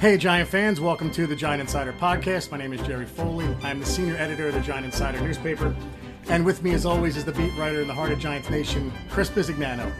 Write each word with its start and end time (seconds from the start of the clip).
Hey, 0.00 0.16
Giant 0.16 0.48
fans, 0.48 0.80
welcome 0.80 1.10
to 1.10 1.26
the 1.26 1.36
Giant 1.36 1.60
Insider 1.60 1.92
Podcast. 1.92 2.50
My 2.50 2.56
name 2.56 2.72
is 2.72 2.80
Jerry 2.86 3.04
Foley. 3.04 3.44
I'm 3.62 3.80
the 3.80 3.84
senior 3.84 4.16
editor 4.16 4.48
of 4.48 4.54
the 4.54 4.60
Giant 4.60 4.86
Insider 4.86 5.20
newspaper. 5.20 5.76
And 6.30 6.42
with 6.42 6.62
me, 6.62 6.72
as 6.72 6.86
always, 6.86 7.18
is 7.18 7.26
the 7.26 7.32
beat 7.32 7.54
writer 7.58 7.82
in 7.82 7.86
the 7.86 7.92
heart 7.92 8.10
of 8.10 8.18
Giants 8.18 8.48
Nation, 8.48 8.90
Chris 9.10 9.28
Bisignano. 9.28 9.92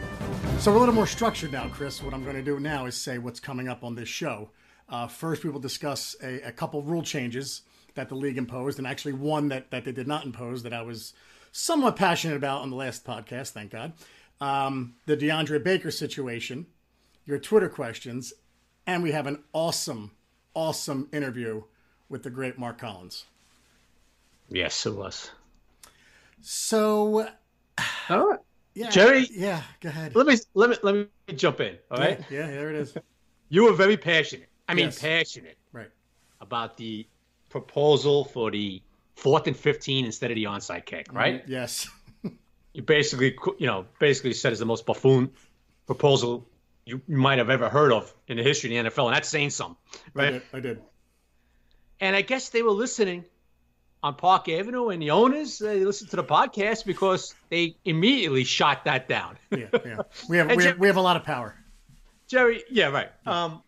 So 0.57 0.71
we're 0.71 0.77
a 0.77 0.79
little 0.79 0.95
more 0.95 1.05
structured 1.05 1.51
now, 1.51 1.69
Chris. 1.69 2.01
What 2.01 2.15
I'm 2.15 2.23
going 2.23 2.35
to 2.35 2.41
do 2.41 2.59
now 2.59 2.87
is 2.87 2.99
say 2.99 3.19
what's 3.19 3.39
coming 3.39 3.67
up 3.67 3.83
on 3.83 3.93
this 3.93 4.09
show. 4.09 4.49
Uh, 4.89 5.05
first, 5.05 5.43
we 5.43 5.51
will 5.51 5.59
discuss 5.59 6.15
a, 6.23 6.47
a 6.47 6.51
couple 6.51 6.81
rule 6.81 7.03
changes 7.03 7.61
that 7.93 8.09
the 8.09 8.15
league 8.15 8.39
imposed, 8.39 8.79
and 8.79 8.87
actually 8.87 9.13
one 9.13 9.49
that, 9.49 9.69
that 9.69 9.85
they 9.85 9.91
did 9.91 10.07
not 10.07 10.25
impose 10.25 10.63
that 10.63 10.73
I 10.73 10.81
was 10.81 11.13
somewhat 11.51 11.95
passionate 11.95 12.37
about 12.37 12.63
on 12.63 12.71
the 12.71 12.75
last 12.75 13.05
podcast, 13.05 13.51
thank 13.51 13.69
God. 13.69 13.93
Um, 14.39 14.95
the 15.05 15.15
DeAndre 15.15 15.63
Baker 15.63 15.91
situation, 15.91 16.65
your 17.23 17.37
Twitter 17.37 17.69
questions, 17.69 18.33
and 18.87 19.03
we 19.03 19.11
have 19.11 19.27
an 19.27 19.43
awesome, 19.53 20.11
awesome 20.53 21.07
interview 21.11 21.63
with 22.09 22.23
the 22.23 22.29
great 22.29 22.57
Mark 22.57 22.79
Collins. 22.79 23.25
Yes, 24.49 24.85
it 24.85 24.93
was. 24.95 25.31
So, 26.41 27.27
all 28.09 28.27
right, 28.27 28.39
yeah, 28.73 28.89
Jerry. 28.89 29.27
Yeah, 29.31 29.61
go 29.79 29.89
ahead. 29.89 30.15
Let 30.15 30.27
me 30.27 30.37
let 30.53 30.69
me 30.71 30.75
let 30.83 30.95
me 30.95 31.07
jump 31.35 31.59
in. 31.61 31.77
All 31.89 31.97
right. 31.99 32.19
Yeah, 32.29 32.39
yeah 32.39 32.47
there 32.47 32.69
it 32.69 32.75
is. 32.75 32.95
You 33.53 33.65
were 33.65 33.73
very 33.73 33.97
passionate. 33.97 34.47
I 34.69 34.73
mean, 34.75 34.85
Yes. 34.85 34.99
passionate 34.99 35.57
Right. 35.73 35.89
about 36.39 36.77
the 36.77 37.05
proposal 37.49 38.23
for 38.23 38.49
the 38.49 38.81
fourth 39.17 39.45
and 39.47 39.57
fifteen 39.57 40.05
instead 40.05 40.31
of 40.31 40.35
the 40.35 40.45
onside 40.45 40.85
kick. 40.85 41.07
Mm-hmm. 41.09 41.17
Right. 41.17 41.43
Yes. 41.47 41.89
You 42.73 42.81
basically, 42.83 43.35
you 43.59 43.67
know, 43.67 43.85
basically 43.99 44.31
said 44.31 44.53
it's 44.53 44.59
the 44.59 44.65
most 44.65 44.85
buffoon 44.85 45.31
proposal 45.87 46.47
you 46.85 47.01
might 47.07 47.37
have 47.37 47.49
ever 47.49 47.69
heard 47.69 47.91
of 47.91 48.13
in 48.27 48.37
the 48.37 48.43
history 48.43 48.75
of 48.75 48.85
the 48.85 48.89
NFL, 48.89 49.07
and 49.07 49.15
that's 49.15 49.29
saying 49.29 49.51
something, 49.51 49.77
I 50.15 50.19
right? 50.19 50.31
did. 50.31 50.41
I 50.53 50.59
did. 50.59 50.81
And 51.99 52.15
I 52.15 52.21
guess 52.21 52.49
they 52.49 52.63
were 52.63 52.71
listening 52.71 53.25
on 54.03 54.15
Park 54.15 54.49
Avenue, 54.49 54.89
and 54.89 55.01
the 55.01 55.11
owners 55.11 55.59
they 55.59 55.85
listened 55.85 56.09
to 56.09 56.15
the 56.15 56.23
podcast 56.23 56.85
because 56.85 57.35
they 57.49 57.75
immediately 57.85 58.43
shot 58.43 58.85
that 58.85 59.07
down. 59.07 59.37
Yeah, 59.51 59.67
yeah. 59.85 59.97
We 60.27 60.37
have 60.37 60.49
we 60.55 60.63
Jer- 60.63 60.69
have, 60.69 60.79
we 60.79 60.87
have 60.87 60.97
a 60.97 61.01
lot 61.01 61.17
of 61.17 61.23
power. 61.23 61.55
Jerry, 62.27 62.63
yeah, 62.69 62.87
right. 62.87 63.09
Um, 63.25 63.61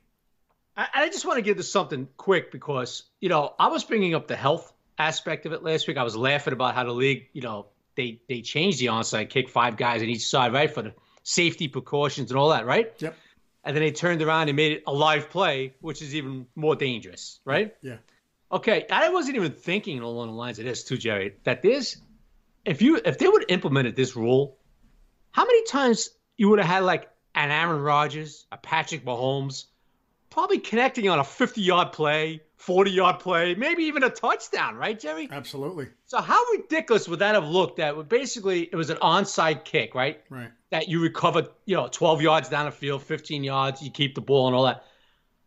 I, 0.76 0.88
I 0.96 1.10
just 1.10 1.26
want 1.26 1.38
to 1.38 1.42
give 1.42 1.58
this 1.58 1.72
something 1.72 2.08
quick 2.18 2.52
because 2.52 3.04
you 3.20 3.30
know 3.30 3.54
I 3.60 3.68
was 3.68 3.84
bringing 3.84 4.16
up 4.16 4.28
the 4.28 4.36
health 4.36 4.74
aspect 4.98 5.46
of 5.46 5.54
it 5.54 5.64
last 5.64 5.88
week. 5.88 5.98
I 5.98 6.04
was 6.04 6.16
laughing 6.16 6.54
about 6.54 6.76
how 6.76 6.84
the 6.84 6.92
league, 6.92 7.28
you 7.34 7.42
know, 7.42 7.68
they 7.96 8.22
they 8.28 8.42
changed 8.42 8.80
the 8.80 8.88
onside 8.88 9.30
kick, 9.30 9.50
five 9.50 9.78
guys 9.78 10.02
on 10.02 10.10
each 10.10 10.28
side, 10.28 10.54
right, 10.54 10.74
for 10.74 10.82
the 10.82 10.94
safety 11.24 11.68
precautions 11.68 12.32
and 12.32 12.40
all 12.40 12.50
that, 12.50 12.66
right? 12.66 12.94
Yep. 13.00 13.16
And 13.64 13.76
then 13.76 13.82
they 13.82 13.92
turned 13.92 14.22
around 14.22 14.50
and 14.50 14.58
made 14.58 14.74
it 14.74 14.84
a 14.86 14.94
live 14.94 15.30
play, 15.30 15.74
which 15.80 16.02
is 16.02 16.16
even 16.16 16.46
more 16.56 16.76
dangerous, 16.76 17.40
right? 17.46 17.74
Yeah. 17.82 17.98
Okay, 18.52 18.86
I 18.92 19.10
wasn't 19.10 19.38
even 19.38 19.52
thinking 19.52 20.00
along 20.00 20.28
the 20.28 20.34
lines 20.34 20.60
of 20.60 20.66
this 20.66 20.84
too, 20.84 20.98
Jerry. 20.98 21.36
That 21.44 21.62
this, 21.62 21.98
if 22.66 22.82
you 22.82 23.02
if 23.04 23.18
they 23.18 23.28
would 23.28 23.42
have 23.44 23.50
implemented 23.50 23.96
this 23.96 24.16
rule, 24.16 24.58
how 25.32 25.46
many 25.46 25.64
times 25.64 26.10
you 26.38 26.50
would 26.50 26.60
have 26.60 26.68
had 26.68 26.84
like 26.84 27.10
an 27.34 27.50
Aaron 27.50 27.82
Rodgers, 27.82 28.46
a 28.52 28.58
Patrick 28.58 29.06
Mahomes, 29.06 29.66
probably 30.30 30.60
connecting 30.60 31.10
on 31.10 31.20
a 31.20 31.24
50 31.24 31.62
yard 31.62 31.94
play, 31.94 32.42
40 32.66 32.92
yard 32.92 33.20
play, 33.20 33.56
maybe 33.56 33.84
even 33.84 34.04
a 34.04 34.10
touchdown, 34.10 34.76
right, 34.78 34.98
Jerry? 34.98 35.28
Absolutely. 35.30 35.90
So 36.06 36.22
how 36.22 36.42
ridiculous 36.54 37.10
would 37.10 37.20
that 37.20 37.36
have 37.36 37.48
looked? 37.48 37.78
That 37.78 38.08
basically 38.08 38.62
it 38.64 38.76
was 38.76 38.90
an 38.90 38.98
onside 38.98 39.66
kick, 39.66 39.96
right? 39.96 40.22
Right. 40.30 40.50
That 40.72 40.88
you 40.88 41.02
recovered, 41.02 41.48
you 41.66 41.76
know, 41.76 41.90
12 41.92 42.22
yards 42.22 42.50
down 42.50 42.66
the 42.66 42.72
field, 42.72 43.04
15 43.04 43.44
yards, 43.44 43.82
you 43.82 43.92
keep 43.92 44.16
the 44.16 44.22
ball 44.22 44.48
and 44.48 44.56
all 44.56 44.64
that. 44.64 44.86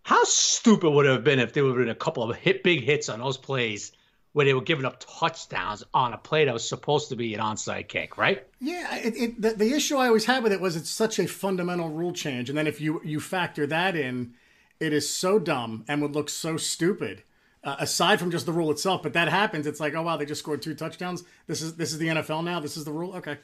How 0.03 0.23
stupid 0.25 0.91
would 0.91 1.07
it 1.07 1.13
have 1.13 1.25
been 1.25 1.41
if 1.41 1.53
there 1.55 1.65
would 1.65 1.71
have 1.71 1.79
been 1.79 1.89
a 1.89 1.95
couple 1.95 2.31
of 2.31 2.37
hit 2.37 2.63
big 2.63 2.85
hits 2.85 3.09
on 3.09 3.19
those 3.21 3.39
plays 3.39 3.93
where 4.33 4.45
they 4.45 4.53
were 4.53 4.61
giving 4.61 4.85
up 4.85 5.01
touchdowns 5.01 5.83
on 5.95 6.13
a 6.13 6.19
play 6.19 6.45
that 6.45 6.53
was 6.53 6.69
supposed 6.69 7.09
to 7.09 7.17
be 7.17 7.33
an 7.33 7.41
onside 7.41 7.89
kick, 7.89 8.19
right? 8.19 8.47
Yeah, 8.61 8.95
it, 8.97 9.17
it, 9.17 9.41
the, 9.41 9.51
the 9.55 9.73
issue 9.73 9.97
I 9.97 10.09
always 10.09 10.27
had 10.27 10.43
with 10.43 10.53
it 10.53 10.61
was 10.61 10.77
it's 10.77 10.91
such 10.91 11.19
a 11.19 11.27
fundamental 11.27 11.89
rule 11.89 12.13
change, 12.13 12.51
and 12.51 12.59
then 12.59 12.67
if 12.67 12.79
you 12.79 13.01
you 13.03 13.21
factor 13.21 13.67
that 13.69 13.97
in, 13.97 14.35
it 14.81 14.93
is 14.93 15.13
so 15.13 15.39
dumb 15.39 15.85
and 15.89 16.03
would 16.03 16.15
look 16.15 16.29
so 16.29 16.57
stupid. 16.57 17.23
Uh, 17.65 17.75
aside 17.81 18.21
from 18.21 18.31
just 18.31 18.47
the 18.47 18.53
rule 18.53 18.71
itself, 18.71 19.03
but 19.03 19.15
that 19.15 19.27
happens. 19.29 19.67
It's 19.67 19.81
like, 19.81 19.93
oh 19.95 20.03
wow, 20.03 20.17
they 20.17 20.25
just 20.25 20.41
scored 20.41 20.63
two 20.63 20.75
touchdowns. 20.75 21.25
This 21.49 21.63
is 21.63 21.75
this 21.75 21.91
is 21.93 21.99
the 21.99 22.07
NFL 22.09 22.45
now. 22.45 22.61
This 22.61 22.77
is 22.77 22.85
the 22.85 22.93
rule. 22.93 23.17
Okay. 23.17 23.39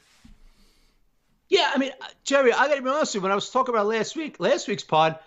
Yeah, 1.48 1.70
I 1.74 1.78
mean, 1.78 1.90
uh, 2.00 2.06
Jerry, 2.24 2.52
I 2.52 2.68
got 2.68 2.76
to 2.76 2.82
be 2.82 2.88
honest 2.88 3.14
with 3.14 3.20
you. 3.20 3.22
When 3.22 3.32
I 3.32 3.34
was 3.34 3.50
talking 3.50 3.74
about 3.74 3.86
last 3.86 4.16
week, 4.16 4.40
last 4.40 4.68
week's 4.68 4.84
pod, 4.84 5.18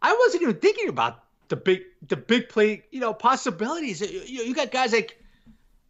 I 0.00 0.14
wasn't 0.24 0.42
even 0.44 0.56
thinking 0.56 0.88
about 0.88 1.18
the 1.48 1.56
big, 1.56 1.82
the 2.08 2.16
big 2.16 2.48
play, 2.48 2.84
you 2.90 3.00
know, 3.00 3.12
possibilities. 3.12 4.00
You, 4.00 4.20
you, 4.24 4.42
you 4.44 4.54
got 4.54 4.70
guys 4.70 4.92
like, 4.92 5.20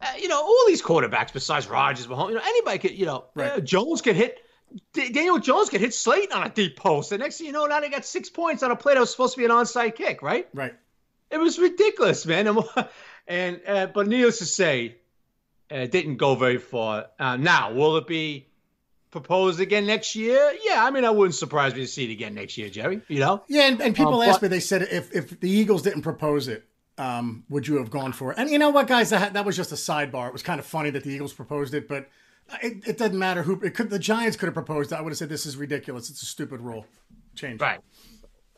uh, 0.01 0.07
you 0.19 0.27
know, 0.27 0.41
all 0.41 0.63
these 0.67 0.81
quarterbacks 0.81 1.31
besides 1.31 1.67
Rodgers, 1.67 2.07
Mahomes. 2.07 2.29
You 2.29 2.35
know, 2.35 2.41
anybody 2.43 2.79
could, 2.79 2.91
you 2.91 3.05
know, 3.05 3.25
Right. 3.35 3.51
uh, 3.53 3.59
Jones 3.61 4.01
could 4.01 4.15
hit. 4.15 4.39
D- 4.93 5.11
Daniel 5.11 5.39
Jones 5.39 5.69
could 5.69 5.81
hit 5.81 5.93
Slayton 5.93 6.33
on 6.35 6.45
a 6.47 6.49
deep 6.49 6.75
post. 6.77 7.09
The 7.09 7.17
next 7.17 7.37
thing 7.37 7.47
you 7.47 7.53
know, 7.53 7.65
now 7.65 7.79
they 7.79 7.89
got 7.89 8.05
six 8.05 8.29
points 8.29 8.63
on 8.63 8.71
a 8.71 8.75
play 8.75 8.93
that 8.93 8.99
was 8.99 9.11
supposed 9.11 9.33
to 9.35 9.39
be 9.39 9.45
an 9.45 9.51
onside 9.51 9.95
kick, 9.95 10.21
right? 10.21 10.47
Right. 10.53 10.73
It 11.31 11.37
was 11.37 11.57
ridiculous, 11.59 12.25
man. 12.25 12.47
And, 12.47 12.59
and 13.27 13.61
uh, 13.67 13.87
but 13.87 14.07
needless 14.07 14.39
to 14.39 14.45
say, 14.45 14.97
uh, 15.71 15.75
it 15.75 15.91
didn't 15.91 16.17
go 16.17 16.35
very 16.35 16.57
far. 16.57 17.07
Uh, 17.19 17.37
now, 17.37 17.71
will 17.73 17.97
it 17.97 18.05
be 18.07 18.47
proposed 19.11 19.59
again 19.59 19.85
next 19.87 20.15
year? 20.15 20.53
Yeah, 20.63 20.83
I 20.83 20.91
mean, 20.91 21.05
I 21.05 21.09
wouldn't 21.09 21.35
surprise 21.35 21.73
me 21.73 21.81
to 21.81 21.87
see 21.87 22.05
it 22.09 22.11
again 22.11 22.35
next 22.35 22.57
year, 22.57 22.69
Jerry. 22.69 23.01
You 23.07 23.19
know? 23.19 23.43
Yeah, 23.47 23.63
and, 23.67 23.81
and 23.81 23.95
people 23.95 24.21
Um, 24.21 24.29
asked 24.29 24.41
but- 24.41 24.51
me. 24.51 24.55
They 24.55 24.59
said 24.59 24.83
if 24.83 25.13
if 25.15 25.39
the 25.39 25.49
Eagles 25.49 25.81
didn't 25.83 26.01
propose 26.01 26.47
it, 26.47 26.65
um, 26.97 27.43
would 27.49 27.67
you 27.67 27.77
have 27.77 27.89
gone 27.89 28.11
for 28.13 28.31
it? 28.31 28.37
And 28.37 28.49
you 28.49 28.59
know 28.59 28.69
what, 28.69 28.87
guys, 28.87 29.09
that 29.09 29.33
that 29.33 29.45
was 29.45 29.55
just 29.55 29.71
a 29.71 29.75
sidebar. 29.75 30.27
It 30.27 30.33
was 30.33 30.43
kind 30.43 30.59
of 30.59 30.65
funny 30.65 30.89
that 30.91 31.03
the 31.03 31.09
Eagles 31.11 31.33
proposed 31.33 31.73
it, 31.73 31.87
but 31.87 32.07
it, 32.61 32.87
it 32.87 32.97
doesn't 32.97 33.17
matter 33.17 33.43
who. 33.43 33.59
It 33.61 33.73
could 33.75 33.89
the 33.89 33.99
Giants 33.99 34.37
could 34.37 34.47
have 34.47 34.53
proposed. 34.53 34.93
I 34.93 35.01
would 35.01 35.11
have 35.11 35.17
said 35.17 35.29
this 35.29 35.45
is 35.45 35.57
ridiculous. 35.57 36.09
It's 36.09 36.21
a 36.21 36.25
stupid 36.25 36.61
rule. 36.61 36.85
Change. 37.35 37.61
Right. 37.61 37.79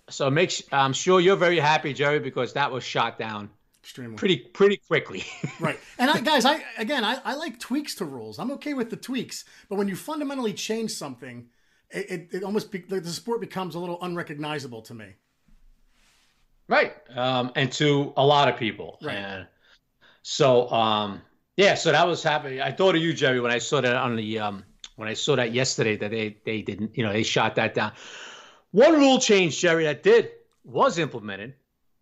So 0.09 0.30
make. 0.30 0.64
I'm 0.72 0.94
sure 0.94 1.20
you're 1.20 1.36
very 1.36 1.59
happy, 1.59 1.94
Jerry, 1.94 2.20
because 2.20 2.53
that 2.53 2.72
was 2.72 2.84
shot 2.84 3.18
down 3.18 3.50
Extremely. 3.84 4.18
pretty 4.18 4.38
pretty 4.38 4.78
quickly. 4.78 5.24
Right. 5.59 5.80
And 5.97 6.12
I, 6.12 6.20
guys, 6.22 6.46
I 6.46 6.64
again, 6.78 7.03
I, 7.03 7.20
I 7.26 7.36
like 7.36 7.59
tweaks 7.59 7.96
to 7.96 8.06
rules. 8.06 8.38
I'm 8.38 8.52
okay 8.52 8.74
with 8.74 8.90
the 8.90 8.96
tweaks, 8.96 9.46
but 9.70 9.78
when 9.78 9.88
you 9.88 9.96
fundamentally 9.96 10.53
change 10.53 10.92
something, 10.92 11.47
it, 11.90 12.12
it, 12.12 12.28
it 12.31 12.44
almost 12.44 12.72
be, 12.72 12.80
the, 12.80 13.00
the 13.00 13.09
sport 13.09 13.42
becomes 13.42 13.74
a 13.74 13.80
little 13.80 13.97
unrecognizable 14.02 14.84
to 14.84 14.94
me. 14.94 15.16
Right. 16.68 16.94
Um, 17.16 17.52
and 17.56 17.72
to 17.74 18.14
a 18.18 18.26
lot 18.26 18.50
of 18.50 18.58
people. 18.58 19.00
Right. 19.02 19.16
And 19.16 19.47
so, 20.22 20.70
um, 20.70 21.22
yeah, 21.57 21.73
so 21.75 21.91
that 21.91 22.07
was 22.07 22.23
happening. 22.23 22.62
I 22.62 22.72
thought 22.72 22.95
of 22.95 23.01
you, 23.01 23.13
Jerry, 23.13 23.40
when 23.41 23.51
I 23.51 23.57
saw 23.57 23.81
that 23.81 23.95
on 23.95 24.16
the, 24.16 24.40
um, 24.40 24.63
when 24.95 25.07
I 25.09 25.13
saw 25.13 25.35
that 25.35 25.51
yesterday 25.53 25.97
that 25.97 26.12
they, 26.12 26.38
they 26.45 26.62
didn't, 26.62 26.97
you 26.97 27.03
know, 27.03 27.12
they 27.12 27.23
shot 27.23 27.56
that 27.56 27.73
down. 27.73 27.91
One 28.72 28.94
rule 28.94 29.19
change, 29.19 29.59
Jerry, 29.59 29.84
that 29.84 30.03
did, 30.03 30.31
was 30.63 30.97
implemented, 30.97 31.56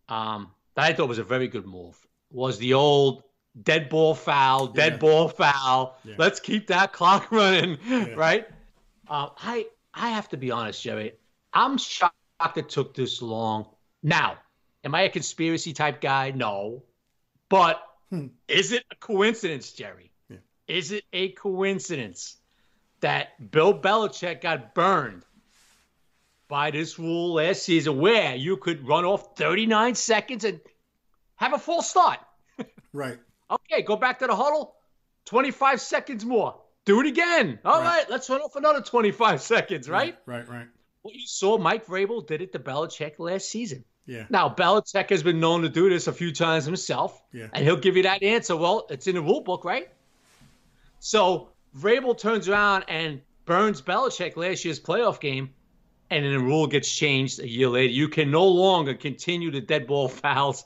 um, 0.09 0.51
that 0.75 0.83
I 0.85 0.93
thought 0.93 1.07
was 1.09 1.19
a 1.19 1.23
very 1.23 1.47
good 1.47 1.65
move 1.65 1.97
was 2.31 2.57
the 2.57 2.73
old 2.73 3.23
dead 3.63 3.87
ball 3.89 4.13
foul, 4.13 4.67
dead 4.67 4.93
Yeah. 4.93 4.97
ball 4.99 5.29
foul. 5.29 5.97
Yeah. 6.03 6.15
Let's 6.17 6.39
keep 6.39 6.67
that 6.67 6.91
clock 6.93 7.31
running, 7.31 7.77
right? 8.15 8.47
Uh, 9.07 9.29
I, 9.37 9.67
I 9.93 10.09
have 10.09 10.27
to 10.29 10.37
be 10.37 10.51
honest, 10.51 10.81
Jerry. 10.83 11.13
I'm 11.53 11.77
shocked 11.77 12.13
it 12.57 12.67
took 12.69 12.93
this 12.93 13.21
long. 13.21 13.67
Now, 14.03 14.37
Am 14.85 14.93
I 14.93 15.01
a 15.01 15.09
conspiracy 15.09 15.73
type 15.73 15.99
guy? 15.99 16.29
No. 16.29 16.83
But 17.49 17.81
Hmm. 18.21 18.27
is 18.47 18.71
it 18.71 18.83
a 18.91 18.95
coincidence, 18.95 19.71
Jerry? 19.71 20.11
Yeah. 20.29 20.37
Is 20.67 20.91
it 20.91 21.03
a 21.13 21.29
coincidence 21.29 22.37
that 23.01 23.51
Bill 23.51 23.73
Belichick 23.79 24.41
got 24.41 24.73
burned 24.73 25.23
by 26.47 26.71
this 26.71 26.97
rule 26.99 27.33
last 27.33 27.63
season 27.63 27.99
where 27.99 28.35
you 28.35 28.57
could 28.57 28.87
run 28.87 29.05
off 29.05 29.35
39 29.35 29.95
seconds 29.95 30.43
and 30.43 30.59
have 31.35 31.53
a 31.53 31.59
full 31.59 31.81
start? 31.81 32.19
Right. 32.93 33.19
Okay, 33.51 33.81
go 33.81 33.97
back 33.97 34.19
to 34.19 34.27
the 34.27 34.35
huddle. 34.35 34.73
25 35.25 35.81
seconds 35.81 36.23
more. 36.23 36.61
Do 36.85 37.01
it 37.01 37.07
again. 37.07 37.59
All 37.65 37.81
Right. 37.81 37.97
right, 37.97 38.09
let's 38.09 38.29
run 38.29 38.39
off 38.39 38.55
another 38.55 38.79
25 38.81 39.41
seconds, 39.41 39.89
right? 39.89 40.17
Right. 40.25 40.47
Right. 40.47 40.67
Well, 41.03 41.13
you 41.13 41.27
saw 41.27 41.57
Mike 41.57 41.85
Vrabel 41.87 42.25
did 42.25 42.41
it 42.41 42.53
to 42.53 42.59
Belichick 42.59 43.19
last 43.19 43.49
season. 43.51 43.83
Yeah. 44.07 44.25
Now, 44.29 44.49
Belichick 44.49 45.09
has 45.09 45.23
been 45.23 45.39
known 45.39 45.63
to 45.63 45.69
do 45.69 45.89
this 45.89 46.07
a 46.07 46.13
few 46.13 46.31
times 46.31 46.65
himself, 46.65 47.19
Yeah. 47.33 47.47
and 47.53 47.63
he'll 47.65 47.75
give 47.77 47.97
you 47.97 48.03
that 48.03 48.21
answer. 48.21 48.55
Well, 48.55 48.85
it's 48.89 49.07
in 49.07 49.15
the 49.15 49.21
rule 49.21 49.41
book, 49.41 49.65
right? 49.65 49.89
So 50.99 51.49
Vrabel 51.77 52.17
turns 52.17 52.47
around 52.47 52.85
and 52.87 53.21
burns 53.45 53.81
Belichick 53.81 54.37
last 54.37 54.63
year's 54.65 54.79
playoff 54.79 55.19
game, 55.19 55.53
and 56.09 56.23
then 56.23 56.33
the 56.33 56.39
rule 56.39 56.67
gets 56.67 56.93
changed 56.93 57.39
a 57.39 57.47
year 57.47 57.67
later. 57.69 57.91
You 57.93 58.07
can 58.07 58.31
no 58.31 58.45
longer 58.47 58.93
continue 58.93 59.51
the 59.51 59.61
dead 59.61 59.87
ball 59.87 60.07
fouls. 60.07 60.63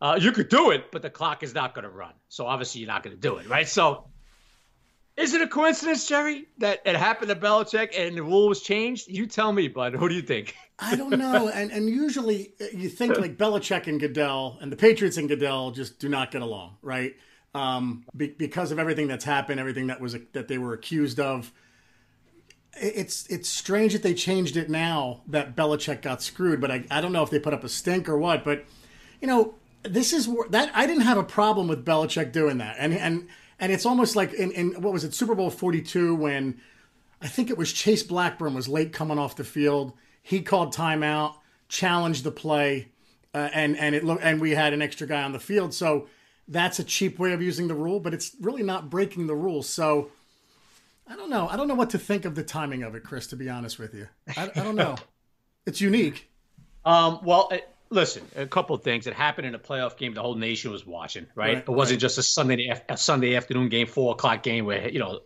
Uh, 0.00 0.18
you 0.20 0.32
could 0.32 0.48
do 0.48 0.70
it, 0.72 0.90
but 0.90 1.00
the 1.00 1.10
clock 1.10 1.42
is 1.42 1.54
not 1.54 1.74
going 1.74 1.84
to 1.84 1.90
run. 1.90 2.12
So 2.28 2.46
obviously, 2.46 2.80
you're 2.80 2.88
not 2.88 3.02
going 3.02 3.14
to 3.16 3.20
do 3.20 3.36
it, 3.38 3.48
right? 3.48 3.68
So 3.68 4.08
Is 5.16 5.34
it 5.34 5.42
a 5.42 5.46
coincidence, 5.46 6.06
Jerry, 6.06 6.46
that 6.58 6.80
it 6.86 6.96
happened 6.96 7.28
to 7.28 7.36
Belichick 7.36 7.98
and 7.98 8.16
the 8.16 8.22
rule 8.22 8.48
was 8.48 8.62
changed? 8.62 9.08
You 9.08 9.26
tell 9.26 9.52
me, 9.52 9.68
bud. 9.68 9.94
Who 9.94 10.08
do 10.08 10.14
you 10.14 10.22
think? 10.22 10.56
I 10.78 10.96
don't 10.96 11.18
know. 11.18 11.48
and 11.54 11.70
and 11.70 11.88
usually 11.88 12.54
uh, 12.60 12.64
you 12.72 12.88
think 12.88 13.18
like 13.18 13.36
Belichick 13.36 13.86
and 13.86 14.00
Goodell 14.00 14.58
and 14.60 14.72
the 14.72 14.76
Patriots 14.76 15.18
and 15.18 15.28
Goodell 15.28 15.70
just 15.70 15.98
do 15.98 16.08
not 16.08 16.30
get 16.30 16.40
along, 16.40 16.76
right? 16.80 17.14
Um, 17.54 18.06
be, 18.16 18.28
because 18.28 18.72
of 18.72 18.78
everything 18.78 19.06
that's 19.06 19.24
happened, 19.24 19.60
everything 19.60 19.88
that 19.88 20.00
was 20.00 20.16
that 20.32 20.48
they 20.48 20.56
were 20.56 20.72
accused 20.72 21.20
of. 21.20 21.52
It's 22.80 23.26
it's 23.26 23.50
strange 23.50 23.92
that 23.92 24.02
they 24.02 24.14
changed 24.14 24.56
it 24.56 24.70
now 24.70 25.20
that 25.28 25.54
Belichick 25.54 26.00
got 26.00 26.22
screwed, 26.22 26.58
but 26.58 26.70
I, 26.70 26.86
I 26.90 27.02
don't 27.02 27.12
know 27.12 27.22
if 27.22 27.28
they 27.28 27.38
put 27.38 27.52
up 27.52 27.64
a 27.64 27.68
stink 27.68 28.08
or 28.08 28.16
what. 28.16 28.44
But 28.44 28.64
you 29.20 29.28
know, 29.28 29.56
this 29.82 30.14
is 30.14 30.26
that 30.48 30.70
I 30.74 30.86
didn't 30.86 31.02
have 31.02 31.18
a 31.18 31.22
problem 31.22 31.68
with 31.68 31.84
Belichick 31.84 32.32
doing 32.32 32.56
that, 32.58 32.76
and 32.78 32.94
and 32.94 33.28
and 33.62 33.70
it's 33.70 33.86
almost 33.86 34.16
like 34.16 34.34
in, 34.34 34.50
in 34.50 34.82
what 34.82 34.92
was 34.92 35.04
it 35.04 35.14
Super 35.14 35.36
Bowl 35.36 35.48
forty 35.48 35.80
two 35.80 36.16
when 36.16 36.60
I 37.22 37.28
think 37.28 37.48
it 37.48 37.56
was 37.56 37.72
Chase 37.72 38.02
Blackburn 38.02 38.54
was 38.54 38.68
late 38.68 38.92
coming 38.92 39.18
off 39.18 39.36
the 39.36 39.44
field. 39.44 39.92
He 40.20 40.42
called 40.42 40.74
timeout, 40.74 41.36
challenged 41.68 42.24
the 42.24 42.32
play, 42.32 42.88
uh, 43.32 43.48
and 43.54 43.78
and 43.78 43.94
it 43.94 44.04
looked 44.04 44.24
and 44.24 44.40
we 44.40 44.50
had 44.50 44.72
an 44.72 44.82
extra 44.82 45.06
guy 45.06 45.22
on 45.22 45.30
the 45.32 45.38
field. 45.38 45.72
So 45.72 46.08
that's 46.48 46.80
a 46.80 46.84
cheap 46.84 47.20
way 47.20 47.32
of 47.32 47.40
using 47.40 47.68
the 47.68 47.74
rule, 47.74 48.00
but 48.00 48.12
it's 48.12 48.34
really 48.40 48.64
not 48.64 48.90
breaking 48.90 49.28
the 49.28 49.36
rules. 49.36 49.68
So 49.68 50.10
I 51.06 51.14
don't 51.14 51.30
know. 51.30 51.46
I 51.48 51.56
don't 51.56 51.68
know 51.68 51.76
what 51.76 51.90
to 51.90 51.98
think 51.98 52.24
of 52.24 52.34
the 52.34 52.42
timing 52.42 52.82
of 52.82 52.96
it, 52.96 53.04
Chris. 53.04 53.28
To 53.28 53.36
be 53.36 53.48
honest 53.48 53.78
with 53.78 53.94
you, 53.94 54.08
I, 54.36 54.50
I 54.56 54.62
don't 54.64 54.76
know. 54.76 54.96
it's 55.66 55.80
unique. 55.80 56.28
Um, 56.84 57.20
well, 57.22 57.48
it, 57.52 57.71
listen, 57.92 58.26
a 58.36 58.46
couple 58.46 58.74
of 58.74 58.82
things. 58.82 59.06
It 59.06 59.14
happened 59.14 59.46
in 59.46 59.54
a 59.54 59.58
playoff 59.58 59.96
game. 59.96 60.14
The 60.14 60.22
whole 60.22 60.34
nation 60.34 60.72
was 60.72 60.86
watching, 60.86 61.26
right? 61.34 61.54
right 61.54 61.58
it 61.58 61.68
wasn't 61.68 61.96
right. 61.96 62.00
just 62.00 62.18
a 62.18 62.22
Sunday 62.22 62.72
a 62.88 62.96
Sunday 62.96 63.36
afternoon 63.36 63.68
game, 63.68 63.86
four 63.86 64.12
o'clock 64.12 64.42
game 64.42 64.64
where 64.64 64.88
you 64.88 64.98
know 64.98 65.20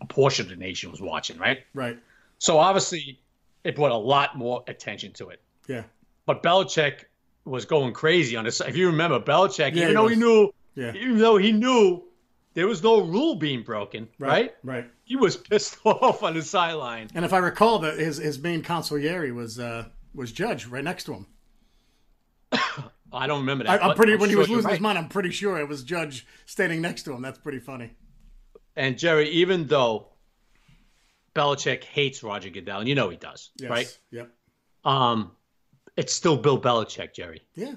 a 0.00 0.06
portion 0.06 0.46
of 0.46 0.50
the 0.50 0.56
nation 0.56 0.90
was 0.90 1.00
watching, 1.00 1.38
right? 1.38 1.64
Right. 1.74 1.98
So 2.38 2.58
obviously, 2.58 3.20
it 3.64 3.76
brought 3.76 3.92
a 3.92 3.96
lot 3.96 4.36
more 4.36 4.64
attention 4.66 5.12
to 5.14 5.30
it. 5.30 5.40
Yeah. 5.66 5.84
But 6.26 6.42
Belichick 6.42 7.04
was 7.44 7.64
going 7.64 7.92
crazy 7.92 8.36
on 8.36 8.44
this. 8.44 8.60
If 8.60 8.76
you 8.76 8.86
remember, 8.86 9.20
Belichick, 9.20 9.74
yeah, 9.74 9.84
even 9.84 9.94
though 9.94 10.08
he 10.08 10.16
knew, 10.16 10.54
yeah. 10.74 10.92
even 10.94 11.18
though 11.18 11.36
he 11.36 11.52
knew 11.52 12.02
there 12.54 12.66
was 12.66 12.82
no 12.82 13.00
rule 13.00 13.36
being 13.36 13.62
broken, 13.62 14.08
right? 14.18 14.54
Right. 14.62 14.76
right. 14.76 14.90
He 15.04 15.16
was 15.16 15.36
pissed 15.36 15.78
off 15.84 16.22
on 16.22 16.34
the 16.34 16.42
sideline. 16.42 17.08
And 17.14 17.24
if 17.24 17.32
I 17.32 17.38
recall, 17.38 17.80
that 17.80 17.98
his 17.98 18.18
his 18.18 18.38
main 18.38 18.62
consigliere 18.62 19.34
was 19.34 19.58
uh, 19.58 19.86
was 20.14 20.32
Judge 20.32 20.66
right 20.66 20.84
next 20.84 21.04
to 21.04 21.14
him. 21.14 21.26
I 23.12 23.26
don't 23.26 23.40
remember 23.40 23.64
that. 23.64 23.82
I, 23.82 23.90
am 23.90 23.96
pretty 23.96 24.14
I'm 24.14 24.20
when 24.20 24.30
sure 24.30 24.36
he 24.36 24.40
was 24.40 24.48
losing 24.48 24.64
right. 24.66 24.72
his 24.72 24.80
mind. 24.80 24.98
I'm 24.98 25.08
pretty 25.08 25.30
sure 25.30 25.58
it 25.58 25.68
was 25.68 25.82
Judge 25.82 26.26
standing 26.46 26.80
next 26.80 27.02
to 27.04 27.12
him. 27.12 27.22
That's 27.22 27.38
pretty 27.38 27.58
funny. 27.58 27.92
And 28.76 28.98
Jerry, 28.98 29.28
even 29.30 29.66
though 29.66 30.08
Belichick 31.34 31.84
hates 31.84 32.22
Roger 32.22 32.50
Goodell, 32.50 32.80
and 32.80 32.88
you 32.88 32.94
know 32.94 33.08
he 33.08 33.16
does, 33.16 33.50
yes. 33.56 33.70
right? 33.70 33.98
Yep. 34.10 34.30
Um, 34.84 35.32
it's 35.96 36.12
still 36.12 36.36
Bill 36.36 36.60
Belichick, 36.60 37.14
Jerry. 37.14 37.42
Yeah. 37.54 37.74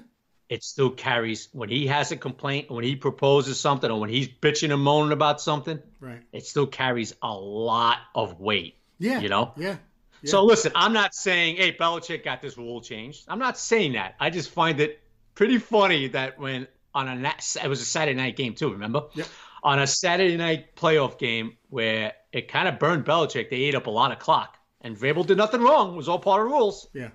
It 0.48 0.62
still 0.62 0.90
carries 0.90 1.48
when 1.52 1.68
he 1.68 1.86
has 1.86 2.12
a 2.12 2.16
complaint, 2.16 2.70
when 2.70 2.84
he 2.84 2.96
proposes 2.96 3.58
something, 3.58 3.90
or 3.90 3.98
when 3.98 4.10
he's 4.10 4.28
bitching 4.28 4.72
and 4.72 4.82
moaning 4.82 5.12
about 5.12 5.40
something. 5.40 5.80
Right. 6.00 6.22
It 6.32 6.46
still 6.46 6.66
carries 6.66 7.14
a 7.22 7.32
lot 7.32 7.98
of 8.14 8.40
weight. 8.40 8.76
Yeah. 8.98 9.20
You 9.20 9.28
know. 9.28 9.52
Yeah. 9.56 9.76
Yeah. 10.24 10.30
So 10.30 10.44
listen, 10.44 10.72
I'm 10.74 10.92
not 10.92 11.14
saying, 11.14 11.56
hey, 11.56 11.72
Belichick 11.72 12.24
got 12.24 12.40
this 12.40 12.56
rule 12.56 12.80
changed. 12.80 13.24
I'm 13.28 13.38
not 13.38 13.58
saying 13.58 13.92
that. 13.92 14.14
I 14.18 14.30
just 14.30 14.50
find 14.50 14.80
it 14.80 15.00
pretty 15.34 15.58
funny 15.58 16.08
that 16.08 16.38
when 16.38 16.66
on 16.94 17.08
a 17.08 17.34
it 17.62 17.68
was 17.68 17.80
a 17.80 17.84
Saturday 17.84 18.16
night 18.16 18.36
game 18.36 18.54
too. 18.54 18.72
Remember? 18.72 19.02
Yep. 19.14 19.26
On 19.62 19.78
a 19.78 19.86
Saturday 19.86 20.36
night 20.36 20.76
playoff 20.76 21.18
game 21.18 21.56
where 21.70 22.12
it 22.32 22.48
kind 22.48 22.68
of 22.68 22.78
burned 22.78 23.04
Belichick, 23.04 23.50
they 23.50 23.56
ate 23.56 23.74
up 23.74 23.86
a 23.86 23.90
lot 23.90 24.12
of 24.12 24.18
clock, 24.18 24.58
and 24.80 24.96
Vrabel 24.96 25.26
did 25.26 25.38
nothing 25.38 25.62
wrong. 25.62 25.94
It 25.94 25.96
was 25.96 26.08
all 26.08 26.18
part 26.18 26.42
of 26.42 26.48
the 26.48 26.54
rules. 26.54 26.88
Yeah. 26.94 27.10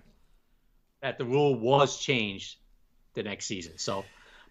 That 1.01 1.17
the 1.17 1.25
rule 1.25 1.57
was 1.57 1.99
changed 1.99 2.57
the 3.13 3.23
next 3.23 3.45
season. 3.45 3.77
So, 3.77 4.03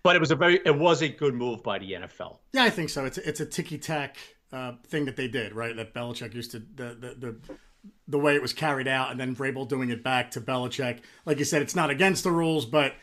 but 0.02 0.16
it 0.16 0.20
was 0.20 0.30
a 0.30 0.36
very 0.36 0.60
it 0.64 0.76
was 0.76 1.02
a 1.02 1.08
good 1.08 1.34
move 1.34 1.62
by 1.62 1.78
the 1.78 1.92
NFL. 1.92 2.38
Yeah, 2.52 2.64
I 2.64 2.70
think 2.70 2.90
so. 2.90 3.04
It's 3.04 3.18
a, 3.18 3.28
it's 3.28 3.40
a 3.40 3.46
ticky 3.46 3.78
tack 3.78 4.16
uh, 4.52 4.72
thing 4.86 5.04
that 5.04 5.16
they 5.16 5.28
did, 5.28 5.52
right? 5.52 5.76
That 5.76 5.92
Belichick 5.94 6.34
used 6.34 6.52
to 6.52 6.60
the 6.60 6.96
the. 6.98 7.14
the 7.18 7.36
the 8.06 8.18
way 8.18 8.34
it 8.34 8.42
was 8.42 8.52
carried 8.52 8.88
out, 8.88 9.10
and 9.10 9.20
then 9.20 9.36
Vrabel 9.36 9.68
doing 9.68 9.90
it 9.90 10.02
back 10.02 10.30
to 10.32 10.40
Belichick. 10.40 11.00
Like 11.26 11.38
you 11.38 11.44
said, 11.44 11.62
it's 11.62 11.76
not 11.76 11.90
against 11.90 12.24
the 12.24 12.30
rules, 12.30 12.64
but 12.64 12.94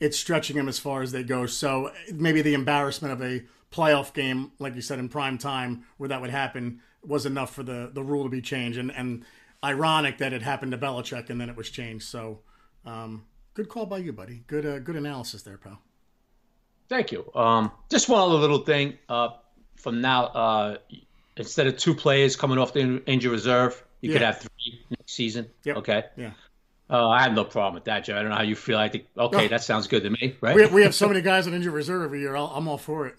it's 0.00 0.18
stretching 0.18 0.56
them 0.56 0.68
as 0.68 0.78
far 0.78 1.02
as 1.02 1.12
they 1.12 1.22
go. 1.22 1.46
So 1.46 1.92
maybe 2.12 2.42
the 2.42 2.54
embarrassment 2.54 3.12
of 3.12 3.22
a 3.22 3.44
playoff 3.70 4.12
game, 4.14 4.52
like 4.58 4.74
you 4.74 4.80
said, 4.80 4.98
in 4.98 5.08
prime 5.08 5.38
time, 5.38 5.84
where 5.96 6.08
that 6.08 6.20
would 6.20 6.30
happen, 6.30 6.80
was 7.04 7.26
enough 7.26 7.54
for 7.54 7.62
the, 7.62 7.90
the 7.92 8.02
rule 8.02 8.24
to 8.24 8.30
be 8.30 8.40
changed. 8.40 8.78
And, 8.78 8.90
and 8.92 9.24
ironic 9.64 10.18
that 10.18 10.32
it 10.32 10.42
happened 10.42 10.72
to 10.72 10.78
Belichick 10.78 11.30
and 11.30 11.40
then 11.40 11.48
it 11.48 11.56
was 11.56 11.70
changed. 11.70 12.06
So 12.06 12.40
um, 12.84 13.24
good 13.54 13.68
call 13.68 13.86
by 13.86 13.98
you, 13.98 14.12
buddy. 14.12 14.44
Good 14.46 14.66
uh, 14.66 14.78
good 14.78 14.96
analysis 14.96 15.42
there, 15.42 15.58
pal. 15.58 15.80
Thank 16.88 17.12
you. 17.12 17.30
Um, 17.34 17.70
just 17.90 18.08
one 18.08 18.20
other 18.20 18.38
little 18.38 18.60
thing. 18.64 18.98
Uh, 19.08 19.30
from 19.76 20.00
now, 20.00 20.24
uh, 20.26 20.78
instead 21.36 21.66
of 21.66 21.76
two 21.76 21.94
players 21.94 22.34
coming 22.34 22.58
off 22.58 22.72
the 22.72 23.02
injury 23.06 23.30
reserve, 23.30 23.84
you 24.00 24.10
yeah. 24.10 24.12
could 24.14 24.22
have 24.22 24.38
three 24.38 24.84
next 24.90 25.12
season. 25.12 25.48
Yep. 25.64 25.76
Okay. 25.78 26.04
Yeah. 26.16 26.32
Uh, 26.90 27.08
I 27.08 27.22
have 27.22 27.34
no 27.34 27.44
problem 27.44 27.74
with 27.74 27.84
that, 27.84 28.04
Joe. 28.04 28.16
I 28.16 28.22
don't 28.22 28.30
know 28.30 28.36
how 28.36 28.42
you 28.42 28.56
feel. 28.56 28.78
I 28.78 28.88
think 28.88 29.06
okay, 29.16 29.48
that 29.48 29.62
sounds 29.62 29.88
good 29.88 30.04
to 30.04 30.10
me, 30.10 30.36
right? 30.40 30.56
We 30.56 30.62
have, 30.62 30.72
we 30.72 30.82
have 30.82 30.94
so 30.94 31.06
many 31.06 31.20
guys 31.20 31.46
on 31.46 31.52
injured 31.52 31.74
reserve 31.74 32.02
every 32.02 32.20
year. 32.20 32.34
i 32.34 32.56
am 32.56 32.66
all 32.66 32.78
for 32.78 33.06
it. 33.06 33.16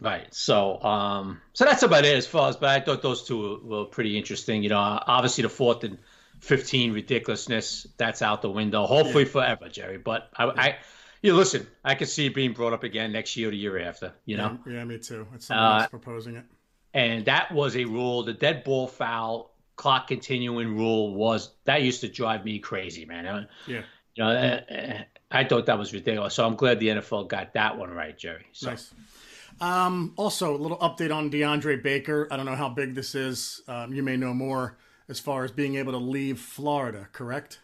Right. 0.00 0.32
So, 0.34 0.82
um, 0.82 1.40
so 1.54 1.64
that's 1.64 1.82
about 1.82 2.04
it 2.04 2.14
as 2.14 2.26
far 2.26 2.50
as. 2.50 2.56
But 2.56 2.68
I 2.68 2.80
thought 2.80 3.00
those 3.00 3.22
two 3.22 3.60
were 3.64 3.84
pretty 3.86 4.18
interesting. 4.18 4.62
You 4.62 4.68
know, 4.68 4.78
obviously 4.78 5.42
the 5.42 5.48
fourth 5.48 5.84
and 5.84 5.98
fifteen 6.40 6.92
ridiculousness 6.92 7.86
that's 7.96 8.20
out 8.20 8.42
the 8.42 8.50
window. 8.50 8.84
Hopefully 8.84 9.24
yeah. 9.24 9.30
forever, 9.30 9.68
Jerry. 9.70 9.96
But 9.96 10.28
I, 10.36 10.44
I, 10.44 10.76
you 11.22 11.32
know, 11.32 11.38
listen, 11.38 11.66
I 11.82 11.94
could 11.94 12.08
see 12.08 12.26
it 12.26 12.34
being 12.34 12.52
brought 12.52 12.74
up 12.74 12.84
again 12.84 13.12
next 13.12 13.34
year 13.38 13.48
or 13.48 13.52
the 13.52 13.56
year 13.56 13.78
after. 13.78 14.12
You 14.26 14.36
know. 14.36 14.58
Yeah, 14.66 14.74
yeah 14.74 14.84
me 14.84 14.98
too. 14.98 15.26
It's 15.34 15.46
someone 15.46 15.82
uh, 15.82 15.88
proposing 15.88 16.36
it. 16.36 16.44
And 16.92 17.24
that 17.26 17.52
was 17.52 17.76
a 17.76 17.86
rule. 17.86 18.22
The 18.22 18.34
dead 18.34 18.64
ball 18.64 18.88
foul 18.88 19.55
clock 19.76 20.08
continuing 20.08 20.76
rule 20.76 21.14
was 21.14 21.50
that 21.64 21.82
used 21.82 22.00
to 22.00 22.08
drive 22.08 22.44
me 22.44 22.58
crazy, 22.58 23.04
man. 23.04 23.46
Yeah. 23.66 23.82
You 24.14 24.24
know, 24.24 24.30
uh, 24.30 25.02
I 25.30 25.44
thought 25.44 25.66
that 25.66 25.78
was 25.78 25.92
ridiculous. 25.92 26.34
So 26.34 26.46
I'm 26.46 26.56
glad 26.56 26.80
the 26.80 26.88
NFL 26.88 27.28
got 27.28 27.52
that 27.54 27.76
one 27.78 27.90
right, 27.90 28.16
Jerry. 28.16 28.46
So. 28.52 28.70
Nice. 28.70 28.92
Um, 29.60 30.12
also, 30.16 30.54
a 30.54 30.58
little 30.58 30.78
update 30.78 31.14
on 31.14 31.30
DeAndre 31.30 31.82
Baker. 31.82 32.28
I 32.30 32.36
don't 32.36 32.46
know 32.46 32.54
how 32.54 32.68
big 32.68 32.94
this 32.94 33.14
is. 33.14 33.62
Um, 33.68 33.92
you 33.92 34.02
may 34.02 34.16
know 34.16 34.34
more 34.34 34.76
as 35.08 35.20
far 35.20 35.44
as 35.44 35.52
being 35.52 35.76
able 35.76 35.92
to 35.92 35.98
leave 35.98 36.40
Florida, 36.40 37.08
correct? 37.12 37.60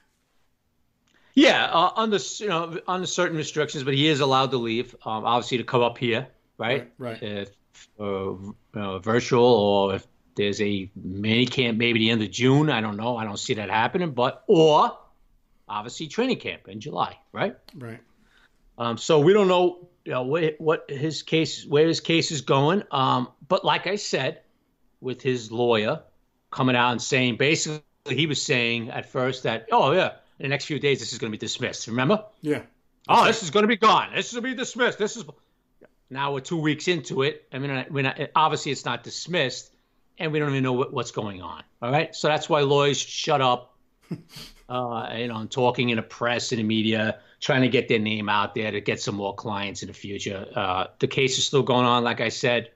Yeah, 1.34 1.66
uh, 1.66 1.90
under 1.96 2.18
you 2.38 2.48
know 2.48 2.78
under 2.86 3.06
certain 3.06 3.36
restrictions, 3.36 3.84
but 3.84 3.94
he 3.94 4.08
is 4.08 4.20
allowed 4.20 4.50
to 4.50 4.58
leave. 4.58 4.94
Um, 5.04 5.24
obviously, 5.24 5.58
to 5.58 5.64
come 5.64 5.82
up 5.82 5.96
here, 5.96 6.28
right? 6.58 6.90
Right. 6.98 7.22
right. 7.22 7.22
If 7.22 7.56
uh, 7.98 8.34
uh, 8.74 8.98
virtual 8.98 9.44
or 9.44 9.94
if 9.94 10.06
there's 10.34 10.60
a 10.60 10.90
mini 10.94 11.46
camp 11.46 11.78
maybe 11.78 11.98
the 11.98 12.10
end 12.10 12.22
of 12.22 12.30
June. 12.30 12.70
I 12.70 12.80
don't 12.80 12.96
know. 12.96 13.16
I 13.16 13.24
don't 13.24 13.38
see 13.38 13.54
that 13.54 13.70
happening. 13.70 14.12
But 14.12 14.44
or 14.46 14.96
obviously 15.68 16.08
training 16.08 16.38
camp 16.38 16.68
in 16.68 16.80
July, 16.80 17.18
right? 17.32 17.56
Right. 17.76 18.00
Um, 18.78 18.98
so 18.98 19.20
we 19.20 19.32
don't 19.32 19.48
know, 19.48 19.88
you 20.04 20.12
know 20.12 20.22
what, 20.22 20.54
what 20.58 20.90
his 20.90 21.22
case, 21.22 21.66
where 21.66 21.86
his 21.86 22.00
case 22.00 22.30
is 22.30 22.40
going. 22.40 22.82
Um, 22.90 23.28
but 23.48 23.64
like 23.64 23.86
I 23.86 23.96
said, 23.96 24.40
with 25.00 25.20
his 25.22 25.50
lawyer 25.52 26.02
coming 26.50 26.76
out 26.76 26.92
and 26.92 27.02
saying, 27.02 27.36
basically, 27.36 27.82
he 28.08 28.26
was 28.26 28.42
saying 28.42 28.90
at 28.90 29.10
first 29.10 29.44
that, 29.44 29.68
oh 29.72 29.92
yeah, 29.92 30.12
in 30.38 30.44
the 30.44 30.48
next 30.48 30.64
few 30.64 30.78
days 30.78 31.00
this 31.00 31.12
is 31.12 31.18
going 31.18 31.30
to 31.30 31.36
be 31.36 31.40
dismissed. 31.40 31.86
Remember? 31.86 32.24
Yeah. 32.40 32.62
Oh, 33.08 33.24
this 33.26 33.42
is 33.42 33.50
going 33.50 33.64
to 33.64 33.68
be 33.68 33.76
gone. 33.76 34.14
This 34.14 34.28
is 34.28 34.32
going 34.34 34.44
to 34.44 34.50
be 34.50 34.56
dismissed. 34.56 34.98
This 34.98 35.16
is 35.16 35.24
now 36.08 36.34
we're 36.34 36.40
two 36.40 36.58
weeks 36.58 36.88
into 36.88 37.22
it. 37.22 37.46
I 37.52 37.58
mean, 37.58 37.86
we're 37.90 38.02
not, 38.02 38.20
obviously 38.36 38.70
it's 38.70 38.84
not 38.84 39.02
dismissed 39.02 39.71
and 40.18 40.32
we 40.32 40.38
don't 40.38 40.50
even 40.50 40.62
know 40.62 40.72
what, 40.72 40.92
what's 40.92 41.10
going 41.10 41.42
on. 41.42 41.62
All 41.80 41.90
right, 41.90 42.14
so 42.14 42.28
that's 42.28 42.48
why 42.48 42.60
lawyers 42.60 42.98
shut 42.98 43.40
up. 43.40 43.76
uh, 44.68 45.14
you 45.16 45.28
know, 45.28 45.44
talking 45.46 45.90
in 45.90 45.96
the 45.96 46.02
press 46.02 46.52
and 46.52 46.58
the 46.58 46.64
media, 46.64 47.18
trying 47.40 47.62
to 47.62 47.68
get 47.68 47.88
their 47.88 47.98
name 47.98 48.28
out 48.28 48.54
there 48.54 48.70
to 48.70 48.80
get 48.80 49.00
some 49.00 49.14
more 49.14 49.34
clients 49.34 49.82
in 49.82 49.88
the 49.88 49.94
future. 49.94 50.46
Uh, 50.54 50.86
the 50.98 51.06
case 51.06 51.38
is 51.38 51.44
still 51.44 51.62
going 51.62 51.86
on, 51.86 52.04
like 52.04 52.20
I 52.20 52.28
said. 52.28 52.70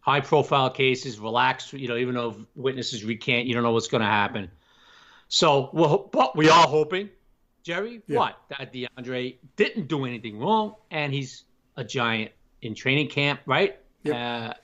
High 0.00 0.20
profile 0.20 0.68
cases, 0.68 1.18
relaxed. 1.18 1.72
You 1.72 1.88
know, 1.88 1.96
even 1.96 2.14
though 2.14 2.36
witnesses 2.54 3.04
recant, 3.04 3.46
you 3.46 3.54
don't 3.54 3.62
know 3.62 3.72
what's 3.72 3.88
going 3.88 4.02
to 4.02 4.06
happen. 4.06 4.50
So, 5.28 5.70
well, 5.72 6.08
but 6.12 6.36
we 6.36 6.48
are 6.50 6.66
hoping, 6.66 7.08
Jerry, 7.62 8.02
yeah. 8.06 8.18
what 8.18 8.38
that 8.50 8.72
DeAndre 8.72 9.36
didn't 9.56 9.88
do 9.88 10.04
anything 10.04 10.38
wrong, 10.38 10.74
and 10.90 11.12
he's 11.12 11.44
a 11.76 11.82
giant 11.82 12.30
in 12.60 12.74
training 12.74 13.08
camp, 13.08 13.40
right? 13.46 13.78
Yep. 14.04 14.14
Uh, 14.14 14.54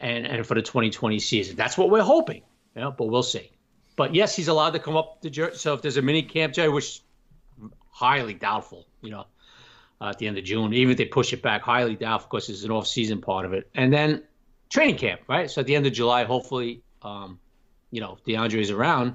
and 0.00 0.26
and 0.26 0.46
for 0.46 0.54
the 0.54 0.62
2020 0.62 1.18
season. 1.18 1.56
That's 1.56 1.76
what 1.78 1.90
we're 1.90 2.02
hoping, 2.02 2.42
you 2.74 2.82
know, 2.82 2.90
but 2.90 3.06
we'll 3.06 3.22
see. 3.22 3.50
But 3.96 4.14
yes, 4.14 4.36
he's 4.36 4.48
allowed 4.48 4.74
to 4.74 4.78
come 4.78 4.96
up 4.96 5.22
to 5.22 5.30
Jersey. 5.30 5.56
So 5.58 5.74
if 5.74 5.82
there's 5.82 5.96
a 5.96 6.02
mini 6.02 6.22
camp, 6.22 6.52
Jerry, 6.52 6.68
which 6.68 7.02
highly 7.90 8.34
doubtful, 8.34 8.86
you 9.00 9.10
know, 9.10 9.26
uh, 10.00 10.10
at 10.10 10.18
the 10.18 10.26
end 10.26 10.36
of 10.36 10.44
June, 10.44 10.74
even 10.74 10.92
if 10.92 10.98
they 10.98 11.06
push 11.06 11.32
it 11.32 11.40
back, 11.40 11.62
highly 11.62 11.96
doubtful 11.96 12.28
because 12.30 12.46
there's 12.46 12.64
an 12.64 12.70
off-season 12.70 13.22
part 13.22 13.46
of 13.46 13.54
it. 13.54 13.70
And 13.74 13.90
then 13.90 14.22
training 14.68 14.98
camp, 14.98 15.22
right? 15.28 15.50
So 15.50 15.62
at 15.62 15.66
the 15.66 15.74
end 15.74 15.86
of 15.86 15.94
July, 15.94 16.24
hopefully, 16.24 16.82
um, 17.00 17.38
you 17.90 18.00
know, 18.02 18.18
DeAndre's 18.26 18.70
around. 18.70 19.14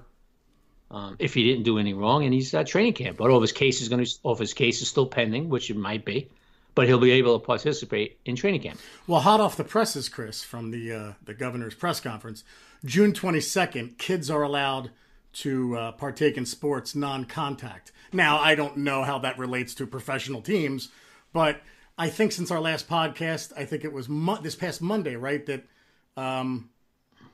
Um, 0.90 1.16
if 1.20 1.34
he 1.34 1.44
didn't 1.44 1.64
do 1.64 1.78
anything 1.78 2.00
wrong, 2.00 2.26
and 2.26 2.34
he's 2.34 2.54
at 2.54 2.68
training 2.68 2.94
camp, 2.94 3.18
but 3.18 3.32
of 3.32 3.42
his 3.42 3.54
case 3.54 3.82
is 3.82 3.88
going 3.88 4.04
to, 4.04 4.12
of 4.26 4.38
his 4.38 4.54
case 4.54 4.82
is 4.82 4.90
still 4.90 5.06
pending, 5.06 5.48
which 5.48 5.70
it 5.70 5.78
might 5.78 6.04
be, 6.04 6.28
but 6.74 6.88
he'll 6.88 7.00
be 7.00 7.12
able 7.12 7.40
to 7.40 7.46
participate 7.46 8.20
in 8.26 8.36
training 8.36 8.62
camp. 8.62 8.80
Well, 9.08 9.22
hot 9.22 9.40
off 9.42 9.58
the 9.58 9.64
presses, 9.64 10.10
Chris, 10.10 10.44
from 10.44 10.72
the 10.72 10.92
uh, 10.92 11.14
the 11.24 11.34
governor's 11.34 11.76
press 11.76 12.00
conference, 12.00 12.44
June 12.86 13.14
twenty 13.14 13.42
second, 13.42 13.98
kids 13.98 14.30
are 14.30 14.44
allowed 14.44 14.92
to 15.34 15.78
uh, 15.78 15.92
partake 15.94 16.38
in 16.38 16.46
sports 16.46 16.96
non-contact. 16.96 17.92
Now, 18.12 18.40
I 18.40 18.56
don't 18.56 18.78
know 18.78 19.04
how 19.04 19.20
that 19.20 19.38
relates 19.38 19.74
to 19.76 19.88
professional 19.88 20.42
teams, 20.42 20.90
but 21.32 21.62
I 21.98 22.10
think 22.10 22.32
since 22.32 22.52
our 22.52 22.60
last 22.60 22.90
podcast, 22.90 23.54
I 23.58 23.66
think 23.66 23.86
it 23.86 23.94
was 23.94 24.10
mo- 24.10 24.42
this 24.42 24.56
past 24.56 24.82
Monday, 24.82 25.16
right, 25.16 25.46
that 25.46 25.64
um, 26.18 26.70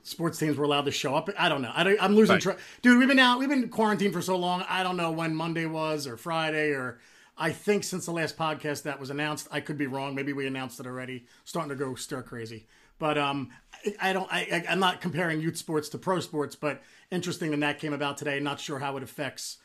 sports 0.04 0.38
teams 0.38 0.56
were 0.56 0.64
allowed 0.64 0.84
to 0.84 0.92
show 0.92 1.16
up. 1.16 1.28
I 1.38 1.48
don't 1.48 1.62
know. 1.62 1.72
I 1.74 1.96
am 1.96 2.14
losing 2.14 2.34
right. 2.34 2.42
track, 2.42 2.58
dude. 2.82 2.98
We've 2.98 3.08
been 3.08 3.18
out. 3.18 3.38
We've 3.38 3.48
been 3.48 3.68
quarantined 3.68 4.12
for 4.12 4.22
so 4.22 4.36
long. 4.36 4.64
I 4.68 4.82
don't 4.82 4.96
know 4.96 5.10
when 5.10 5.34
Monday 5.34 5.66
was 5.66 6.06
or 6.06 6.16
Friday 6.16 6.70
or. 6.70 7.00
I 7.38 7.52
think 7.52 7.84
since 7.84 8.04
the 8.06 8.12
last 8.12 8.36
podcast 8.36 8.82
that 8.82 8.98
was 8.98 9.10
announced, 9.10 9.48
I 9.50 9.60
could 9.60 9.78
be 9.78 9.86
wrong. 9.86 10.14
Maybe 10.14 10.32
we 10.32 10.46
announced 10.46 10.80
it 10.80 10.86
already. 10.86 11.26
Starting 11.44 11.70
to 11.70 11.76
go 11.76 11.94
stir 11.94 12.22
crazy. 12.22 12.66
But 12.98 13.16
um, 13.16 13.50
I, 13.72 14.10
I 14.10 14.12
don't. 14.12 14.28
I, 14.30 14.64
I'm 14.68 14.80
not 14.80 15.00
comparing 15.00 15.40
youth 15.40 15.56
sports 15.56 15.88
to 15.90 15.98
pro 15.98 16.20
sports, 16.20 16.56
but 16.56 16.82
interesting 17.10 17.52
that 17.52 17.60
that 17.60 17.78
came 17.78 17.92
about 17.92 18.18
today. 18.18 18.40
Not 18.40 18.58
sure 18.58 18.78
how 18.78 18.96
it 18.96 19.02
affects 19.02 19.58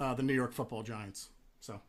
uh, 0.00 0.14
the 0.14 0.22
New 0.22 0.34
York 0.34 0.52
Football 0.52 0.82
Giants. 0.82 1.28
So, 1.60 1.80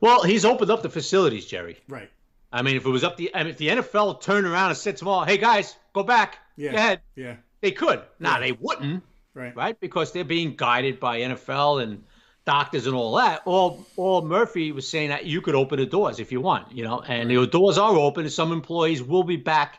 well, 0.00 0.22
he's 0.22 0.44
opened 0.44 0.70
up 0.70 0.82
the 0.82 0.88
facilities, 0.88 1.44
Jerry. 1.44 1.78
Right. 1.88 2.10
I 2.52 2.62
mean, 2.62 2.76
if 2.76 2.84
it 2.84 2.90
was 2.90 3.04
up 3.04 3.16
the, 3.16 3.34
I 3.34 3.44
mean, 3.44 3.50
if 3.50 3.58
the 3.58 3.68
NFL 3.68 4.22
turned 4.22 4.46
around 4.46 4.70
and 4.70 4.78
said 4.78 4.96
to 4.96 5.00
them 5.00 5.08
all, 5.08 5.24
"Hey 5.24 5.36
guys, 5.36 5.76
go 5.92 6.02
back, 6.02 6.38
yeah. 6.56 6.72
go 6.72 6.78
ahead," 6.78 7.00
yeah, 7.14 7.36
they 7.60 7.70
could. 7.70 8.02
Now 8.18 8.34
yeah. 8.34 8.40
they 8.40 8.52
wouldn't, 8.52 9.04
right? 9.34 9.54
Right, 9.54 9.78
because 9.78 10.12
they're 10.12 10.24
being 10.24 10.56
guided 10.56 10.98
by 10.98 11.20
NFL 11.20 11.82
and 11.82 12.04
doctors 12.50 12.88
and 12.88 12.96
all 12.96 13.14
that. 13.14 13.42
All, 13.44 13.86
all 13.94 14.22
Murphy 14.22 14.72
was 14.72 14.88
saying 14.88 15.10
that 15.10 15.24
you 15.24 15.40
could 15.40 15.54
open 15.54 15.78
the 15.78 15.86
doors 15.86 16.18
if 16.18 16.32
you 16.32 16.40
want, 16.40 16.72
you 16.72 16.82
know, 16.82 17.00
and 17.00 17.30
the 17.30 17.46
doors 17.46 17.78
are 17.78 17.94
open. 17.94 18.24
And 18.24 18.32
some 18.32 18.50
employees 18.50 19.00
will 19.00 19.22
be 19.22 19.36
back 19.36 19.78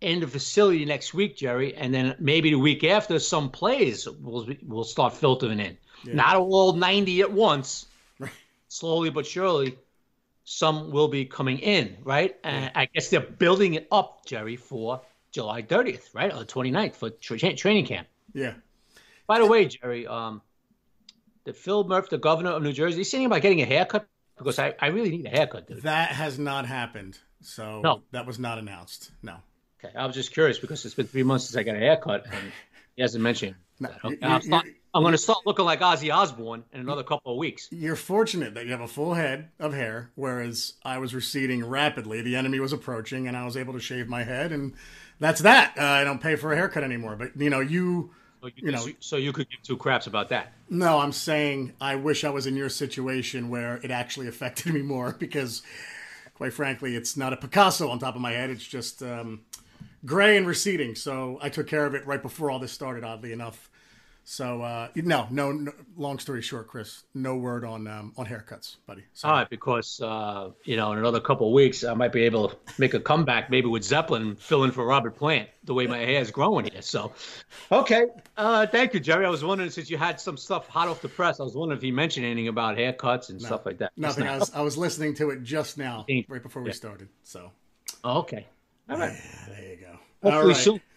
in 0.00 0.18
the 0.18 0.26
facility 0.26 0.84
next 0.84 1.14
week, 1.14 1.36
Jerry, 1.36 1.72
and 1.76 1.94
then 1.94 2.16
maybe 2.18 2.50
the 2.50 2.58
week 2.58 2.82
after, 2.82 3.20
some 3.20 3.48
plays 3.48 4.08
will 4.08 4.48
will 4.66 4.82
start 4.82 5.14
filtering 5.14 5.60
in. 5.60 5.76
Yeah. 6.02 6.14
Not 6.14 6.36
all 6.36 6.72
ninety 6.72 7.20
at 7.20 7.30
once, 7.30 7.86
right. 8.18 8.32
slowly 8.66 9.10
but 9.10 9.24
surely. 9.24 9.78
Some 10.46 10.90
will 10.90 11.08
be 11.08 11.24
coming 11.24 11.58
in, 11.60 11.96
right? 12.02 12.36
And 12.42 12.64
yeah. 12.64 12.70
I 12.74 12.86
guess 12.86 13.08
they're 13.08 13.20
building 13.20 13.74
it 13.74 13.86
up, 13.90 14.26
Jerry, 14.26 14.56
for 14.56 15.00
July 15.30 15.62
30th, 15.62 16.12
right, 16.12 16.30
or 16.30 16.40
the 16.40 16.44
29th 16.44 16.96
for 16.96 17.08
tra- 17.08 17.54
training 17.54 17.86
camp. 17.86 18.08
Yeah. 18.34 18.52
By 19.26 19.38
the 19.38 19.46
way, 19.46 19.64
Jerry, 19.64 20.06
um, 20.06 20.42
did 21.44 21.56
Phil 21.56 21.84
Murphy, 21.84 22.08
the 22.10 22.18
governor 22.18 22.50
of 22.50 22.62
New 22.62 22.72
Jersey, 22.72 22.98
he's 22.98 23.10
thinking 23.10 23.26
about 23.26 23.42
getting 23.42 23.60
a 23.62 23.66
haircut? 23.66 24.06
Because 24.36 24.58
I, 24.58 24.74
I 24.80 24.88
really 24.88 25.10
need 25.10 25.26
a 25.26 25.30
haircut, 25.30 25.68
dude. 25.68 25.82
That 25.82 26.10
has 26.10 26.38
not 26.38 26.66
happened. 26.66 27.18
So 27.40 27.80
no. 27.82 28.02
that 28.10 28.26
was 28.26 28.38
not 28.38 28.58
announced. 28.58 29.12
No. 29.22 29.36
Okay, 29.82 29.94
I 29.94 30.06
was 30.06 30.14
just 30.14 30.32
curious 30.32 30.58
because 30.58 30.84
it's 30.84 30.94
been 30.94 31.06
three 31.06 31.22
months 31.22 31.46
since 31.46 31.56
I 31.56 31.62
got 31.62 31.76
a 31.76 31.78
haircut, 31.78 32.24
and 32.26 32.52
he 32.96 33.02
hasn't 33.02 33.22
mentioned. 33.22 33.54
No, 33.78 33.90
okay. 34.04 34.18
I'm, 34.22 34.40
start, 34.40 34.66
I'm 34.94 35.02
going 35.02 35.12
to 35.12 35.18
start 35.18 35.40
looking 35.44 35.64
like 35.64 35.80
Ozzy 35.80 36.14
Osbourne 36.14 36.64
in 36.72 36.80
another 36.80 37.02
couple 37.02 37.32
of 37.32 37.38
weeks. 37.38 37.68
You're 37.70 37.96
fortunate 37.96 38.54
that 38.54 38.64
you 38.64 38.70
have 38.70 38.80
a 38.80 38.88
full 38.88 39.14
head 39.14 39.50
of 39.58 39.74
hair, 39.74 40.10
whereas 40.14 40.74
I 40.84 40.98
was 40.98 41.14
receding 41.14 41.64
rapidly. 41.64 42.22
The 42.22 42.36
enemy 42.36 42.60
was 42.60 42.72
approaching, 42.72 43.28
and 43.28 43.36
I 43.36 43.44
was 43.44 43.56
able 43.56 43.72
to 43.74 43.80
shave 43.80 44.08
my 44.08 44.22
head, 44.22 44.52
and 44.52 44.74
that's 45.18 45.42
that. 45.42 45.74
Uh, 45.78 45.82
I 45.82 46.04
don't 46.04 46.20
pay 46.20 46.36
for 46.36 46.52
a 46.52 46.56
haircut 46.56 46.84
anymore. 46.84 47.16
But 47.16 47.36
you 47.36 47.50
know, 47.50 47.60
you. 47.60 48.12
So 48.44 48.50
you, 48.56 48.66
you 48.66 48.72
know, 48.72 48.86
so 49.00 49.16
you 49.16 49.32
could 49.32 49.48
give 49.48 49.62
two 49.62 49.78
craps 49.78 50.06
about 50.06 50.28
that. 50.28 50.52
No, 50.68 50.98
I'm 50.98 51.12
saying 51.12 51.72
I 51.80 51.96
wish 51.96 52.24
I 52.24 52.30
was 52.30 52.46
in 52.46 52.56
your 52.56 52.68
situation 52.68 53.48
where 53.48 53.76
it 53.76 53.90
actually 53.90 54.28
affected 54.28 54.74
me 54.74 54.82
more 54.82 55.16
because, 55.18 55.62
quite 56.34 56.52
frankly, 56.52 56.94
it's 56.94 57.16
not 57.16 57.32
a 57.32 57.38
Picasso 57.38 57.88
on 57.88 57.98
top 57.98 58.16
of 58.16 58.20
my 58.20 58.32
head. 58.32 58.50
It's 58.50 58.66
just 58.66 59.02
um, 59.02 59.40
gray 60.04 60.36
and 60.36 60.46
receding. 60.46 60.94
So 60.94 61.38
I 61.40 61.48
took 61.48 61.66
care 61.66 61.86
of 61.86 61.94
it 61.94 62.06
right 62.06 62.20
before 62.20 62.50
all 62.50 62.58
this 62.58 62.72
started. 62.72 63.02
Oddly 63.02 63.32
enough. 63.32 63.70
So 64.26 64.62
uh, 64.62 64.88
no, 64.96 65.28
no, 65.30 65.52
no, 65.52 65.72
Long 65.98 66.18
story 66.18 66.40
short, 66.40 66.66
Chris, 66.68 67.04
no 67.12 67.36
word 67.36 67.62
on 67.62 67.86
um, 67.86 68.14
on 68.16 68.24
haircuts, 68.24 68.76
buddy. 68.86 69.04
Sorry. 69.12 69.30
All 69.30 69.38
right, 69.40 69.50
because 69.50 70.00
uh, 70.00 70.50
you 70.64 70.76
know, 70.76 70.92
in 70.92 70.98
another 70.98 71.20
couple 71.20 71.48
of 71.48 71.52
weeks, 71.52 71.84
I 71.84 71.92
might 71.92 72.10
be 72.10 72.22
able 72.22 72.48
to 72.48 72.56
make 72.78 72.94
a 72.94 73.00
comeback, 73.00 73.50
maybe 73.50 73.68
with 73.68 73.84
Zeppelin, 73.84 74.36
filling 74.36 74.70
for 74.70 74.86
Robert 74.86 75.16
Plant, 75.16 75.50
the 75.64 75.74
way 75.74 75.86
my 75.86 75.98
hair 75.98 76.22
is 76.22 76.30
growing 76.30 76.64
here. 76.64 76.80
So, 76.80 77.12
okay, 77.70 78.06
uh, 78.38 78.66
thank 78.66 78.94
you, 78.94 79.00
Jerry. 79.00 79.26
I 79.26 79.28
was 79.28 79.44
wondering 79.44 79.68
since 79.68 79.90
you 79.90 79.98
had 79.98 80.18
some 80.18 80.38
stuff 80.38 80.68
hot 80.68 80.88
off 80.88 81.02
the 81.02 81.08
press, 81.10 81.38
I 81.38 81.42
was 81.42 81.54
wondering 81.54 81.78
if 81.78 81.84
you 81.84 81.92
mentioned 81.92 82.24
anything 82.24 82.48
about 82.48 82.78
haircuts 82.78 83.28
and 83.28 83.40
no, 83.42 83.46
stuff 83.46 83.66
like 83.66 83.78
that. 83.78 83.92
Nothing. 83.94 84.26
I 84.26 84.38
was 84.38 84.54
I 84.54 84.62
was 84.62 84.78
listening 84.78 85.14
to 85.16 85.30
it 85.30 85.42
just 85.42 85.76
now, 85.76 86.06
right 86.28 86.42
before 86.42 86.62
we 86.62 86.70
yeah. 86.70 86.74
started. 86.74 87.08
So, 87.24 87.50
oh, 88.02 88.20
okay, 88.20 88.46
all 88.88 88.96
right, 88.96 89.12
yeah, 89.12 89.54
there 89.54 89.70
you 89.70 89.76
go. 89.76 89.98
Hopefully 90.22 90.54
right. 90.54 90.56
soon. 90.56 90.80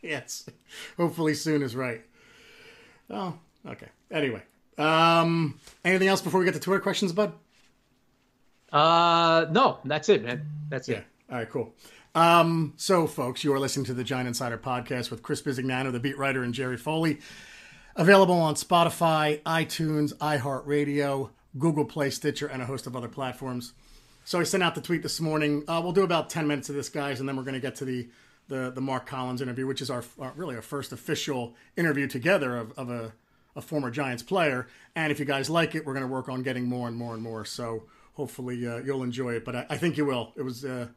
Yes, 0.00 0.48
hopefully 0.96 1.34
soon 1.34 1.60
is 1.60 1.74
right. 1.74 2.02
Oh, 3.10 3.38
okay. 3.66 3.88
Anyway, 4.10 4.42
um, 4.76 5.58
anything 5.84 6.08
else 6.08 6.20
before 6.20 6.40
we 6.40 6.46
get 6.46 6.54
to 6.54 6.60
Twitter 6.60 6.80
questions, 6.80 7.12
bud? 7.12 7.32
Uh, 8.72 9.46
no, 9.50 9.78
that's 9.84 10.08
it, 10.08 10.24
man. 10.24 10.46
That's 10.68 10.88
yeah. 10.88 10.98
it. 10.98 11.04
All 11.30 11.36
right, 11.38 11.48
cool. 11.48 11.74
Um, 12.14 12.74
so, 12.76 13.06
folks, 13.06 13.44
you 13.44 13.52
are 13.52 13.58
listening 13.58 13.86
to 13.86 13.94
the 13.94 14.04
Giant 14.04 14.28
Insider 14.28 14.58
podcast 14.58 15.10
with 15.10 15.22
Chris 15.22 15.42
Bisignano, 15.42 15.92
the 15.92 16.00
beat 16.00 16.18
writer, 16.18 16.42
and 16.42 16.52
Jerry 16.54 16.76
Foley. 16.76 17.18
Available 17.96 18.34
on 18.34 18.54
Spotify, 18.54 19.42
iTunes, 19.42 20.14
iHeartRadio, 20.18 21.30
Google 21.58 21.84
Play, 21.84 22.10
Stitcher, 22.10 22.46
and 22.46 22.62
a 22.62 22.66
host 22.66 22.86
of 22.86 22.94
other 22.96 23.08
platforms. 23.08 23.72
So 24.24 24.38
I 24.38 24.44
sent 24.44 24.62
out 24.62 24.74
the 24.74 24.80
tweet 24.80 25.02
this 25.02 25.20
morning. 25.20 25.64
Uh, 25.66 25.80
we'll 25.82 25.92
do 25.92 26.02
about 26.02 26.30
10 26.30 26.46
minutes 26.46 26.68
of 26.68 26.74
this, 26.74 26.88
guys, 26.88 27.20
and 27.20 27.28
then 27.28 27.36
we're 27.36 27.44
going 27.44 27.54
to 27.54 27.60
get 27.60 27.76
to 27.76 27.84
the, 27.84 28.08
the, 28.48 28.70
the 28.74 28.80
Mark 28.80 29.06
Collins 29.06 29.40
interview, 29.40 29.66
which 29.66 29.80
is 29.80 29.90
our, 29.90 30.02
our 30.18 30.32
really 30.34 30.56
our 30.56 30.62
first 30.62 30.92
official 30.92 31.54
interview 31.76 32.06
together 32.06 32.56
of, 32.56 32.72
of 32.72 32.90
a, 32.90 33.12
a 33.54 33.60
former 33.60 33.90
Giants 33.90 34.22
player. 34.22 34.66
And 34.96 35.12
if 35.12 35.18
you 35.18 35.24
guys 35.24 35.48
like 35.48 35.74
it, 35.74 35.86
we're 35.86 35.94
going 35.94 36.06
to 36.06 36.12
work 36.12 36.28
on 36.28 36.42
getting 36.42 36.66
more 36.66 36.88
and 36.88 36.96
more 36.96 37.14
and 37.14 37.22
more. 37.22 37.44
So 37.44 37.84
hopefully 38.14 38.66
uh, 38.66 38.78
you'll 38.78 39.02
enjoy 39.02 39.34
it. 39.34 39.44
But 39.44 39.56
I, 39.56 39.66
I, 39.70 39.76
think 39.76 39.96
you 39.96 40.06
will. 40.06 40.32
It 40.36 40.42
was 40.42 40.64
a 40.64 40.90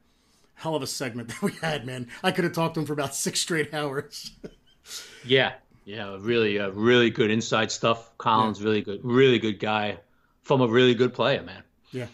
hell 0.55 0.75
of 0.75 0.81
a 0.81 0.88
segment 0.88 1.27
that 1.29 1.41
we 1.41 1.51
had, 1.62 1.86
man. 1.86 2.08
I 2.24 2.31
could 2.31 2.43
have 2.46 2.53
talked 2.53 2.75
to 2.75 2.79
him 2.79 2.86
for 2.86 2.93
about 2.93 3.13
six 3.13 3.39
straight 3.39 3.74
hours. 3.74 4.31
yeah. 5.25 5.53
Yeah. 5.86 6.17
Really, 6.20 6.60
uh, 6.60 6.70
really 6.70 7.10
good 7.10 7.31
inside 7.31 7.72
stuff. 7.72 8.17
Collins, 8.17 8.60
yeah. 8.60 8.65
really 8.65 8.81
good, 8.81 9.01
really 9.03 9.39
good 9.39 9.60
guy 9.60 10.00
from 10.41 10.62
a 10.62 10.67
really 10.67 10.96
good 10.96 11.13
player, 11.13 11.43
man. 11.43 11.63
Yeah. 11.91 12.08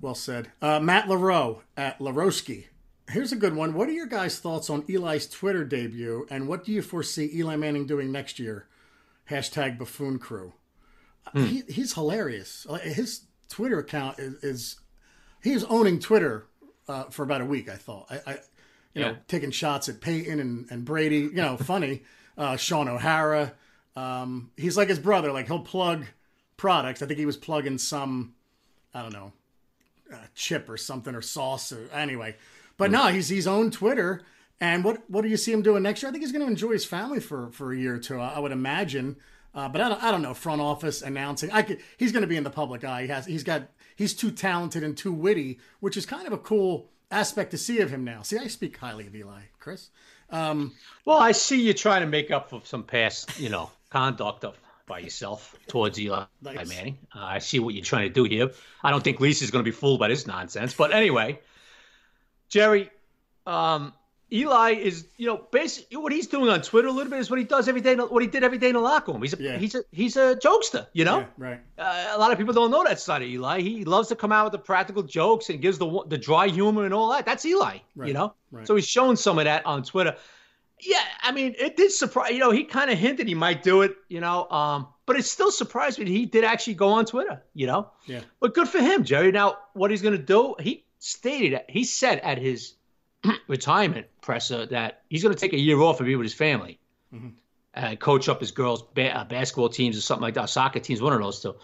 Well 0.00 0.14
said. 0.16 0.50
Uh, 0.60 0.80
Matt 0.80 1.06
LaRoe 1.06 1.60
at 1.76 2.00
Larowski. 2.00 2.66
Here's 3.10 3.32
a 3.32 3.36
good 3.36 3.54
one. 3.54 3.74
What 3.74 3.88
are 3.88 3.92
your 3.92 4.06
guys' 4.06 4.38
thoughts 4.38 4.70
on 4.70 4.84
Eli's 4.88 5.28
Twitter 5.28 5.64
debut, 5.64 6.26
and 6.30 6.48
what 6.48 6.64
do 6.64 6.72
you 6.72 6.82
foresee 6.82 7.30
Eli 7.34 7.56
Manning 7.56 7.86
doing 7.86 8.12
next 8.12 8.38
year? 8.38 8.68
Hashtag 9.30 9.78
Buffoon 9.78 10.18
Crew. 10.18 10.52
Hmm. 11.26 11.44
He, 11.44 11.62
he's 11.68 11.94
hilarious. 11.94 12.66
His 12.82 13.22
Twitter 13.48 13.78
account 13.78 14.18
is, 14.18 14.34
is 14.42 14.76
he 15.42 15.62
owning 15.64 15.98
Twitter 15.98 16.46
uh, 16.88 17.04
for 17.04 17.22
about 17.22 17.40
a 17.40 17.44
week. 17.44 17.68
I 17.68 17.76
thought. 17.76 18.06
I, 18.10 18.20
I 18.26 18.32
you 18.94 19.00
yeah. 19.02 19.12
know, 19.12 19.16
taking 19.28 19.50
shots 19.50 19.88
at 19.88 20.00
Peyton 20.00 20.40
and, 20.40 20.66
and 20.70 20.84
Brady. 20.84 21.18
You 21.18 21.32
know, 21.32 21.56
funny. 21.58 22.02
Uh, 22.36 22.56
Shaun 22.56 22.88
O'Hara. 22.88 23.52
Um, 23.94 24.50
he's 24.56 24.76
like 24.76 24.88
his 24.88 24.98
brother. 24.98 25.32
Like 25.32 25.46
he'll 25.46 25.60
plug 25.60 26.06
products. 26.56 27.02
I 27.02 27.06
think 27.06 27.18
he 27.18 27.26
was 27.26 27.36
plugging 27.36 27.78
some. 27.78 28.34
I 28.94 29.02
don't 29.02 29.12
know 29.12 29.32
uh, 30.12 30.18
chip 30.34 30.68
or 30.68 30.76
something 30.76 31.14
or 31.14 31.22
sauce 31.22 31.72
or 31.72 31.88
anyway. 31.92 32.36
But 32.76 32.90
mm. 32.90 32.94
no, 32.94 33.06
he's 33.08 33.28
he's 33.28 33.46
owned 33.46 33.72
Twitter. 33.72 34.22
And 34.60 34.84
what 34.84 35.08
what 35.10 35.22
do 35.22 35.28
you 35.28 35.36
see 35.36 35.52
him 35.52 35.62
doing 35.62 35.82
next 35.82 36.02
year? 36.02 36.08
I 36.08 36.12
think 36.12 36.22
he's 36.22 36.32
going 36.32 36.44
to 36.44 36.50
enjoy 36.50 36.72
his 36.72 36.84
family 36.84 37.20
for 37.20 37.50
for 37.50 37.72
a 37.72 37.76
year 37.76 37.94
or 37.94 37.98
two. 37.98 38.18
I, 38.18 38.34
I 38.34 38.38
would 38.38 38.52
imagine. 38.52 39.16
Uh, 39.54 39.68
but 39.68 39.82
I 39.82 39.88
don't, 39.90 40.02
I 40.02 40.10
don't 40.10 40.22
know 40.22 40.32
front 40.32 40.62
office 40.62 41.02
announcing. 41.02 41.50
I 41.50 41.62
could 41.62 41.80
he's 41.98 42.10
going 42.10 42.22
to 42.22 42.28
be 42.28 42.36
in 42.36 42.44
the 42.44 42.50
public 42.50 42.84
eye. 42.84 43.02
He 43.02 43.08
has 43.08 43.26
he's 43.26 43.44
got 43.44 43.68
he's 43.96 44.14
too 44.14 44.30
talented 44.30 44.82
and 44.82 44.96
too 44.96 45.12
witty, 45.12 45.58
which 45.80 45.96
is 45.96 46.06
kind 46.06 46.26
of 46.26 46.32
a 46.32 46.38
cool 46.38 46.88
aspect 47.10 47.50
to 47.50 47.58
see 47.58 47.80
of 47.80 47.90
him 47.90 48.04
now. 48.04 48.22
See, 48.22 48.38
I 48.38 48.46
speak 48.46 48.76
highly 48.78 49.06
of 49.06 49.14
Eli, 49.14 49.42
Chris. 49.60 49.90
Um, 50.30 50.72
well, 51.04 51.18
I 51.18 51.32
see 51.32 51.60
you 51.60 51.74
trying 51.74 52.00
to 52.00 52.06
make 52.06 52.30
up 52.30 52.48
for 52.48 52.62
some 52.64 52.84
past, 52.84 53.38
you 53.38 53.50
know, 53.50 53.70
conduct 53.90 54.44
of 54.44 54.58
by 54.86 54.98
yourself 54.98 55.54
towards 55.68 56.00
Eli 56.00 56.24
nice. 56.40 56.68
Manning. 56.68 56.98
Uh, 57.14 57.20
I 57.20 57.38
see 57.38 57.60
what 57.60 57.74
you're 57.74 57.84
trying 57.84 58.08
to 58.08 58.14
do 58.14 58.24
here. 58.24 58.50
I 58.82 58.90
don't 58.90 59.04
think 59.04 59.20
Lisa's 59.20 59.50
going 59.50 59.64
to 59.64 59.70
be 59.70 59.74
fooled 59.74 60.00
by 60.00 60.08
this 60.08 60.26
nonsense. 60.26 60.74
But 60.74 60.92
anyway, 60.92 61.38
Jerry, 62.52 62.90
um, 63.46 63.94
Eli 64.30 64.72
is, 64.72 65.06
you 65.16 65.26
know, 65.26 65.46
basically 65.50 65.96
what 65.96 66.12
he's 66.12 66.26
doing 66.26 66.50
on 66.50 66.60
Twitter 66.60 66.88
a 66.88 66.90
little 66.90 67.10
bit 67.10 67.18
is 67.18 67.30
what 67.30 67.38
he 67.38 67.46
does 67.46 67.66
every 67.66 67.80
day, 67.80 67.96
what 67.96 68.22
he 68.22 68.28
did 68.28 68.44
every 68.44 68.58
day 68.58 68.68
in 68.68 68.74
the 68.74 68.80
locker 68.80 69.10
room. 69.10 69.22
He's 69.22 69.32
a, 69.32 69.42
yeah. 69.42 69.56
he's 69.56 69.74
a, 69.74 69.82
he's 69.90 70.16
a 70.18 70.36
jokester, 70.36 70.86
you 70.92 71.06
know. 71.06 71.20
Yeah, 71.20 71.26
right. 71.38 71.60
Uh, 71.78 72.12
a 72.12 72.18
lot 72.18 72.30
of 72.30 72.36
people 72.36 72.52
don't 72.52 72.70
know 72.70 72.84
that 72.84 73.00
side 73.00 73.22
of 73.22 73.28
Eli. 73.28 73.62
He 73.62 73.86
loves 73.86 74.08
to 74.08 74.16
come 74.16 74.32
out 74.32 74.44
with 74.44 74.52
the 74.52 74.58
practical 74.58 75.02
jokes 75.02 75.48
and 75.48 75.62
gives 75.62 75.78
the 75.78 76.04
the 76.08 76.18
dry 76.18 76.48
humor 76.48 76.84
and 76.84 76.92
all 76.92 77.10
that. 77.12 77.24
That's 77.24 77.46
Eli, 77.46 77.78
right. 77.96 78.08
you 78.08 78.12
know. 78.12 78.34
Right. 78.50 78.66
So 78.66 78.74
he's 78.74 78.86
shown 78.86 79.16
some 79.16 79.38
of 79.38 79.46
that 79.46 79.64
on 79.64 79.82
Twitter. 79.82 80.14
Yeah, 80.78 81.04
I 81.22 81.32
mean, 81.32 81.54
it 81.58 81.78
did 81.78 81.90
surprise. 81.90 82.32
You 82.32 82.38
know, 82.38 82.50
he 82.50 82.64
kind 82.64 82.90
of 82.90 82.98
hinted 82.98 83.28
he 83.28 83.34
might 83.34 83.62
do 83.62 83.80
it. 83.80 83.96
You 84.08 84.20
know, 84.20 84.48
um, 84.50 84.88
but 85.06 85.16
it 85.16 85.24
still 85.24 85.50
surprised 85.50 85.98
me 85.98 86.06
he 86.06 86.26
did 86.26 86.44
actually 86.44 86.74
go 86.74 86.88
on 86.88 87.06
Twitter. 87.06 87.42
You 87.54 87.66
know. 87.66 87.90
Yeah. 88.06 88.20
But 88.40 88.52
good 88.52 88.68
for 88.68 88.78
him, 88.78 89.04
Jerry. 89.04 89.32
Now, 89.32 89.56
what 89.72 89.90
he's 89.90 90.02
going 90.02 90.16
to 90.16 90.22
do? 90.22 90.54
He 90.60 90.84
stated 91.02 91.60
he 91.68 91.82
said 91.82 92.20
at 92.20 92.38
his 92.38 92.74
retirement 93.48 94.06
presser 94.20 94.66
that 94.66 95.02
he's 95.10 95.22
going 95.22 95.34
to 95.34 95.40
take 95.40 95.52
a 95.52 95.58
year 95.58 95.80
off 95.80 95.98
and 95.98 96.06
be 96.06 96.14
with 96.14 96.24
his 96.24 96.34
family 96.34 96.78
mm-hmm. 97.12 97.28
and 97.74 97.98
coach 97.98 98.28
up 98.28 98.40
his 98.40 98.52
girls' 98.52 98.82
ba- 98.94 99.18
uh, 99.18 99.24
basketball 99.24 99.68
teams 99.68 99.98
or 99.98 100.00
something 100.00 100.22
like 100.22 100.34
that, 100.34 100.48
soccer 100.48 100.78
teams, 100.78 101.02
one 101.02 101.12
of 101.12 101.20
those 101.20 101.40
two, 101.40 101.56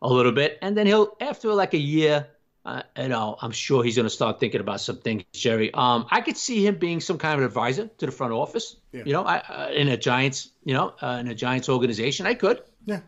a 0.00 0.08
little 0.08 0.30
bit, 0.30 0.58
and 0.62 0.76
then 0.76 0.86
he'll 0.86 1.16
after 1.20 1.52
like 1.52 1.74
a 1.74 1.78
year. 1.78 2.28
Uh, 2.66 2.82
you 2.96 3.08
know, 3.08 3.36
I'm 3.42 3.50
sure 3.50 3.84
he's 3.84 3.96
going 3.96 4.06
to 4.06 4.10
start 4.10 4.40
thinking 4.40 4.62
about 4.62 4.80
some 4.80 4.96
things, 4.96 5.24
Jerry. 5.34 5.70
Um, 5.74 6.06
I 6.10 6.22
could 6.22 6.38
see 6.38 6.66
him 6.66 6.76
being 6.76 6.98
some 6.98 7.18
kind 7.18 7.38
of 7.38 7.44
advisor 7.44 7.88
to 7.98 8.06
the 8.06 8.10
front 8.10 8.32
office. 8.32 8.76
Yeah. 8.90 9.02
You 9.04 9.12
know, 9.12 9.22
I, 9.22 9.36
uh, 9.40 9.68
in 9.70 9.88
a 9.88 9.98
Giants, 9.98 10.48
you 10.64 10.72
know, 10.72 10.94
uh, 11.02 11.18
in 11.20 11.28
a 11.28 11.34
Giants 11.34 11.68
organization, 11.68 12.24
I 12.24 12.32
could. 12.32 12.62
Yeah. 12.86 12.94
yeah. 12.94 13.00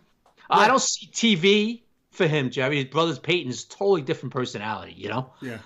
I 0.51 0.69
don't 0.69 0.83
see 0.83 1.07
TV 1.07 1.81
for 2.11 2.27
him, 2.27 2.51
Jerry. 2.51 2.77
His 2.77 2.85
brother's 2.85 3.19
Peyton's 3.19 3.65
totally 3.65 4.03
different 4.03 4.35
personality. 4.35 4.93
You 4.95 5.09
know. 5.09 5.33
Yeah. 5.41 5.57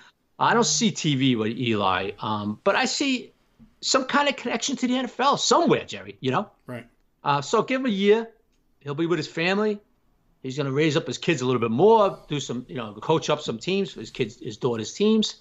I 0.41 0.55
don't 0.55 0.65
see 0.65 0.91
TV 0.91 1.37
with 1.37 1.55
Eli, 1.55 2.11
um, 2.19 2.59
but 2.63 2.75
I 2.75 2.85
see 2.85 3.31
some 3.81 4.05
kind 4.05 4.27
of 4.27 4.35
connection 4.35 4.75
to 4.77 4.87
the 4.87 4.93
NFL 4.93 5.37
somewhere, 5.37 5.85
Jerry. 5.85 6.17
You 6.19 6.31
know, 6.31 6.49
right? 6.65 6.87
Uh, 7.23 7.41
so 7.41 7.61
give 7.61 7.81
him 7.81 7.85
a 7.85 7.89
year. 7.89 8.27
He'll 8.79 8.95
be 8.95 9.05
with 9.05 9.19
his 9.19 9.27
family. 9.27 9.79
He's 10.41 10.57
going 10.57 10.65
to 10.65 10.71
raise 10.71 10.97
up 10.97 11.05
his 11.05 11.19
kids 11.19 11.41
a 11.41 11.45
little 11.45 11.61
bit 11.61 11.69
more, 11.69 12.17
do 12.27 12.39
some, 12.39 12.65
you 12.67 12.75
know, 12.75 12.93
coach 12.93 13.29
up 13.29 13.41
some 13.41 13.59
teams 13.59 13.91
for 13.91 13.99
his 13.99 14.09
kids, 14.09 14.39
his 14.39 14.57
daughter's 14.57 14.91
teams, 14.91 15.35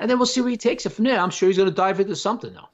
and 0.00 0.10
then 0.10 0.18
we'll 0.18 0.26
see 0.26 0.40
where 0.40 0.50
he 0.50 0.56
takes 0.56 0.84
it 0.84 0.90
from 0.90 1.04
there. 1.04 1.20
I'm 1.20 1.30
sure 1.30 1.48
he's 1.48 1.56
going 1.56 1.68
to 1.68 1.74
dive 1.74 2.00
into 2.00 2.16
something 2.16 2.52
though. 2.52 2.68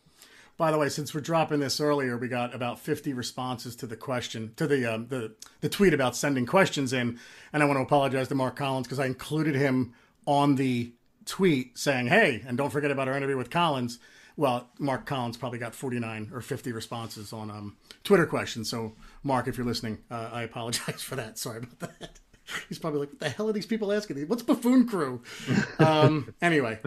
By 0.56 0.70
the 0.70 0.78
way, 0.78 0.88
since 0.88 1.14
we're 1.14 1.20
dropping 1.20 1.60
this 1.60 1.80
earlier, 1.80 2.16
we 2.16 2.28
got 2.28 2.54
about 2.54 2.78
50 2.78 3.12
responses 3.12 3.76
to 3.76 3.86
the 3.86 3.96
question, 3.96 4.52
to 4.56 4.66
the 4.66 4.94
um, 4.94 5.06
the 5.08 5.34
the 5.60 5.68
tweet 5.68 5.94
about 5.94 6.16
sending 6.16 6.46
questions 6.46 6.92
in, 6.92 7.18
and 7.52 7.62
I 7.62 7.66
want 7.66 7.78
to 7.78 7.82
apologize 7.82 8.28
to 8.28 8.34
Mark 8.34 8.56
Collins 8.56 8.86
because 8.86 8.98
I 8.98 9.06
included 9.06 9.54
him 9.54 9.94
on 10.26 10.56
the 10.56 10.92
tweet 11.30 11.78
saying, 11.78 12.08
"Hey, 12.08 12.42
and 12.46 12.58
don't 12.58 12.70
forget 12.70 12.90
about 12.90 13.06
our 13.08 13.16
interview 13.16 13.36
with 13.36 13.50
Collins." 13.50 14.00
Well, 14.36 14.68
Mark 14.78 15.06
Collins 15.06 15.36
probably 15.36 15.58
got 15.58 15.74
49 15.74 16.30
or 16.32 16.40
50 16.40 16.72
responses 16.72 17.32
on 17.32 17.50
um, 17.50 17.76
Twitter 18.04 18.26
questions. 18.26 18.68
So, 18.68 18.94
Mark, 19.22 19.46
if 19.46 19.56
you're 19.56 19.66
listening, 19.66 19.98
uh, 20.10 20.30
I 20.32 20.42
apologize 20.42 21.02
for 21.02 21.16
that. 21.16 21.38
Sorry 21.38 21.58
about 21.58 21.78
that. 21.80 22.18
He's 22.68 22.78
probably 22.78 23.00
like, 23.00 23.10
"What 23.10 23.20
the 23.20 23.28
hell 23.28 23.48
are 23.48 23.52
these 23.52 23.66
people 23.66 23.92
asking? 23.92 24.18
What's 24.26 24.42
Buffoon 24.42 24.88
Crew?" 24.88 25.22
um, 25.78 26.34
anyway, 26.42 26.80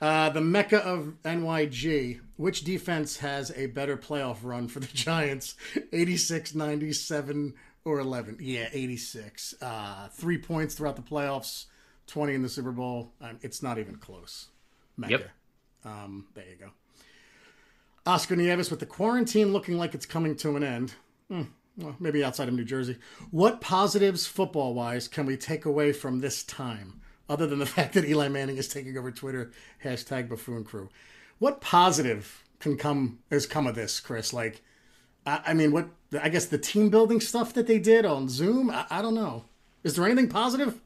uh, 0.00 0.30
the 0.30 0.40
mecca 0.40 0.78
of 0.78 1.14
NYG. 1.24 2.20
Which 2.36 2.64
defense 2.64 3.18
has 3.18 3.52
a 3.54 3.66
better 3.66 3.98
playoff 3.98 4.38
run 4.42 4.66
for 4.68 4.80
the 4.80 4.86
Giants? 4.86 5.56
86, 5.92 6.54
97, 6.54 7.52
or 7.84 7.98
11? 7.98 8.38
Yeah, 8.40 8.68
86. 8.72 9.56
Uh, 9.60 10.08
three 10.08 10.38
points 10.38 10.74
throughout 10.74 10.96
the 10.96 11.02
playoffs 11.02 11.66
20 12.10 12.34
in 12.34 12.42
the 12.42 12.48
Super 12.48 12.72
Bowl. 12.72 13.12
Um, 13.20 13.38
it's 13.40 13.62
not 13.62 13.78
even 13.78 13.96
close. 13.96 14.48
Mecca. 14.96 15.12
Yep. 15.12 15.30
Um, 15.84 16.26
there 16.34 16.44
you 16.48 16.56
go. 16.56 16.70
Oscar 18.06 18.36
Nieves 18.36 18.70
with 18.70 18.80
the 18.80 18.86
quarantine 18.86 19.52
looking 19.52 19.78
like 19.78 19.94
it's 19.94 20.06
coming 20.06 20.34
to 20.36 20.56
an 20.56 20.64
end. 20.64 20.94
Hmm, 21.28 21.42
well, 21.76 21.96
maybe 22.00 22.24
outside 22.24 22.48
of 22.48 22.54
New 22.54 22.64
Jersey. 22.64 22.98
What 23.30 23.60
positives, 23.60 24.26
football 24.26 24.74
wise, 24.74 25.06
can 25.06 25.26
we 25.26 25.36
take 25.36 25.64
away 25.64 25.92
from 25.92 26.18
this 26.20 26.42
time, 26.42 27.00
other 27.28 27.46
than 27.46 27.58
the 27.58 27.66
fact 27.76 27.94
that 27.94 28.04
Eli 28.04 28.28
Manning 28.28 28.56
is 28.56 28.68
taking 28.68 28.96
over 28.98 29.10
Twitter? 29.10 29.52
Hashtag 29.84 30.28
buffoon 30.28 30.64
crew. 30.64 30.88
What 31.38 31.60
positive 31.60 32.44
can 32.58 32.76
come 32.76 33.20
has 33.30 33.46
come 33.46 33.66
of 33.66 33.74
this, 33.74 34.00
Chris? 34.00 34.32
Like, 34.32 34.62
I, 35.24 35.40
I 35.46 35.54
mean, 35.54 35.70
what 35.72 35.88
I 36.20 36.28
guess 36.28 36.46
the 36.46 36.58
team 36.58 36.90
building 36.90 37.20
stuff 37.20 37.54
that 37.54 37.66
they 37.66 37.78
did 37.78 38.04
on 38.04 38.28
Zoom. 38.28 38.70
I, 38.70 38.86
I 38.90 39.02
don't 39.02 39.14
know. 39.14 39.44
Is 39.84 39.94
there 39.94 40.04
anything 40.04 40.28
positive? 40.28 40.80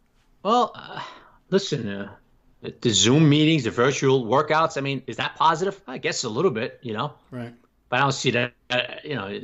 Well, 0.45 0.73
uh, 0.75 1.01
listen, 1.49 1.89
uh, 1.89 2.13
the 2.61 2.91
Zoom 2.91 3.29
meetings, 3.29 3.65
the 3.65 3.71
virtual 3.71 4.27
workouts. 4.27 4.77
I 4.77 4.83
mean, 4.83 5.03
is 5.07 5.17
that 5.17 5.37
positive? 5.37 5.81
I 5.89 5.99
guess 5.99 6.23
a 6.23 6.29
little 6.29 6.51
bit, 6.51 6.79
you 6.83 6.93
know. 6.93 7.15
Right. 7.31 7.55
But 7.89 7.97
I 7.97 8.03
don't 8.03 8.13
see 8.13 8.31
that. 8.33 8.53
Uh, 8.69 8.83
you 9.03 9.15
know, 9.15 9.41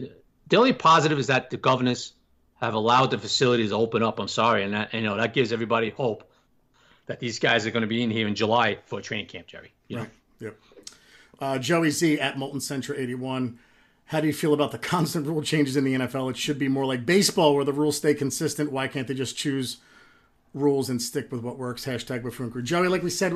the 0.48 0.56
only 0.56 0.74
positive 0.74 1.18
is 1.18 1.26
that 1.28 1.48
the 1.48 1.56
governors 1.56 2.12
have 2.60 2.74
allowed 2.74 3.10
the 3.10 3.18
facilities 3.18 3.70
to 3.70 3.76
open 3.76 4.02
up. 4.02 4.18
I'm 4.18 4.28
sorry, 4.28 4.62
and 4.62 4.74
that 4.74 4.92
you 4.92 5.00
know 5.00 5.16
that 5.16 5.32
gives 5.32 5.52
everybody 5.52 5.88
hope 5.88 6.30
that 7.06 7.18
these 7.18 7.38
guys 7.38 7.66
are 7.66 7.70
going 7.70 7.80
to 7.80 7.88
be 7.88 8.02
in 8.02 8.10
here 8.10 8.28
in 8.28 8.34
July 8.34 8.78
for 8.84 8.98
a 8.98 9.02
training 9.02 9.26
camp, 9.26 9.46
Jerry. 9.46 9.72
You 9.88 9.96
know? 9.96 10.02
Right. 10.02 10.10
Yep. 10.40 10.56
Uh, 11.40 11.58
Joey 11.58 11.90
Z 11.90 12.20
at 12.20 12.38
Molten 12.38 12.60
Central 12.60 12.98
81. 12.98 13.58
How 14.04 14.20
do 14.20 14.26
you 14.26 14.32
feel 14.32 14.52
about 14.52 14.70
the 14.70 14.78
constant 14.78 15.26
rule 15.26 15.42
changes 15.42 15.76
in 15.76 15.84
the 15.84 15.94
NFL? 15.94 16.30
It 16.30 16.36
should 16.36 16.58
be 16.58 16.68
more 16.68 16.84
like 16.84 17.06
baseball 17.06 17.54
where 17.54 17.64
the 17.64 17.72
rules 17.72 17.96
stay 17.96 18.12
consistent. 18.12 18.70
Why 18.70 18.86
can't 18.86 19.08
they 19.08 19.14
just 19.14 19.36
choose 19.36 19.78
rules 20.54 20.90
and 20.90 21.00
stick 21.00 21.30
with 21.30 21.42
what 21.42 21.58
works. 21.58 21.84
Hashtag 21.84 22.22
buffoon 22.22 22.50
crew. 22.50 22.62
Joey, 22.62 22.88
like 22.88 23.02
we 23.02 23.10
said, 23.10 23.34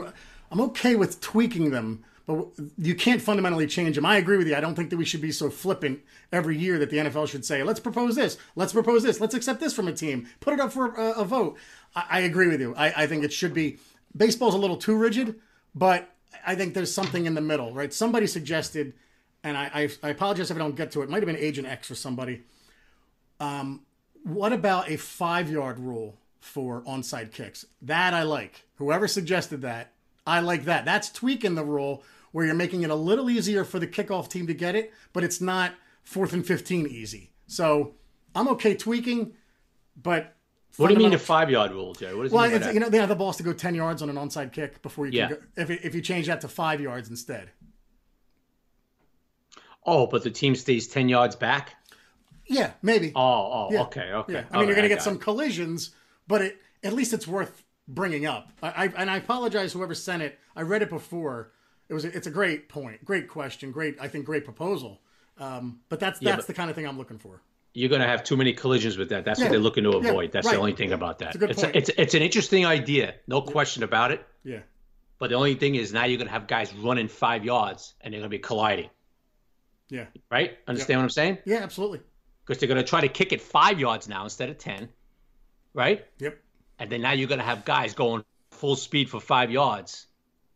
I'm 0.51 0.61
okay 0.61 0.97
with 0.97 1.21
tweaking 1.21 1.71
them, 1.71 2.05
but 2.27 2.47
you 2.79 2.95
can't 2.95 3.21
fundamentally 3.21 3.67
change 3.67 3.97
them. 3.97 4.07
I 4.07 4.17
agree 4.17 4.39
with 4.39 4.49
you. 4.49 4.57
I 4.57 4.61
don't 4.61 4.75
think 4.75 4.91
that 4.91 4.97
we 4.97 5.05
should 5.05 5.21
be 5.21 5.33
so 5.33 5.51
flippant 5.51 6.01
every 6.33 6.57
year 6.57 6.79
that 6.79 6.91
the 6.91 6.99
NFL 6.99 7.29
should 7.29 7.45
say, 7.45 7.63
let's 7.63 7.81
propose 7.81 8.17
this, 8.17 8.39
let's 8.57 8.73
propose 8.73 9.03
this, 9.03 9.21
let's 9.21 9.35
accept 9.35 9.61
this 9.61 9.75
from 9.75 9.89
a 9.89 9.93
team, 9.93 10.29
put 10.41 10.55
it 10.55 10.61
up 10.61 10.73
for 10.73 10.95
a, 10.95 11.21
a 11.21 11.25
vote. 11.25 11.59
I, 11.95 12.05
I, 12.11 12.21
agree 12.21 12.49
with 12.49 12.61
you. 12.61 12.75
I, 12.77 13.03
I 13.03 13.07
think 13.07 13.25
it 13.25 13.33
should 13.33 13.55
be. 13.55 13.79
Baseball's 14.17 14.55
a 14.55 14.59
little 14.59 14.77
too 14.77 14.97
rigid, 14.97 15.41
but 15.75 16.09
I 16.47 16.55
think 16.55 16.75
there's 16.75 16.93
something 16.93 17.27
in 17.27 17.35
the 17.35 17.41
middle, 17.41 17.73
right? 17.75 17.93
Somebody 17.93 18.27
suggested, 18.27 18.95
and 19.43 19.57
I, 19.57 19.71
I, 19.75 19.89
I 20.03 20.11
apologize 20.11 20.51
if 20.51 20.57
I 20.57 20.61
don't 20.61 20.77
get 20.77 20.93
to 20.93 21.01
it. 21.01 21.05
It 21.05 21.11
might 21.11 21.23
have 21.23 21.27
been 21.27 21.37
Agent 21.37 21.67
X 21.67 21.91
or 21.91 21.95
somebody. 21.95 22.43
Um, 23.41 23.83
what 24.23 24.53
about 24.53 24.89
a 24.89 24.97
five 24.97 25.51
yard 25.51 25.79
rule 25.79 26.17
for 26.45 26.83
onside 26.83 27.33
kicks. 27.33 27.65
That 27.83 28.13
I 28.13 28.23
like. 28.23 28.67
Whoever 28.77 29.09
suggested 29.09 29.63
that, 29.63 29.93
I 30.27 30.41
like 30.41 30.65
that. 30.65 30.85
That's 30.85 31.11
tweaking 31.11 31.55
the 31.55 31.65
rule 31.65 32.05
where 32.33 32.45
you're 32.45 32.55
making 32.55 32.83
it 32.83 32.91
a 32.91 32.95
little 32.95 33.31
easier 33.31 33.65
for 33.65 33.79
the 33.79 33.87
kickoff 33.87 34.29
team 34.29 34.47
to 34.47 34.55
get 34.55 34.75
it, 34.75 34.93
but 35.13 35.25
it's 35.25 35.41
not 35.41 35.73
fourth 36.03 36.33
and 36.33 36.47
15 36.47 36.87
easy. 36.87 37.33
So 37.47 37.95
I'm 38.35 38.49
okay 38.49 38.75
tweaking, 38.75 39.33
but. 40.01 40.37
What 40.77 40.89
do 40.89 40.95
you 40.95 40.99
mean 40.99 41.13
the 41.13 41.19
five 41.19 41.51
yard 41.51 41.73
rule, 41.73 41.95
Joe? 41.95 42.17
What 42.17 42.25
does 42.25 42.33
well, 42.33 42.75
you 42.75 42.81
know, 42.81 42.91
they 42.91 42.99
have 42.99 43.09
the 43.09 43.15
balls 43.15 43.37
to 43.39 43.43
go 43.43 43.53
10 43.53 43.75
yards 43.75 44.03
on 44.03 44.11
an 44.11 44.17
onside 44.17 44.53
kick 44.53 44.83
before 44.83 45.07
you 45.07 45.13
yeah. 45.13 45.29
can 45.29 45.37
go. 45.37 45.43
If, 45.57 45.71
if 45.71 45.95
you 45.95 46.03
change 46.03 46.27
that 46.27 46.41
to 46.43 46.49
five 46.49 46.81
yards 46.81 47.09
instead. 47.09 47.51
Oh, 49.87 50.07
but 50.07 50.25
the 50.25 50.31
team 50.31 50.55
stays 50.57 50.89
10 50.89 51.09
yards 51.09 51.37
back? 51.37 51.75
Yeah, 52.47 52.73
maybe. 52.83 53.13
Oh, 53.15 53.23
oh, 53.23 53.69
yeah. 53.71 53.83
okay, 53.83 54.13
okay. 54.13 54.33
Yeah. 54.33 54.45
I 54.51 54.59
mean, 54.59 54.67
you're 54.67 54.77
going 54.77 54.89
to 54.89 54.95
get 54.95 55.03
some 55.03 55.19
collisions 55.19 55.95
but 56.27 56.43
it, 56.43 56.59
at 56.83 56.93
least 56.93 57.13
it's 57.13 57.27
worth 57.27 57.65
bringing 57.89 58.27
up. 58.27 58.51
I, 58.63 58.69
I, 58.69 58.85
and 58.97 59.11
I 59.11 59.17
apologize 59.17 59.73
whoever 59.73 59.95
sent 59.95 60.23
it. 60.23 60.39
I 60.57 60.63
read 60.63 60.83
it 60.83 60.91
before. 60.91 61.53
It 61.89 61.95
was 61.95 62.05
it's 62.05 62.27
a 62.27 62.31
great 62.31 62.69
point, 62.69 63.05
great 63.05 63.29
question, 63.29 63.71
great 63.71 63.97
I 64.01 64.09
think 64.09 64.25
great 64.25 64.45
proposal. 64.45 65.01
Um, 65.39 65.81
but 65.89 66.01
that's 66.01 66.23
yeah, 66.23 66.31
that's 66.31 66.43
but 66.43 66.47
the 66.49 66.55
kind 66.55 66.71
of 66.71 66.77
thing 66.77 66.87
I'm 66.87 66.97
looking 66.97 67.19
for. 67.19 67.43
You're 67.75 67.89
going 67.89 68.01
to 68.01 68.07
have 68.07 68.23
too 68.23 68.37
many 68.37 68.53
collisions 68.53 68.97
with 68.97 69.09
that. 69.09 69.25
That's 69.25 69.41
yeah. 69.41 69.47
what 69.47 69.51
they're 69.51 69.61
looking 69.61 69.83
to 69.83 69.91
avoid. 69.91 70.27
Yeah, 70.27 70.31
that's 70.33 70.47
right. 70.47 70.53
the 70.53 70.61
only 70.61 70.75
thing 70.75 70.93
about 70.93 71.19
that. 71.19 71.35
It's 71.35 71.43
a, 71.43 71.49
it's, 71.51 71.63
a, 71.63 71.77
it's, 71.77 71.91
it's 71.99 72.15
an 72.15 72.23
interesting 72.23 72.65
idea, 72.65 73.17
no 73.27 73.43
question 73.43 73.83
about 73.83 74.13
it. 74.13 74.25
Yeah. 74.45 74.61
But 75.19 75.31
the 75.31 75.37
only 75.37 75.57
thing 75.57 75.75
is 75.75 75.93
now 75.93 76.05
you're 76.05 76.19
going 76.19 76.29
to 76.29 76.33
have 76.33 76.47
guys 76.47 76.73
running 76.73 77.09
five 77.09 77.45
yards 77.45 77.95
and 78.01 78.15
they're 78.15 78.21
going 78.21 78.31
to 78.31 78.37
be 78.37 78.39
colliding. 78.39 78.91
Yeah. 79.89 80.07
Right? 80.31 80.57
Understand 80.69 81.01
what 81.01 81.05
I'm 81.05 81.11
saying? 81.11 81.39
Yeah, 81.47 81.59
absolutely. 81.59 82.01
Because 82.47 82.61
they're 82.61 82.69
going 82.69 82.81
to 82.81 82.89
try 82.89 83.01
to 83.01 83.09
kick 83.09 83.33
it 83.33 83.41
five 83.41 83.81
yards 83.81 84.09
now 84.09 84.23
instead 84.23 84.51
of 84.51 84.59
ten 84.59 84.89
right? 85.75 86.07
Yep. 86.19 86.39
And 86.79 86.91
then 86.91 87.03
now 87.03 87.13
you're 87.13 87.29
going 87.29 87.41
to 87.41 87.45
have 87.45 87.65
guys 87.65 87.95
going 87.95 88.25
full 88.51 88.77
speed 88.77 89.11
for 89.11 89.21
five 89.21 89.51
yards, 89.51 90.07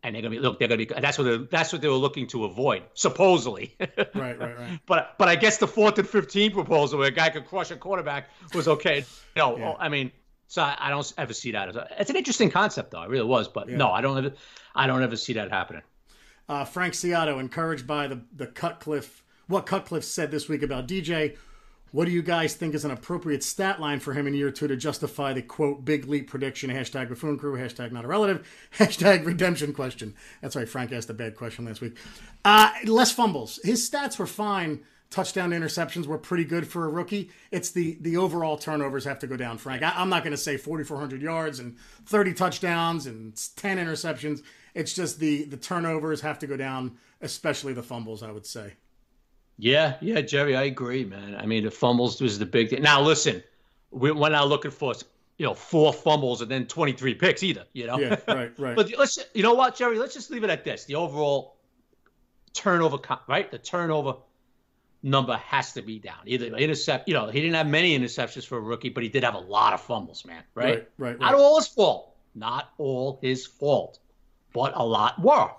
and 0.02 0.14
they're 0.14 0.22
going 0.22 0.32
to 0.32 0.38
be 0.38 0.42
look. 0.42 0.58
They're 0.58 0.68
going 0.68 0.80
to 0.80 0.94
be. 0.94 1.00
That's 1.00 1.18
what 1.18 1.50
that's 1.50 1.72
what 1.72 1.82
they 1.82 1.88
were 1.88 1.94
looking 1.94 2.26
to 2.28 2.44
avoid, 2.44 2.84
supposedly. 2.94 3.76
right, 3.80 4.14
right, 4.14 4.38
right. 4.38 4.80
But 4.86 5.16
but 5.18 5.28
I 5.28 5.36
guess 5.36 5.58
the 5.58 5.68
fourth 5.68 5.98
and 5.98 6.08
fifteen 6.08 6.52
proposal 6.52 6.98
where 6.98 7.08
a 7.08 7.12
guy 7.12 7.28
could 7.30 7.46
crush 7.46 7.70
a 7.70 7.76
quarterback 7.76 8.30
was 8.54 8.68
okay. 8.68 9.04
No, 9.36 9.58
yeah. 9.58 9.74
I 9.78 9.88
mean, 9.88 10.10
so 10.46 10.62
I, 10.62 10.76
I, 10.78 10.90
don't 10.90 11.12
ever 11.18 11.34
see 11.34 11.52
that. 11.52 11.76
It's 11.98 12.10
an 12.10 12.16
interesting 12.16 12.50
concept, 12.50 12.90
though. 12.90 13.02
It 13.02 13.10
really 13.10 13.26
was, 13.26 13.48
but 13.48 13.68
yeah. 13.68 13.76
no, 13.76 13.90
I 13.90 14.00
don't 14.00 14.18
ever, 14.18 14.32
I 14.74 14.86
don't 14.86 15.02
ever 15.02 15.16
see 15.16 15.34
that 15.34 15.50
happening. 15.50 15.82
Uh, 16.48 16.64
Frank 16.64 16.94
Ciato, 16.94 17.38
encouraged 17.38 17.86
by 17.86 18.06
the 18.06 18.22
the 18.34 18.46
Cutcliffe, 18.46 19.22
what 19.46 19.66
Cutcliffe 19.66 20.04
said 20.04 20.30
this 20.30 20.48
week 20.48 20.62
about 20.62 20.88
DJ 20.88 21.36
What 21.90 22.04
do 22.04 22.10
you 22.10 22.22
guys 22.22 22.54
think 22.54 22.74
is 22.74 22.84
an 22.84 22.90
appropriate 22.90 23.42
stat 23.42 23.80
line 23.80 24.00
for 24.00 24.12
him 24.12 24.26
in 24.26 24.34
year 24.34 24.50
two 24.50 24.68
to 24.68 24.76
justify 24.76 25.32
the 25.32 25.42
quote 25.42 25.84
big 25.84 26.06
leap 26.06 26.28
prediction? 26.28 26.70
Hashtag 26.70 27.08
buffoon 27.08 27.38
crew, 27.38 27.56
hashtag 27.56 27.92
not 27.92 28.04
a 28.04 28.08
relative, 28.08 28.46
hashtag 28.78 29.24
redemption 29.24 29.72
question. 29.72 30.14
That's 30.42 30.56
right, 30.56 30.68
Frank 30.68 30.92
asked 30.92 31.10
a 31.10 31.14
bad 31.14 31.36
question 31.36 31.64
last 31.64 31.80
week. 31.80 31.96
Uh, 32.44 32.70
less 32.84 33.12
fumbles. 33.12 33.58
His 33.64 33.88
stats 33.88 34.18
were 34.18 34.26
fine. 34.26 34.80
Touchdown 35.10 35.52
interceptions 35.52 36.06
were 36.06 36.18
pretty 36.18 36.44
good 36.44 36.68
for 36.68 36.84
a 36.84 36.88
rookie. 36.90 37.30
It's 37.50 37.70
the 37.70 37.96
the 38.02 38.18
overall 38.18 38.58
turnovers 38.58 39.06
have 39.06 39.18
to 39.20 39.26
go 39.26 39.38
down, 39.38 39.56
Frank. 39.56 39.82
I, 39.82 39.94
I'm 39.96 40.10
not 40.10 40.22
going 40.22 40.32
to 40.32 40.36
say 40.36 40.58
4,400 40.58 41.22
yards 41.22 41.60
and 41.60 41.78
30 42.04 42.34
touchdowns 42.34 43.06
and 43.06 43.34
10 43.56 43.78
interceptions. 43.78 44.42
It's 44.74 44.92
just 44.92 45.18
the 45.18 45.44
the 45.44 45.56
turnovers 45.56 46.20
have 46.20 46.38
to 46.40 46.46
go 46.46 46.58
down, 46.58 46.98
especially 47.22 47.72
the 47.72 47.82
fumbles. 47.82 48.22
I 48.22 48.30
would 48.30 48.44
say. 48.44 48.74
Yeah, 49.58 49.96
yeah, 50.00 50.20
Jerry, 50.20 50.56
I 50.56 50.62
agree, 50.64 51.04
man. 51.04 51.34
I 51.34 51.44
mean, 51.44 51.64
the 51.64 51.70
fumbles 51.70 52.20
was 52.20 52.38
the 52.38 52.46
big 52.46 52.70
thing. 52.70 52.82
Now, 52.82 53.02
listen, 53.02 53.42
we, 53.90 54.12
we're 54.12 54.28
not 54.28 54.48
looking 54.48 54.70
for 54.70 54.94
you 55.36 55.46
know 55.46 55.54
four 55.54 55.92
fumbles 55.92 56.40
and 56.42 56.50
then 56.50 56.66
23 56.66 57.14
picks 57.14 57.42
either. 57.42 57.64
You 57.72 57.88
know. 57.88 57.98
Yeah, 57.98 58.16
right, 58.28 58.52
right. 58.58 58.76
but 58.76 58.92
let's 58.96 59.18
you 59.34 59.42
know 59.42 59.54
what, 59.54 59.76
Jerry? 59.76 59.98
Let's 59.98 60.14
just 60.14 60.30
leave 60.30 60.44
it 60.44 60.50
at 60.50 60.64
this: 60.64 60.84
the 60.84 60.94
overall 60.94 61.56
turnover, 62.54 62.98
right? 63.26 63.50
The 63.50 63.58
turnover 63.58 64.16
number 65.02 65.36
has 65.36 65.72
to 65.72 65.82
be 65.82 65.98
down. 65.98 66.18
Either 66.26 66.46
intercept, 66.56 67.08
you 67.08 67.14
know, 67.14 67.28
he 67.28 67.40
didn't 67.40 67.54
have 67.54 67.68
many 67.68 67.98
interceptions 67.98 68.46
for 68.46 68.58
a 68.58 68.60
rookie, 68.60 68.88
but 68.90 69.02
he 69.02 69.08
did 69.08 69.24
have 69.24 69.34
a 69.34 69.40
lot 69.40 69.72
of 69.72 69.80
fumbles, 69.80 70.24
man. 70.24 70.42
Right, 70.54 70.66
right, 70.66 70.88
right. 70.98 71.10
right. 71.10 71.20
Not 71.20 71.34
all 71.34 71.58
his 71.58 71.68
fault. 71.68 72.14
Not 72.34 72.70
all 72.78 73.18
his 73.22 73.44
fault, 73.44 73.98
but 74.52 74.72
a 74.76 74.84
lot 74.84 75.20
were. 75.20 75.50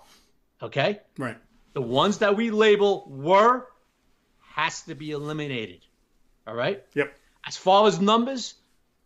Okay. 0.62 1.02
Right. 1.18 1.38
The 1.74 1.82
ones 1.82 2.20
that 2.20 2.36
we 2.36 2.52
label 2.52 3.06
were 3.10 3.68
has 4.64 4.82
to 4.84 4.96
be 4.96 5.12
eliminated. 5.12 5.82
All 6.46 6.56
right. 6.56 6.84
Yep. 6.94 7.16
As 7.48 7.58
far 7.58 7.88
as 7.88 8.00
numbers, 8.00 8.56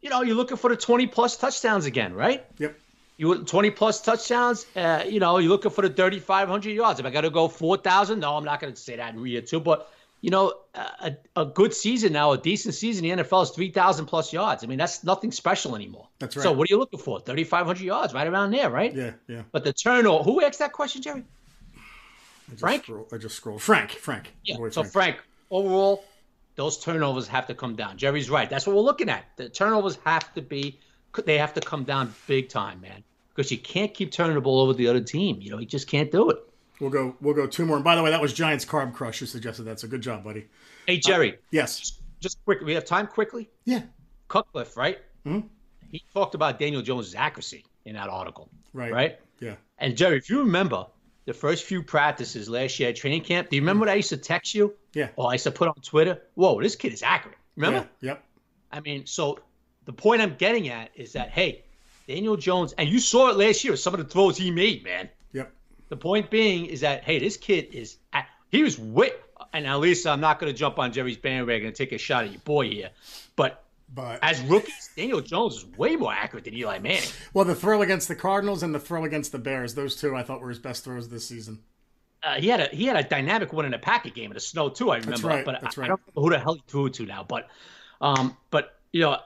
you 0.01 0.09
know, 0.09 0.21
you're 0.21 0.35
looking 0.35 0.57
for 0.57 0.69
the 0.69 0.77
20 0.77 1.07
plus 1.07 1.37
touchdowns 1.37 1.85
again, 1.85 2.13
right? 2.13 2.45
Yep. 2.57 2.79
You 3.17 3.43
20 3.43 3.69
plus 3.71 4.01
touchdowns. 4.01 4.65
Uh, 4.75 5.03
you 5.07 5.19
know, 5.19 5.37
you're 5.37 5.49
looking 5.49 5.71
for 5.71 5.81
the 5.87 5.89
3,500 5.89 6.71
yards. 6.71 6.99
If 6.99 7.05
I 7.05 7.11
got 7.11 7.21
to 7.21 7.29
go 7.29 7.47
4,000, 7.47 8.19
no, 8.19 8.35
I'm 8.35 8.43
not 8.43 8.59
going 8.59 8.73
to 8.73 8.79
say 8.79 8.95
that 8.95 9.13
in 9.13 9.25
year 9.25 9.41
two. 9.41 9.59
But 9.59 9.89
you 10.21 10.29
know, 10.29 10.53
a, 10.73 11.17
a 11.35 11.45
good 11.45 11.73
season 11.73 12.13
now, 12.13 12.31
a 12.31 12.37
decent 12.37 12.73
season 12.73 13.03
the 13.03 13.23
NFL 13.23 13.43
is 13.43 13.49
3,000 13.49 14.05
plus 14.05 14.31
yards. 14.31 14.63
I 14.63 14.67
mean, 14.67 14.77
that's 14.77 15.03
nothing 15.03 15.33
special 15.33 15.75
anymore. 15.75 16.07
That's 16.19 16.37
right. 16.37 16.43
So 16.43 16.53
what 16.53 16.69
are 16.69 16.73
you 16.73 16.79
looking 16.79 16.99
for? 16.99 17.19
3,500 17.19 17.83
yards, 17.83 18.13
right 18.13 18.25
around 18.25 18.51
there, 18.51 18.69
right? 18.69 18.95
Yeah, 18.95 19.11
yeah. 19.27 19.41
But 19.51 19.65
the 19.65 19.73
turnover, 19.73 20.23
who 20.23 20.41
asked 20.41 20.59
that 20.59 20.71
question, 20.71 21.01
Jerry? 21.01 21.23
I 22.51 22.55
Frank? 22.55 22.83
Scroll, 22.83 23.07
I 23.11 23.17
just 23.17 23.35
scrolled. 23.35 23.61
Frank, 23.61 23.91
Frank. 23.91 24.33
Yeah. 24.45 24.55
So, 24.71 24.83
Frank. 24.83 24.91
Frank, 24.91 25.17
overall, 25.53 26.03
those 26.55 26.77
turnovers 26.77 27.27
have 27.27 27.47
to 27.47 27.55
come 27.55 27.75
down. 27.75 27.97
Jerry's 27.97 28.29
right. 28.29 28.49
That's 28.49 28.67
what 28.67 28.75
we're 28.75 28.81
looking 28.81 29.09
at. 29.09 29.25
The 29.37 29.49
turnovers 29.49 29.97
have 30.05 30.33
to 30.33 30.41
be, 30.41 30.79
they 31.25 31.37
have 31.37 31.53
to 31.53 31.61
come 31.61 31.83
down 31.83 32.13
big 32.27 32.49
time, 32.49 32.81
man. 32.81 33.03
Because 33.33 33.51
you 33.51 33.57
can't 33.57 33.93
keep 33.93 34.11
turning 34.11 34.35
the 34.35 34.41
ball 34.41 34.59
over 34.61 34.73
the 34.73 34.87
other 34.87 35.01
team. 35.01 35.39
You 35.41 35.51
know, 35.51 35.59
you 35.59 35.65
just 35.65 35.87
can't 35.87 36.11
do 36.11 36.29
it. 36.29 36.37
We'll 36.79 36.91
go. 36.91 37.15
We'll 37.21 37.33
go 37.33 37.47
two 37.47 37.65
more. 37.65 37.77
And 37.77 37.83
by 37.85 37.95
the 37.95 38.03
way, 38.03 38.11
that 38.11 38.21
was 38.21 38.33
Giants 38.33 38.65
Carb 38.65 38.93
Crush 38.93 39.19
who 39.19 39.25
suggested 39.25 39.63
that. 39.63 39.79
So 39.79 39.87
good 39.87 40.01
job, 40.01 40.23
buddy. 40.23 40.47
Hey 40.85 40.97
Jerry. 40.97 41.33
Uh, 41.33 41.37
yes. 41.51 41.79
Just, 41.79 42.01
just 42.19 42.43
quick. 42.45 42.61
We 42.61 42.73
have 42.73 42.85
time 42.85 43.07
quickly. 43.07 43.49
Yeah. 43.65 43.83
Cutcliffe, 44.27 44.75
right? 44.77 44.99
hmm 45.25 45.41
He 45.91 46.03
talked 46.13 46.35
about 46.35 46.59
Daniel 46.59 46.81
Jones' 46.81 47.15
accuracy 47.15 47.65
in 47.85 47.95
that 47.95 48.09
article. 48.09 48.49
Right. 48.73 48.91
Right. 48.91 49.19
Yeah. 49.39 49.55
And 49.77 49.95
Jerry, 49.95 50.17
if 50.17 50.29
you 50.29 50.39
remember 50.39 50.85
the 51.25 51.33
first 51.33 51.63
few 51.65 51.81
practices 51.83 52.49
last 52.49 52.79
year 52.79 52.89
at 52.89 52.95
training 52.95 53.23
camp, 53.23 53.49
do 53.49 53.55
you 53.55 53.61
remember 53.61 53.85
mm. 53.85 53.87
what 53.87 53.93
I 53.93 53.95
used 53.95 54.09
to 54.09 54.17
text 54.17 54.53
you? 54.53 54.73
Yeah. 54.93 55.09
Or 55.15 55.29
I 55.29 55.33
used 55.33 55.45
to 55.45 55.51
put 55.51 55.67
on 55.67 55.75
Twitter? 55.75 56.21
Whoa, 56.35 56.61
this 56.61 56.75
kid 56.75 56.93
is 56.93 57.03
accurate. 57.03 57.37
Remember? 57.55 57.87
Yeah. 58.01 58.11
Yep. 58.11 58.23
I 58.71 58.79
mean, 58.81 59.05
so 59.05 59.39
the 59.85 59.93
point 59.93 60.21
I'm 60.21 60.35
getting 60.35 60.69
at 60.69 60.91
is 60.95 61.13
that 61.13 61.29
hey, 61.29 61.63
Daniel 62.07 62.35
Jones, 62.35 62.73
and 62.77 62.89
you 62.89 62.99
saw 62.99 63.29
it 63.29 63.37
last 63.37 63.63
year. 63.63 63.75
Some 63.75 63.93
of 63.93 63.99
the 63.99 64.05
throws 64.05 64.37
he 64.37 64.51
made, 64.51 64.83
man. 64.83 65.09
Yep. 65.31 65.53
The 65.89 65.97
point 65.97 66.29
being 66.29 66.65
is 66.65 66.81
that 66.81 67.03
hey, 67.03 67.19
this 67.19 67.37
kid 67.37 67.69
is 67.71 67.97
he 68.49 68.63
was 68.63 68.77
way. 68.77 69.11
And 69.51 69.65
now, 69.65 69.77
Lisa, 69.77 70.09
I'm 70.09 70.19
not 70.19 70.39
going 70.39 70.51
to 70.51 70.57
jump 70.57 70.79
on 70.79 70.91
Jerry's 70.91 71.17
bandwagon 71.17 71.67
and 71.67 71.75
take 71.75 71.91
a 71.91 71.97
shot 71.97 72.25
at 72.25 72.31
your 72.31 72.41
boy 72.41 72.69
here, 72.69 72.89
but 73.35 73.62
but 73.93 74.19
as 74.21 74.41
rookies, 74.41 74.89
Daniel 74.95 75.21
Jones 75.21 75.57
is 75.57 75.65
way 75.77 75.95
more 75.95 76.13
accurate 76.13 76.45
than 76.45 76.55
Eli 76.55 76.79
Manning. 76.79 77.09
Well, 77.33 77.45
the 77.45 77.55
throw 77.55 77.81
against 77.81 78.07
the 78.07 78.15
Cardinals 78.15 78.63
and 78.63 78.73
the 78.73 78.79
throw 78.79 79.03
against 79.03 79.31
the 79.31 79.37
Bears, 79.39 79.75
those 79.75 79.95
two 79.95 80.15
I 80.15 80.23
thought 80.23 80.41
were 80.41 80.49
his 80.49 80.59
best 80.59 80.83
throws 80.83 81.09
this 81.09 81.27
season. 81.27 81.59
Uh, 82.23 82.35
he 82.35 82.47
had 82.47 82.61
a 82.61 82.67
he 82.75 82.85
had 82.85 82.95
a 82.95 83.03
dynamic 83.03 83.51
one 83.51 83.65
in 83.65 83.73
a 83.73 83.79
Packer 83.79 84.09
game 84.09 84.31
in 84.31 84.33
the 84.33 84.39
snow 84.39 84.69
too. 84.69 84.91
I 84.91 84.95
remember, 84.95 85.11
That's 85.11 85.23
right. 85.23 85.45
but 85.45 85.61
That's 85.61 85.77
I, 85.77 85.81
right. 85.81 85.85
I 85.87 85.89
don't 85.89 86.15
know 86.15 86.21
who 86.23 86.29
the 86.29 86.39
hell 86.39 86.53
he 86.53 86.63
threw 86.67 86.85
it 86.85 86.93
to 86.95 87.05
now. 87.05 87.23
But, 87.27 87.49
um, 87.99 88.37
but 88.49 88.79
you 88.93 89.01
know, 89.01 89.17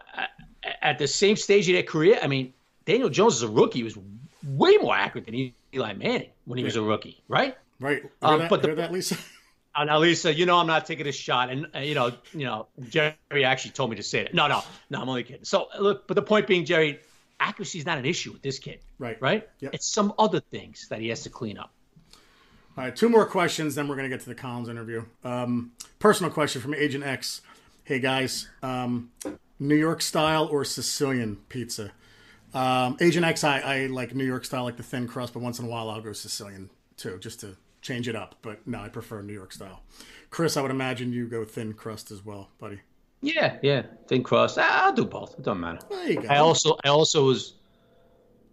at 0.82 0.97
the 0.97 1.08
same 1.08 1.36
stage 1.36 1.69
of 1.69 1.73
their 1.73 1.84
career, 1.84 2.19
I 2.21 2.27
mean, 2.27 2.53
Daniel 2.86 3.10
Jones 3.10 3.36
as 3.36 3.43
a 3.43 3.47
rookie 3.49 3.84
was 3.84 3.97
way 4.43 4.77
more 4.77 4.95
accurate 4.95 5.25
than 5.25 5.53
Eli 5.73 5.93
Manning 5.93 6.30
when 6.45 6.58
he 6.58 6.63
was 6.63 6.75
a 6.75 6.82
rookie, 6.82 7.21
right? 7.27 7.56
Right. 7.80 8.03
Um, 8.21 8.47
but 8.49 8.62
the- 8.62 8.75
that, 8.75 8.91
Lisa? 8.91 9.17
Now, 9.86 10.00
Lisa, 10.00 10.34
you 10.34 10.46
know 10.46 10.58
I'm 10.58 10.68
not 10.68 10.86
taking 10.86 11.08
a 11.08 11.12
shot, 11.12 11.50
and 11.50 11.68
uh, 11.76 11.80
you 11.80 11.96
know, 11.96 12.12
you 12.34 12.46
know, 12.46 12.68
Jerry 12.90 13.16
actually 13.44 13.72
told 13.72 13.90
me 13.90 13.96
to 13.98 14.04
say 14.04 14.20
it. 14.22 14.34
No, 14.34 14.48
no, 14.48 14.62
no, 14.90 15.02
I'm 15.02 15.10
only 15.10 15.24
kidding. 15.24 15.44
So, 15.46 15.68
look, 15.80 16.08
but 16.08 16.16
the 16.16 16.22
point 16.22 16.48
being, 16.48 16.66
Jerry, 16.66 17.00
accuracy 17.40 17.80
is 17.80 17.86
not 17.86 17.98
an 17.98 18.06
issue 18.06 18.32
with 18.32 18.42
this 18.42 18.60
kid, 18.60 18.80
Right. 19.00 19.22
right? 19.22 19.48
Yep. 19.60 19.74
It's 19.76 19.88
some 19.88 20.13
other 20.18 20.40
things 20.40 20.88
that 20.90 21.00
he 21.00 21.10
has 21.10 21.24
to 21.24 21.30
clean 21.30 21.58
up. 21.58 21.72
All 22.78 22.84
right, 22.84 22.96
two 22.96 23.10
more 23.10 23.26
questions, 23.26 23.76
then 23.76 23.88
we're 23.88 23.96
going 23.96 24.10
to 24.10 24.16
get 24.16 24.22
to 24.24 24.30
the 24.30 24.36
Collins 24.36 24.70
interview. 24.70 25.04
Um, 25.24 25.72
personal 26.00 26.32
question 26.32 26.62
from 26.62 26.74
Agent 26.76 27.04
X. 27.04 27.42
Hey, 27.84 28.00
guys, 28.00 28.50
um, 28.62 29.12
New 29.60 29.76
York 29.76 30.02
style 30.02 30.48
or 30.52 30.63
Sicilian 30.66 31.38
pizza? 31.50 31.92
Um, 32.54 32.98
Agent 33.02 33.26
X, 33.26 33.44
I, 33.44 33.60
I 33.60 33.86
like 33.88 34.13
New 34.16 34.26
York 34.26 34.46
style, 34.46 34.63
like 34.63 34.78
the 34.78 34.84
thin 34.84 35.08
crust, 35.08 35.34
but 35.34 35.42
once 35.42 35.60
in 35.60 35.66
a 35.66 35.68
while 35.68 35.90
I'll 35.90 36.02
go 36.02 36.13
Sicilian 36.13 36.70
too, 36.98 37.18
just 37.20 37.40
to 37.42 37.56
change 37.88 38.08
it 38.08 38.15
up. 38.15 38.36
But 38.41 38.65
no, 38.67 38.80
I 38.82 38.89
prefer 38.89 39.21
New 39.21 39.34
York 39.34 39.52
style. 39.54 39.82
Chris, 40.30 40.58
I 40.58 40.62
would 40.62 40.71
imagine 40.71 41.13
you 41.13 41.28
go 41.28 41.45
thin 41.45 41.73
crust 41.73 42.12
as 42.12 42.23
well, 42.26 42.50
buddy. 42.60 42.82
Yeah, 43.21 43.58
yeah, 43.63 43.84
thin 44.08 44.21
crust. 44.23 44.58
I'll 44.60 44.93
do 44.93 45.06
both. 45.06 45.34
It 45.39 45.43
doesn't 45.43 45.60
matter. 45.62 45.80
There 45.89 46.12
you 46.12 46.21
go. 46.21 46.28
I 46.28 46.38
also, 46.38 46.78
I 46.84 46.89
also 46.89 47.26
was, 47.26 47.56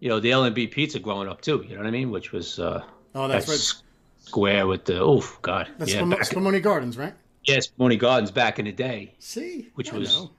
you 0.01 0.09
know, 0.09 0.21
the 0.21 0.31
L 0.33 0.45
and 0.45 0.55
B 0.55 0.67
pizza 0.67 0.99
growing 0.99 1.29
up 1.29 1.41
too. 1.43 1.63
You 1.69 1.75
know 1.75 1.83
what 1.83 1.87
I 1.87 1.91
mean? 1.91 2.11
Which 2.11 2.33
was 2.33 2.59
uh, 2.59 2.83
oh, 3.15 3.29
that's 3.29 3.47
that 3.47 3.53
right. 3.53 3.83
square 4.27 4.67
with 4.67 4.87
the 4.87 5.01
oh 5.03 5.23
god, 5.43 5.69
That's 5.79 5.93
yeah, 5.93 5.99
Spum- 6.01 6.13
Spumoni 6.13 6.63
Gardens, 6.63 6.97
right? 6.97 7.13
yes, 7.45 7.69
Money 7.77 7.97
Gardens 7.97 8.31
back 8.31 8.59
in 8.59 8.65
the 8.65 8.73
day. 8.73 9.15
See, 9.19 9.69
Which 9.75 9.93
I 9.93 9.99
was- 9.99 10.15
know. 10.15 10.31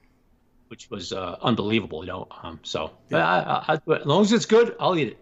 which 0.69 0.89
was 0.89 1.13
uh, 1.13 1.35
unbelievable, 1.43 2.03
you 2.03 2.07
know. 2.11 2.27
Um, 2.41 2.59
so, 2.63 2.91
but 3.09 3.21
I, 3.21 3.63
I, 3.67 3.73
I, 3.73 3.95
as 3.99 4.05
long 4.07 4.23
as 4.23 4.33
it's 4.33 4.47
good, 4.47 4.75
I'll 4.79 4.97
eat 4.97 5.09
it. 5.09 5.19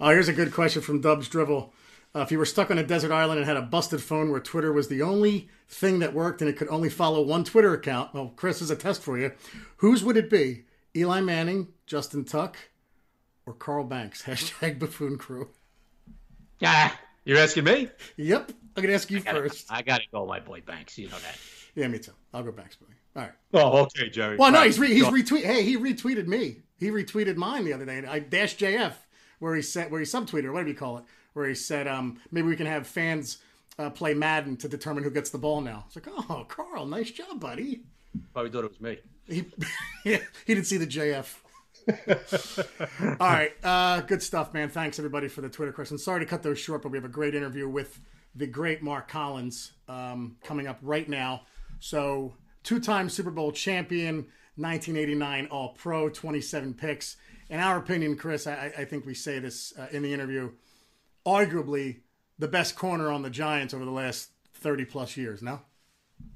Oh, 0.00 0.08
here's 0.10 0.28
a 0.28 0.32
good 0.32 0.52
question 0.52 0.80
from 0.80 1.00
Dubs 1.02 1.28
Drivel. 1.28 1.72
Uh, 2.16 2.20
if 2.22 2.32
you 2.32 2.38
were 2.38 2.46
stuck 2.46 2.70
on 2.70 2.78
a 2.78 2.82
desert 2.82 3.12
island 3.12 3.38
and 3.38 3.46
had 3.46 3.58
a 3.58 3.62
busted 3.62 4.02
phone 4.02 4.30
where 4.30 4.40
Twitter 4.40 4.72
was 4.72 4.88
the 4.88 5.02
only 5.02 5.48
thing 5.68 5.98
that 5.98 6.14
worked 6.14 6.40
and 6.40 6.48
it 6.48 6.56
could 6.56 6.68
only 6.68 6.88
follow 6.88 7.20
one 7.20 7.44
Twitter 7.44 7.74
account, 7.74 8.14
well, 8.14 8.32
Chris 8.36 8.62
is 8.62 8.70
a 8.70 8.76
test 8.76 9.02
for 9.02 9.18
you. 9.18 9.32
Whose 9.78 10.02
would 10.02 10.16
it 10.16 10.30
be? 10.30 10.64
Eli 10.96 11.20
Manning, 11.20 11.68
Justin 11.84 12.24
Tuck, 12.24 12.56
or 13.44 13.52
Carl 13.52 13.84
Banks? 13.84 14.22
Hashtag 14.26 14.78
buffoon 14.78 15.18
crew. 15.18 15.50
Ah, 16.64 16.98
you're 17.26 17.36
asking 17.36 17.64
me? 17.64 17.90
Yep, 18.16 18.50
I'm 18.76 18.82
gonna 18.82 18.94
ask 18.94 19.10
you 19.10 19.20
Gotta- 19.20 19.40
first. 19.42 19.66
I 19.70 19.82
gotta 19.82 20.04
go, 20.10 20.24
my 20.24 20.40
boy 20.40 20.62
Banks. 20.64 20.96
You 20.96 21.08
know 21.08 21.18
that. 21.18 21.38
Yeah, 21.74 21.88
me 21.88 21.98
too. 21.98 22.12
I'll 22.32 22.42
go 22.42 22.50
Banks, 22.50 22.76
buddy. 22.76 22.94
All 23.14 23.22
right. 23.24 23.32
Oh, 23.52 23.82
okay, 23.82 24.08
Jerry. 24.08 24.38
Well, 24.38 24.52
no, 24.52 24.62
he's 24.62 24.78
re- 24.78 24.94
he's 24.94 25.04
retweet. 25.04 25.44
Hey, 25.44 25.62
he 25.64 25.76
retweeted 25.76 26.26
me. 26.26 26.62
He 26.78 26.90
retweeted 26.90 27.36
mine 27.36 27.66
the 27.66 27.74
other 27.74 27.84
day. 27.84 28.02
I 28.06 28.20
dash 28.20 28.56
JF 28.56 28.94
where 29.38 29.54
he 29.54 29.60
said 29.60 29.90
where 29.90 30.00
he 30.00 30.06
subtweeted 30.06 30.44
or 30.44 30.52
whatever 30.52 30.70
you 30.70 30.74
call 30.74 30.98
it, 30.98 31.04
where 31.36 31.46
he 31.46 31.54
said 31.54 31.86
um, 31.86 32.18
maybe 32.32 32.48
we 32.48 32.56
can 32.56 32.66
have 32.66 32.86
fans 32.86 33.38
uh, 33.78 33.90
play 33.90 34.14
Madden 34.14 34.56
to 34.56 34.68
determine 34.68 35.04
who 35.04 35.10
gets 35.10 35.28
the 35.30 35.38
ball 35.38 35.60
now. 35.60 35.84
It's 35.86 35.96
like, 35.96 36.08
oh, 36.08 36.46
Carl, 36.48 36.86
nice 36.86 37.10
job, 37.10 37.38
buddy. 37.38 37.82
Probably 38.32 38.50
thought 38.50 38.64
it 38.64 38.70
was 38.70 38.80
me. 38.80 38.98
He 39.28 39.44
yeah, 40.04 40.18
he 40.46 40.54
didn't 40.54 40.66
see 40.66 40.78
the 40.78 40.86
JF. 40.86 41.34
All 43.20 43.28
right, 43.28 43.52
uh, 43.62 44.00
good 44.00 44.22
stuff, 44.22 44.54
man. 44.54 44.70
Thanks 44.70 44.98
everybody 44.98 45.28
for 45.28 45.42
the 45.42 45.48
Twitter 45.48 45.72
questions. 45.72 46.02
Sorry 46.02 46.20
to 46.20 46.26
cut 46.26 46.42
those 46.42 46.58
short, 46.58 46.82
but 46.82 46.90
we 46.90 46.98
have 46.98 47.04
a 47.04 47.08
great 47.08 47.34
interview 47.34 47.68
with 47.68 48.00
the 48.34 48.46
great 48.46 48.82
Mark 48.82 49.08
Collins 49.08 49.72
um, 49.88 50.36
coming 50.42 50.66
up 50.66 50.78
right 50.82 51.08
now. 51.08 51.42
So, 51.78 52.34
two-time 52.64 53.08
Super 53.08 53.30
Bowl 53.30 53.52
champion, 53.52 54.26
1989 54.56 55.46
All-Pro, 55.46 56.08
27 56.08 56.74
picks. 56.74 57.16
In 57.50 57.60
our 57.60 57.78
opinion, 57.78 58.16
Chris, 58.16 58.46
I, 58.46 58.72
I 58.76 58.84
think 58.84 59.06
we 59.06 59.14
say 59.14 59.38
this 59.38 59.72
uh, 59.78 59.86
in 59.92 60.02
the 60.02 60.12
interview, 60.12 60.50
arguably 61.26 61.98
the 62.38 62.48
best 62.48 62.76
corner 62.76 63.10
on 63.10 63.22
the 63.22 63.30
Giants 63.30 63.74
over 63.74 63.84
the 63.84 63.90
last 63.90 64.30
30 64.54 64.84
plus 64.84 65.16
years. 65.16 65.42
No, 65.42 65.60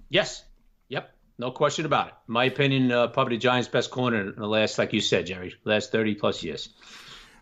Yes. 0.09 0.45
Yep. 0.89 1.15
No 1.39 1.51
question 1.53 1.87
about 1.87 2.09
it. 2.09 2.15
In 2.29 2.35
my 2.35 2.45
opinion, 2.45 2.91
uh, 2.91 3.07
probably 3.07 3.37
the 3.37 3.41
Giants' 3.41 3.69
best 3.69 3.91
corner 3.91 4.21
in 4.31 4.35
the 4.35 4.47
last, 4.47 4.77
like 4.77 4.93
you 4.93 5.01
said, 5.01 5.27
Jerry, 5.27 5.55
last 5.65 5.93
30 5.93 6.17
plus 6.17 6.43
years. 6.43 6.71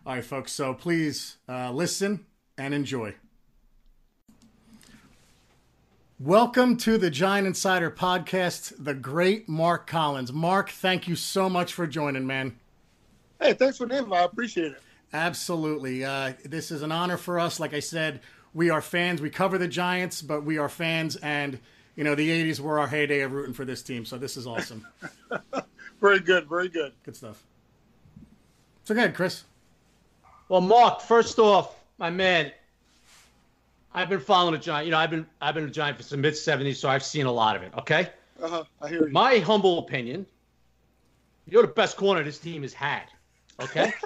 All 0.06 0.14
right, 0.14 0.24
folks. 0.24 0.52
So 0.52 0.74
please 0.74 1.38
uh, 1.48 1.72
listen 1.72 2.26
and 2.56 2.74
enjoy. 2.74 3.14
Welcome 6.20 6.76
to 6.78 6.98
the 6.98 7.10
Giant 7.10 7.46
Insider 7.46 7.90
podcast, 7.90 8.74
the 8.78 8.94
great 8.94 9.48
Mark 9.48 9.86
Collins. 9.86 10.32
Mark, 10.32 10.70
thank 10.70 11.08
you 11.08 11.14
so 11.16 11.48
much 11.48 11.72
for 11.72 11.86
joining, 11.86 12.26
man. 12.26 12.58
Hey, 13.40 13.52
thanks 13.54 13.78
for 13.78 13.86
the 13.86 13.98
invite. 13.98 14.20
I 14.20 14.24
appreciate 14.24 14.72
it. 14.72 14.82
Absolutely. 15.12 16.04
Uh, 16.04 16.34
this 16.44 16.70
is 16.70 16.82
an 16.82 16.92
honor 16.92 17.16
for 17.16 17.38
us. 17.38 17.58
Like 17.58 17.74
I 17.74 17.80
said, 17.80 18.20
we 18.52 18.70
are 18.70 18.82
fans. 18.82 19.20
We 19.20 19.30
cover 19.30 19.58
the 19.58 19.68
Giants, 19.68 20.20
but 20.22 20.44
we 20.44 20.58
are 20.58 20.68
fans, 20.68 21.16
and 21.16 21.58
you 21.96 22.04
know 22.04 22.14
the 22.14 22.28
'80s 22.28 22.60
were 22.60 22.78
our 22.78 22.86
heyday 22.86 23.20
of 23.20 23.32
rooting 23.32 23.54
for 23.54 23.64
this 23.64 23.82
team. 23.82 24.04
So 24.04 24.18
this 24.18 24.36
is 24.36 24.46
awesome. 24.46 24.86
very 26.00 26.20
good. 26.20 26.48
Very 26.48 26.68
good. 26.68 26.92
Good 27.04 27.16
stuff. 27.16 27.42
So 28.84 28.94
go 28.94 29.00
ahead, 29.00 29.14
Chris. 29.14 29.44
Well, 30.48 30.60
Mark, 30.60 31.02
first 31.02 31.38
off, 31.38 31.74
my 31.98 32.10
man, 32.10 32.52
I've 33.92 34.08
been 34.08 34.20
following 34.20 34.52
the 34.52 34.58
Giant. 34.58 34.86
You 34.86 34.92
know, 34.92 34.98
I've 34.98 35.10
been 35.10 35.26
I've 35.40 35.54
been 35.54 35.64
a 35.64 35.70
Giant 35.70 35.96
for 35.96 36.04
the 36.04 36.16
mid 36.16 36.34
'70s, 36.34 36.76
so 36.76 36.88
I've 36.88 37.04
seen 37.04 37.26
a 37.26 37.32
lot 37.32 37.56
of 37.56 37.62
it. 37.62 37.72
Okay. 37.78 38.10
Uh 38.42 38.48
huh. 38.48 38.64
I 38.82 38.88
hear 38.88 39.06
you. 39.06 39.12
My 39.12 39.38
humble 39.38 39.78
opinion, 39.78 40.26
you're 41.46 41.62
the 41.62 41.68
best 41.68 41.96
corner 41.96 42.22
this 42.22 42.38
team 42.38 42.62
has 42.62 42.74
had. 42.74 43.04
Okay. 43.60 43.92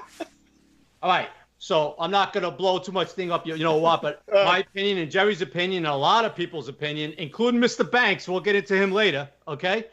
All 1.03 1.11
right. 1.11 1.29
So 1.59 1.95
I'm 1.99 2.11
not 2.11 2.33
gonna 2.33 2.51
blow 2.51 2.79
too 2.79 2.93
much 2.93 3.11
thing 3.11 3.31
up. 3.31 3.47
You, 3.47 3.55
you 3.55 3.65
know 3.65 3.77
what? 3.77 4.03
But 4.03 4.23
uh, 4.33 4.45
my 4.45 4.59
opinion 4.59 4.99
and 4.99 5.11
Jerry's 5.11 5.43
opinion 5.43 5.85
and 5.85 5.93
a 5.93 5.97
lot 5.97 6.25
of 6.25 6.35
people's 6.35 6.69
opinion, 6.69 7.15
including 7.19 7.61
Mr. 7.61 7.89
Banks, 7.89 8.29
we'll 8.29 8.41
get 8.41 8.57
into 8.57 8.77
him 8.77 8.91
later. 8.93 9.29
Okay. 9.47 9.87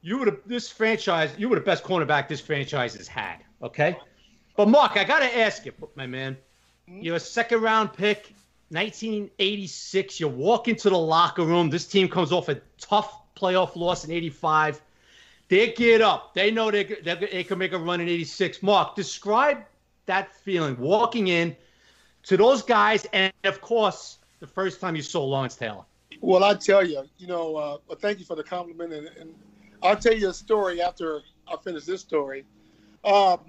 You 0.00 0.18
were 0.18 0.24
the, 0.24 0.40
this 0.46 0.68
franchise. 0.68 1.30
You 1.38 1.48
were 1.48 1.56
the 1.56 1.62
best 1.62 1.84
cornerback 1.84 2.28
this 2.28 2.40
franchise 2.40 2.94
has 2.94 3.06
had. 3.06 3.38
Okay. 3.62 3.96
But 4.56 4.68
Mark, 4.68 4.96
I 4.96 5.04
gotta 5.04 5.38
ask 5.38 5.64
you, 5.64 5.72
my 5.94 6.06
man. 6.06 6.36
You're 6.86 7.16
a 7.16 7.20
second 7.20 7.62
round 7.62 7.92
pick 7.92 8.34
1986, 8.72 10.18
you 10.18 10.28
walk 10.28 10.66
into 10.66 10.88
the 10.88 10.96
locker 10.96 11.44
room. 11.44 11.68
This 11.68 11.86
team 11.86 12.08
comes 12.08 12.32
off 12.32 12.48
a 12.48 12.54
tough 12.78 13.34
playoff 13.36 13.76
loss 13.76 14.06
in 14.06 14.10
85. 14.10 14.80
They 15.48 15.72
get 15.72 16.00
up. 16.00 16.32
They 16.32 16.50
know 16.50 16.70
they, 16.70 16.84
they, 16.84 17.14
they 17.14 17.44
can 17.44 17.58
make 17.58 17.72
a 17.72 17.78
run 17.78 18.00
in 18.00 18.08
86. 18.08 18.62
Mark, 18.62 18.96
describe 18.96 19.58
that 20.06 20.32
feeling 20.32 20.78
walking 20.78 21.28
in 21.28 21.56
to 22.24 22.36
those 22.36 22.62
guys, 22.62 23.06
and 23.12 23.32
of 23.44 23.60
course, 23.60 24.18
the 24.40 24.46
first 24.46 24.80
time 24.80 24.96
you 24.96 25.02
saw 25.02 25.24
Lawrence 25.24 25.56
Taylor. 25.56 25.84
Well, 26.20 26.44
I 26.44 26.54
tell 26.54 26.86
you, 26.86 27.04
you 27.18 27.26
know, 27.26 27.56
uh, 27.56 27.78
thank 27.96 28.18
you 28.18 28.24
for 28.24 28.36
the 28.36 28.44
compliment, 28.44 28.92
and, 28.92 29.08
and, 29.18 29.34
I'll 29.84 29.96
tell 29.96 30.14
you 30.14 30.28
a 30.28 30.32
story 30.32 30.80
after 30.80 31.22
I 31.48 31.56
finish 31.56 31.84
this 31.84 32.00
story. 32.00 32.44
Um, 33.04 33.40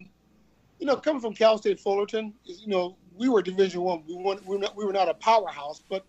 you 0.80 0.88
know, 0.88 0.96
coming 0.96 1.22
from 1.22 1.36
Cal 1.36 1.60
State 1.60 1.80
Fullerton, 1.80 2.34
you 2.44 2.68
know, 2.68 2.98
we 3.16 3.30
were 3.30 3.44
Division 3.44 3.82
One. 3.82 4.02
We, 4.08 4.16
we, 4.16 4.24
were 4.24 4.58
not, 4.58 4.76
we 4.76 4.84
were 4.84 4.94
not 4.94 5.08
a 5.10 5.14
powerhouse, 5.14 5.84
but 5.88 6.08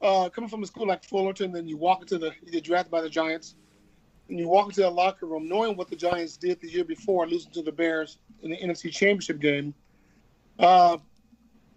uh, 0.00 0.28
coming 0.28 0.48
from 0.48 0.62
a 0.62 0.66
school 0.66 0.86
like 0.86 1.02
Fullerton, 1.02 1.50
then 1.50 1.66
you 1.66 1.76
walk 1.76 2.02
into 2.02 2.18
the 2.18 2.32
you 2.44 2.52
get 2.52 2.62
drafted 2.62 2.92
by 2.92 3.00
the 3.00 3.10
Giants, 3.10 3.56
and 4.28 4.38
you 4.38 4.48
walk 4.48 4.68
into 4.68 4.82
the 4.82 4.90
locker 4.90 5.26
room 5.26 5.48
knowing 5.48 5.76
what 5.76 5.90
the 5.90 5.96
Giants 5.96 6.36
did 6.36 6.60
the 6.60 6.70
year 6.70 6.84
before, 6.84 7.26
losing 7.26 7.50
to 7.50 7.62
the 7.62 7.72
Bears 7.72 8.18
in 8.42 8.50
the 8.50 8.56
NFC 8.56 8.92
Championship 8.92 9.40
game. 9.40 9.74
Uh, 10.58 10.98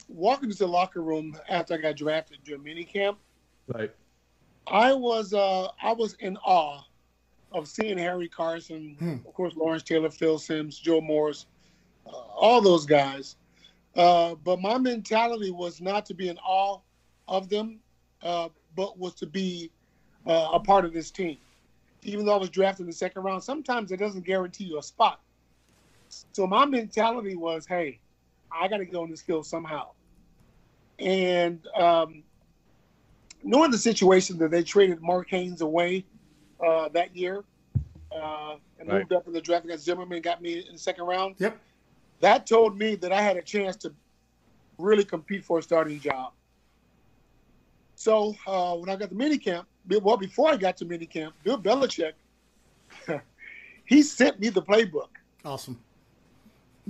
walking 0.07 0.49
into 0.49 0.59
the 0.59 0.67
locker 0.67 1.01
room 1.01 1.37
after 1.49 1.73
I 1.73 1.77
got 1.77 1.95
drafted 1.95 2.39
during 2.43 2.63
minicamp, 2.63 3.17
right? 3.67 3.91
I 4.67 4.93
was 4.93 5.33
uh, 5.33 5.69
I 5.81 5.93
was 5.93 6.13
in 6.15 6.37
awe 6.37 6.81
of 7.51 7.67
seeing 7.67 7.97
Harry 7.97 8.27
Carson, 8.27 8.95
hmm. 8.99 9.27
of 9.27 9.33
course 9.33 9.55
Lawrence 9.55 9.83
Taylor, 9.83 10.09
Phil 10.09 10.37
Simms, 10.37 10.77
Joe 10.77 11.01
Morris, 11.01 11.45
uh, 12.05 12.11
all 12.11 12.61
those 12.61 12.85
guys. 12.85 13.35
Uh, 13.95 14.35
but 14.35 14.61
my 14.61 14.77
mentality 14.77 15.49
was 15.49 15.81
not 15.81 16.05
to 16.05 16.13
be 16.13 16.29
in 16.29 16.37
awe 16.39 16.79
of 17.27 17.49
them, 17.49 17.79
uh, 18.21 18.49
but 18.75 18.97
was 18.97 19.15
to 19.15 19.25
be 19.25 19.71
uh, 20.27 20.49
a 20.53 20.59
part 20.59 20.85
of 20.85 20.93
this 20.93 21.09
team. 21.09 21.37
Even 22.03 22.25
though 22.25 22.35
I 22.35 22.37
was 22.37 22.49
drafted 22.49 22.81
in 22.81 22.87
the 22.87 22.95
second 22.95 23.23
round, 23.23 23.43
sometimes 23.43 23.91
it 23.91 23.97
doesn't 23.97 24.23
guarantee 24.23 24.65
you 24.65 24.77
a 24.77 24.83
spot. 24.83 25.21
So 26.09 26.45
my 26.45 26.65
mentality 26.65 27.35
was, 27.35 27.65
hey, 27.65 27.99
I 28.51 28.67
got 28.67 28.77
to 28.77 28.85
go 28.85 29.03
in 29.03 29.11
this 29.11 29.21
field 29.21 29.45
somehow. 29.45 29.89
And 30.99 31.65
um, 31.75 32.23
knowing 33.43 33.71
the 33.71 33.77
situation 33.77 34.37
that 34.39 34.51
they 34.51 34.63
traded 34.63 35.01
Mark 35.01 35.29
Haynes 35.29 35.61
away 35.61 36.05
uh, 36.65 36.89
that 36.89 37.15
year 37.15 37.43
uh, 38.11 38.55
and 38.79 38.89
right. 38.89 38.99
moved 38.99 39.13
up 39.13 39.27
in 39.27 39.33
the 39.33 39.41
draft 39.41 39.65
against 39.65 39.85
Zimmerman, 39.85 40.21
got 40.21 40.41
me 40.41 40.65
in 40.67 40.73
the 40.73 40.79
second 40.79 41.05
round. 41.05 41.35
Yep 41.37 41.57
that 42.19 42.47
told 42.47 42.77
me 42.77 42.95
that 42.95 43.11
I 43.11 43.21
had 43.21 43.37
a 43.37 43.41
chance 43.41 43.75
to 43.77 43.93
really 44.77 45.03
compete 45.03 45.43
for 45.43 45.59
a 45.59 45.61
starting 45.61 45.99
job. 45.99 46.33
So 47.95 48.35
uh, 48.45 48.75
when 48.75 48.89
I 48.89 48.95
got 48.95 49.09
to 49.09 49.15
minicamp, 49.15 49.65
well, 50.01 50.17
before 50.17 50.51
I 50.51 50.57
got 50.57 50.77
to 50.77 50.85
minicamp, 50.85 51.31
Bill 51.43 51.59
Belichick, 51.59 52.13
he 53.85 54.03
sent 54.03 54.39
me 54.39 54.49
the 54.49 54.61
playbook. 54.61 55.09
Awesome. 55.45 55.79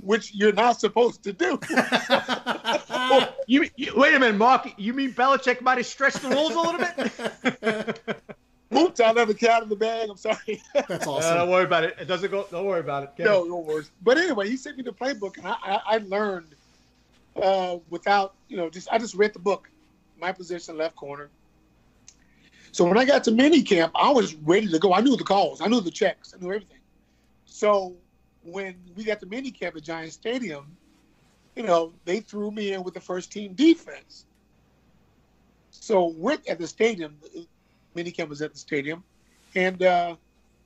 Which 0.00 0.34
you're 0.34 0.52
not 0.52 0.80
supposed 0.80 1.22
to 1.24 1.32
do. 1.32 1.58
you, 3.46 3.68
you, 3.76 3.92
wait 3.96 4.14
a 4.14 4.18
minute, 4.18 4.36
Mark. 4.36 4.72
You 4.76 4.94
mean 4.94 5.12
Belichick 5.12 5.60
might 5.60 5.78
have 5.78 5.86
stretched 5.86 6.22
the 6.22 6.28
rules 6.28 6.52
a 6.52 6.60
little 6.60 6.78
bit? 6.78 8.18
Oops, 8.76 9.00
I 9.00 9.12
left 9.12 9.28
the 9.28 9.34
cat 9.34 9.62
in 9.62 9.68
the 9.68 9.76
bag. 9.76 10.10
I'm 10.10 10.16
sorry. 10.16 10.62
That's 10.74 11.06
awesome. 11.06 11.32
Uh, 11.32 11.34
don't 11.36 11.50
worry 11.50 11.64
about 11.64 11.84
it. 11.84 11.96
It 11.98 12.04
doesn't 12.04 12.30
go. 12.30 12.46
Don't 12.50 12.66
worry 12.66 12.80
about 12.80 13.02
it. 13.02 13.16
Get 13.16 13.24
no, 13.24 13.44
no 13.44 13.58
worries. 13.58 13.90
But 14.02 14.18
anyway, 14.18 14.48
he 14.48 14.56
sent 14.56 14.76
me 14.76 14.82
the 14.82 14.92
playbook, 14.92 15.38
and 15.38 15.46
I, 15.46 15.56
I, 15.62 15.80
I 15.86 15.98
learned 15.98 16.54
uh, 17.42 17.78
without, 17.88 18.34
you 18.48 18.56
know, 18.56 18.68
just 18.68 18.88
I 18.92 18.98
just 18.98 19.14
read 19.14 19.32
the 19.32 19.38
book, 19.38 19.70
my 20.20 20.32
position 20.32 20.76
left 20.76 20.96
corner. 20.96 21.30
So 22.72 22.84
when 22.84 22.98
I 22.98 23.04
got 23.04 23.24
to 23.24 23.30
mini 23.30 23.62
camp, 23.62 23.92
I 23.94 24.10
was 24.10 24.34
ready 24.34 24.68
to 24.68 24.78
go. 24.78 24.92
I 24.92 25.00
knew 25.00 25.16
the 25.16 25.24
calls, 25.24 25.60
I 25.60 25.66
knew 25.66 25.80
the 25.80 25.90
checks, 25.90 26.34
I 26.34 26.42
knew 26.42 26.52
everything. 26.52 26.78
So 27.46 27.96
when 28.52 28.76
we 28.96 29.04
got 29.04 29.20
to 29.20 29.26
mini 29.26 29.50
camp 29.50 29.76
at 29.76 29.82
Giant 29.82 30.12
Stadium, 30.12 30.76
you 31.56 31.62
know, 31.62 31.92
they 32.04 32.20
threw 32.20 32.50
me 32.50 32.72
in 32.72 32.82
with 32.82 32.94
the 32.94 33.00
first 33.00 33.32
team 33.32 33.54
defense. 33.54 34.26
So 35.70 36.14
we're 36.16 36.38
at 36.48 36.58
the 36.58 36.66
stadium 36.66 37.16
minicamp 37.98 38.28
was 38.28 38.42
at 38.42 38.52
the 38.52 38.58
stadium, 38.58 39.02
and 39.54 39.82
uh, 39.82 40.16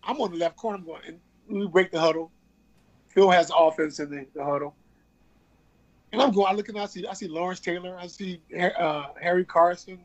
I'm 0.03 0.21
on 0.21 0.33
the 0.33 0.37
left 0.37 0.57
corner. 0.57 0.79
I'm 0.79 0.85
going, 0.85 1.03
and 1.07 1.21
we 1.49 1.67
break 1.67 1.91
the 1.91 2.01
huddle. 2.01 2.31
Phil 3.09 3.31
has 3.31 3.51
offense 3.57 4.01
in 4.01 4.11
the, 4.11 4.27
the 4.35 4.45
huddle, 4.45 4.75
and 6.13 6.21
I'm 6.21 6.33
going. 6.33 6.47
I 6.49 6.53
look 6.53 6.69
and 6.69 6.79
I 6.79 6.87
see 6.87 7.07
I 7.07 7.15
see 7.15 7.29
Lawrence 7.29 7.61
Taylor. 7.61 7.97
I 7.99 8.07
see 8.07 8.41
uh, 8.79 9.07
Harry 9.21 9.45
Carson, 9.45 9.99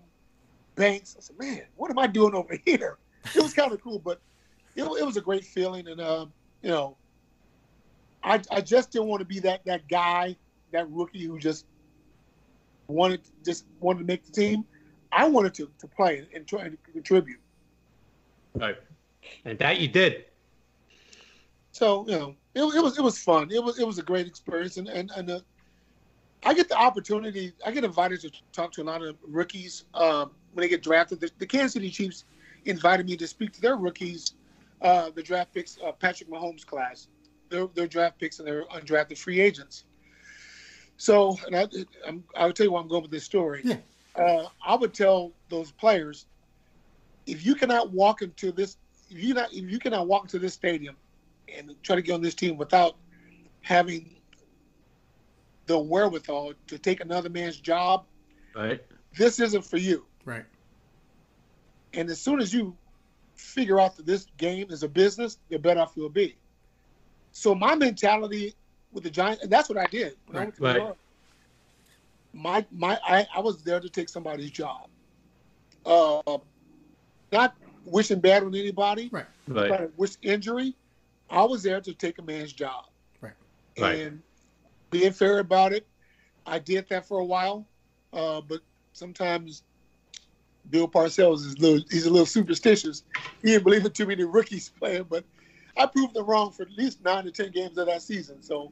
Banks. 0.75 1.15
I 1.17 1.21
said, 1.21 1.39
man, 1.39 1.61
what 1.75 1.91
am 1.91 1.99
I 1.99 2.07
doing 2.07 2.33
over 2.33 2.57
here? 2.65 2.97
It 3.35 3.41
was 3.41 3.53
kind 3.53 3.71
of 3.71 3.81
cool, 3.81 3.99
but 3.99 4.21
it, 4.75 4.83
it, 4.83 5.05
was 5.05 5.17
a 5.17 5.21
great 5.21 5.43
feeling, 5.43 5.87
and 5.87 5.99
uh, 5.99 6.25
you 6.61 6.69
know, 6.69 6.95
I 8.27 8.41
I 8.51 8.61
just 8.61 8.91
didn't 8.91 9.07
want 9.07 9.21
to 9.21 9.25
be 9.25 9.39
that 9.39 9.65
that 9.65 9.87
guy, 9.87 10.35
that 10.71 10.89
rookie 10.91 11.25
who 11.25 11.39
just 11.39 11.65
wanted 12.87 13.21
just 13.45 13.65
wanted 13.79 13.99
to 13.99 14.05
make 14.05 14.25
the 14.25 14.31
team. 14.31 14.65
I 15.11 15.27
wanted 15.27 15.53
to, 15.55 15.69
to 15.79 15.87
play 15.87 16.27
and 16.33 16.45
try 16.45 16.67
to 16.67 16.77
contribute. 16.91 17.39
Right. 18.53 18.75
And 19.45 19.57
that 19.59 19.79
you 19.79 19.87
did. 19.87 20.25
So, 21.71 22.05
you 22.07 22.19
know, 22.19 22.35
it, 22.53 22.61
it 22.75 22.83
was 22.83 22.97
it 22.97 23.03
was 23.03 23.17
fun. 23.17 23.49
It 23.51 23.63
was 23.63 23.79
it 23.79 23.87
was 23.87 23.97
a 23.97 24.03
great 24.03 24.27
experience 24.27 24.77
and 24.77 24.89
and, 24.89 25.09
and 25.15 25.31
uh, 25.31 25.39
I 26.43 26.53
get 26.53 26.67
the 26.67 26.77
opportunity. 26.77 27.53
I 27.65 27.71
get 27.71 27.83
invited 27.83 28.21
to 28.21 28.31
talk 28.51 28.71
to 28.73 28.81
a 28.81 28.83
lot 28.83 29.01
of 29.01 29.15
rookies 29.25 29.85
um, 29.93 30.31
when 30.53 30.63
they 30.63 30.69
get 30.69 30.83
drafted. 30.83 31.19
The, 31.19 31.31
the, 31.39 31.45
Kansas 31.45 31.73
City 31.73 31.89
Chiefs 31.89 32.25
invited 32.65 33.07
me 33.07 33.17
to 33.17 33.27
speak 33.27 33.53
to 33.53 33.61
their 33.61 33.75
rookies, 33.75 34.33
uh, 34.81 35.09
the 35.09 35.23
draft 35.23 35.53
picks, 35.53 35.77
uh, 35.83 35.91
Patrick 35.93 36.29
Mahomes 36.29 36.65
class, 36.65 37.07
their, 37.49 37.67
their 37.67 37.87
draft 37.87 38.19
picks 38.19 38.39
and 38.39 38.47
their 38.47 38.65
undrafted 38.65 39.17
free 39.17 39.39
agents. 39.39 39.85
So, 40.97 41.37
and 41.45 41.55
I, 41.55 41.67
I'm, 42.07 42.23
I'll 42.35 42.53
tell 42.53 42.65
you 42.65 42.71
why 42.71 42.81
I'm 42.81 42.87
going 42.87 43.03
with 43.03 43.11
this 43.11 43.23
story. 43.23 43.61
Yeah 43.63 43.77
uh, 44.17 44.47
I 44.65 44.75
would 44.75 44.93
tell 44.93 45.31
those 45.49 45.71
players, 45.71 46.25
if 47.25 47.45
you 47.45 47.55
cannot 47.55 47.91
walk 47.91 48.21
into 48.21 48.51
this, 48.51 48.77
if 49.09 49.23
you 49.23 49.33
not, 49.33 49.53
if 49.53 49.69
you 49.69 49.79
cannot 49.79 50.07
walk 50.07 50.23
into 50.23 50.39
this 50.39 50.53
stadium 50.53 50.95
and 51.55 51.75
try 51.83 51.95
to 51.95 52.01
get 52.01 52.13
on 52.13 52.21
this 52.21 52.33
team 52.33 52.57
without 52.57 52.95
having 53.61 54.15
the 55.67 55.77
wherewithal 55.77 56.53
to 56.67 56.77
take 56.77 57.01
another 57.01 57.29
man's 57.29 57.57
job, 57.57 58.05
right? 58.55 58.83
This 59.17 59.39
isn't 59.39 59.63
for 59.63 59.77
you, 59.77 60.05
right? 60.25 60.45
And 61.93 62.09
as 62.09 62.19
soon 62.19 62.39
as 62.39 62.53
you 62.53 62.75
figure 63.35 63.79
out 63.79 63.95
that 63.97 64.05
this 64.05 64.27
game 64.37 64.67
is 64.71 64.83
a 64.83 64.89
business, 64.89 65.37
the 65.49 65.57
better 65.57 65.81
off 65.81 65.93
you'll 65.95 66.09
be. 66.09 66.37
So 67.37 67.53
my 67.53 67.75
mentality 67.75 68.55
with 68.91 69.03
the 69.03 69.11
Giants, 69.11 69.43
and 69.43 69.51
that's 69.51 69.69
what 69.69 69.77
I 69.77 69.85
did. 69.85 70.17
Right. 70.27 70.51
I 70.59 70.63
right. 70.63 70.75
York, 70.77 70.97
my 72.33 72.65
my 72.71 72.99
I, 73.07 73.27
I 73.35 73.39
was 73.41 73.61
there 73.61 73.79
to 73.79 73.87
take 73.89 74.09
somebody's 74.09 74.49
job. 74.49 74.89
Uh, 75.85 76.39
not 77.31 77.55
wishing 77.85 78.19
bad 78.19 78.41
on 78.41 78.55
anybody, 78.55 79.09
right? 79.11 79.27
Right. 79.47 79.97
Wish 79.97 80.15
injury. 80.23 80.75
I 81.29 81.43
was 81.43 81.61
there 81.61 81.79
to 81.79 81.93
take 81.93 82.17
a 82.17 82.23
man's 82.23 82.53
job, 82.53 82.85
right? 83.21 83.33
And 83.77 84.13
right. 84.13 84.21
being 84.89 85.11
fair 85.11 85.37
about 85.37 85.73
it, 85.73 85.85
I 86.47 86.57
did 86.57 86.89
that 86.89 87.07
for 87.07 87.19
a 87.19 87.25
while, 87.25 87.67
uh, 88.13 88.41
but 88.41 88.61
sometimes 88.93 89.61
Bill 90.71 90.87
Parcells 90.87 91.45
is 91.45 91.53
a 91.53 91.59
little, 91.59 91.85
he's 91.91 92.07
a 92.07 92.09
little 92.09 92.25
superstitious. 92.25 93.03
He 93.43 93.49
didn't 93.49 93.63
believe 93.63 93.85
in 93.85 93.91
too 93.91 94.07
many 94.07 94.23
rookies 94.23 94.71
playing, 94.79 95.05
but 95.07 95.23
I 95.77 95.85
proved 95.85 96.13
them 96.13 96.25
wrong 96.25 96.51
for 96.51 96.63
at 96.63 96.71
least 96.71 97.03
nine 97.03 97.25
to 97.25 97.31
ten 97.31 97.51
games 97.51 97.77
of 97.77 97.87
that 97.87 98.01
season. 98.01 98.41
So, 98.41 98.71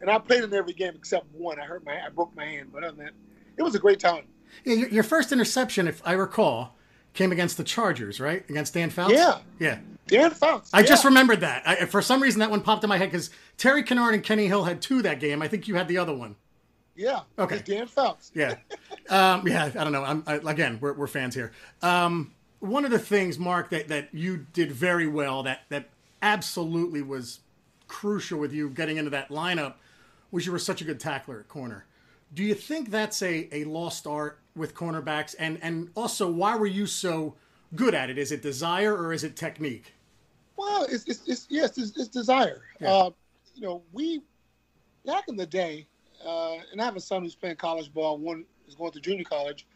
and 0.00 0.10
I 0.10 0.18
played 0.18 0.44
in 0.44 0.52
every 0.54 0.72
game 0.72 0.94
except 0.94 1.26
one. 1.34 1.60
I 1.60 1.64
hurt 1.64 1.84
my, 1.84 2.04
I 2.04 2.08
broke 2.08 2.34
my 2.36 2.44
hand, 2.44 2.70
but 2.72 2.84
other 2.84 2.96
than 2.96 3.06
that, 3.06 3.14
it 3.56 3.62
was 3.62 3.74
a 3.74 3.78
great 3.78 4.00
time. 4.00 4.24
Yeah, 4.64 4.74
your, 4.74 4.88
your 4.88 5.02
first 5.02 5.32
interception, 5.32 5.88
if 5.88 6.02
I 6.04 6.12
recall, 6.12 6.76
came 7.14 7.32
against 7.32 7.56
the 7.56 7.64
Chargers, 7.64 8.20
right? 8.20 8.48
Against 8.48 8.74
Dan 8.74 8.90
Fouts. 8.90 9.12
Yeah, 9.12 9.38
yeah. 9.58 9.78
Dan 10.06 10.30
Fouts. 10.30 10.70
I 10.72 10.80
yeah. 10.80 10.86
just 10.86 11.04
remembered 11.04 11.40
that. 11.40 11.62
I, 11.66 11.86
for 11.86 12.02
some 12.02 12.22
reason, 12.22 12.40
that 12.40 12.50
one 12.50 12.60
popped 12.60 12.84
in 12.84 12.88
my 12.88 12.98
head 12.98 13.10
because 13.10 13.30
Terry 13.56 13.82
Kinard 13.82 14.14
and 14.14 14.22
Kenny 14.22 14.46
Hill 14.46 14.64
had 14.64 14.82
two 14.82 15.02
that 15.02 15.20
game. 15.20 15.42
I 15.42 15.48
think 15.48 15.68
you 15.68 15.74
had 15.74 15.88
the 15.88 15.98
other 15.98 16.14
one. 16.14 16.36
Yeah. 16.96 17.20
Okay. 17.38 17.62
Dan 17.64 17.86
Fouts. 17.86 18.30
Yeah. 18.34 18.56
um, 19.08 19.46
yeah. 19.46 19.64
I 19.66 19.84
don't 19.84 19.92
know. 19.92 20.04
I'm, 20.04 20.22
I, 20.26 20.34
again, 20.34 20.78
we're, 20.80 20.92
we're 20.92 21.06
fans 21.06 21.34
here. 21.34 21.52
Um, 21.80 22.32
one 22.60 22.84
of 22.84 22.90
the 22.90 22.98
things, 22.98 23.38
Mark, 23.38 23.70
that, 23.70 23.88
that 23.88 24.08
you 24.12 24.46
did 24.52 24.70
very 24.70 25.06
well, 25.06 25.42
that 25.42 25.62
that 25.68 25.88
absolutely 26.22 27.02
was 27.02 27.40
crucial 27.88 28.38
with 28.38 28.52
you 28.52 28.70
getting 28.70 28.96
into 28.96 29.10
that 29.10 29.28
lineup, 29.28 29.74
was 30.30 30.46
you 30.46 30.52
were 30.52 30.58
such 30.58 30.80
a 30.80 30.84
good 30.84 30.98
tackler 30.98 31.40
at 31.40 31.48
corner. 31.48 31.84
Do 32.32 32.42
you 32.42 32.54
think 32.54 32.90
that's 32.90 33.20
a, 33.20 33.48
a 33.52 33.64
lost 33.64 34.06
art 34.06 34.38
with 34.56 34.74
cornerbacks? 34.74 35.34
And 35.38 35.58
and 35.60 35.90
also, 35.94 36.30
why 36.30 36.56
were 36.56 36.66
you 36.66 36.86
so 36.86 37.34
good 37.74 37.94
at 37.94 38.08
it? 38.08 38.16
Is 38.16 38.32
it 38.32 38.40
desire 38.40 38.96
or 38.96 39.12
is 39.12 39.24
it 39.24 39.36
technique? 39.36 39.92
Well, 40.56 40.84
it's, 40.88 41.04
it's, 41.04 41.26
it's 41.26 41.46
yes, 41.50 41.76
it's, 41.76 41.96
it's 41.98 42.08
desire. 42.08 42.62
Yeah. 42.80 42.92
Uh, 42.92 43.10
you 43.54 43.62
know, 43.62 43.82
we 43.92 44.22
back 45.04 45.24
in 45.28 45.36
the 45.36 45.46
day, 45.46 45.86
uh, 46.24 46.54
and 46.70 46.80
I 46.80 46.84
have 46.84 46.96
a 46.96 47.00
son 47.00 47.22
who's 47.22 47.34
playing 47.34 47.56
college 47.56 47.92
ball. 47.92 48.16
One 48.16 48.44
is 48.66 48.74
going 48.74 48.92
to 48.92 49.00
junior 49.00 49.24
college. 49.24 49.66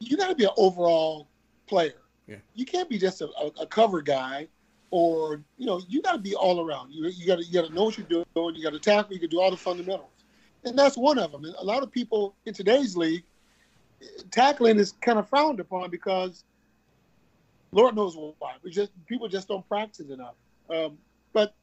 You 0.00 0.16
got 0.16 0.28
to 0.28 0.34
be 0.34 0.44
an 0.44 0.50
overall 0.56 1.28
player. 1.66 2.02
Yeah. 2.26 2.36
You 2.54 2.66
can't 2.66 2.88
be 2.88 2.98
just 2.98 3.22
a, 3.22 3.28
a, 3.40 3.62
a 3.62 3.66
cover 3.66 4.02
guy, 4.02 4.48
or 4.90 5.42
you 5.56 5.66
know, 5.66 5.80
you 5.88 6.02
got 6.02 6.12
to 6.12 6.18
be 6.18 6.34
all 6.34 6.64
around. 6.64 6.92
You 6.92 7.08
you 7.08 7.26
got 7.26 7.38
to 7.38 7.44
you 7.44 7.52
got 7.52 7.68
to 7.68 7.74
know 7.74 7.84
what 7.84 7.98
you're 7.98 8.06
doing. 8.06 8.54
You 8.54 8.62
got 8.62 8.72
to 8.72 8.78
tackle. 8.78 9.12
You 9.12 9.20
can 9.20 9.30
do 9.30 9.40
all 9.40 9.50
the 9.50 9.56
fundamentals, 9.56 10.10
and 10.64 10.78
that's 10.78 10.96
one 10.96 11.18
of 11.18 11.32
them. 11.32 11.44
And 11.44 11.54
a 11.56 11.64
lot 11.64 11.82
of 11.82 11.90
people 11.90 12.34
in 12.46 12.54
today's 12.54 12.96
league, 12.96 13.24
tackling 14.30 14.78
is 14.78 14.92
kind 15.00 15.18
of 15.18 15.28
frowned 15.28 15.60
upon 15.60 15.90
because 15.90 16.44
Lord 17.72 17.96
knows 17.96 18.16
why. 18.38 18.54
We 18.62 18.70
just 18.70 18.92
people 19.06 19.28
just 19.28 19.48
don't 19.48 19.66
practice 19.68 20.08
enough. 20.08 20.34
Um, 20.70 20.98
but 21.32 21.54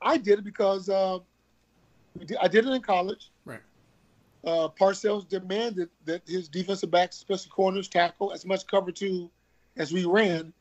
I 0.00 0.16
did 0.16 0.40
it 0.40 0.44
because 0.44 0.88
uh, 0.88 1.18
I 2.40 2.48
did 2.48 2.66
it 2.66 2.70
in 2.70 2.82
college. 2.82 3.30
Right. 3.44 3.60
Uh, 4.44 4.68
Parcells 4.68 5.28
demanded 5.28 5.88
that 6.04 6.22
his 6.26 6.48
defensive 6.48 6.90
backs, 6.90 7.16
especially 7.16 7.50
corners, 7.50 7.88
tackle 7.88 8.32
as 8.32 8.44
much 8.44 8.66
cover 8.66 8.90
two 8.90 9.30
as 9.76 9.92
we 9.92 10.04
ran. 10.04 10.52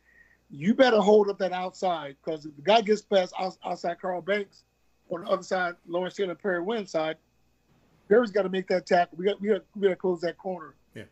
You 0.51 0.73
better 0.73 0.97
hold 0.97 1.29
up 1.29 1.37
that 1.39 1.53
outside 1.53 2.15
because 2.23 2.45
if 2.45 2.55
the 2.55 2.61
guy 2.61 2.81
gets 2.81 3.01
past 3.01 3.33
outside 3.39 4.01
Carl 4.01 4.21
Banks 4.21 4.63
on 5.09 5.21
the 5.21 5.29
other 5.29 5.43
side, 5.43 5.75
Lawrence 5.87 6.15
Taylor 6.15 6.31
and 6.31 6.39
Perry 6.39 6.61
Wynn 6.61 6.85
side, 6.85 7.15
Perry's 8.09 8.31
got 8.31 8.43
to 8.43 8.49
make 8.49 8.67
that 8.67 8.85
tackle. 8.85 9.17
We 9.17 9.25
got 9.25 9.41
we 9.41 9.47
got 9.47 9.61
we 9.75 9.83
got 9.83 9.89
to 9.89 9.95
close 9.95 10.19
that 10.21 10.37
corner. 10.37 10.75
Yeah. 10.93 11.03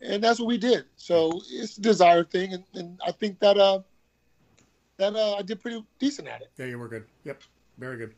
And 0.00 0.24
that's 0.24 0.38
what 0.40 0.46
we 0.46 0.56
did. 0.56 0.84
So 0.96 1.40
it's 1.50 1.76
a 1.76 1.80
desire 1.82 2.24
thing, 2.24 2.54
and, 2.54 2.64
and 2.74 3.00
I 3.06 3.12
think 3.12 3.38
that 3.40 3.58
uh 3.58 3.80
that 4.96 5.14
uh, 5.14 5.34
I 5.34 5.42
did 5.42 5.60
pretty 5.60 5.84
decent 5.98 6.28
at 6.28 6.40
it. 6.40 6.50
Yeah, 6.56 6.66
you 6.66 6.78
were 6.78 6.88
good. 6.88 7.04
Yep. 7.24 7.42
Very 7.78 7.98
good. 7.98 8.14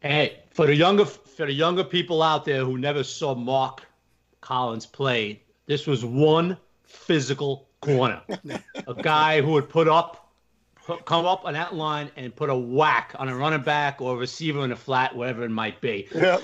Hey, 0.00 0.40
for 0.50 0.66
the 0.66 0.74
younger 0.74 1.04
for 1.04 1.46
the 1.46 1.52
younger 1.52 1.84
people 1.84 2.22
out 2.22 2.44
there 2.44 2.64
who 2.64 2.78
never 2.78 3.04
saw 3.04 3.34
Mark 3.34 3.84
Collins 4.40 4.86
play, 4.86 5.42
this 5.66 5.86
was 5.86 6.04
one 6.04 6.56
physical 6.84 7.68
corner. 7.82 8.22
a 8.86 8.94
guy 9.02 9.42
who 9.42 9.50
would 9.52 9.68
put 9.68 9.88
up, 9.88 10.32
put, 10.86 11.04
come 11.04 11.26
up 11.26 11.44
on 11.44 11.52
that 11.54 11.74
line 11.74 12.10
and 12.16 12.34
put 12.34 12.48
a 12.48 12.56
whack 12.56 13.14
on 13.18 13.28
a 13.28 13.36
running 13.36 13.60
back 13.62 14.00
or 14.00 14.14
a 14.14 14.16
receiver 14.16 14.64
in 14.64 14.72
a 14.72 14.76
flat, 14.76 15.14
whatever 15.14 15.44
it 15.44 15.50
might 15.50 15.80
be. 15.80 16.08
Yeah. 16.14 16.38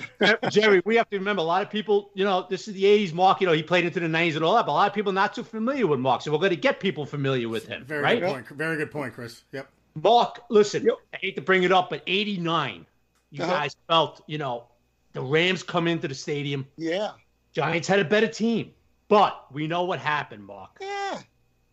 Jerry, 0.51 0.83
we 0.85 0.97
have 0.97 1.09
to 1.11 1.19
remember 1.19 1.41
a 1.41 1.45
lot 1.45 1.63
of 1.63 1.71
people, 1.71 2.11
you 2.15 2.25
know, 2.25 2.47
this 2.51 2.69
is 2.69 2.75
the 2.75 2.85
80s. 2.85 3.13
Mark, 3.15 3.41
you 3.41 3.47
know, 3.47 3.53
he 3.55 3.63
played 3.63 3.85
into 3.87 4.01
the 4.01 4.07
90s 4.07 4.35
and 4.37 4.45
all 4.45 4.55
that, 4.57 4.67
but 4.67 4.73
a 4.73 4.75
lot 4.75 4.89
of 4.89 4.95
people 4.95 5.13
not 5.13 5.35
too 5.35 5.45
familiar 5.45 5.87
with 5.87 6.01
Mark. 6.01 6.21
So 6.23 6.31
we're 6.33 6.39
going 6.39 6.51
to 6.51 6.57
get 6.57 6.81
people 6.81 7.07
familiar 7.07 7.49
with 7.49 7.67
him, 7.67 7.85
Very 7.87 8.03
right? 8.03 8.21
good 8.21 8.29
point. 8.31 8.49
Very 8.49 8.77
good 8.77 8.91
point, 8.91 9.15
Chris. 9.15 9.43
Yep. 9.53 9.69
Mark, 9.95 10.43
listen, 10.51 10.85
Yep. 10.85 10.95
I 11.15 11.17
hate 11.21 11.37
to 11.37 11.43
bring 11.43 11.63
it 11.63 11.73
up, 11.73 11.91
but 11.91 12.03
89, 12.07 12.85
you 13.31 13.43
Uh-huh. 13.43 13.53
guys 13.53 13.77
felt, 13.89 14.23
you 14.27 14.39
know, 14.39 14.65
the 15.13 15.21
Rams 15.23 15.63
come 15.63 15.89
into 15.89 16.07
the 16.07 16.15
stadium. 16.15 16.67
Yeah. 16.77 17.13
Giants 17.53 17.89
had 17.89 17.99
a 17.99 18.05
better 18.05 18.29
team. 18.29 18.73
But 19.09 19.53
we 19.53 19.67
know 19.67 19.85
what 19.85 19.99
happened, 19.99 20.45
Mark. 20.45 20.79
Yeah. 20.81 21.21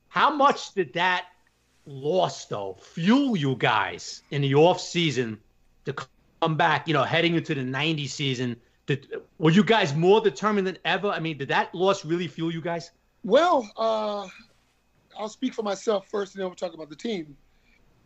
How 0.08 0.34
much 0.34 0.74
did 0.74 0.94
that 0.94 1.26
loss, 1.86 2.46
though, 2.46 2.78
fuel 2.82 3.36
you 3.36 3.56
guys 3.56 4.24
in 4.32 4.42
the 4.42 4.56
off 4.56 4.80
season 4.80 5.40
to 5.84 5.94
come 6.42 6.56
back, 6.56 6.88
you 6.88 6.94
know, 6.94 7.04
heading 7.04 7.36
into 7.36 7.54
the 7.54 7.64
90 7.64 8.08
season? 8.08 8.56
Did, 8.86 9.08
were 9.38 9.52
you 9.52 9.64
guys 9.64 9.94
more 9.94 10.22
determined 10.22 10.66
than 10.68 10.78
ever? 10.86 11.10
I 11.10 11.20
mean, 11.20 11.38
did 11.38 11.50
that 11.50 11.76
loss 11.76 12.06
really 12.06 12.28
fuel 12.28 12.52
you 12.52 12.62
guys? 12.62 12.92
Well, 13.24 13.70
uh, 13.76 14.28
I'll 15.18 15.30
speak 15.30 15.54
for 15.54 15.64
myself 15.64 16.08
first, 16.08 16.36
and 16.36 16.42
then 16.42 16.48
we'll 16.48 16.56
talk 16.56 16.74
about 16.74 16.90
the 16.90 16.96
team. 16.96 17.36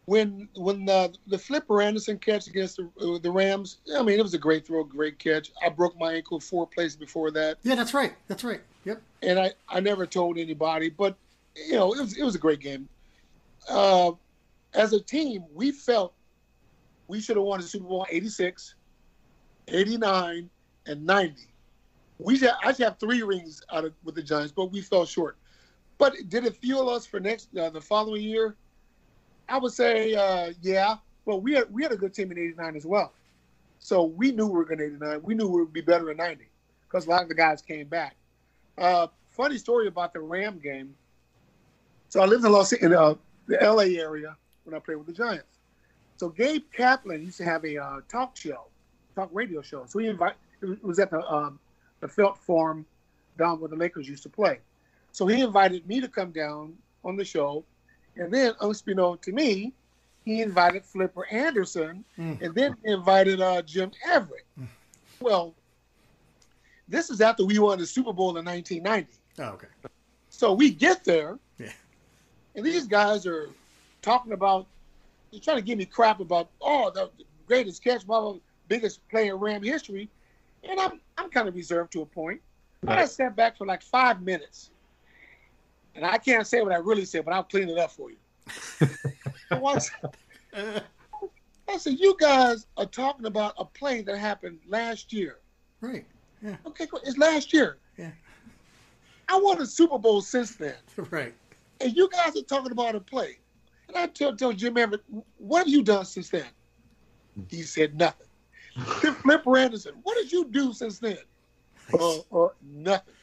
When 0.10 0.50
when 0.56 0.90
uh, 0.90 1.10
the 1.28 1.38
Flipper 1.38 1.84
Anderson 1.84 2.18
catch 2.18 2.48
against 2.48 2.78
the, 2.78 2.90
uh, 3.00 3.20
the 3.20 3.30
Rams, 3.30 3.78
I 3.96 4.02
mean, 4.02 4.18
it 4.18 4.24
was 4.24 4.34
a 4.34 4.40
great 4.40 4.66
throw, 4.66 4.84
great 4.84 5.20
catch. 5.20 5.52
I 5.64 5.70
broke 5.70 6.00
my 6.00 6.14
ankle 6.14 6.40
four 6.40 6.66
plays 6.66 6.96
before 6.96 7.30
that, 7.30 7.60
Yeah, 7.62 7.76
that's 7.76 7.94
right. 7.94 8.16
That's 8.28 8.44
right. 8.44 8.62
Yep. 8.86 9.04
and 9.22 9.38
I, 9.38 9.52
I 9.68 9.80
never 9.82 10.08
told 10.08 10.40
anybody, 10.40 10.90
but 10.90 11.16
you 11.56 11.74
know, 11.74 11.94
it 11.94 12.00
was 12.00 12.18
it 12.18 12.24
was 12.24 12.34
a 12.34 12.40
great 12.40 12.60
game. 12.60 12.90
Uh, 13.70 14.14
as 14.74 14.94
a 14.94 15.00
team, 15.00 15.44
we 15.54 15.72
felt 15.72 16.16
we 17.08 17.22
should 17.22 17.38
have 17.38 17.46
won 17.46 17.62
the 17.62 17.68
Super 17.68 17.88
Bowl 17.88 18.08
in 18.10 18.16
86, 18.16 18.74
89, 19.68 20.50
and 20.88 21.06
90. 21.06 21.36
We 22.18 22.36
should, 22.36 22.50
I 22.64 22.72
should 22.74 22.86
have 22.86 22.98
three 22.98 23.22
rings 23.22 23.62
out 23.72 23.86
of 23.86 23.94
with 24.04 24.16
the 24.16 24.24
Giants, 24.24 24.54
but 24.56 24.72
we 24.72 24.82
fell 24.82 25.06
short. 25.06 25.38
But 26.00 26.16
did 26.30 26.46
it 26.46 26.56
fuel 26.56 26.90
us 26.90 27.06
for 27.06 27.20
next 27.20 27.56
uh, 27.56 27.70
the 27.70 27.82
following 27.82 28.24
year? 28.24 28.56
I 29.50 29.58
would 29.58 29.74
say, 29.74 30.14
uh, 30.14 30.54
yeah. 30.62 30.96
But 31.26 31.38
we 31.38 31.54
had 31.54 31.72
we 31.72 31.84
had 31.84 31.92
a 31.92 31.98
good 31.98 32.14
team 32.14 32.32
in 32.32 32.38
'89 32.38 32.76
as 32.76 32.86
well, 32.86 33.14
so 33.80 34.04
we 34.04 34.32
knew 34.32 34.48
we 34.48 34.54
were 34.54 34.66
going 34.66 34.80
to 34.80 34.86
'89. 34.86 35.22
We 35.24 35.36
knew 35.36 35.48
we 35.48 35.62
would 35.62 35.74
be 35.74 35.82
better 35.82 36.10
in 36.12 36.18
'90 36.18 36.46
because 36.88 37.06
a 37.06 37.10
lot 37.10 37.24
of 37.24 37.30
the 37.30 37.36
guys 37.36 37.62
came 37.62 37.88
back. 37.88 38.16
Uh, 38.78 39.08
funny 39.30 39.58
story 39.58 39.88
about 39.88 40.14
the 40.14 40.20
Ram 40.20 40.60
game. 40.60 40.96
So 42.08 42.22
I 42.22 42.26
lived 42.26 42.44
in 42.44 42.52
Los 42.52 42.74
in 42.74 42.94
uh, 42.94 43.16
the 43.48 43.58
LA 43.62 44.02
area 44.02 44.36
when 44.64 44.76
I 44.76 44.80
played 44.80 44.96
with 44.98 45.08
the 45.08 45.14
Giants. 45.14 45.60
So 46.18 46.30
Gabe 46.30 46.64
Kaplan 46.74 47.22
used 47.22 47.38
to 47.38 47.46
have 47.46 47.64
a 47.64 47.78
uh, 47.78 48.02
talk 48.10 48.36
show, 48.36 48.66
talk 49.16 49.30
radio 49.32 49.62
show. 49.62 49.86
So 49.88 50.00
he 50.00 50.08
invited. 50.08 50.38
It 50.62 50.84
was 50.84 51.00
at 51.00 51.12
the 51.12 51.22
um, 51.32 51.60
the 52.02 52.08
Felt 52.08 52.38
Farm 52.38 52.86
down 53.38 53.60
where 53.60 53.70
the 53.70 53.76
Lakers 53.76 54.08
used 54.08 54.24
to 54.24 54.30
play. 54.30 54.60
So 55.12 55.28
he 55.28 55.42
invited 55.42 55.88
me 55.88 56.02
to 56.02 56.08
come 56.08 56.32
down 56.32 56.76
on 57.04 57.16
the 57.16 57.26
show, 57.26 57.64
and 58.20 58.32
then 58.34 58.54
unbeknownst 58.62 59.24
to 59.24 59.32
me, 59.32 59.74
he 60.26 60.42
invited 60.42 60.86
Flipper 60.86 61.26
Anderson, 61.32 62.04
Mm. 62.18 62.42
and 62.42 62.54
then 62.54 62.76
invited 62.84 63.42
uh, 63.42 63.62
Jim 63.64 63.92
Everett. 64.06 64.46
Well, 65.22 65.56
this 66.88 67.10
is 67.10 67.22
after 67.22 67.46
we 67.46 67.58
won 67.60 67.80
the 67.80 67.86
Super 67.86 68.14
Bowl 68.14 68.38
in 68.38 68.46
1990. 68.46 69.14
Oh, 69.40 69.54
okay. 69.56 69.68
So 70.30 70.54
we 70.54 70.70
get 70.70 71.04
there, 71.04 71.40
Yeah. 71.58 71.72
and 72.56 72.66
these 72.66 72.88
guys 72.88 73.26
are 73.26 73.50
talking 74.02 74.34
about, 74.34 74.68
they're 75.32 75.40
trying 75.42 75.58
to 75.58 75.64
give 75.64 75.78
me 75.78 75.86
crap 75.86 76.20
about, 76.20 76.50
oh, 76.62 76.92
the 76.92 77.10
greatest 77.48 77.84
catch, 77.84 78.06
blah, 78.06 78.22
blah, 78.22 78.32
blah, 78.34 78.42
biggest 78.68 79.08
player 79.10 79.34
in 79.36 79.40
Ram 79.40 79.64
history. 79.64 80.10
And 80.64 80.80
I'm, 80.80 81.00
I'm 81.18 81.30
kind 81.30 81.48
of 81.48 81.56
reserved 81.56 81.92
to 81.94 82.02
a 82.02 82.06
point. 82.06 82.42
But 82.82 82.98
I 82.98 83.02
Right. 83.02 83.10
sat 83.10 83.36
back 83.36 83.58
for 83.58 83.66
like 83.66 83.82
five 83.82 84.22
minutes. 84.22 84.72
And 86.00 86.06
I 86.10 86.18
can't 86.18 86.48
say 86.48 86.62
what 86.62 86.72
I 86.72 86.78
really 86.78 87.04
said, 87.04 87.26
but 87.26 87.34
I'll 87.34 87.44
clean 87.44 87.68
it 87.68 87.78
up 87.78 87.92
for 87.92 88.10
you. 88.10 88.18
Once- 89.52 89.92
I 90.54 91.78
said, 91.78 92.00
you 92.00 92.16
guys 92.18 92.66
are 92.78 92.86
talking 92.86 93.26
about 93.26 93.54
a 93.58 93.66
play 93.66 94.02
that 94.04 94.18
happened 94.18 94.60
last 94.66 95.12
year. 95.12 95.40
right. 95.82 96.06
Yeah. 96.42 96.56
Okay, 96.66 96.88
cool. 96.88 97.02
It's 97.04 97.18
last 97.18 97.52
year. 97.52 97.80
Yeah. 97.98 98.12
I 99.28 99.38
won 99.44 99.62
a 99.62 99.66
Super 99.66 100.00
Bowl 100.00 100.22
since 100.22 100.56
then. 100.56 100.76
Right. 101.12 101.34
and 101.82 101.94
you 101.94 102.08
guys 102.10 102.38
are 102.38 102.44
talking 102.44 102.72
about 102.72 102.96
a 102.96 103.02
play. 103.02 103.40
And 103.90 103.98
I 103.98 104.08
tell, 104.08 104.34
tell 104.34 104.54
Jim 104.54 104.78
Everett, 104.78 105.02
what 105.38 105.60
have 105.60 105.68
you 105.68 105.84
done 105.84 106.06
since 106.06 106.30
then? 106.30 106.46
He 107.50 107.64
said 107.64 107.98
nothing. 107.98 108.28
Then 109.04 109.16
Flipper 109.16 109.58
Anderson, 109.58 109.96
what 110.04 110.16
did 110.16 110.32
you 110.32 110.46
do 110.46 110.72
since 110.72 110.98
then? 111.00 111.18
Uh, 111.94 112.20
uh, 112.32 112.48
nothing. 112.64 113.14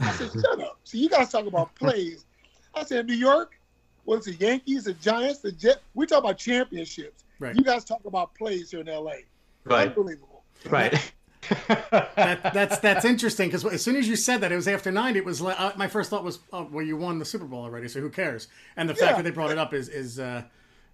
I 0.00 0.12
said, 0.12 0.30
shut 0.32 0.60
up. 0.60 0.78
See, 0.84 0.98
you 0.98 1.08
guys 1.08 1.30
talk 1.30 1.46
about 1.46 1.74
plays. 1.74 2.24
I 2.74 2.84
said, 2.84 3.06
New 3.06 3.14
York, 3.14 3.58
what's 4.04 4.26
the 4.26 4.34
Yankees, 4.34 4.84
the 4.84 4.94
Giants, 4.94 5.40
the 5.40 5.52
Jets? 5.52 5.80
We 5.94 6.06
talk 6.06 6.20
about 6.20 6.38
championships. 6.38 7.24
Right. 7.38 7.54
You 7.54 7.62
guys 7.62 7.84
talk 7.84 8.04
about 8.04 8.34
plays 8.34 8.70
here 8.70 8.80
in 8.80 8.86
LA. 8.86 9.12
Right. 9.64 9.88
Unbelievable. 9.88 10.42
Right. 10.68 10.92
that, 11.68 12.40
that's 12.54 12.78
that's 12.80 13.04
interesting 13.04 13.48
because 13.48 13.64
as 13.64 13.82
soon 13.82 13.96
as 13.96 14.08
you 14.08 14.16
said 14.16 14.40
that 14.40 14.50
it 14.50 14.56
was 14.56 14.66
after 14.68 14.90
nine, 14.90 15.16
it 15.16 15.24
was 15.24 15.40
like, 15.40 15.58
uh, 15.58 15.72
my 15.76 15.86
first 15.86 16.10
thought 16.10 16.24
was, 16.24 16.40
oh, 16.52 16.68
well, 16.70 16.84
you 16.84 16.96
won 16.96 17.18
the 17.18 17.24
Super 17.24 17.44
Bowl 17.44 17.62
already, 17.62 17.88
so 17.88 18.00
who 18.00 18.10
cares? 18.10 18.48
And 18.76 18.88
the 18.88 18.94
fact 18.94 19.16
that 19.16 19.22
they 19.22 19.30
brought 19.30 19.50
it 19.50 19.58
up 19.58 19.72
is 19.72 19.88
is 19.88 20.18
uh, 20.18 20.42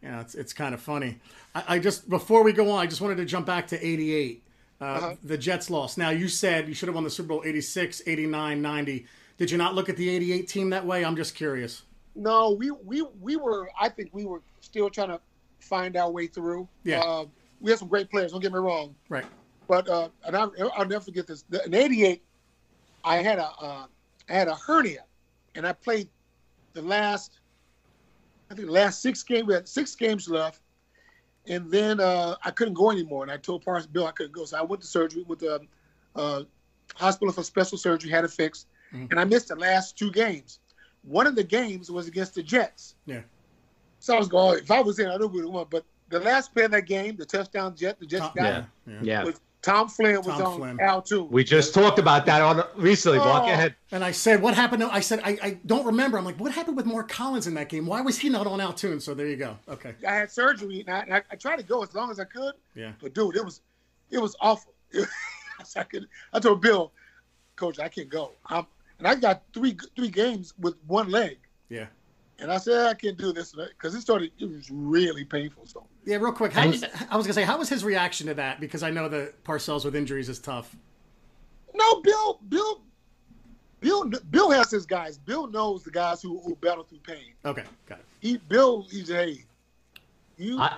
you 0.02 0.10
know, 0.10 0.20
it's 0.20 0.34
it's 0.34 0.52
kind 0.52 0.74
of 0.74 0.80
funny. 0.80 1.18
I, 1.54 1.64
I 1.68 1.78
just 1.78 2.08
before 2.10 2.44
we 2.44 2.52
go 2.52 2.70
on, 2.70 2.80
I 2.80 2.86
just 2.86 3.00
wanted 3.00 3.16
to 3.16 3.24
jump 3.24 3.46
back 3.46 3.68
to 3.68 3.84
'88. 3.84 4.43
Uh, 4.80 4.84
Uh-huh. 4.84 5.14
The 5.22 5.38
Jets 5.38 5.70
lost. 5.70 5.98
Now 5.98 6.10
you 6.10 6.28
said 6.28 6.68
you 6.68 6.74
should 6.74 6.88
have 6.88 6.94
won 6.94 7.04
the 7.04 7.10
Super 7.10 7.28
Bowl 7.28 7.42
'86, 7.44 8.02
'89, 8.06 8.60
'90. 8.60 9.06
Did 9.36 9.50
you 9.50 9.58
not 9.58 9.74
look 9.74 9.88
at 9.88 9.96
the 9.96 10.08
'88 10.08 10.48
team 10.48 10.70
that 10.70 10.84
way? 10.84 11.04
I'm 11.04 11.16
just 11.16 11.34
curious. 11.34 11.82
No, 12.14 12.50
we 12.52 12.70
we 12.70 13.02
we 13.20 13.36
were. 13.36 13.68
I 13.80 13.88
think 13.88 14.10
we 14.12 14.24
were 14.24 14.42
still 14.60 14.88
trying 14.90 15.08
to 15.08 15.20
find 15.60 15.96
our 15.96 16.10
way 16.10 16.26
through. 16.26 16.68
Yeah. 16.84 17.00
Uh, 17.00 17.26
we 17.60 17.70
had 17.70 17.78
some 17.78 17.88
great 17.88 18.10
players. 18.10 18.32
Don't 18.32 18.40
get 18.40 18.52
me 18.52 18.58
wrong. 18.58 18.94
Right. 19.08 19.24
But 19.66 19.88
uh, 19.88 20.08
and 20.26 20.36
I, 20.36 20.46
I'll 20.76 20.86
never 20.86 21.04
forget 21.04 21.26
this. 21.26 21.44
In 21.64 21.74
'88, 21.74 22.22
I 23.04 23.16
had 23.16 23.38
a 23.38 23.46
uh, 23.60 23.86
I 24.28 24.32
had 24.32 24.48
a 24.48 24.54
hernia, 24.54 25.04
and 25.54 25.66
I 25.66 25.72
played 25.72 26.08
the 26.74 26.82
last. 26.82 27.38
I 28.50 28.54
think 28.54 28.66
the 28.66 28.72
last 28.72 29.00
six 29.02 29.22
games. 29.22 29.46
We 29.46 29.54
had 29.54 29.66
six 29.66 29.94
games 29.94 30.28
left, 30.28 30.60
and 31.46 31.70
then 31.70 32.00
uh, 32.00 32.36
I 32.44 32.50
couldn't 32.50 32.74
go 32.74 32.90
anymore. 32.90 33.22
And 33.22 33.30
I 33.32 33.36
told 33.36 33.64
Parcells 33.64 33.90
Bill 33.92 34.06
I 34.06 34.12
couldn't 34.12 34.32
go, 34.32 34.44
so 34.44 34.58
I 34.58 34.62
went 34.62 34.80
to 34.82 34.88
surgery 34.88 35.22
with 35.24 35.40
the 35.40 35.60
uh, 36.16 36.42
hospital 36.94 37.32
for 37.32 37.42
special 37.42 37.78
surgery. 37.78 38.10
Had 38.10 38.24
it 38.24 38.30
fixed, 38.30 38.68
Mhm. 38.92 39.10
and 39.10 39.20
I 39.20 39.24
missed 39.24 39.48
the 39.48 39.56
last 39.56 39.96
two 39.98 40.10
games. 40.10 40.60
One 41.02 41.26
of 41.26 41.34
the 41.36 41.44
games 41.44 41.90
was 41.90 42.06
against 42.08 42.34
the 42.34 42.42
Jets. 42.42 42.94
Yeah. 43.06 43.22
So 43.98 44.14
I 44.14 44.18
was 44.18 44.28
going. 44.28 44.58
If 44.60 44.70
I 44.70 44.80
was 44.80 44.98
in, 44.98 45.08
I 45.08 45.16
knew 45.16 45.26
we 45.26 45.38
would 45.40 45.44
have 45.46 45.52
won. 45.54 45.66
But 45.70 45.84
the 46.08 46.20
last 46.20 46.54
play 46.54 46.64
of 46.64 46.70
that 46.72 46.82
game, 46.86 47.16
the 47.16 47.24
touchdown 47.26 47.74
Jet, 47.76 47.98
the 47.98 48.06
Jets 48.06 48.22
Tom- 48.26 48.32
got 48.36 48.44
Yeah. 48.44 48.64
Yeah. 48.86 48.98
Yeah. 49.02 49.24
was 49.24 49.40
Tom 49.64 49.88
Flynn 49.88 50.16
was 50.16 50.26
Tom 50.26 50.42
on 50.42 50.58
Flynn. 50.58 50.80
Al 50.80 51.00
Toon. 51.02 51.28
We 51.30 51.42
just 51.42 51.72
talked 51.74 51.98
about 51.98 52.26
that 52.26 52.42
on 52.42 52.62
recently. 52.76 53.18
Walk 53.18 53.44
Oh. 53.44 53.52
ahead. 53.52 53.74
And 53.92 54.04
I 54.04 54.10
said, 54.10 54.42
what 54.42 54.54
happened? 54.54 54.82
To, 54.82 54.92
I 54.92 55.00
said, 55.00 55.20
I, 55.24 55.38
I 55.42 55.58
don't 55.66 55.86
remember. 55.86 56.18
I'm 56.18 56.24
like, 56.24 56.38
what 56.38 56.52
happened 56.52 56.76
with 56.76 56.86
Mark 56.86 57.08
Collins 57.08 57.46
in 57.46 57.54
that 57.54 57.68
game? 57.68 57.86
Why 57.86 58.00
was 58.02 58.18
he 58.18 58.28
not 58.28 58.46
on 58.46 58.60
Al 58.60 58.72
Toon? 58.72 59.00
So 59.00 59.14
there 59.14 59.26
you 59.26 59.36
go. 59.36 59.56
Okay. 59.68 59.94
I 60.06 60.12
had 60.14 60.30
surgery 60.30 60.80
and 60.80 60.90
I, 60.90 60.98
and 61.00 61.14
I, 61.14 61.22
I 61.30 61.36
tried 61.36 61.56
to 61.56 61.62
go 61.62 61.82
as 61.82 61.94
long 61.94 62.10
as 62.10 62.20
I 62.20 62.24
could. 62.24 62.54
Yeah. 62.74 62.92
But 63.00 63.14
dude, 63.14 63.36
it 63.36 63.44
was 63.44 63.60
it 64.10 64.18
was 64.18 64.36
awful. 64.40 64.74
I 65.76 65.82
could. 65.84 66.06
I 66.32 66.40
told 66.40 66.60
Bill, 66.60 66.92
Coach, 67.56 67.78
I 67.78 67.88
can't 67.88 68.08
go. 68.08 68.32
I'm, 68.46 68.66
and 68.98 69.08
I 69.08 69.14
got 69.14 69.42
three 69.54 69.76
three 69.96 70.08
games 70.08 70.52
with 70.58 70.74
one 70.86 71.10
leg. 71.10 71.38
Yeah. 71.68 71.86
And 72.44 72.52
I 72.52 72.58
said 72.58 72.86
I 72.86 72.92
can't 72.92 73.16
do 73.16 73.32
this 73.32 73.54
because 73.54 73.94
it 73.94 74.02
started. 74.02 74.30
It 74.38 74.44
was 74.44 74.70
really 74.70 75.24
painful. 75.24 75.64
So 75.64 75.86
Yeah, 76.04 76.16
real 76.16 76.30
quick. 76.30 76.52
How 76.52 76.66
was, 76.68 76.84
I 77.10 77.16
was 77.16 77.24
gonna 77.26 77.32
say, 77.32 77.42
how 77.42 77.56
was 77.56 77.70
his 77.70 77.82
reaction 77.82 78.26
to 78.26 78.34
that? 78.34 78.60
Because 78.60 78.82
I 78.82 78.90
know 78.90 79.08
that 79.08 79.42
Parcells 79.44 79.86
with 79.86 79.96
injuries 79.96 80.28
is 80.28 80.38
tough. 80.40 80.76
no, 81.72 82.02
Bill, 82.02 82.40
Bill, 82.50 82.82
Bill, 83.80 84.10
Bill 84.30 84.50
has 84.50 84.70
his 84.70 84.84
guys. 84.84 85.16
Bill 85.16 85.46
knows 85.46 85.84
the 85.84 85.90
guys 85.90 86.20
who, 86.20 86.38
who 86.40 86.54
battle 86.56 86.84
through 86.84 86.98
pain. 86.98 87.32
Okay, 87.46 87.64
got 87.86 88.00
it. 88.00 88.04
He 88.20 88.36
Bill, 88.36 88.86
he's 88.90 89.08
hey, 89.08 89.42
you, 90.36 90.58
I, 90.60 90.76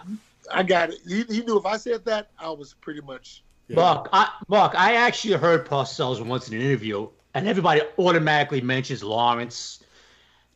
I- 0.52 0.62
got 0.62 0.90
it. 0.90 1.00
He, 1.04 1.24
he 1.24 1.42
knew 1.42 1.58
if 1.58 1.66
I 1.66 1.78
said 1.78 2.04
that, 2.04 2.30
I 2.38 2.48
was 2.48 2.74
pretty 2.80 3.00
much. 3.00 3.42
Yeah. 3.66 3.74
Mark, 3.74 4.08
I, 4.12 4.30
Mark, 4.46 4.76
I 4.76 4.94
actually 4.94 5.34
heard 5.34 5.66
Parcells 5.66 6.24
once 6.24 6.46
in 6.48 6.54
an 6.54 6.60
interview, 6.60 7.08
and 7.34 7.48
everybody 7.48 7.80
automatically 7.98 8.60
mentions 8.60 9.02
Lawrence, 9.02 9.82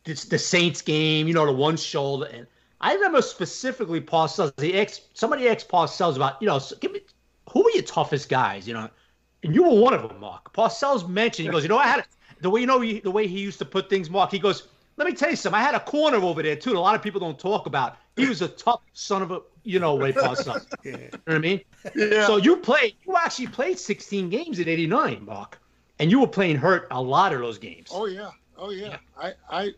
it's 0.05 0.25
the 0.25 0.39
Saints 0.39 0.81
game, 0.81 1.27
you 1.27 1.33
know, 1.33 1.45
the 1.45 1.51
one 1.51 1.77
shoulder. 1.77 2.27
And 2.31 2.47
I 2.79 2.93
remember 2.93 3.21
specifically 3.21 4.01
Parcells. 4.01 4.55
The 4.55 4.73
ex, 4.73 5.01
somebody 5.13 5.47
asked 5.47 5.69
Parcells 5.69 6.15
about, 6.15 6.41
you 6.41 6.47
know, 6.47 6.59
give 6.79 6.91
me 6.91 7.01
who 7.51 7.67
are 7.67 7.71
your 7.71 7.83
toughest 7.83 8.29
guys, 8.29 8.67
you 8.67 8.73
know, 8.73 8.89
and 9.43 9.53
you 9.55 9.63
were 9.63 9.75
one 9.79 9.93
of 9.93 10.07
them, 10.07 10.19
Mark. 10.19 10.53
Parcells 10.53 11.07
mentioned, 11.07 11.47
he 11.47 11.51
goes, 11.51 11.63
you 11.63 11.69
know, 11.69 11.77
I 11.77 11.87
had 11.87 12.05
the 12.41 12.49
way 12.49 12.61
you 12.61 12.67
know 12.67 12.81
he, 12.81 12.99
the 12.99 13.11
way 13.11 13.27
he 13.27 13.39
used 13.39 13.59
to 13.59 13.65
put 13.65 13.89
things, 13.89 14.09
Mark. 14.09 14.31
He 14.31 14.39
goes, 14.39 14.67
let 14.97 15.07
me 15.07 15.13
tell 15.13 15.29
you 15.29 15.35
something. 15.35 15.59
I 15.59 15.63
had 15.63 15.75
a 15.75 15.79
corner 15.79 16.17
over 16.17 16.43
there 16.43 16.55
too. 16.55 16.71
that 16.71 16.77
A 16.77 16.79
lot 16.79 16.95
of 16.95 17.01
people 17.01 17.19
don't 17.19 17.39
talk 17.39 17.65
about. 17.65 17.97
He 18.15 18.27
was 18.27 18.41
a 18.41 18.47
tough 18.47 18.81
son 18.93 19.21
of 19.21 19.31
a, 19.31 19.41
you 19.63 19.79
know, 19.79 19.97
Ray 19.97 20.11
Parcells. 20.11 20.65
Yeah. 20.83 20.91
You 20.97 20.97
know 20.97 21.19
what 21.25 21.35
I 21.35 21.39
mean? 21.39 21.61
Yeah. 21.95 22.27
So 22.27 22.37
you 22.37 22.57
played, 22.57 22.95
you 23.05 23.15
actually 23.15 23.47
played 23.47 23.79
16 23.79 24.29
games 24.29 24.59
in 24.59 24.67
'89, 24.67 25.23
Mark, 25.25 25.61
and 25.99 26.11
you 26.11 26.19
were 26.19 26.27
playing 26.27 26.57
hurt 26.57 26.87
a 26.91 27.01
lot 27.01 27.33
of 27.33 27.39
those 27.39 27.57
games. 27.57 27.89
Oh 27.91 28.05
yeah, 28.05 28.31
oh 28.57 28.71
yeah. 28.71 28.97
I 29.17 29.33
I 29.49 29.71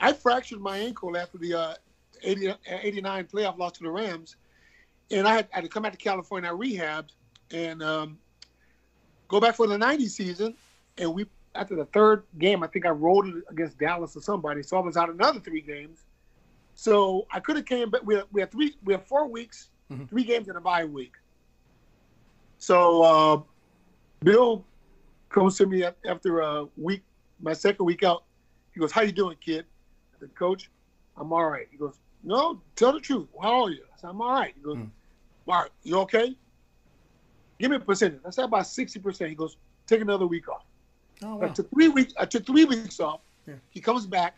I 0.00 0.12
fractured 0.12 0.60
my 0.60 0.78
ankle 0.78 1.16
after 1.16 1.38
the 1.38 1.54
uh, 1.54 1.74
80, 2.22 2.54
89 2.66 3.24
playoff 3.26 3.58
loss 3.58 3.72
to 3.72 3.82
the 3.84 3.90
Rams, 3.90 4.36
and 5.10 5.26
I 5.28 5.34
had, 5.34 5.48
I 5.52 5.56
had 5.56 5.64
to 5.64 5.68
come 5.68 5.82
back 5.82 5.92
to 5.92 5.98
California. 5.98 6.50
I 6.50 6.54
rehabbed 6.54 7.10
and 7.52 7.82
um, 7.82 8.18
go 9.28 9.40
back 9.40 9.54
for 9.56 9.66
the 9.66 9.76
90 9.78 10.06
season, 10.08 10.54
and 10.98 11.12
we 11.14 11.26
after 11.56 11.74
the 11.74 11.84
third 11.86 12.22
game, 12.38 12.62
I 12.62 12.68
think 12.68 12.86
I 12.86 12.90
rolled 12.90 13.26
it 13.26 13.42
against 13.50 13.76
Dallas 13.78 14.16
or 14.16 14.20
somebody, 14.20 14.62
so 14.62 14.76
I 14.76 14.80
was 14.80 14.96
out 14.96 15.10
another 15.10 15.40
three 15.40 15.60
games. 15.60 16.04
So 16.76 17.26
I 17.32 17.40
could 17.40 17.56
have 17.56 17.66
came 17.66 17.90
back. 17.90 18.02
We 18.04 18.14
had, 18.14 18.24
we 18.30 18.40
had 18.40 18.52
three, 18.52 18.76
we 18.84 18.94
had 18.94 19.02
four 19.04 19.26
weeks, 19.26 19.68
Mhm. 19.90 20.08
three 20.08 20.22
games 20.22 20.48
in 20.48 20.54
a 20.54 20.60
bye 20.60 20.84
week. 20.84 21.14
So 22.58 23.02
uh, 23.02 23.42
Bill 24.22 24.64
comes 25.28 25.56
to 25.58 25.66
me 25.66 25.84
after 26.06 26.40
a 26.40 26.66
week, 26.76 27.02
my 27.40 27.52
second 27.52 27.84
week 27.84 28.04
out. 28.04 28.22
He 28.72 28.78
goes, 28.78 28.92
"How 28.92 29.02
you 29.02 29.10
doing, 29.12 29.36
kid?" 29.40 29.66
"Coach, 30.28 30.70
I'm 31.16 31.32
all 31.32 31.48
right." 31.48 31.66
He 31.70 31.76
goes, 31.76 31.94
"No, 32.22 32.60
tell 32.76 32.92
the 32.92 33.00
truth. 33.00 33.28
How 33.40 33.64
are 33.64 33.70
you?" 33.70 33.82
I 33.94 34.00
said, 34.00 34.10
"I'm 34.10 34.20
all 34.20 34.32
right." 34.32 34.52
He 34.54 34.60
goes, 34.62 34.76
Hmm. 34.76 34.84
"All 35.48 35.62
right, 35.62 35.70
you 35.82 35.98
okay?" 36.00 36.36
Give 37.58 37.70
me 37.70 37.76
a 37.76 37.80
percentage. 37.80 38.20
I 38.26 38.30
said 38.30 38.44
about 38.46 38.66
sixty 38.66 38.98
percent. 38.98 39.30
He 39.30 39.36
goes, 39.36 39.56
"Take 39.86 40.00
another 40.00 40.26
week 40.26 40.48
off." 40.48 40.64
Oh 41.22 41.42
I 41.42 41.48
took 41.48 41.70
three 41.70 41.88
weeks. 41.88 42.14
I 42.18 42.24
took 42.24 42.46
three 42.46 42.64
weeks 42.64 43.00
off. 43.00 43.20
Yeah. 43.46 43.54
He 43.70 43.80
comes 43.80 44.06
back. 44.06 44.36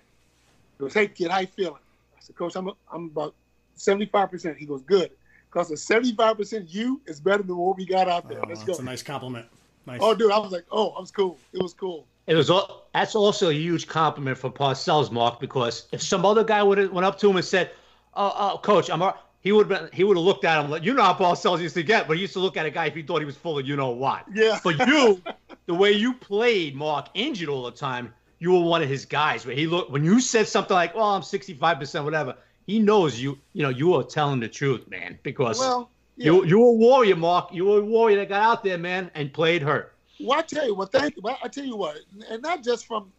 He 0.78 0.82
goes, 0.82 0.94
"Hey 0.94 1.06
kid, 1.08 1.30
how 1.30 1.38
you 1.38 1.46
feeling?" 1.46 1.82
I 2.16 2.20
said, 2.20 2.34
"Coach, 2.36 2.56
I'm 2.56 2.70
I'm 2.92 3.06
about 3.06 3.34
seventy 3.74 4.06
five 4.06 4.30
percent." 4.30 4.58
He 4.58 4.66
goes, 4.66 4.82
"Good, 4.82 5.12
because 5.50 5.68
the 5.68 5.76
seventy 5.76 6.14
five 6.14 6.36
percent 6.36 6.68
you 6.68 7.00
is 7.06 7.20
better 7.20 7.42
than 7.44 7.56
what 7.56 7.76
we 7.76 7.86
got 7.86 8.08
out 8.08 8.28
there. 8.28 8.40
Oh, 8.42 8.48
Let's 8.48 8.64
that's 8.64 8.78
go." 8.78 8.82
a 8.82 8.86
nice 8.86 9.02
compliment. 9.02 9.46
Nice. 9.86 10.00
Oh, 10.02 10.14
dude, 10.14 10.32
I 10.32 10.38
was 10.38 10.50
like, 10.52 10.64
"Oh, 10.72 10.90
I 10.90 11.00
was 11.00 11.10
cool. 11.12 11.38
It 11.52 11.62
was 11.62 11.74
cool." 11.74 12.06
It 12.26 12.34
was 12.34 12.50
al- 12.50 12.84
that's 12.94 13.14
also 13.14 13.48
a 13.50 13.52
huge 13.54 13.86
compliment 13.88 14.38
for 14.38 14.50
Parcells, 14.50 15.10
Mark, 15.10 15.40
because 15.40 15.86
if 15.92 16.02
some 16.02 16.24
other 16.24 16.44
guy 16.44 16.62
would 16.62 16.78
have 16.78 16.92
went 16.92 17.04
up 17.04 17.18
to 17.18 17.30
him 17.30 17.36
and 17.36 17.44
said, 17.44 17.70
"Oh, 18.14 18.32
oh 18.36 18.58
coach, 18.58 18.90
I'm," 18.90 19.02
all-" 19.02 19.18
he 19.40 19.50
would 19.50 19.70
have 19.70 19.90
he 19.92 20.04
would 20.04 20.16
have 20.16 20.24
looked 20.24 20.44
at 20.44 20.62
him 20.64 20.70
like, 20.70 20.84
you 20.84 20.94
know 20.94 21.02
how 21.02 21.14
Parcells 21.14 21.60
used 21.60 21.74
to 21.74 21.82
get, 21.82 22.06
but 22.06 22.16
he 22.16 22.20
used 22.22 22.32
to 22.34 22.38
look 22.40 22.56
at 22.56 22.64
a 22.64 22.70
guy 22.70 22.86
if 22.86 22.94
he 22.94 23.02
thought 23.02 23.18
he 23.20 23.24
was 23.24 23.36
full 23.36 23.58
of 23.58 23.66
you 23.66 23.76
know 23.76 23.90
what. 23.90 24.24
Yeah. 24.32 24.60
But 24.62 24.86
you, 24.86 25.20
the 25.66 25.74
way 25.74 25.92
you 25.92 26.14
played, 26.14 26.76
Mark, 26.76 27.08
injured 27.14 27.48
all 27.48 27.64
the 27.64 27.72
time, 27.72 28.14
you 28.38 28.52
were 28.52 28.60
one 28.60 28.82
of 28.82 28.88
his 28.88 29.04
guys. 29.04 29.44
Where 29.44 29.56
he 29.56 29.66
looked 29.66 29.90
when 29.90 30.04
you 30.04 30.20
said 30.20 30.46
something 30.46 30.74
like, 30.74 30.94
"Well, 30.94 31.06
I'm 31.06 31.22
65 31.22 31.78
percent, 31.78 32.04
whatever," 32.04 32.36
he 32.66 32.78
knows 32.78 33.20
you. 33.20 33.38
You 33.52 33.64
know, 33.64 33.68
you 33.70 33.94
are 33.94 34.04
telling 34.04 34.38
the 34.40 34.48
truth, 34.48 34.88
man, 34.88 35.18
because 35.24 35.58
Well, 35.58 35.90
yeah. 36.16 36.26
you 36.26 36.44
you 36.44 36.58
were 36.60 36.68
a 36.68 36.72
warrior, 36.72 37.16
Mark. 37.16 37.52
You 37.52 37.64
were 37.64 37.78
a 37.80 37.84
warrior 37.84 38.18
that 38.18 38.28
got 38.28 38.42
out 38.42 38.62
there, 38.62 38.78
man, 38.78 39.10
and 39.14 39.32
played 39.32 39.62
hurt. 39.62 39.92
Well, 40.22 40.38
I 40.38 40.42
tell 40.42 40.66
you 40.66 40.74
what. 40.74 40.92
Thank 40.92 41.16
you. 41.16 41.22
Well, 41.22 41.38
I 41.42 41.48
tell 41.48 41.64
you 41.64 41.76
what, 41.76 41.98
and 42.30 42.42
not 42.42 42.62
just 42.62 42.86
from 42.86 43.12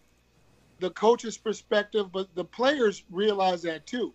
the 0.80 0.89
coach's 0.91 1.38
perspective, 1.38 2.12
but 2.12 2.34
the 2.36 2.43
players 2.43 3.04
realize 3.12 3.62
that 3.64 3.86
too. 3.86 4.14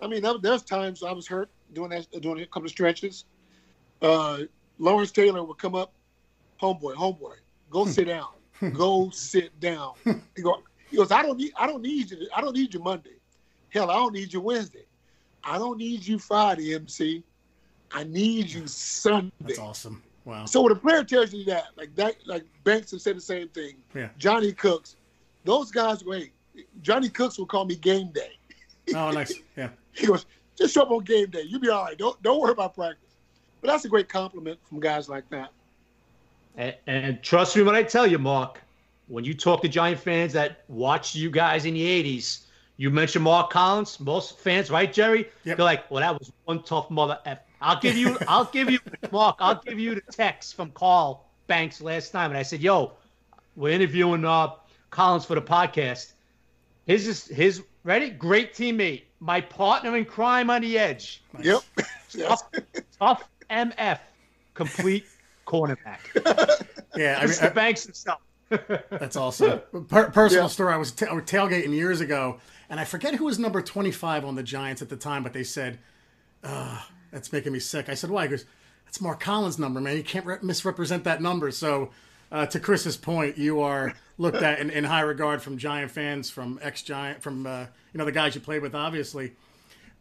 I 0.00 0.06
mean, 0.06 0.24
there's 0.42 0.62
times 0.62 1.02
I 1.02 1.12
was 1.12 1.26
hurt 1.26 1.48
doing 1.72 1.90
that, 1.90 2.06
doing 2.20 2.40
a 2.40 2.46
couple 2.46 2.64
of 2.64 2.70
stretches. 2.70 3.24
Uh, 4.02 4.40
Lawrence 4.78 5.10
Taylor 5.10 5.42
would 5.42 5.58
come 5.58 5.74
up, 5.74 5.92
homeboy, 6.60 6.94
homeboy, 6.94 7.34
go 7.70 7.86
sit 7.86 8.06
down, 8.06 8.28
go 8.72 9.10
sit 9.10 9.58
down. 9.58 9.94
He 10.04 10.42
go, 10.42 10.62
he 10.90 10.96
goes, 10.96 11.10
I 11.10 11.22
don't 11.22 11.38
need, 11.38 11.52
I 11.56 11.66
don't 11.66 11.82
need 11.82 12.10
you. 12.10 12.28
I 12.34 12.40
don't 12.40 12.54
need 12.54 12.74
you 12.74 12.80
Monday. 12.80 13.16
Hell, 13.70 13.90
I 13.90 13.94
don't 13.94 14.12
need 14.12 14.32
you 14.32 14.40
Wednesday. 14.40 14.84
I 15.42 15.58
don't 15.58 15.78
need 15.78 16.06
you 16.06 16.18
Friday, 16.18 16.74
MC. 16.74 17.22
I 17.92 18.04
need 18.04 18.50
you 18.50 18.66
Sunday. 18.66 19.32
That's 19.40 19.58
awesome. 19.58 20.02
Wow. 20.26 20.44
So 20.44 20.60
when 20.60 20.72
a 20.72 20.76
player 20.76 21.04
tells 21.04 21.32
you 21.32 21.44
that, 21.44 21.68
like 21.76 21.94
that, 21.94 22.16
like 22.26 22.44
Banks 22.64 22.90
have 22.90 23.00
said 23.00 23.16
the 23.16 23.20
same 23.20 23.48
thing. 23.48 23.76
Yeah. 23.94 24.08
Johnie 24.18 24.56
Cooks, 24.56 24.96
those 25.44 25.70
guys. 25.70 26.04
Wait, 26.04 26.32
Johnie 26.82 27.14
Cooks 27.14 27.38
will 27.38 27.46
call 27.46 27.64
me 27.64 27.76
game 27.76 28.10
day. 28.10 28.32
Oh, 28.94 29.10
nice. 29.12 29.32
Yeah. 29.56 29.68
He 29.92 30.06
goes, 30.06 30.26
just 30.58 30.74
show 30.74 30.82
up 30.82 30.90
on 30.90 31.04
game 31.04 31.30
day. 31.30 31.42
You'll 31.42 31.60
be 31.60 31.70
all 31.70 31.84
right. 31.84 31.96
Don't 31.96 32.20
don't 32.22 32.40
worry 32.40 32.52
about 32.52 32.74
practice. 32.74 33.14
But 33.60 33.68
that's 33.68 33.84
a 33.84 33.88
great 33.88 34.08
compliment 34.08 34.58
from 34.68 34.80
guys 34.80 35.08
like 35.08 35.28
that. 35.30 35.52
And, 36.56 36.74
and 36.86 37.22
trust 37.22 37.56
me 37.56 37.62
when 37.62 37.74
I 37.74 37.84
tell 37.84 38.06
you, 38.06 38.18
Mark, 38.18 38.60
when 39.08 39.24
you 39.24 39.32
talk 39.32 39.62
to 39.62 39.68
Giant 39.68 40.00
fans 40.00 40.32
that 40.32 40.64
watched 40.68 41.14
you 41.14 41.30
guys 41.30 41.64
in 41.64 41.74
the 41.74 42.02
80s, 42.02 42.40
you 42.78 42.90
mention 42.90 43.22
Mark 43.22 43.50
Collins, 43.50 44.00
most 44.00 44.38
fans, 44.38 44.70
right, 44.70 44.92
Jerry? 44.92 45.28
Yep. 45.44 45.56
They're 45.56 45.64
like, 45.64 45.90
well, 45.90 46.00
that 46.00 46.18
was 46.18 46.32
one 46.44 46.62
tough 46.62 46.90
mother 46.90 47.18
F. 47.24 47.38
I'll 47.60 47.80
give 47.80 47.96
you, 47.96 48.16
I'll 48.28 48.44
give 48.44 48.70
you, 48.70 48.78
Mark, 49.10 49.36
I'll 49.40 49.60
give 49.62 49.78
you 49.78 49.94
the 49.94 50.02
text 50.12 50.54
from 50.54 50.70
Carl 50.72 51.24
Banks 51.46 51.80
last 51.80 52.10
time. 52.10 52.30
And 52.30 52.38
I 52.38 52.42
said, 52.42 52.60
yo, 52.60 52.92
we're 53.56 53.72
interviewing 53.72 54.24
uh, 54.24 54.50
Collins 54.90 55.24
for 55.24 55.34
the 55.34 55.42
podcast. 55.42 56.12
His, 56.86 57.08
is 57.08 57.26
his, 57.26 57.62
ready? 57.84 58.10
Great 58.10 58.54
teammate. 58.54 59.02
My 59.20 59.40
partner 59.40 59.96
in 59.96 60.04
crime 60.04 60.50
on 60.50 60.60
the 60.62 60.78
edge. 60.78 61.22
Nice. 61.32 61.44
Yep. 61.44 61.60
Yes. 62.14 62.44
Tough 62.98 63.24
MF. 63.50 63.98
Complete 64.54 65.06
cornerback. 65.46 65.98
yeah, 66.96 67.18
I 67.18 67.22
mean, 67.22 67.30
Mr. 67.30 67.54
Banks 67.54 67.84
himself. 67.84 68.20
That's 68.90 69.16
awesome. 69.16 69.60
Per- 69.88 70.10
personal 70.10 70.44
Yeah. 70.44 70.48
story. 70.48 70.74
I 70.74 70.76
was, 70.76 70.92
ta- 70.92 71.12
was 71.14 71.24
tailgating 71.24 71.70
years 71.74 72.00
ago, 72.00 72.38
and 72.70 72.78
I 72.78 72.84
forget 72.84 73.14
who 73.14 73.24
was 73.24 73.38
number 73.38 73.60
25 73.62 74.24
on 74.24 74.34
the 74.34 74.42
Giants 74.42 74.82
at 74.82 74.88
the 74.88 74.96
time, 74.96 75.22
but 75.22 75.32
they 75.32 75.42
said, 75.42 75.78
uh, 76.44 76.80
that's 77.10 77.32
making 77.32 77.52
me 77.52 77.58
sick. 77.58 77.88
I 77.88 77.94
said, 77.94 78.10
why? 78.10 78.24
He 78.24 78.28
goes, 78.30 78.44
that's 78.84 79.00
Mark 79.00 79.20
Collins' 79.20 79.58
number, 79.58 79.80
man. 79.80 79.96
You 79.96 80.02
can't 80.04 80.26
re- 80.26 80.38
misrepresent 80.42 81.04
that 81.04 81.20
number. 81.22 81.50
So, 81.50 81.90
uh, 82.32 82.46
to 82.46 82.58
Chris's 82.60 82.96
point, 82.96 83.38
you 83.38 83.60
are 83.60 83.94
looked 84.18 84.42
at 84.42 84.58
in, 84.60 84.70
in 84.70 84.84
high 84.84 85.00
regard 85.02 85.42
from 85.42 85.58
Giant 85.58 85.90
fans, 85.90 86.28
from 86.30 86.58
ex-Giant, 86.62 87.22
from, 87.22 87.46
uh, 87.46 87.66
you 87.92 87.98
know, 87.98 88.04
the 88.04 88.12
guys 88.12 88.34
you 88.34 88.40
played 88.40 88.62
with, 88.62 88.74
obviously. 88.74 89.32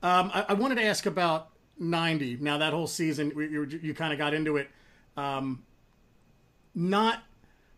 Um, 0.01 0.31
I, 0.33 0.45
I 0.49 0.53
wanted 0.53 0.75
to 0.75 0.83
ask 0.83 1.05
about 1.05 1.49
90. 1.79 2.37
Now, 2.41 2.57
that 2.59 2.73
whole 2.73 2.87
season, 2.87 3.31
we- 3.35 3.49
you, 3.49 3.65
you 3.81 3.93
kind 3.93 4.11
of 4.13 4.19
got 4.19 4.33
into 4.33 4.57
it. 4.57 4.69
Um, 5.17 5.63
not 6.73 7.23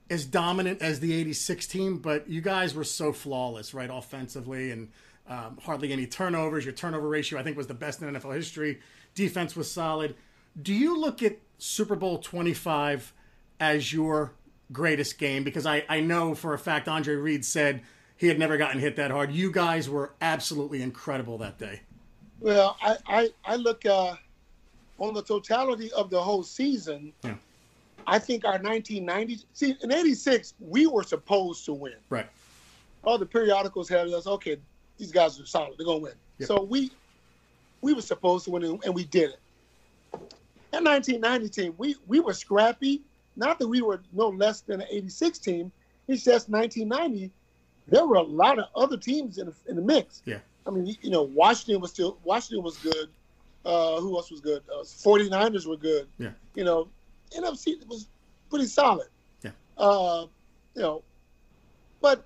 as 0.10 0.26
dominant 0.26 0.82
as 0.82 1.00
the 1.00 1.14
86 1.14 1.68
team, 1.68 1.98
but 1.98 2.30
you 2.30 2.42
guys 2.42 2.74
were 2.74 2.84
so 2.84 3.12
flawless, 3.12 3.74
right, 3.74 3.90
offensively, 3.92 4.72
and 4.72 4.90
um, 5.28 5.58
hardly 5.62 5.92
any 5.92 6.08
turnovers. 6.08 6.64
Your 6.64 6.74
turnover 6.74 7.08
ratio, 7.10 7.38
I 7.40 7.44
think, 7.44 7.58
was 7.58 7.68
the 7.68 7.74
best 7.74 8.02
in 8.02 8.08
NFL 8.14 8.34
history. 8.36 8.80
Defense 9.18 9.55
was 9.55 9.70
solid. 9.70 10.13
Do 10.61 10.72
you 10.72 10.95
look 11.01 11.24
at 11.24 11.39
Super 11.57 11.95
Bowl 11.95 12.20
25 12.20 13.13
as 13.59 13.91
your 13.91 14.34
greatest 14.72 15.18
game? 15.18 15.43
Because 15.43 15.65
I, 15.65 15.84
I 15.89 16.01
know 16.01 16.36
for 16.36 16.53
a 16.53 16.59
fact 16.59 16.88
Andre 16.88 17.15
Reed 17.15 17.43
said 17.43 17.82
he 18.15 18.28
had 18.28 18.38
never 18.38 18.57
gotten 18.57 18.80
hit 18.80 18.95
that 18.97 19.09
hard. 19.09 19.32
You 19.32 19.51
guys 19.51 19.89
were 19.89 20.13
absolutely 20.22 20.84
incredible 20.84 21.39
that 21.39 21.57
day. 21.57 21.82
Well, 22.39 22.78
I 22.80 22.97
I, 23.07 23.30
I 23.43 23.55
look 23.55 23.88
uh, 23.88 24.13
on 24.99 25.15
the 25.15 25.24
totality 25.24 25.91
of 25.93 26.11
the 26.11 26.22
whole 26.22 26.43
season. 26.43 27.11
Yeah. 27.24 27.38
I 28.05 28.20
think 28.20 28.45
our 28.45 28.59
1990 28.59 29.43
see 29.53 29.76
in 29.82 29.91
'86 29.91 30.53
we 30.59 30.86
were 30.86 31.01
supposed 31.01 31.65
to 31.65 31.74
win. 31.74 31.95
Right. 32.11 32.28
All 33.03 33.18
the 33.18 33.26
periodicals 33.26 33.89
had 33.89 34.09
us. 34.09 34.28
Okay, 34.28 34.57
these 34.99 35.11
guys 35.11 35.39
are 35.39 35.45
solid. 35.47 35.74
They're 35.80 35.88
gonna 35.88 35.97
win. 35.97 36.13
Yep. 36.38 36.47
So 36.47 36.61
we 36.61 36.91
we 37.82 37.94
were 37.94 38.02
supposed 38.02 38.46
to 38.46 38.52
win, 38.52 38.64
and- 38.64 38.96
we 38.96 39.06
did 39.06 39.32
it. 39.32 39.40
That 40.72 40.84
1990 40.84 41.50
team, 41.50 41.74
we 41.78 41.96
we 42.08 42.20
were 42.20 42.34
scrappy. 42.34 43.02
Not 43.36 43.60
that 43.60 43.68
we 43.68 43.82
were 43.82 44.02
no 44.14 44.30
less 44.30 44.62
than 44.62 44.82
an 44.82 44.88
86 44.90 45.38
team. 45.40 45.72
It's 46.08 46.24
just 46.24 46.50
1990. 46.50 47.32
There 47.88 48.06
were 48.06 48.16
a 48.16 48.22
lot 48.22 48.60
of 48.60 48.66
other 48.76 48.98
teams 48.98 49.38
in 49.38 49.46
the, 49.48 49.54
in 49.68 49.76
the 49.76 49.82
mix. 49.82 50.22
Yeah. 50.26 50.40
I 50.66 50.72
mean, 50.72 50.98
you 51.02 51.10
know, 51.10 51.24
Washington 51.24 51.80
was 51.82 51.92
still 51.92 52.18
Washington 52.24 52.64
was 52.64 52.78
good. 52.78 53.10
Uh, 53.64 54.00
who 54.02 54.16
else 54.16 54.32
was 54.32 54.42
good? 54.42 54.64
Uh, 54.70 54.84
49ers 54.84 55.66
were 55.66 55.78
good. 55.78 56.08
Yeah. 56.18 56.32
You 56.56 56.64
know, 56.64 56.88
NFC 57.36 57.86
was 57.88 58.08
pretty 58.50 58.66
solid. 58.66 59.08
Yeah. 59.44 59.52
Uh, 59.78 60.26
you 60.76 60.82
know, 60.82 61.04
but 62.02 62.26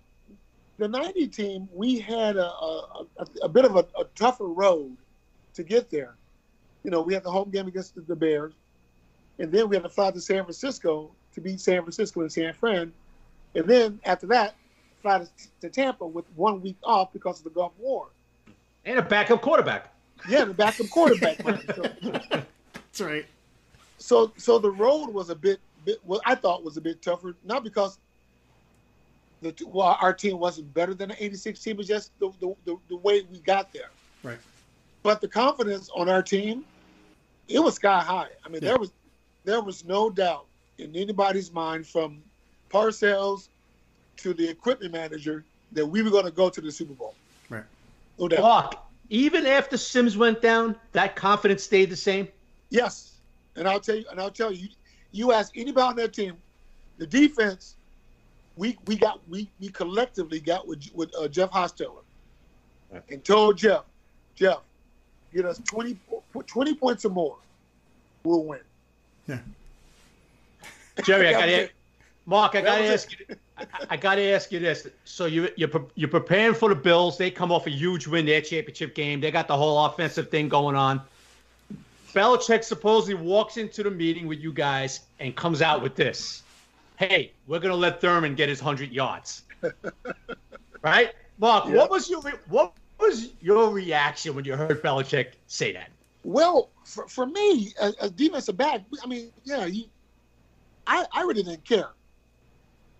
the 0.77 0.87
90 0.87 1.27
team, 1.27 1.69
we 1.73 1.99
had 1.99 2.37
a, 2.37 2.45
a, 2.45 3.05
a, 3.17 3.25
a 3.43 3.49
bit 3.49 3.65
of 3.65 3.75
a, 3.75 3.85
a 3.99 4.03
tougher 4.15 4.47
road 4.47 4.95
to 5.53 5.63
get 5.63 5.89
there. 5.89 6.15
You 6.83 6.91
know, 6.91 7.01
we 7.01 7.13
had 7.13 7.23
the 7.23 7.31
home 7.31 7.49
game 7.49 7.67
against 7.67 7.95
the, 7.95 8.01
the 8.01 8.15
Bears, 8.15 8.53
and 9.39 9.51
then 9.51 9.69
we 9.69 9.75
had 9.75 9.83
to 9.83 9.89
fly 9.89 10.11
to 10.11 10.21
San 10.21 10.43
Francisco 10.43 11.11
to 11.33 11.41
beat 11.41 11.59
San 11.59 11.81
Francisco 11.81 12.21
and 12.21 12.31
San 12.31 12.53
Fran, 12.53 12.91
and 13.55 13.65
then 13.65 13.99
after 14.05 14.27
that, 14.27 14.55
fly 15.01 15.19
to, 15.19 15.27
to 15.61 15.69
Tampa 15.69 16.05
with 16.05 16.25
one 16.35 16.61
week 16.61 16.77
off 16.83 17.13
because 17.13 17.39
of 17.39 17.43
the 17.43 17.49
Gulf 17.49 17.73
War. 17.77 18.07
And 18.85 18.97
a 18.97 19.01
backup 19.01 19.41
quarterback. 19.41 19.93
Yeah, 20.27 20.45
the 20.45 20.53
backup 20.53 20.89
quarterback. 20.89 21.43
man. 21.45 21.61
So, 21.75 21.83
That's 22.73 23.01
right. 23.01 23.25
so, 23.97 24.33
so 24.37 24.59
the 24.59 24.69
road 24.69 25.07
was 25.13 25.29
a 25.29 25.35
bit, 25.35 25.59
bit, 25.85 25.99
what 26.03 26.21
I 26.25 26.35
thought 26.35 26.63
was 26.63 26.77
a 26.77 26.81
bit 26.81 27.01
tougher, 27.01 27.35
not 27.45 27.63
because 27.63 27.99
the 29.41 29.55
well, 29.65 29.97
our 30.01 30.13
team 30.13 30.39
wasn't 30.39 30.73
better 30.73 30.93
than 30.93 31.09
the 31.09 31.23
'86 31.23 31.59
team, 31.59 31.77
but 31.77 31.85
just 31.85 32.11
the, 32.19 32.31
the, 32.39 32.55
the, 32.65 32.77
the 32.89 32.95
way 32.97 33.21
we 33.31 33.39
got 33.39 33.71
there. 33.73 33.89
Right. 34.23 34.37
But 35.03 35.21
the 35.21 35.27
confidence 35.27 35.89
on 35.95 36.09
our 36.09 36.21
team, 36.21 36.63
it 37.47 37.59
was 37.59 37.75
sky 37.75 38.01
high. 38.01 38.29
I 38.45 38.49
mean, 38.49 38.61
Yeah. 38.61 38.69
there 38.69 38.77
was 38.79 38.91
there 39.43 39.61
was 39.61 39.83
no 39.85 40.09
doubt 40.11 40.45
in 40.77 40.95
anybody's 40.95 41.51
mind 41.51 41.87
from 41.87 42.21
Parcells 42.69 43.49
to 44.17 44.33
the 44.35 44.47
equipment 44.47 44.91
manager 44.93 45.43
that 45.71 45.83
we 45.85 46.03
were 46.03 46.11
going 46.11 46.25
to 46.25 46.31
go 46.31 46.47
to 46.49 46.61
the 46.61 46.71
Super 46.71 46.93
Bowl. 46.93 47.15
Right. 47.49 47.63
No 48.19 48.27
doubt. 48.27 48.41
Mark, 48.41 48.75
even 49.09 49.47
after 49.47 49.77
Simms 49.77 50.15
went 50.15 50.41
down, 50.43 50.75
that 50.91 51.15
confidence 51.15 51.63
stayed 51.63 51.89
the 51.89 51.95
same. 51.95 52.27
Yes, 52.69 53.15
and 53.55 53.67
I'll 53.67 53.79
tell 53.79 53.95
you, 53.95 54.05
and 54.11 54.19
I'll 54.19 54.29
tell 54.29 54.51
you, 54.51 54.69
you 55.11 55.31
ask 55.31 55.57
anybody 55.57 55.81
on 55.87 55.95
that 55.95 56.13
team, 56.13 56.37
the 56.99 57.07
defense, 57.07 57.75
we 58.57 58.77
we 58.85 58.95
got 58.95 59.27
we 59.27 59.49
we 59.59 59.69
collectively 59.69 60.39
got 60.39 60.67
with 60.67 60.83
with 60.93 61.11
uh, 61.17 61.27
Jeff 61.27 61.49
Hostetler, 61.49 62.03
Right. 62.91 63.01
and 63.09 63.23
told 63.25 63.57
Jeff, 63.57 63.85
Jeff, 64.35 64.59
get 65.33 65.45
us 65.45 65.59
20, 65.65 65.97
20 66.45 66.75
points 66.75 67.05
or 67.05 67.09
more, 67.09 67.37
we'll 68.23 68.43
win. 68.43 68.59
Yeah. 69.27 69.39
Jerry, 71.03 71.27
I 71.27 71.31
got 71.31 71.45
to 71.45 71.51
it. 71.51 71.71
Mark, 72.25 72.55
I 72.55 72.61
got 72.61 72.77
to 72.77 72.85
ask 72.85 73.11
you. 73.11 73.35
I, 73.57 73.65
I 73.91 73.97
got 73.97 74.15
to 74.15 74.23
ask 74.31 74.51
you 74.51 74.59
this. 74.59 74.87
So 75.05 75.25
you 75.25 75.49
you're 75.55 75.69
you're 75.95 76.09
preparing 76.09 76.53
for 76.53 76.69
the 76.69 76.75
Bills. 76.75 77.17
They 77.17 77.31
come 77.31 77.51
off 77.51 77.67
a 77.67 77.71
huge 77.71 78.07
win, 78.07 78.25
their 78.25 78.41
championship 78.41 78.93
game. 78.95 79.19
They 79.19 79.31
got 79.31 79.47
the 79.47 79.57
whole 79.57 79.85
offensive 79.85 80.29
thing 80.29 80.47
going 80.47 80.75
on. 80.75 81.01
Belichick 82.13 82.63
supposedly 82.63 83.15
walks 83.15 83.57
into 83.57 83.83
the 83.83 83.91
meeting 83.91 84.27
with 84.27 84.39
you 84.39 84.51
guys 84.51 85.01
and 85.19 85.35
comes 85.35 85.61
out 85.61 85.81
with 85.81 85.95
this: 85.95 86.43
"Hey, 86.97 87.31
we're 87.47 87.59
gonna 87.59 87.75
let 87.75 88.01
Thurman 88.01 88.35
get 88.35 88.49
his 88.49 88.59
hundred 88.59 88.91
yards." 88.91 89.43
right, 90.81 91.13
Mark? 91.39 91.65
Yeah. 91.67 91.75
What 91.75 91.89
was 91.89 92.09
your 92.09 92.21
what 92.49 92.73
was 93.01 93.29
your 93.41 93.69
reaction 93.71 94.35
when 94.35 94.45
you 94.45 94.55
heard 94.55 94.81
Belichick 94.81 95.33
say 95.47 95.73
that? 95.73 95.89
Well, 96.23 96.69
for, 96.85 97.07
for 97.07 97.25
me, 97.25 97.73
as, 97.81 97.95
as 97.95 98.11
defensive 98.11 98.57
back, 98.57 98.81
I 99.03 99.07
mean, 99.07 99.31
yeah, 99.43 99.65
you, 99.65 99.85
I, 100.85 101.05
I 101.11 101.21
really 101.21 101.43
didn't 101.43 101.65
care. 101.65 101.89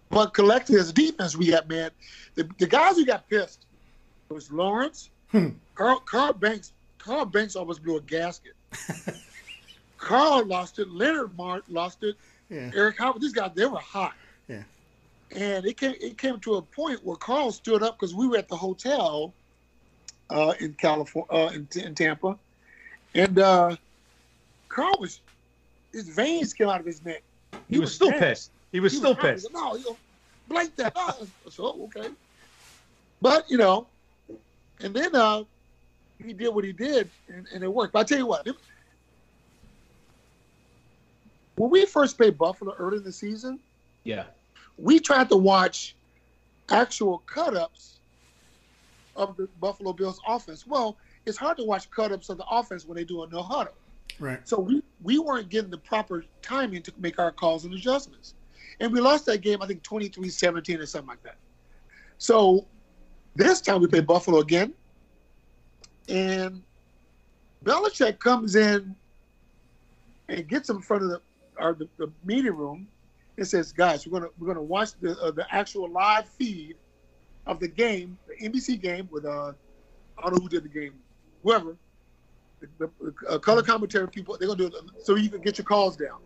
But 0.09 0.33
collectively, 0.33 0.79
as 0.79 0.89
a 0.89 0.93
defense, 0.93 1.37
we 1.37 1.51
got 1.51 1.69
man, 1.69 1.91
the, 2.35 2.49
the 2.57 2.67
guys 2.67 2.95
who 2.95 3.05
got 3.05 3.29
pissed 3.29 3.65
was 4.29 4.51
Lawrence, 4.51 5.09
Hmm. 5.31 5.49
Carl, 5.75 5.99
Carl 6.01 6.33
Banks. 6.33 6.73
Carl 6.97 7.25
Banks 7.25 7.55
almost 7.55 7.83
blew 7.83 7.97
a 7.97 8.01
gasket. 8.01 8.53
Carl 9.97 10.45
lost 10.45 10.79
it. 10.79 10.89
Leonard 10.89 11.35
Mart 11.37 11.63
lost 11.69 12.03
it. 12.03 12.15
Yeah. 12.49 12.69
Erik 12.75 12.97
Howard. 12.99 13.21
These 13.21 13.33
guys, 13.33 13.51
they 13.55 13.65
were 13.65 13.79
hot. 13.79 14.13
Yeah. 14.47 14.63
And 15.31 15.65
it 15.65 15.77
came 15.77 15.95
it 16.01 16.17
came 16.17 16.39
to 16.41 16.55
a 16.55 16.61
point 16.61 17.03
where 17.05 17.15
Carl 17.15 17.51
stood 17.51 17.81
up 17.81 17.97
because 17.97 18.13
we 18.13 18.27
were 18.27 18.37
at 18.37 18.49
the 18.49 18.57
hotel 18.57 19.33
uh, 20.31 20.53
in 20.59 20.73
California, 20.73 21.27
uh, 21.31 21.51
in, 21.53 21.67
in 21.75 21.93
Tampa, 21.95 22.39
and 23.13 23.37
uh, 23.37 23.75
Carl 24.69 24.97
was 24.99 25.21
his 25.93 26.09
veins 26.09 26.53
came 26.53 26.69
out 26.69 26.79
of 26.79 26.85
his 26.85 27.03
neck. 27.03 27.23
He, 27.67 27.79
was, 27.79 27.93
still 27.93 28.11
mad. 28.11 28.19
pissed. 28.19 28.51
He 28.71 28.79
was 28.79 28.93
He 28.93 28.97
still. 28.99 29.13
He 29.15 29.21
pissed. 29.21 29.49
no, 29.53 29.75
you 29.75 29.97
blank 30.47 30.75
that. 30.77 30.93
So 31.49 31.89
okay, 31.95 32.09
but 33.21 33.49
you 33.49 33.57
know, 33.57 33.87
and 34.81 34.93
then 34.95 35.15
uh, 35.15 35.43
he 36.17 36.33
did 36.33 36.49
what 36.49 36.63
he 36.63 36.71
did, 36.73 37.11
and, 37.27 37.47
and 37.53 37.63
it 37.63 37.73
worked. 37.73 37.93
But 37.93 37.99
I 37.99 38.03
tell 38.03 38.17
you 38.17 38.27
what, 38.27 38.47
it- 38.47 38.55
when 41.57 41.69
we 41.69 41.85
first 41.85 42.17
played 42.17 42.37
Buffalo 42.37 42.73
early 42.79 42.97
in 42.97 43.03
the 43.03 43.11
season, 43.11 43.59
Yeah. 44.03 44.25
we 44.77 44.99
tried 44.99 45.29
to 45.29 45.35
watch 45.37 45.95
actual 46.71 47.19
cut-ups 47.19 48.00
of 49.29 49.37
the 49.37 49.47
Buffalo 49.59 49.93
Bills 49.93 50.19
offense. 50.27 50.65
Well, 50.67 50.97
it's 51.25 51.37
hard 51.37 51.57
to 51.57 51.63
watch 51.63 51.89
cut-ups 51.91 52.29
of 52.29 52.37
the 52.37 52.45
offense 52.49 52.85
when 52.85 52.95
they 52.97 53.03
do 53.03 53.23
a 53.23 53.27
no 53.29 53.41
huddle. 53.41 53.73
Right. 54.19 54.47
So 54.47 54.59
we, 54.59 54.83
we 55.01 55.19
weren't 55.19 55.49
getting 55.49 55.71
the 55.71 55.77
proper 55.77 56.25
timing 56.41 56.81
to 56.83 56.93
make 56.97 57.19
our 57.19 57.31
calls 57.31 57.65
and 57.65 57.73
adjustments. 57.73 58.35
And 58.79 58.91
we 58.91 58.99
lost 58.99 59.25
that 59.27 59.41
game, 59.41 59.61
I 59.61 59.67
think 59.67 59.83
23-17 59.83 60.79
or 60.79 60.85
something 60.85 61.07
like 61.07 61.23
that. 61.23 61.37
So 62.17 62.65
this 63.35 63.61
time 63.61 63.81
we 63.81 63.87
play 63.87 64.01
Buffalo 64.01 64.39
again. 64.39 64.73
And 66.09 66.61
Belichick 67.63 68.19
comes 68.19 68.55
in 68.55 68.95
and 70.29 70.47
gets 70.47 70.69
in 70.69 70.81
front 70.81 71.03
of 71.03 71.09
the 71.09 71.21
our 71.57 71.73
the, 71.73 71.87
the 71.97 72.11
meeting 72.25 72.55
room 72.55 72.87
and 73.37 73.47
says, 73.47 73.71
"Guys, 73.71 74.07
we're 74.07 74.19
gonna 74.19 74.31
we're 74.39 74.47
gonna 74.47 74.63
watch 74.63 74.93
the 74.99 75.17
uh, 75.19 75.31
the 75.31 75.45
actual 75.53 75.89
live 75.89 76.27
feed 76.27 76.75
of 77.47 77.59
the 77.59 77.67
game, 77.67 78.17
the 78.27 78.49
NBC 78.49 78.81
game 78.81 79.07
with 79.11 79.25
uh 79.25 79.53
I 80.17 80.21
don't 80.21 80.35
know 80.35 80.41
who 80.41 80.49
did 80.49 80.63
the 80.63 80.69
game, 80.69 80.93
whoever, 81.43 81.75
the, 82.59 82.89
the 82.99 83.13
uh, 83.27 83.39
color 83.39 83.63
commentary 83.63 84.07
people. 84.07 84.37
They're 84.37 84.47
gonna 84.47 84.69
do 84.69 84.75
it 84.75 84.75
so 85.03 85.15
you 85.15 85.29
can 85.29 85.41
get 85.41 85.57
your 85.57 85.65
calls 85.65 85.97
down. 85.97 86.19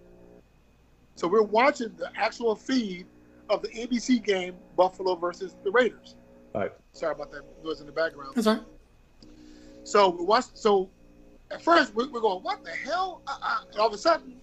So 1.15 1.27
we're 1.27 1.43
watching 1.43 1.93
the 1.97 2.11
actual 2.15 2.55
feed 2.55 3.05
of 3.49 3.61
the 3.61 3.69
NBC 3.69 4.23
game, 4.23 4.55
Buffalo 4.75 5.15
versus 5.15 5.55
the 5.63 5.71
Raiders. 5.71 6.15
Right. 6.53 6.71
Sorry 6.93 7.13
about 7.13 7.31
that 7.31 7.43
noise 7.63 7.79
in 7.79 7.85
the 7.85 7.91
background. 7.91 8.33
That's 8.35 8.47
all 8.47 8.55
right. 8.55 8.63
So 9.83 10.09
we 10.09 10.25
watch. 10.25 10.45
So 10.53 10.89
at 11.51 11.61
first 11.61 11.93
we're, 11.93 12.09
we're 12.09 12.21
going, 12.21 12.43
"What 12.43 12.63
the 12.63 12.71
hell?" 12.71 13.21
Uh, 13.27 13.37
uh, 13.41 13.57
and 13.71 13.79
all 13.79 13.87
of 13.87 13.93
a 13.93 13.97
sudden, 13.97 14.35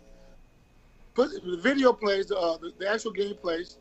put 1.14 1.30
the 1.44 1.56
video 1.56 1.92
plays, 1.92 2.30
uh, 2.30 2.58
the, 2.60 2.72
the 2.78 2.88
actual 2.88 3.12
game 3.12 3.34
plays, 3.36 3.78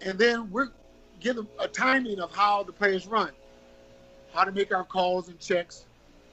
and 0.00 0.18
then 0.18 0.50
we're 0.50 0.68
getting 1.24 1.48
a 1.58 1.66
timing 1.66 2.20
of 2.20 2.30
how 2.32 2.62
the 2.62 2.70
players 2.72 3.06
run, 3.06 3.30
how 4.34 4.44
to 4.44 4.52
make 4.52 4.72
our 4.72 4.84
calls 4.84 5.28
and 5.28 5.40
checks, 5.40 5.86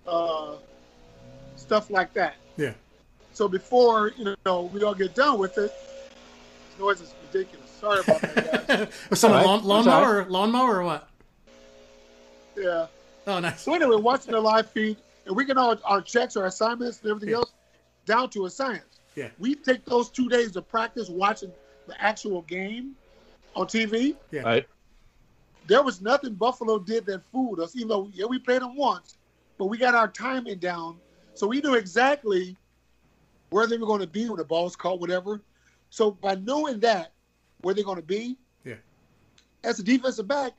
uh, 0.05 0.55
stuff 1.55 1.89
like 1.89 2.13
that. 2.13 2.35
Yeah. 2.57 2.73
So 3.31 3.47
before 3.47 4.11
you 4.17 4.35
know 4.45 4.63
we 4.73 4.83
all 4.83 4.93
get 4.93 5.15
done 5.15 5.39
with 5.39 5.57
it, 5.57 5.71
this 6.69 6.79
noise 6.79 6.99
is 7.01 7.13
ridiculous. 7.31 7.69
Sorry 7.79 8.01
about 8.01 8.21
that, 8.21 8.67
guys. 8.67 8.87
Was 9.09 9.19
someone 9.21 9.39
All 9.39 9.47
lawn, 9.47 9.59
right. 9.59 9.65
lawnmower, 9.65 10.17
That's 10.19 10.29
lawnmower, 10.29 10.75
or 10.81 10.83
what? 10.83 11.09
yeah. 12.57 12.87
Oh, 13.27 13.39
nice. 13.39 13.61
So 13.61 13.73
anyway, 13.73 13.95
watching 13.95 14.33
the 14.33 14.39
live 14.41 14.69
feed, 14.69 14.97
and 15.25 15.35
we 15.35 15.45
get 15.45 15.57
all 15.57 15.75
our 15.85 16.01
checks, 16.01 16.35
our 16.35 16.45
assignments, 16.47 17.01
and 17.01 17.09
everything 17.11 17.29
Yeah. 17.29 17.35
else 17.37 17.53
down 18.05 18.29
to 18.31 18.45
a 18.45 18.49
science. 18.49 18.99
Yeah. 19.15 19.29
We 19.39 19.55
take 19.55 19.85
those 19.85 20.09
two 20.09 20.27
days 20.27 20.55
of 20.57 20.67
practice 20.67 21.09
watching 21.09 21.51
the 21.87 21.99
actual 22.01 22.41
game 22.43 22.95
on 23.55 23.67
TV. 23.67 24.15
Yeah. 24.31 24.41
Right. 24.41 24.67
There 25.67 25.83
was 25.83 26.01
nothing 26.01 26.33
Buffalo 26.33 26.79
did 26.79 27.05
that 27.05 27.23
fooled 27.31 27.59
us. 27.59 27.75
Even 27.75 27.89
though 27.89 28.09
yeah, 28.13 28.25
we 28.25 28.39
played 28.39 28.61
them 28.61 28.75
once, 28.75 29.17
but 29.57 29.65
we 29.65 29.77
got 29.77 29.95
our 29.95 30.07
timing 30.07 30.57
down, 30.57 30.97
so 31.33 31.47
we 31.47 31.61
knew 31.61 31.75
exactly 31.75 32.57
where 33.51 33.67
they 33.67 33.77
were 33.77 33.85
going 33.87 34.01
to 34.01 34.07
be 34.07 34.27
when 34.27 34.37
the 34.37 34.45
ball's 34.45 34.75
caught, 34.75 34.99
whatever. 34.99 35.41
So 35.89 36.11
by 36.11 36.35
knowing 36.35 36.79
that, 36.79 37.11
where 37.61 37.75
they're 37.75 37.83
going 37.83 37.97
to 37.97 38.01
be, 38.03 38.37
Yeah. 38.63 38.75
as 39.63 39.79
a 39.79 39.83
defensive 39.83 40.27
back, 40.27 40.53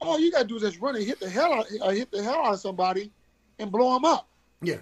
all 0.00 0.18
you 0.18 0.30
got 0.32 0.42
to 0.42 0.46
do 0.48 0.56
is 0.56 0.62
just 0.62 0.80
run 0.80 0.96
and 0.96 1.04
hit 1.04 1.20
the 1.20 1.30
hell 1.30 1.52
out, 1.52 1.66
uh, 1.80 1.90
hit 1.90 2.10
the 2.10 2.22
hell 2.22 2.44
out 2.44 2.54
of 2.54 2.60
somebody, 2.60 3.12
and 3.58 3.70
blow 3.70 3.94
them 3.94 4.04
up. 4.04 4.28
Yeah. 4.60 4.78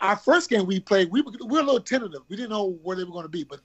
Our 0.00 0.16
first 0.16 0.48
game 0.50 0.66
we 0.66 0.78
played, 0.78 1.10
we 1.10 1.22
were, 1.22 1.32
we 1.40 1.46
were 1.46 1.60
a 1.60 1.64
little 1.64 1.80
tentative. 1.80 2.20
We 2.28 2.36
didn't 2.36 2.50
know 2.50 2.78
where 2.82 2.96
they 2.96 3.04
were 3.04 3.10
going 3.12 3.24
to 3.24 3.30
be, 3.30 3.42
but 3.42 3.60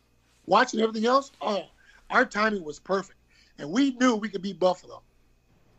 watching 0.46 0.80
everything 0.80 1.06
else, 1.06 1.32
oh, 1.42 1.66
our 2.10 2.26
timing 2.26 2.64
was 2.64 2.80
perfect, 2.80 3.20
and 3.60 3.70
we 3.70 3.92
knew 3.96 4.16
we 4.16 4.30
could 4.30 4.42
beat 4.42 4.58
Buffalo. 4.60 5.04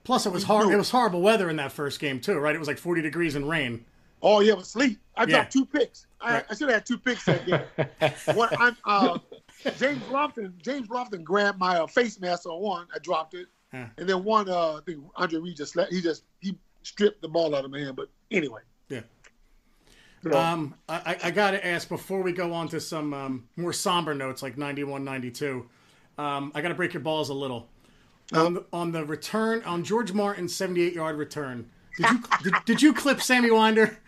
Plus, 0.05 0.27
it 0.27 0.33
was 0.33 0.45
We 0.45 0.47
hard. 0.49 0.69
It 0.73 0.77
was 0.77 0.91
horrible 0.91 1.23
weather 1.23 1.49
in 1.51 1.57
that 1.57 1.73
first 1.73 1.99
game 1.99 2.21
too, 2.21 2.39
right? 2.39 2.55
It 2.55 2.59
was 2.59 2.69
like 2.69 2.79
40 2.79 3.03
degrees 3.03 3.35
and 3.35 3.49
rain. 3.49 3.85
Oh 4.23 4.41
yeah, 4.41 4.53
it 4.53 4.59
was 4.59 4.69
sleep. 4.71 4.99
I 5.17 5.23
Yeah. 5.23 5.27
dropped 5.27 5.53
two 5.53 5.67
picks. 5.67 6.07
I, 6.21 6.35
Right. 6.35 6.45
I 6.51 6.55
should 6.55 6.69
have 6.69 6.75
had 6.77 6.87
two 6.87 6.99
picks 6.99 7.25
that 7.27 7.47
game. 7.47 8.13
One, 8.37 8.49
I'm, 8.59 8.77
uh, 8.85 9.19
James 9.77 10.03
Lofton. 10.05 10.57
James 10.63 10.89
Lofton 10.89 11.23
grabbed 11.25 11.59
my 11.59 11.79
uh, 11.81 11.87
face 11.87 12.19
mask 12.21 12.47
on 12.47 12.61
one. 12.61 12.87
I 12.95 12.99
dropped 13.01 13.35
it, 13.35 13.49
Yeah. 13.73 13.89
and 13.99 14.09
then 14.09 14.25
one. 14.25 14.49
Uh, 14.49 14.77
I 14.77 14.81
think 14.87 15.05
Andre 15.17 15.41
Reed 15.41 15.57
just 15.57 15.77
let, 15.77 15.91
he 15.91 16.01
just 16.01 16.25
he 16.41 16.57
stripped 16.83 17.21
the 17.23 17.29
ball 17.29 17.55
out 17.55 17.65
of 17.65 17.71
my 17.71 17.79
hand. 17.81 17.97
But 17.97 18.09
anyway. 18.31 18.61
Yeah. 18.89 19.01
Um, 20.33 20.75
I, 20.89 20.95
I- 21.23 21.29
I 21.29 21.31
got 21.31 21.51
to 21.53 21.67
ask 21.67 21.89
before 21.89 22.23
we 22.23 22.33
go 22.33 22.53
on 22.55 22.69
to 22.69 22.81
some 22.81 23.13
um, 23.13 23.49
more 23.57 23.73
somber 23.75 24.15
notes 24.15 24.43
like 24.43 24.57
91, 24.57 25.05
92. 25.05 25.69
Um, 26.17 26.51
I 26.55 26.63
got 26.63 26.69
to 26.69 26.75
break 26.75 26.95
your 26.95 27.03
balls 27.03 27.29
a 27.29 27.35
little. 27.35 27.69
On 28.33 28.55
the, 28.55 28.65
on 28.73 28.91
the 28.91 29.05
return, 29.05 29.63
on 29.65 29.85
George 29.85 30.13
Martin's 30.13 30.57
78 30.57 30.95
yard 30.95 31.17
return, 31.17 31.71
did 31.97 32.11
you 32.11 32.23
did, 32.43 32.55
did 32.65 32.83
you 32.83 32.93
clip 32.95 33.21
Sammy 33.21 33.51
Winder? 33.51 33.99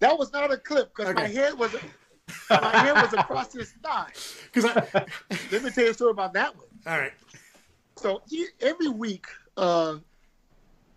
that 0.00 0.18
was 0.18 0.32
not 0.32 0.52
a 0.52 0.56
clip 0.56 0.94
because 0.94 1.14
my 1.14 1.26
head 1.26 1.54
was 1.54 1.74
my 2.50 2.78
head 2.78 2.92
was 2.94 3.12
across 3.14 3.52
his 3.52 3.72
thigh. 3.82 4.10
Because 4.52 4.70
I. 4.70 5.06
Let 5.50 5.64
me 5.64 5.70
tell 5.70 5.84
you 5.84 5.90
a 5.90 5.94
story 5.94 6.10
about 6.10 6.32
that 6.34 6.56
one. 6.56 6.66
All 6.86 6.98
right. 6.98 7.12
So 7.96 8.22
e- 8.30 8.46
every 8.60 8.88
week, 8.88 9.26
uh, 9.56 9.96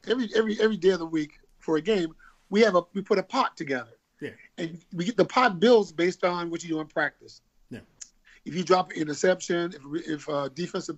every 0.08 0.30
every 0.36 0.60
every 0.62 0.78
day 0.78 0.89
of 0.89 1.00
the 1.00 1.06
week 1.06 1.39
for 1.60 1.78
a 1.78 1.82
game, 1.82 2.14
we 2.50 2.62
have 2.62 2.76
a 2.76 2.84
we 2.93 3.02
put 3.02 3.18
a 3.18 3.24
pot 3.24 3.56
together. 3.58 3.91
Yeah. 4.22 4.32
And 4.58 4.80
we 4.93 5.06
get 5.06 5.16
the 5.16 5.26
pot 5.26 5.60
bills 5.60 5.91
based 5.91 6.24
on 6.24 6.50
what 6.50 6.64
you 6.64 6.70
do 6.70 6.80
in 6.80 6.88
practice. 6.88 7.41
Yeah. 7.70 7.80
If 8.45 8.56
you 8.56 8.64
drop 8.64 8.91
an 8.91 8.98
interception, 8.98 9.74
if 9.74 10.08
if 10.08 10.30
uh, 10.30 10.50
defensive 10.54 10.98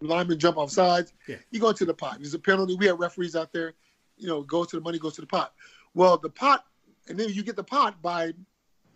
linemen 0.00 0.38
jump 0.38 0.56
off 0.56 0.70
sides, 0.70 1.12
Yeah. 1.28 1.36
you 1.50 1.60
go 1.60 1.72
to 1.72 1.84
the 1.84 1.94
pot. 1.94 2.16
There's 2.18 2.34
a 2.34 2.38
penalty. 2.38 2.74
We 2.76 2.86
have 2.86 2.98
referees 2.98 3.36
out 3.36 3.52
there. 3.52 3.74
You 4.16 4.26
know, 4.28 4.42
goes 4.42 4.68
to 4.68 4.76
the 4.76 4.82
money, 4.82 4.98
goes 4.98 5.14
to 5.14 5.20
the 5.20 5.26
pot. 5.26 5.54
Well, 5.94 6.16
the 6.18 6.28
pot, 6.30 6.64
and 7.08 7.18
then 7.18 7.30
you 7.30 7.42
get 7.42 7.56
the 7.56 7.64
pot 7.64 8.00
by 8.02 8.32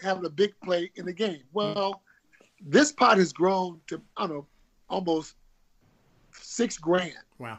having 0.02 0.24
a 0.24 0.30
big 0.30 0.54
play 0.62 0.90
in 0.96 1.06
the 1.06 1.12
game. 1.12 1.42
Well, 1.52 2.02
this 2.60 2.92
pot 2.92 3.18
has 3.18 3.32
grown 3.32 3.80
to 3.88 4.00
I 4.16 4.26
don't 4.26 4.36
know, 4.36 4.46
almost 4.88 5.34
six 6.32 6.76
grand 6.78 7.14
Wow. 7.38 7.58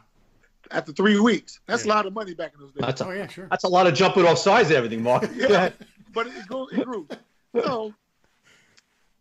after 0.72 0.92
three 0.92 1.20
weeks. 1.20 1.60
That's 1.66 1.86
Yeah. 1.86 1.92
a 1.92 1.96
lot 1.96 2.06
of 2.06 2.14
money 2.14 2.34
back 2.34 2.54
in 2.54 2.60
those 2.60 2.72
days. 2.72 2.82
That's 2.82 3.02
Oh 3.02 3.10
a, 3.12 3.16
yeah, 3.18 3.28
sure. 3.28 3.48
that's 3.50 3.64
a 3.64 3.68
lot 3.70 3.88
of 3.88 3.94
jumping 3.94 4.26
off 4.26 4.38
sides 4.38 4.70
and 4.70 4.78
everything, 4.78 5.02
Mark. 5.04 5.30
Yeah, 5.36 5.72
but 6.14 6.28
it 6.28 6.48
grew. 6.48 6.68
It 6.70 6.86
grew. 6.86 7.08
So 7.64 7.94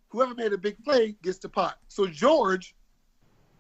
whoever 0.09 0.35
made 0.35 0.53
a 0.53 0.59
big 0.59 0.83
play 0.85 1.17
gets 1.23 1.39
the 1.39 1.49
pot. 1.49 1.79
So 1.89 2.07
George 2.07 2.75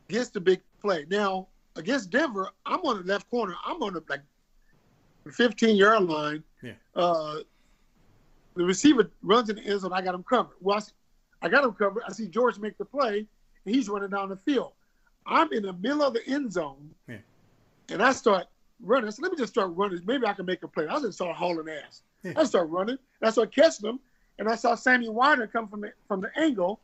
gets 0.09 0.31
the 0.31 0.41
big 0.41 0.61
play. 0.81 1.07
Now 1.11 1.49
against 1.77 2.11
Denver, 2.11 2.51
I'm 2.67 2.81
on 2.81 2.99
the 2.99 3.05
left 3.05 3.29
corner. 3.31 3.55
I'm 3.65 3.83
on 3.83 3.95
the 3.95 4.03
like 4.09 4.21
15 5.33 5.77
yard 5.77 6.03
line. 6.05 6.43
Yeah. 6.63 6.73
Uh, 6.95 7.37
the 8.57 8.65
receiver 8.65 9.11
runs 9.23 9.51
in 9.51 9.57
the 9.57 9.63
end 9.63 9.81
zone. 9.81 9.93
I 9.93 10.01
got 10.03 10.15
him 10.15 10.23
covered. 10.23 10.55
Well, 10.61 10.77
I, 10.77 10.81
see- 10.81 10.93
I 11.43 11.49
got 11.49 11.65
him 11.65 11.73
covered. 11.73 12.03
I 12.07 12.13
see 12.13 12.29
George 12.29 12.59
make 12.59 12.79
the 12.79 12.85
play, 12.85 13.27
and 13.67 13.75
he's 13.75 13.89
running 13.89 14.11
down 14.11 14.29
the 14.29 14.37
field. 14.37 14.73
I'm 15.27 15.53
in 15.53 15.63
the 15.65 15.73
middle 15.73 16.03
of 16.03 16.13
the 16.15 16.27
end 16.29 16.53
zone, 16.53 16.91
Yeah. 17.09 17.17
and 17.89 18.03
I 18.03 18.13
start 18.13 18.47
running. 18.83 19.07
I 19.09 19.11
said, 19.11 19.23
let 19.23 19.33
me 19.33 19.39
just 19.39 19.53
start 19.53 19.73
running. 19.75 20.01
Maybe 20.07 20.27
I 20.27 20.35
can 20.35 20.47
make 20.47 20.63
a 20.63 20.69
play. 20.69 20.87
I 20.87 21.01
just 21.01 21.15
start 21.15 21.35
hauling 21.35 21.69
ass. 21.69 22.03
Yeah. 22.23 22.35
I 22.37 22.45
start 22.45 22.69
running. 22.69 22.99
And 23.21 23.29
I 23.29 23.31
start 23.31 23.53
catching 23.55 23.87
them, 23.87 24.01
and 24.39 24.49
I 24.49 24.55
saw 24.55 24.75
Sammy 24.75 25.09
Winder 25.09 25.47
come 25.47 25.67
from 25.67 25.81
the, 25.81 25.93
from 26.07 26.21
the 26.21 26.31
angle. 26.39 26.81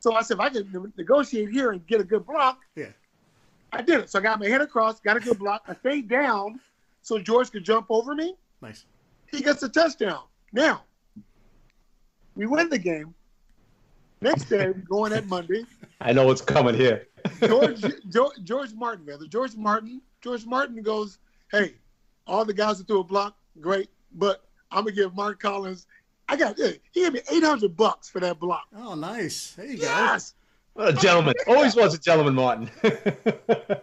Yeah. 0.00 0.10
So 0.12 0.14
I 0.16 0.22
said, 0.22 0.34
if 0.34 0.40
I 0.40 0.48
can 0.50 0.92
negotiate 0.96 1.50
here 1.50 1.72
and 1.72 1.86
get 1.86 2.00
a 2.00 2.04
good 2.04 2.26
block, 2.26 2.58
Yeah. 2.74 2.86
I 3.72 3.82
did 3.82 4.00
it. 4.00 4.10
So 4.10 4.18
I 4.18 4.22
got 4.22 4.40
my 4.40 4.48
head 4.48 4.60
across, 4.60 4.98
got 5.00 5.16
a 5.16 5.20
good 5.20 5.38
block. 5.38 5.62
I 5.68 5.74
stayed 5.74 6.08
down 6.08 6.58
so 7.02 7.18
George 7.20 7.52
could 7.52 7.64
jump 7.64 7.86
over 7.88 8.14
me. 8.14 8.34
Nice. 8.60 8.84
He 9.30 9.42
gets 9.42 9.62
a 9.62 9.68
touchdown. 9.68 10.24
Now, 10.52 10.82
we 12.34 12.46
win 12.46 12.68
the 12.68 12.78
game. 12.78 13.14
Next 14.20 14.44
day, 14.46 14.70
we 14.70 14.82
go 14.82 15.04
in 15.04 15.12
at 15.12 15.26
Monday. 15.28 15.64
I 16.00 16.12
know 16.12 16.26
what's 16.26 16.40
coming 16.42 16.74
here. 16.74 17.06
George, 17.40 17.84
George, 18.08 18.36
George 18.42 18.72
Martin, 18.74 19.06
rather. 19.06 19.26
George 19.26 19.54
Martin. 19.56 20.02
George 20.20 20.44
Martin 20.46 20.82
goes, 20.82 21.18
hey, 21.52 21.74
all 22.26 22.44
the 22.44 22.52
guys 22.52 22.78
that 22.78 22.86
threw 22.88 23.00
a 23.00 23.04
block, 23.04 23.36
great, 23.60 23.88
but 24.14 24.44
I'm 24.70 24.84
gonna 24.84 24.96
give 24.96 25.14
Mark 25.14 25.40
Collins. 25.40 25.86
I 26.30 26.36
got 26.36 26.56
hey, 26.56 26.78
he 26.92 27.00
gave 27.02 27.12
me 27.12 27.20
800 27.30 27.76
bucks 27.76 28.08
for 28.08 28.20
that 28.20 28.38
block. 28.38 28.66
Oh, 28.76 28.94
nice. 28.94 29.52
There 29.56 29.66
you 29.66 29.78
go. 29.78 29.82
Yes, 29.82 30.34
What 30.74 30.88
a 30.88 30.92
gentleman. 30.92 31.34
Oh, 31.48 31.56
Always 31.56 31.74
was 31.74 31.92
a 31.94 31.98
gentleman, 31.98 32.34
Martin. 32.34 32.70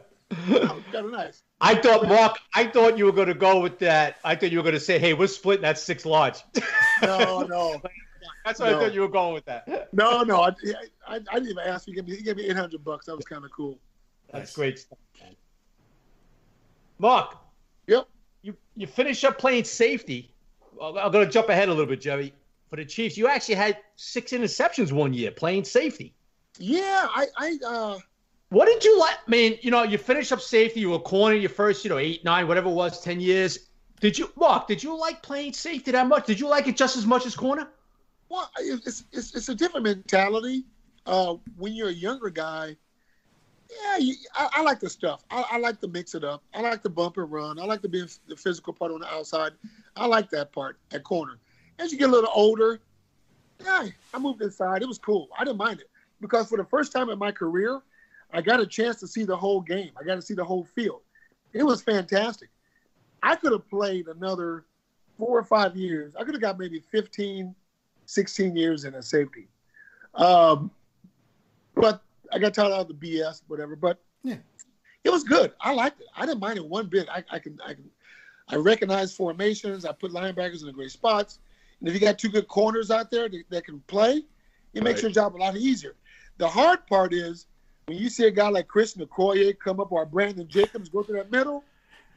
Oh, 0.49 0.81
kind 0.91 1.05
of 1.05 1.11
nice. 1.11 1.41
I 1.61 1.75
thought, 1.75 2.07
Mark, 2.07 2.37
I 2.53 2.67
thought 2.67 2.97
you 2.97 3.05
were 3.05 3.11
going 3.13 3.29
to 3.29 3.33
go 3.33 3.59
with 3.61 3.79
that. 3.79 4.17
I 4.25 4.35
thought 4.35 4.51
you 4.51 4.57
were 4.59 4.63
going 4.63 4.75
to 4.75 4.79
say, 4.79 4.99
hey, 4.99 5.13
we're 5.13 5.27
splitting 5.27 5.61
that 5.63 5.77
six 5.79 6.05
large. 6.05 6.37
No, 7.01 7.41
no, 7.43 7.81
That's 8.45 8.59
what 8.59 8.69
No. 8.71 8.77
I 8.77 8.81
thought 8.83 8.93
you 8.93 9.01
were 9.01 9.07
going 9.07 9.33
with 9.33 9.45
that. 9.45 9.89
no, 9.93 10.23
no. 10.23 10.41
I, 10.41 10.49
I, 11.07 11.15
I 11.15 11.19
didn't 11.19 11.45
even 11.49 11.59
ask. 11.65 11.85
He 11.85 11.93
gave 11.93 12.07
me, 12.07 12.15
he 12.17 12.23
gave 12.23 12.37
me 12.37 12.43
800 12.49 12.83
bucks. 12.83 13.05
That 13.05 13.15
was 13.15 13.25
kind 13.25 13.45
of 13.45 13.51
cool. 13.51 13.77
That's 14.31 14.49
Nice. 14.49 14.55
great 14.55 14.79
stuff, 14.79 14.97
man. 15.21 15.35
Mark. 16.99 17.37
Yep. 17.87 18.07
You 18.41 18.55
you 18.75 18.85
finish 18.87 19.23
up 19.23 19.37
playing 19.37 19.63
safety. 19.63 20.31
I'm 20.81 21.11
going 21.11 21.25
to 21.25 21.31
jump 21.31 21.49
ahead 21.49 21.69
a 21.69 21.71
little 21.71 21.85
bit, 21.85 22.01
Jerry. 22.01 22.33
For 22.69 22.75
the 22.75 22.85
Chiefs, 22.85 23.17
you 23.17 23.27
actually 23.27 23.55
had 23.55 23.77
six 23.95 24.31
interceptions 24.31 24.91
one 24.91 25.13
year 25.13 25.31
playing 25.31 25.63
safety. 25.63 26.13
Yeah, 26.59 27.07
I, 27.09 27.27
I, 27.37 27.59
uh, 27.65 27.99
What 28.49 28.65
did 28.65 28.83
you 28.83 28.99
like? 28.99 29.15
I 29.25 29.29
mean, 29.29 29.57
you 29.61 29.71
know, 29.71 29.83
you 29.83 29.97
finished 29.97 30.31
up 30.31 30.41
safety. 30.41 30.79
You 30.81 30.89
were 30.89 30.99
corner 30.99 31.35
your 31.35 31.49
first, 31.49 31.83
you 31.83 31.89
know, 31.89 31.97
eight, 31.97 32.23
nine, 32.23 32.47
whatever 32.47 32.69
it 32.69 32.73
was, 32.73 33.01
ten 33.01 33.19
years. 33.19 33.59
Did 33.99 34.17
you, 34.17 34.31
Mark? 34.35 34.67
Did 34.67 34.83
you 34.83 34.97
like 34.97 35.21
playing 35.21 35.53
safety 35.53 35.91
that 35.91 36.07
much? 36.07 36.25
Did 36.25 36.39
you 36.39 36.47
like 36.47 36.67
it 36.67 36.77
just 36.77 36.97
as 36.97 37.05
much 37.05 37.25
as 37.25 37.35
corner? 37.35 37.69
Well, 38.29 38.49
it's 38.59 39.03
it's, 39.11 39.35
it's 39.35 39.49
a 39.49 39.55
different 39.55 39.85
mentality. 39.85 40.65
Uh, 41.05 41.35
when 41.57 41.73
you're 41.73 41.89
a 41.89 41.93
younger 41.93 42.29
guy, 42.29 42.75
yeah, 43.69 43.97
you, 43.97 44.15
I, 44.33 44.49
I 44.53 44.61
like 44.61 44.79
the 44.79 44.89
stuff. 44.89 45.23
I, 45.31 45.43
I 45.51 45.57
like 45.57 45.79
to 45.81 45.87
mix 45.87 46.15
it 46.15 46.23
up. 46.23 46.43
I 46.53 46.61
like 46.61 46.83
to 46.83 46.89
bump 46.89 47.17
and 47.17 47.31
run. 47.31 47.59
I 47.59 47.65
like 47.65 47.81
to 47.81 47.89
be 47.89 48.05
the 48.27 48.35
physical 48.35 48.73
part 48.73 48.91
on 48.91 48.99
the 48.99 49.07
outside. 49.07 49.53
I 49.97 50.05
like 50.05 50.29
that 50.31 50.51
part 50.51 50.77
that 50.89 51.03
corner. 51.03 51.37
As 51.79 51.91
you 51.91 51.97
get 51.97 52.09
a 52.09 52.11
little 52.11 52.29
older, 52.33 52.79
yeah, 53.63 53.87
I 54.13 54.19
moved 54.19 54.41
inside. 54.41 54.81
It 54.81 54.87
was 54.87 54.97
cool. 54.97 55.29
I 55.37 55.43
didn't 55.43 55.57
mind 55.57 55.79
it 55.81 55.89
because 56.21 56.49
for 56.49 56.57
the 56.57 56.65
first 56.65 56.91
time 56.91 57.09
in 57.09 57.19
my 57.19 57.31
career, 57.31 57.81
I 58.31 58.41
got 58.41 58.59
a 58.59 58.65
chance 58.65 58.99
to 58.99 59.07
see 59.07 59.23
the 59.23 59.37
whole 59.37 59.61
game. 59.61 59.91
I 59.99 60.03
got 60.03 60.15
to 60.15 60.21
see 60.21 60.33
the 60.33 60.43
whole 60.43 60.65
field. 60.65 61.01
It 61.53 61.63
was 61.63 61.81
fantastic. 61.81 62.49
I 63.23 63.35
could 63.35 63.51
have 63.51 63.67
played 63.69 64.07
another 64.07 64.65
four 65.17 65.37
or 65.37 65.43
five 65.43 65.75
years. 65.75 66.15
I 66.15 66.23
could 66.23 66.33
have 66.35 66.41
got 66.41 66.59
maybe 66.59 66.79
15, 66.79 67.55
16 68.05 68.55
years 68.55 68.85
in 68.85 68.95
a 68.95 69.01
safety. 69.01 69.47
Um, 70.13 70.71
but 71.75 72.01
I 72.31 72.39
got 72.39 72.53
tired 72.53 72.71
of 72.73 72.87
the 72.87 72.93
BS, 72.93 73.41
whatever. 73.47 73.75
But 73.75 73.99
Yeah. 74.23 74.37
it 75.03 75.09
was 75.09 75.23
good. 75.23 75.53
I 75.61 75.73
liked 75.73 76.01
it. 76.01 76.07
I 76.15 76.25
didn't 76.25 76.41
mind 76.41 76.57
it 76.57 76.65
one 76.65 76.87
bit. 76.87 77.07
I, 77.09 77.23
I 77.31 77.39
can, 77.39 77.59
I 77.65 77.73
can, 77.73 77.89
I 78.49 78.55
recognize 78.55 79.13
formations. 79.13 79.85
I 79.85 79.91
put 79.91 80.11
linebackers 80.11 80.61
in 80.61 80.67
the 80.67 80.73
great 80.73 80.91
spots. 80.91 81.39
And 81.79 81.87
if 81.87 81.93
you 81.93 81.99
got 81.99 82.17
two 82.17 82.29
good 82.29 82.47
corners 82.47 82.89
out 82.91 83.11
there 83.11 83.29
that, 83.29 83.43
that 83.49 83.65
can 83.65 83.79
play, 83.87 84.23
It 84.73 84.83
makes 84.83 84.97
Right. 84.97 85.03
your 85.03 85.11
job 85.11 85.35
a 85.35 85.37
lot 85.37 85.55
easier. 85.57 85.95
The 86.37 86.47
hard 86.47 86.85
part 86.87 87.11
is 87.13 87.47
when 87.85 87.97
you 87.97 88.09
see 88.09 88.25
a 88.27 88.31
guy 88.31 88.49
like 88.49 88.67
Chris 88.67 88.93
Okoye 88.95 89.57
come 89.57 89.79
up 89.79 89.91
or 89.91 90.05
Brandon 90.05 90.47
Jacobs 90.47 90.89
go 90.89 91.01
through 91.03 91.17
that 91.17 91.31
middle. 91.31 91.63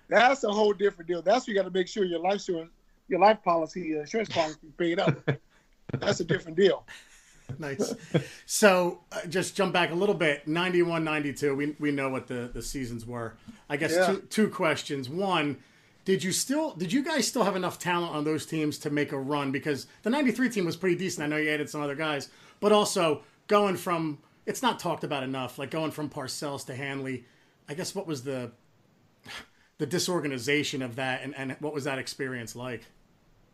That's 0.08 0.44
a 0.44 0.50
whole 0.50 0.72
different 0.74 1.08
deal. 1.08 1.22
That's 1.22 1.46
where 1.46 1.54
you 1.54 1.60
got 1.62 1.66
to 1.68 1.72
make 1.72 1.88
sure 1.88 2.04
your 2.04 2.18
life 2.18 2.34
insurance, 2.48 2.70
your 3.08 3.20
life 3.20 3.38
policy, 3.42 3.82
your 3.82 4.00
insurance 4.02 4.28
policy 4.28 4.58
is 4.66 4.72
paid 4.76 4.98
up. 4.98 5.16
That's 5.98 6.20
a 6.20 6.24
different 6.24 6.56
deal. 6.56 6.84
nice. 7.58 7.94
So 8.46 9.00
uh, 9.12 9.26
just 9.28 9.56
jump 9.56 9.72
back 9.72 9.90
a 9.90 9.94
little 9.94 10.14
bit. 10.14 10.46
91, 10.46 11.02
92. 11.04 11.54
We, 11.54 11.76
we 11.78 11.90
know 11.92 12.08
what 12.10 12.26
the, 12.26 12.50
the 12.52 12.62
seasons 12.62 13.06
were. 13.06 13.36
I 13.70 13.76
guess 13.76 13.92
Yeah. 13.94 14.06
two, 14.06 14.18
two 14.28 14.48
questions. 14.48 15.08
One, 15.08 15.56
did 16.04 16.24
you 16.24 16.32
still 16.32 16.72
did 16.72 16.92
you 16.92 17.02
guys 17.02 17.26
still 17.26 17.44
have 17.44 17.56
enough 17.56 17.78
talent 17.78 18.14
on 18.14 18.24
those 18.24 18.46
teams 18.46 18.78
to 18.78 18.90
make 18.90 19.12
a 19.12 19.18
run? 19.18 19.52
Because 19.52 19.86
the 20.02 20.10
93 20.10 20.48
team 20.48 20.64
was 20.64 20.76
pretty 20.76 20.96
decent. 20.96 21.24
I 21.24 21.28
know 21.28 21.36
you 21.36 21.50
added 21.50 21.68
some 21.68 21.82
other 21.82 21.94
guys, 21.94 22.28
but 22.60 22.72
also 22.72 23.22
going 23.46 23.76
from 23.76 24.18
it's 24.46 24.62
not 24.62 24.78
talked 24.78 25.04
about 25.04 25.22
enough, 25.22 25.58
like 25.58 25.70
going 25.70 25.90
from 25.90 26.08
Parcells 26.08 26.66
to 26.66 26.74
Handley. 26.74 27.24
I 27.68 27.74
guess 27.74 27.94
what 27.94 28.06
was 28.06 28.22
the 28.22 28.52
the 29.78 29.86
disorganization 29.86 30.82
of 30.82 30.96
that 30.96 31.22
and, 31.22 31.34
and 31.36 31.56
what 31.60 31.72
was 31.72 31.84
that 31.84 31.98
experience 31.98 32.54
like? 32.54 32.82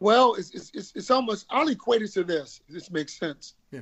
Well, 0.01 0.35
it's, 0.35 0.51
it's, 0.75 0.93
it's, 0.95 1.11
almost, 1.11 1.47
I'll 1.49 1.69
equate 1.69 2.03
it 2.03 2.13
to 2.15 2.25
this. 2.25 2.61
This 2.69 2.91
makes 2.91 3.15
sense. 3.19 3.55
Yeah. 3.71 3.81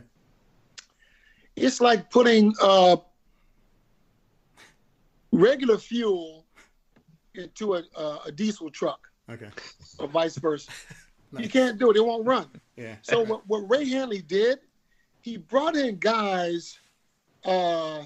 It's 1.56 1.80
like 1.80 2.10
putting 2.10 2.54
uh, 2.62 2.96
regular 5.32 5.78
fuel 5.78 6.43
into 7.34 7.74
a, 7.74 7.82
uh, 7.96 8.18
a 8.26 8.32
diesel 8.32 8.70
truck 8.70 9.00
Okay. 9.30 9.48
or 9.98 10.08
vice 10.08 10.36
versa. 10.36 10.70
You 11.36 11.48
can't 11.48 11.80
do 11.80 11.90
it. 11.90 11.96
It 11.96 12.04
won't 12.06 12.24
run. 12.24 12.46
Yeah. 12.76 12.94
So 13.02 13.20
what, 13.24 13.44
what 13.48 13.68
Ray 13.68 13.88
Handley 13.88 14.22
did, 14.22 14.60
he 15.20 15.36
brought 15.36 15.74
in 15.74 15.98
guys. 15.98 16.78
Uh, 17.44 18.04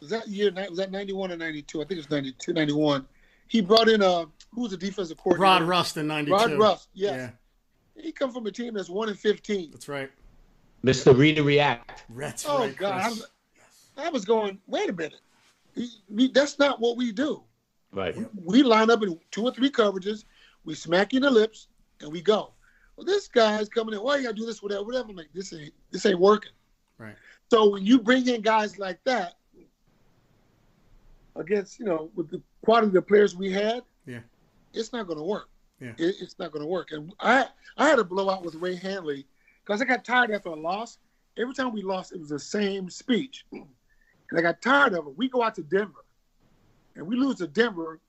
was 0.00 0.10
that 0.10 0.26
year? 0.26 0.50
Was 0.52 0.76
that 0.78 0.90
ninety 0.90 1.12
one 1.12 1.30
or 1.30 1.36
ninety 1.36 1.62
two? 1.62 1.80
I 1.80 1.84
think 1.84 2.00
it's 2.00 2.10
92, 2.10 2.52
91. 2.52 3.06
He 3.46 3.60
brought 3.60 3.88
in 3.88 4.02
uh, 4.02 4.24
who 4.52 4.62
was 4.62 4.72
the 4.72 4.76
defensive 4.76 5.16
coordinator? 5.16 5.42
Rod 5.44 5.48
coordinator? 5.58 5.70
Rust 5.70 5.96
in 5.96 6.06
92. 6.08 6.32
Rod 6.34 6.52
Rust. 6.58 6.88
Yes. 6.92 7.30
Yeah, 7.94 8.02
He 8.02 8.10
come 8.10 8.32
from 8.32 8.44
a 8.46 8.50
team 8.50 8.74
that's 8.74 8.90
one 8.90 9.08
and 9.10 9.18
fifteen. 9.18 9.70
that's 9.70 9.86
right. 9.88 10.10
Mr. 10.84 11.16
Reader 11.16 11.44
React. 11.44 12.02
That's 12.16 12.44
Oh 12.48 12.58
right. 12.64 12.76
God, 12.76 13.02
Chris. 13.04 13.26
I, 13.96 14.06
I 14.06 14.08
was 14.08 14.24
going. 14.24 14.58
Wait 14.66 14.90
a 14.90 14.92
minute. 14.92 15.20
We, 15.76 15.88
we, 16.08 16.32
that's 16.32 16.58
not 16.58 16.80
what 16.80 16.96
we 16.96 17.12
do. 17.12 17.44
Right. 17.92 18.16
We 18.34 18.62
line 18.62 18.90
up 18.90 19.02
in 19.02 19.18
two 19.30 19.44
or 19.44 19.52
three 19.52 19.70
coverages. 19.70 20.24
We 20.64 20.74
smack 20.74 21.12
you 21.12 21.18
in 21.18 21.22
the 21.22 21.30
lips 21.30 21.68
and 22.00 22.12
we 22.12 22.20
go. 22.20 22.52
Well, 22.96 23.06
this 23.06 23.28
guy's 23.28 23.68
coming 23.68 23.94
in. 23.94 24.00
Why 24.00 24.16
you 24.16 24.24
gotta 24.24 24.34
do 24.34 24.46
this? 24.46 24.62
Whatever. 24.62 24.84
Whatever. 24.84 25.10
I'm 25.10 25.16
like, 25.16 25.30
this 25.34 25.52
ain't 25.52 25.72
this 25.90 26.04
ain't 26.06 26.18
working. 26.18 26.52
Right. 26.98 27.14
So 27.50 27.68
when 27.70 27.84
you 27.84 27.98
bring 28.00 28.26
in 28.28 28.40
guys 28.42 28.78
like 28.78 28.98
that 29.04 29.34
against, 31.36 31.78
you 31.78 31.84
know, 31.84 32.10
with 32.14 32.30
the 32.30 32.40
quality 32.64 32.88
of 32.88 32.92
the 32.94 33.02
players 33.02 33.36
we 33.36 33.52
had, 33.52 33.82
Yeah. 34.06 34.20
it's 34.72 34.92
not 34.92 35.06
going 35.06 35.18
to 35.18 35.24
work. 35.24 35.48
Yeah. 35.80 35.92
It, 35.98 36.16
it's 36.20 36.38
not 36.38 36.52
going 36.52 36.62
to 36.62 36.68
work. 36.68 36.92
And 36.92 37.12
I 37.20 37.46
I 37.76 37.88
had 37.88 37.98
a 37.98 38.04
blowout 38.04 38.44
with 38.44 38.54
Ray 38.56 38.76
Handley 38.76 39.26
because 39.64 39.82
I 39.82 39.84
got 39.84 40.04
tired 40.04 40.30
after 40.30 40.48
a 40.48 40.54
loss. 40.56 40.98
Every 41.38 41.52
time 41.54 41.72
we 41.72 41.82
lost, 41.82 42.12
it 42.12 42.18
was 42.18 42.30
the 42.30 42.38
same 42.38 42.88
speech, 42.88 43.44
and 43.52 43.66
I 44.38 44.40
got 44.40 44.62
tired 44.62 44.94
of 44.94 45.06
it. 45.06 45.16
We 45.18 45.28
go 45.28 45.42
out 45.42 45.54
to 45.56 45.62
Denver, 45.62 46.05
and 46.96 47.06
we 47.06 47.16
lose 47.16 47.36
to 47.36 47.46
Denver. 47.46 48.00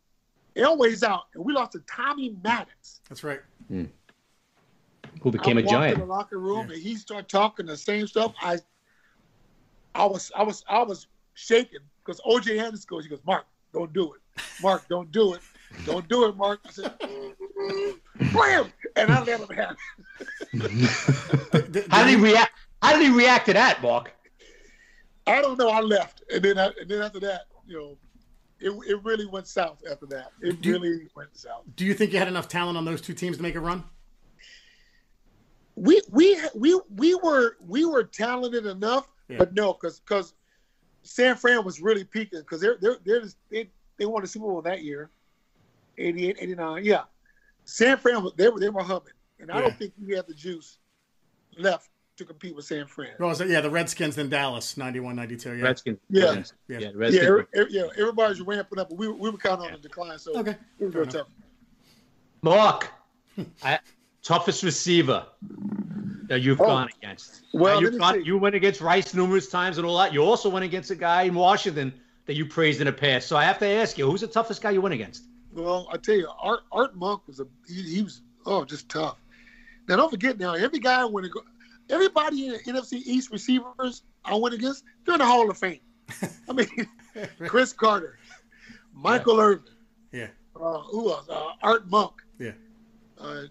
Elway's 0.55 1.03
out, 1.03 1.25
and 1.35 1.45
we 1.45 1.53
lost 1.53 1.73
to 1.73 1.79
Tommy 1.81 2.35
Maddox. 2.43 3.01
That's 3.09 3.23
right. 3.23 3.41
Hmm. 3.67 3.85
Who 5.21 5.31
became 5.31 5.57
I 5.57 5.61
a 5.61 5.65
walked 5.65 5.91
in 5.93 5.99
the 5.99 6.05
locker 6.05 6.39
room 6.39 6.67
Yeah. 6.67 6.73
and 6.75 6.81
he 6.83 6.95
started 6.95 7.27
talking 7.29 7.65
the 7.67 7.77
same 7.77 8.07
stuff. 8.07 8.33
I, 8.41 8.57
I 9.93 10.05
was, 10.05 10.31
I 10.35 10.43
was, 10.43 10.63
I 10.67 10.81
was 10.83 11.07
shaking 11.35 11.79
because 12.03 12.19
OJ 12.21 12.59
Anderson 12.59 12.85
goes. 12.89 13.03
He 13.03 13.09
goes, 13.09 13.21
Mark, 13.25 13.45
don't 13.73 13.91
do 13.93 14.13
it. 14.13 14.41
Mark, 14.61 14.87
don't 14.89 15.11
do 15.11 15.33
it. 15.35 15.41
Don't 15.85 16.07
do 16.07 16.25
it, 16.25 16.35
Mark. 16.37 16.59
I 16.65 16.71
said, 16.71 16.93
blam, 18.31 18.71
and 18.95 19.11
I 19.11 19.21
let 19.23 19.39
him 19.41 19.49
have 19.55 19.75
it. 20.53 21.71
Did- 21.71 21.87
How 21.91 22.03
did 22.03 22.17
he 22.17 22.23
react? 22.23 22.51
How 22.81 22.93
did 22.93 23.01
he 23.03 23.09
react 23.09 23.47
to 23.47 23.53
that, 23.53 23.81
Mark? 23.81 24.13
I 25.25 25.41
don't 25.41 25.57
know. 25.59 25.69
I 25.69 25.81
left, 25.81 26.23
and 26.33 26.41
then, 26.43 26.57
I, 26.57 26.67
and 26.79 26.89
then 26.89 27.01
after 27.01 27.19
that, 27.21 27.41
you 27.67 27.77
know, 27.77 27.97
it, 28.59 28.71
it 28.87 29.03
really 29.03 29.25
went 29.27 29.47
south. 29.47 29.83
After 29.89 30.05
that, 30.07 30.31
it 30.41 30.61
Do 30.61 30.73
really 30.73 31.07
went 31.15 31.35
south. 31.37 31.63
Do 31.75 31.85
you 31.85 31.93
think 31.93 32.11
you 32.13 32.19
had 32.19 32.27
enough 32.27 32.47
talent 32.47 32.77
on 32.77 32.85
those 32.85 33.01
two 33.01 33.13
teams 33.13 33.37
to 33.37 33.43
make 33.43 33.55
a 33.55 33.59
run? 33.59 33.83
we 35.75 36.01
we 36.11 36.39
we 36.55 36.79
we 36.95 37.15
were 37.15 37.57
we 37.67 37.85
were 37.85 38.03
talented 38.03 38.65
enough, 38.65 39.07
Yeah. 39.29 39.37
but 39.37 39.53
no, 39.53 39.73
because 39.73 39.99
because 39.99 40.33
San 41.03 41.35
Fran 41.35 41.63
was 41.63 41.81
really 41.81 42.03
peaking 42.03 42.39
because 42.39 42.59
they're 42.61 42.77
they're 42.81 42.97
they're 43.05 43.21
just, 43.21 43.37
they 43.51 43.69
they 43.97 44.05
won 44.05 44.21
the 44.21 44.27
Super 44.27 44.47
Bowl 44.47 44.61
that 44.63 44.83
year, 44.83 45.09
88, 45.97 46.37
89. 46.39 46.83
Yeah, 46.83 47.03
San 47.65 47.97
Fran 47.97 48.27
they 48.37 48.49
were 48.49 48.59
they 48.59 48.69
were 48.69 48.81
humming, 48.83 49.13
and 49.39 49.51
I 49.51 49.55
Yeah. 49.57 49.61
don't 49.61 49.77
think 49.77 49.93
we 50.03 50.15
had 50.15 50.25
the 50.27 50.33
juice 50.33 50.79
left 51.57 51.89
to 52.17 52.25
compete 52.25 52.55
with 52.55 52.65
San 52.65 52.85
Fran. 52.87 53.11
Oh, 53.19 53.25
what 53.25 53.29
was 53.29 53.41
it? 53.41 53.49
Yeah, 53.49 53.61
the 53.61 53.69
Redskins 53.69 54.15
then 54.15 54.29
Dallas, 54.29 54.75
91, 54.75 55.15
92. 55.15 55.55
Yeah. 55.55 55.63
Redskins. 55.63 55.99
Yeah. 56.09 56.23
Yeah. 56.23 56.43
Yeah, 56.67 56.79
Yeah, 56.79 56.87
Redskins. 56.95 57.25
every, 57.27 57.45
every- 57.55 57.71
yeah, 57.73 57.83
everybody's 57.97 58.41
ramping 58.41 58.79
up, 58.79 58.91
we 58.91 59.07
were- 59.07 59.13
we 59.15 59.29
were 59.29 59.37
kind 59.37 59.55
of 59.59 59.61
on 59.67 59.71
the 59.73 59.77
decline, 59.77 60.17
so 60.19 60.37
Okay. 60.39 60.55
it 60.79 60.85
was 60.85 60.93
Fair 60.93 61.05
tough. 61.05 61.27
Mark, 62.41 62.91
I, 63.63 63.79
toughest 64.23 64.63
receiver 64.63 65.25
that 66.27 66.41
you've 66.41 66.59
Oh. 66.61 66.65
gone 66.65 66.89
against. 66.97 67.43
Well, 67.53 67.65
Now, 67.65 67.73
let 67.75 67.81
you've 67.83 67.93
me 67.93 67.99
gone, 67.99 68.13
see. 68.15 68.25
you 68.25 68.37
went 68.37 68.55
against 68.55 68.81
Rice 68.81 69.13
numerous 69.13 69.47
times 69.49 69.77
and 69.77 69.85
all 69.87 69.97
that. 69.99 70.13
You 70.13 70.23
also 70.23 70.49
went 70.49 70.65
against 70.65 70.91
a 70.91 70.95
guy 70.95 71.23
in 71.23 71.35
Washington 71.35 71.93
that 72.25 72.35
you 72.35 72.45
praised 72.45 72.81
in 72.81 72.87
the 72.87 72.93
past. 72.93 73.27
So 73.27 73.37
I 73.37 73.43
have 73.45 73.59
to 73.59 73.65
ask 73.67 73.97
you, 73.97 74.09
who's 74.09 74.21
the 74.21 74.27
toughest 74.27 74.61
guy 74.61 74.71
you 74.71 74.81
went 74.81 74.93
against? 74.93 75.25
Well, 75.53 75.87
I 75.91 75.97
tell 75.97 76.15
you, 76.15 76.27
Art 76.41 76.61
Art 76.71 76.95
Monk 76.95 77.21
was 77.27 77.39
a 77.39 77.47
he, 77.67 77.81
he 77.81 78.03
was 78.03 78.21
oh 78.45 78.65
just 78.65 78.89
tough. 78.89 79.17
Now 79.87 79.95
don't 79.95 80.09
forget 80.11 80.37
now, 80.37 80.53
every 80.53 80.79
guy 80.79 81.01
I 81.01 81.05
went 81.05 81.25
to 81.25 81.31
go, 81.31 81.41
everybody 81.89 82.47
in 82.47 82.51
the 82.53 82.59
NFC 82.59 82.93
East 83.05 83.31
receivers 83.31 84.03
I 84.25 84.35
went 84.35 84.53
against, 84.55 84.83
they're 85.05 85.15
in 85.15 85.19
the 85.19 85.25
Hall 85.25 85.49
of 85.49 85.57
Fame. 85.57 85.79
I 86.49 86.53
mean, 86.53 86.67
Cris 87.47 87.73
Carter, 87.73 88.17
Michael 88.93 89.39
Irvin, 89.39 89.63
Yeah. 90.11 90.27
uh, 90.55 90.79
who 90.81 91.11
else? 91.11 91.27
Uh, 91.29 91.51
Art 91.61 91.89
Monk. 91.89 92.13
Yeah. 92.39 92.51
Uh, 93.19 93.43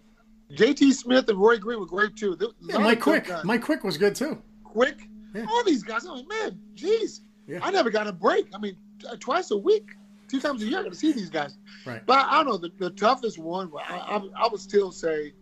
J.T. 0.53 0.93
Smith 0.93 1.29
and 1.29 1.39
Roy 1.39 1.59
Green 1.59 1.81
were 1.81 1.87
great 1.87 2.15
too. 2.17 2.37
Yeah, 2.61 2.79
Mike 2.79 3.01
Quick. 3.01 3.27
guys. 3.27 3.45
Mike 3.45 3.63
Quick 3.63 3.83
was 3.85 3.99
good 3.99 4.15
too. 4.15 4.41
Quick. 4.65 5.09
Yeah. 5.35 5.45
All 5.51 5.65
these 5.65 5.83
guys. 5.83 6.05
I'm 6.05 6.19
like, 6.19 6.29
man, 6.29 6.61
jeez, 6.75 7.21
Yeah. 7.49 7.59
I 7.63 7.71
never 7.71 7.91
got 7.91 8.07
a 8.07 8.13
break. 8.13 8.47
I 8.55 8.59
mean, 8.59 8.77
t- 9.01 9.09
twice 9.19 9.51
a 9.51 9.57
week, 9.57 9.89
two 10.29 10.41
times 10.41 10.63
a 10.63 10.67
year, 10.67 10.79
I 10.79 10.83
got 10.85 10.93
to 10.93 10.99
see 10.99 11.13
these 11.13 11.31
guys. 11.31 11.59
Right. 11.85 12.05
But 12.07 12.27
I 12.27 12.45
don't 12.45 12.47
know. 12.47 12.57
The, 12.59 12.71
the 12.79 12.91
toughest 12.91 13.39
one, 13.39 13.71
I, 13.89 13.97
I, 13.97 14.45
I 14.45 14.49
would 14.49 14.61
still 14.61 14.93
say 14.93 15.33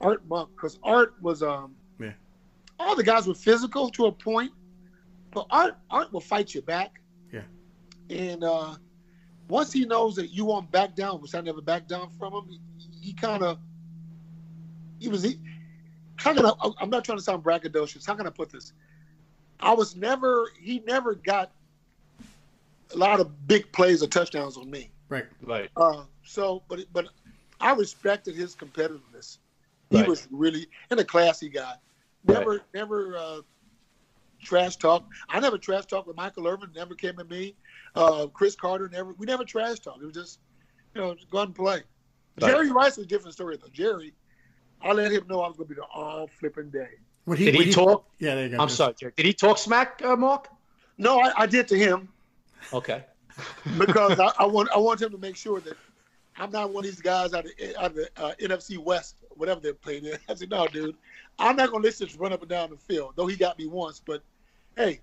Art 0.00 0.22
Monk 0.28 0.50
because 0.54 0.78
Art 0.82 1.14
was 1.22 1.42
um. 1.42 1.74
Yeah. 2.82 2.88
All 2.88 2.96
the 2.96 3.02
guys 3.04 3.26
were 3.26 3.34
physical 3.34 3.88
to 3.90 4.06
a 4.06 4.12
point, 4.12 4.52
but 5.30 5.46
Art 5.50 5.76
Art 5.90 6.12
will 6.12 6.20
fight 6.20 6.54
you 6.54 6.62
back. 6.62 7.00
Yeah. 7.32 7.42
And 8.10 8.44
uh, 8.44 8.74
once 9.48 9.72
he 9.72 9.84
knows 9.84 10.16
that 10.16 10.28
you 10.30 10.44
won't 10.44 10.70
back 10.70 10.94
down, 10.94 11.20
which 11.20 11.34
I 11.34 11.40
never 11.40 11.60
backed 11.60 11.88
down 11.88 12.10
from 12.10 12.32
him, 12.32 12.48
he, 12.78 12.88
he 13.00 13.12
kind 13.12 13.42
of 13.42 13.58
he 14.98 15.08
was 15.08 15.22
he, 15.22 15.38
how 16.16 16.34
can 16.34 16.46
I, 16.46 16.52
I'm 16.80 16.90
not 16.90 17.04
trying 17.04 17.18
to 17.18 17.24
sound 17.24 17.42
braggadocious. 17.42 18.06
How 18.06 18.14
can 18.14 18.26
I 18.26 18.30
put 18.30 18.50
this? 18.50 18.72
I 19.60 19.72
was 19.72 19.96
never 19.96 20.50
he 20.60 20.80
never 20.80 21.14
got 21.14 21.52
a 22.92 22.96
lot 22.96 23.20
of 23.20 23.46
big 23.46 23.70
plays 23.72 24.02
or 24.02 24.06
touchdowns 24.08 24.56
on 24.56 24.70
me. 24.70 24.90
Right. 25.08 25.26
Right. 25.42 25.70
Uh, 25.76 26.04
so, 26.24 26.62
but 26.68 26.80
but 26.92 27.06
I 27.60 27.72
respected 27.74 28.34
his 28.34 28.54
competitiveness. 28.54 29.38
He 29.90 29.98
Right. 29.98 30.08
was 30.08 30.26
really 30.30 30.66
and 30.90 30.98
a 30.98 31.04
classy 31.04 31.48
guy. 31.48 31.74
Never 32.26 32.60
never 32.74 33.16
uh, 33.16 33.40
trash 34.42 34.76
talk. 34.76 35.04
I 35.28 35.40
never 35.40 35.58
trash 35.58 35.86
talk 35.86 36.06
with 36.06 36.16
Michael 36.16 36.46
Irvin. 36.46 36.70
Never 36.74 36.94
came 36.94 37.18
at 37.18 37.28
me. 37.28 37.54
Uh, 37.94 38.26
Cris 38.26 38.54
Carter 38.54 38.88
never. 38.88 39.12
We 39.18 39.26
never 39.26 39.44
trash 39.44 39.80
talk. 39.80 39.98
It 40.00 40.04
was 40.04 40.14
just 40.14 40.38
you 40.94 41.00
know 41.00 41.14
just 41.14 41.30
go 41.30 41.38
out 41.38 41.48
and 41.48 41.54
play. 41.54 41.82
Right. 42.40 42.50
Jerry 42.50 42.70
Rice 42.70 42.96
was 42.96 43.06
a 43.06 43.08
different 43.08 43.34
story 43.34 43.56
though. 43.60 43.68
Jerry, 43.72 44.14
I 44.80 44.92
let 44.92 45.12
him 45.12 45.26
know 45.28 45.40
I 45.40 45.48
was 45.48 45.56
going 45.56 45.68
to 45.68 45.74
be 45.74 45.80
the 45.80 45.86
all 45.94 46.28
flipping 46.38 46.70
day. 46.70 46.88
Would 47.26 47.38
he, 47.38 47.46
Did 47.46 47.56
would 47.56 47.66
he 47.66 47.72
talk? 47.72 48.04
Yeah, 48.18 48.34
there 48.34 48.46
you 48.46 48.56
go. 48.56 48.62
I'm 48.62 48.68
sorry, 48.68 48.94
Jerry. 48.98 49.12
Did 49.16 49.26
he 49.26 49.32
talk 49.32 49.58
smack, 49.58 50.02
uh, 50.04 50.16
Mark? 50.16 50.48
No, 50.98 51.20
I, 51.20 51.32
I 51.42 51.46
did 51.46 51.68
to 51.68 51.78
him 51.78 52.08
Okay. 52.72 53.04
because 53.78 54.20
I, 54.20 54.30
I 54.40 54.46
want 54.46 54.68
I 54.74 54.78
want 54.78 55.00
him 55.00 55.10
to 55.10 55.18
make 55.18 55.36
sure 55.36 55.60
that 55.60 55.76
I'm 56.36 56.50
not 56.50 56.70
one 56.70 56.84
of 56.84 56.90
these 56.90 57.00
guys 57.00 57.32
out 57.32 57.46
of, 57.46 57.52
out 57.78 57.90
of 57.90 57.94
the 57.94 58.08
uh, 58.16 58.32
NFC 58.40 58.78
West, 58.78 59.16
whatever 59.30 59.60
they're 59.60 59.74
playing 59.74 60.04
in. 60.04 60.18
I 60.28 60.34
said, 60.34 60.50
no, 60.50 60.66
dude, 60.66 60.96
I'm 61.38 61.56
not 61.56 61.70
gonna 61.70 61.84
let 61.84 61.98
you 61.98 62.06
just 62.06 62.18
run 62.18 62.32
up 62.32 62.40
and 62.40 62.50
down 62.50 62.70
the 62.70 62.76
field. 62.76 63.14
Though 63.16 63.26
he 63.26 63.36
got 63.36 63.58
me 63.58 63.66
once, 63.66 64.00
but 64.04 64.22
hey, 64.76 65.00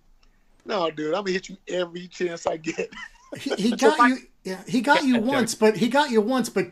no, 0.65 0.89
dude, 0.89 1.07
I'm 1.13 1.23
gonna 1.23 1.31
hit 1.31 1.49
you 1.49 1.57
every 1.67 2.07
chance 2.07 2.47
I 2.47 2.57
get. 2.57 2.91
He, 3.37 3.53
he 3.55 3.71
got 3.75 3.97
you. 4.09 4.17
Yeah, 4.43 4.61
he 4.67 4.81
got 4.81 5.03
you 5.03 5.19
once, 5.19 5.53
but 5.55 5.77
he 5.77 5.89
got 5.89 6.11
you 6.11 6.21
once, 6.21 6.49
but 6.49 6.67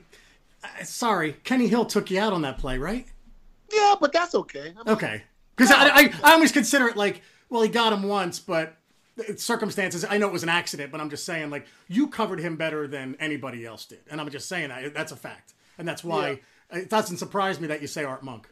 uh, 0.63 0.83
sorry, 0.83 1.33
Kenny 1.43 1.67
Hill 1.67 1.85
took 1.85 2.09
you 2.09 2.19
out 2.19 2.33
on 2.33 2.41
that 2.43 2.57
play, 2.57 2.77
right? 2.77 3.05
yeah, 3.71 3.95
but 3.99 4.13
that's 4.13 4.35
okay. 4.35 4.73
I 4.77 4.83
mean, 4.83 4.95
Okay. 4.95 5.23
Because 5.55 5.71
I, 5.71 5.87
I, 5.87 6.13
I 6.23 6.33
always 6.33 6.51
consider 6.51 6.87
it 6.87 6.95
like, 6.95 7.21
well, 7.49 7.63
he 7.63 7.69
got 7.69 7.91
him 7.91 8.03
once, 8.03 8.39
but 8.39 8.77
circumstances. 9.37 10.05
I 10.07 10.17
know 10.17 10.27
it 10.27 10.33
was 10.33 10.43
an 10.43 10.49
accident, 10.49 10.91
but 10.91 11.01
I'm 11.01 11.09
just 11.09 11.25
saying, 11.25 11.49
like, 11.49 11.65
you 11.87 12.07
covered 12.07 12.39
him 12.39 12.57
better 12.57 12.87
than 12.87 13.15
anybody 13.19 13.65
else 13.65 13.85
did, 13.85 13.99
and 14.09 14.21
I'm 14.21 14.29
just 14.29 14.47
saying 14.47 14.69
that 14.69 14.93
that's 14.93 15.11
a 15.11 15.15
fact, 15.15 15.53
and 15.77 15.87
that's 15.87 16.03
why 16.03 16.41
yeah. 16.71 16.79
it 16.79 16.89
doesn't 16.89 17.17
surprise 17.17 17.59
me 17.59 17.67
that 17.67 17.81
you 17.81 17.87
say 17.87 18.03
Art 18.03 18.23
Monk. 18.23 18.47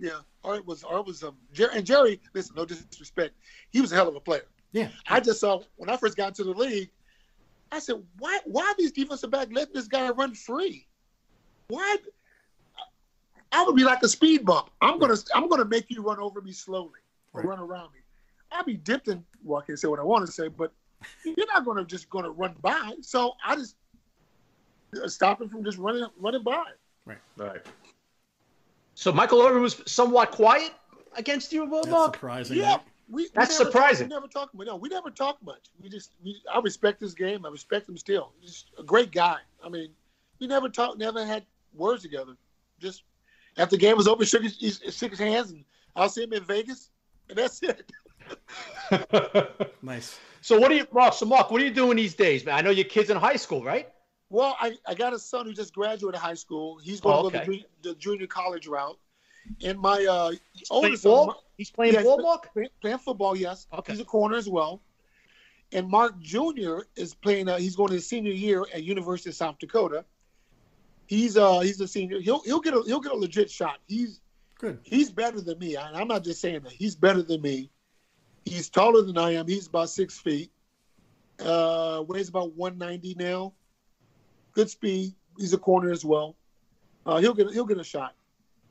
So 0.00 0.06
yeah, 0.06 0.20
Art 0.44 0.66
was 0.66 0.84
Art 0.84 1.06
was 1.06 1.22
um 1.22 1.36
Jerry, 1.52 1.76
and 1.76 1.86
Jerry. 1.86 2.20
Listen, 2.34 2.56
no 2.56 2.64
disrespect, 2.64 3.34
he 3.70 3.80
was 3.80 3.92
a 3.92 3.94
hell 3.94 4.08
of 4.08 4.16
a 4.16 4.20
player. 4.20 4.44
Yeah, 4.72 4.88
I 5.08 5.20
just 5.20 5.40
saw 5.40 5.60
when 5.76 5.90
I 5.90 5.96
first 5.96 6.16
got 6.16 6.28
into 6.28 6.44
the 6.44 6.52
league, 6.52 6.90
I 7.70 7.78
said, 7.78 7.96
why 8.18 8.38
why 8.44 8.72
these 8.78 8.92
defensive 8.92 9.30
back 9.30 9.48
letting 9.52 9.74
this 9.74 9.88
guy 9.88 10.10
run 10.10 10.34
free? 10.34 10.86
Why? 11.68 11.96
I 13.50 13.64
would 13.64 13.76
be 13.76 13.84
like 13.84 14.02
a 14.02 14.08
speed 14.08 14.44
bump. 14.44 14.70
I'm 14.80 14.98
gonna 14.98 15.16
I'm 15.34 15.48
gonna 15.48 15.64
make 15.64 15.86
you 15.90 16.02
run 16.02 16.18
over 16.18 16.40
me 16.40 16.52
slowly 16.52 17.00
or 17.32 17.40
right. 17.40 17.48
run 17.48 17.58
around 17.58 17.92
me. 17.92 18.00
I'll 18.50 18.64
be 18.64 18.76
dipped 18.76 19.08
in. 19.08 19.24
Well, 19.42 19.60
I 19.62 19.66
can't 19.66 19.78
say 19.78 19.88
what 19.88 19.98
I 19.98 20.02
want 20.02 20.26
to 20.26 20.32
say, 20.32 20.48
but 20.48 20.72
you're 21.24 21.46
not 21.46 21.64
gonna 21.64 21.84
just 21.84 22.08
gonna 22.10 22.30
run 22.30 22.54
by. 22.60 22.94
So 23.00 23.32
I 23.44 23.56
just 23.56 23.76
stop 25.06 25.40
him 25.40 25.48
from 25.48 25.64
just 25.64 25.78
running 25.78 26.06
running 26.18 26.42
by. 26.42 26.64
Right. 27.04 27.18
Right. 27.36 27.60
So 29.02 29.10
Michael 29.10 29.42
Irvin 29.42 29.62
was 29.62 29.82
somewhat 29.84 30.30
quiet 30.30 30.70
against 31.16 31.52
you, 31.52 31.66
Mark. 31.66 31.86
That's 31.86 32.04
surprising. 32.04 32.58
Yeah. 32.58 32.76
We, 33.10 33.28
That's 33.34 33.50
we 33.50 33.58
never, 33.58 33.70
surprising. 33.70 34.08
We 34.08 34.14
never 34.14 34.28
talk. 34.28 34.50
No, 34.54 34.76
we 34.76 34.88
never 34.88 35.10
talk 35.10 35.38
much. 35.42 35.70
We 35.82 35.88
just, 35.88 36.12
we, 36.22 36.40
I 36.54 36.60
respect 36.60 37.00
his 37.00 37.12
game. 37.12 37.44
I 37.44 37.48
respect 37.48 37.88
him 37.88 37.96
still. 37.96 38.32
He's 38.40 38.66
a 38.78 38.84
great 38.84 39.10
guy. 39.10 39.38
I 39.62 39.68
mean, 39.68 39.88
we 40.38 40.46
never 40.46 40.68
talked, 40.68 40.98
never 40.98 41.26
had 41.26 41.44
words 41.74 42.04
together. 42.04 42.36
Just 42.78 43.02
after 43.56 43.74
the 43.74 43.80
game 43.80 43.96
was 43.96 44.06
over, 44.06 44.24
shook 44.24 44.44
his, 44.44 44.80
shook 44.90 45.10
his 45.10 45.18
hands, 45.18 45.50
and 45.50 45.64
I'll 45.96 46.08
see 46.08 46.22
him 46.22 46.32
in 46.32 46.44
Vegas, 46.44 46.90
and 47.28 47.36
that's 47.36 47.60
it. 47.60 47.90
nice. 49.82 50.16
So 50.42 50.60
what 50.60 50.68
do 50.68 50.76
you, 50.76 50.86
Mark? 50.92 51.14
So 51.14 51.26
Mark, 51.26 51.50
what 51.50 51.60
are 51.60 51.64
you 51.64 51.74
doing 51.74 51.96
these 51.96 52.14
days, 52.14 52.44
man? 52.44 52.54
I 52.54 52.60
know 52.60 52.70
your 52.70 52.84
kid's 52.84 53.10
in 53.10 53.16
high 53.16 53.34
school, 53.34 53.64
right? 53.64 53.88
Well, 54.32 54.56
I, 54.58 54.78
I 54.86 54.94
got 54.94 55.12
a 55.12 55.18
son 55.18 55.44
who 55.44 55.52
just 55.52 55.74
graduated 55.74 56.18
high 56.18 56.32
school. 56.32 56.78
He's 56.78 57.02
going 57.02 57.16
oh, 57.16 57.26
okay. 57.26 57.40
to 57.40 57.44
go 57.44 57.52
the, 57.52 57.88
the, 57.90 57.94
junior 57.96 58.26
college 58.26 58.66
route. 58.66 58.98
And 59.62 59.78
my 59.78 60.06
uh, 60.08 60.32
he's 60.54 60.68
oldest 60.70 61.02
son, 61.02 61.30
he's 61.58 61.70
playing 61.70 61.94
yeah, 61.94 62.02
ball, 62.02 62.22
Mark? 62.22 62.50
Playing, 62.54 62.70
playing 62.80 62.98
football, 62.98 63.36
yes. 63.36 63.66
Okay. 63.74 63.92
He's 63.92 64.00
a 64.00 64.06
corner 64.06 64.36
as 64.36 64.48
well. 64.48 64.80
And 65.72 65.86
Mark 65.86 66.18
Jr. 66.20 66.78
is 66.96 67.14
playing. 67.14 67.48
Uh, 67.48 67.58
he's 67.58 67.76
going 67.76 67.88
to 67.88 67.94
his 67.94 68.08
senior 68.08 68.32
year 68.32 68.64
at 68.72 68.84
University 68.84 69.28
of 69.28 69.36
South 69.36 69.58
Dakota. 69.58 70.04
He's 71.06 71.36
uh 71.36 71.60
he's 71.60 71.78
a 71.80 71.88
senior. 71.88 72.20
He'll 72.20 72.40
he'll 72.44 72.60
get 72.60 72.72
a 72.72 72.82
he'll 72.86 73.00
get 73.00 73.12
a 73.12 73.16
legit 73.16 73.50
shot. 73.50 73.80
He's 73.86 74.20
good. 74.58 74.78
He's 74.82 75.10
better 75.10 75.42
than 75.42 75.58
me. 75.58 75.76
I, 75.76 75.90
I'm 75.92 76.08
not 76.08 76.24
just 76.24 76.40
saying 76.40 76.62
that. 76.62 76.72
He's 76.72 76.94
better 76.94 77.22
than 77.22 77.42
me. 77.42 77.70
He's 78.46 78.70
taller 78.70 79.02
than 79.02 79.18
I 79.18 79.32
am. 79.32 79.46
He's 79.46 79.66
about 79.66 79.90
six 79.90 80.18
feet. 80.18 80.50
Uh, 81.38 82.04
weighs 82.06 82.28
about 82.28 82.54
190 82.54 83.16
now. 83.18 83.52
Good 84.52 84.70
speed. 84.70 85.14
He's 85.38 85.52
a 85.52 85.58
corner 85.58 85.90
as 85.90 86.04
well. 86.04 86.36
Uh, 87.06 87.18
he'll 87.18 87.34
get 87.34 87.50
he'll 87.50 87.64
get 87.64 87.78
a 87.78 87.84
shot. 87.84 88.14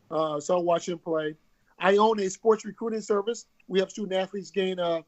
Uh, 0.09 0.39
so 0.39 0.55
I'll 0.55 0.63
watch 0.63 0.88
him 0.88 0.99
play. 0.99 1.36
I 1.79 1.97
own 1.97 2.19
a 2.19 2.29
sports 2.29 2.65
recruiting 2.65 3.01
service. 3.01 3.45
We 3.67 3.79
have 3.79 3.89
student 3.89 4.13
athletes 4.13 4.51
gain 4.51 4.79
uh, 4.79 5.01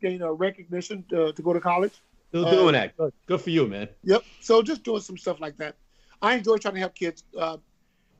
gain 0.00 0.22
a 0.22 0.32
recognition 0.32 1.04
to, 1.10 1.32
to, 1.32 1.42
go 1.42 1.52
to 1.52 1.60
college. 1.60 1.92
Still 2.28 2.48
doing 2.50 2.74
uh, 2.74 2.78
that. 2.78 2.96
Good. 2.96 3.12
Good 3.26 3.40
for 3.40 3.50
you, 3.50 3.66
man. 3.66 3.88
Yep. 4.04 4.22
So 4.40 4.62
just 4.62 4.82
doing 4.84 5.00
some 5.00 5.16
stuff 5.16 5.40
like 5.40 5.56
that. 5.58 5.76
I 6.22 6.34
enjoy 6.34 6.58
trying 6.58 6.74
to 6.74 6.80
help 6.80 6.94
kids 6.94 7.24
uh, 7.38 7.56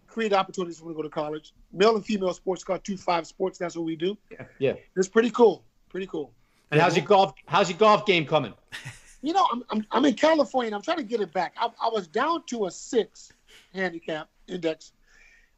create 0.06 0.32
opportunities 0.32 0.82
when 0.82 0.92
they 0.92 0.96
go 0.96 1.02
to 1.02 1.08
college. 1.08 1.54
Male 1.72 1.96
and 1.96 2.04
female 2.04 2.34
sports 2.34 2.64
called 2.64 2.82
two 2.84 2.96
five 2.96 3.26
sports. 3.26 3.58
That's 3.58 3.76
what 3.76 3.84
we 3.84 3.96
do. 3.96 4.18
Yeah. 4.30 4.44
Yeah. 4.58 4.74
It's 4.96 5.08
pretty 5.08 5.30
cool. 5.30 5.64
Pretty 5.88 6.06
cool. 6.06 6.32
And 6.70 6.78
yeah. 6.78 6.84
how's 6.84 6.96
your 6.96 7.06
golf? 7.06 7.34
How's 7.46 7.70
your 7.70 7.78
golf 7.78 8.06
game 8.06 8.26
coming? 8.26 8.54
You 9.22 9.32
know, 9.34 9.46
I'm, 9.52 9.64
I'm, 9.70 9.86
I'm 9.90 10.04
in 10.04 10.14
California. 10.14 10.74
I'm 10.74 10.82
trying 10.82 10.96
to 10.98 11.02
get 11.02 11.20
it 11.20 11.32
back. 11.32 11.54
I, 11.58 11.68
I 11.82 11.88
was 11.88 12.06
down 12.06 12.42
to 12.46 12.66
a 12.66 12.70
six 12.70 13.32
handicap 13.74 14.28
index. 14.48 14.92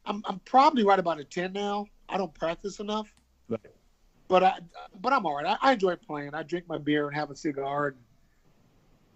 I'm, 0.05 0.21
I'm 0.25 0.39
probably 0.39 0.83
right 0.83 0.99
about 0.99 1.19
a 1.19 1.23
10 1.23 1.53
now. 1.53 1.87
I 2.09 2.17
don't 2.17 2.33
practice 2.33 2.79
enough. 2.79 3.13
Right. 3.47 3.59
But 4.27 4.43
I 4.43 4.59
but 5.01 5.13
I'm 5.13 5.25
all 5.25 5.35
right. 5.35 5.45
I, 5.45 5.69
I 5.69 5.73
enjoy 5.73 5.95
playing. 5.95 6.33
I 6.33 6.43
drink 6.43 6.67
my 6.67 6.77
beer 6.77 7.07
and 7.07 7.15
have 7.15 7.29
a 7.29 7.35
cigar. 7.35 7.87
And 7.87 7.97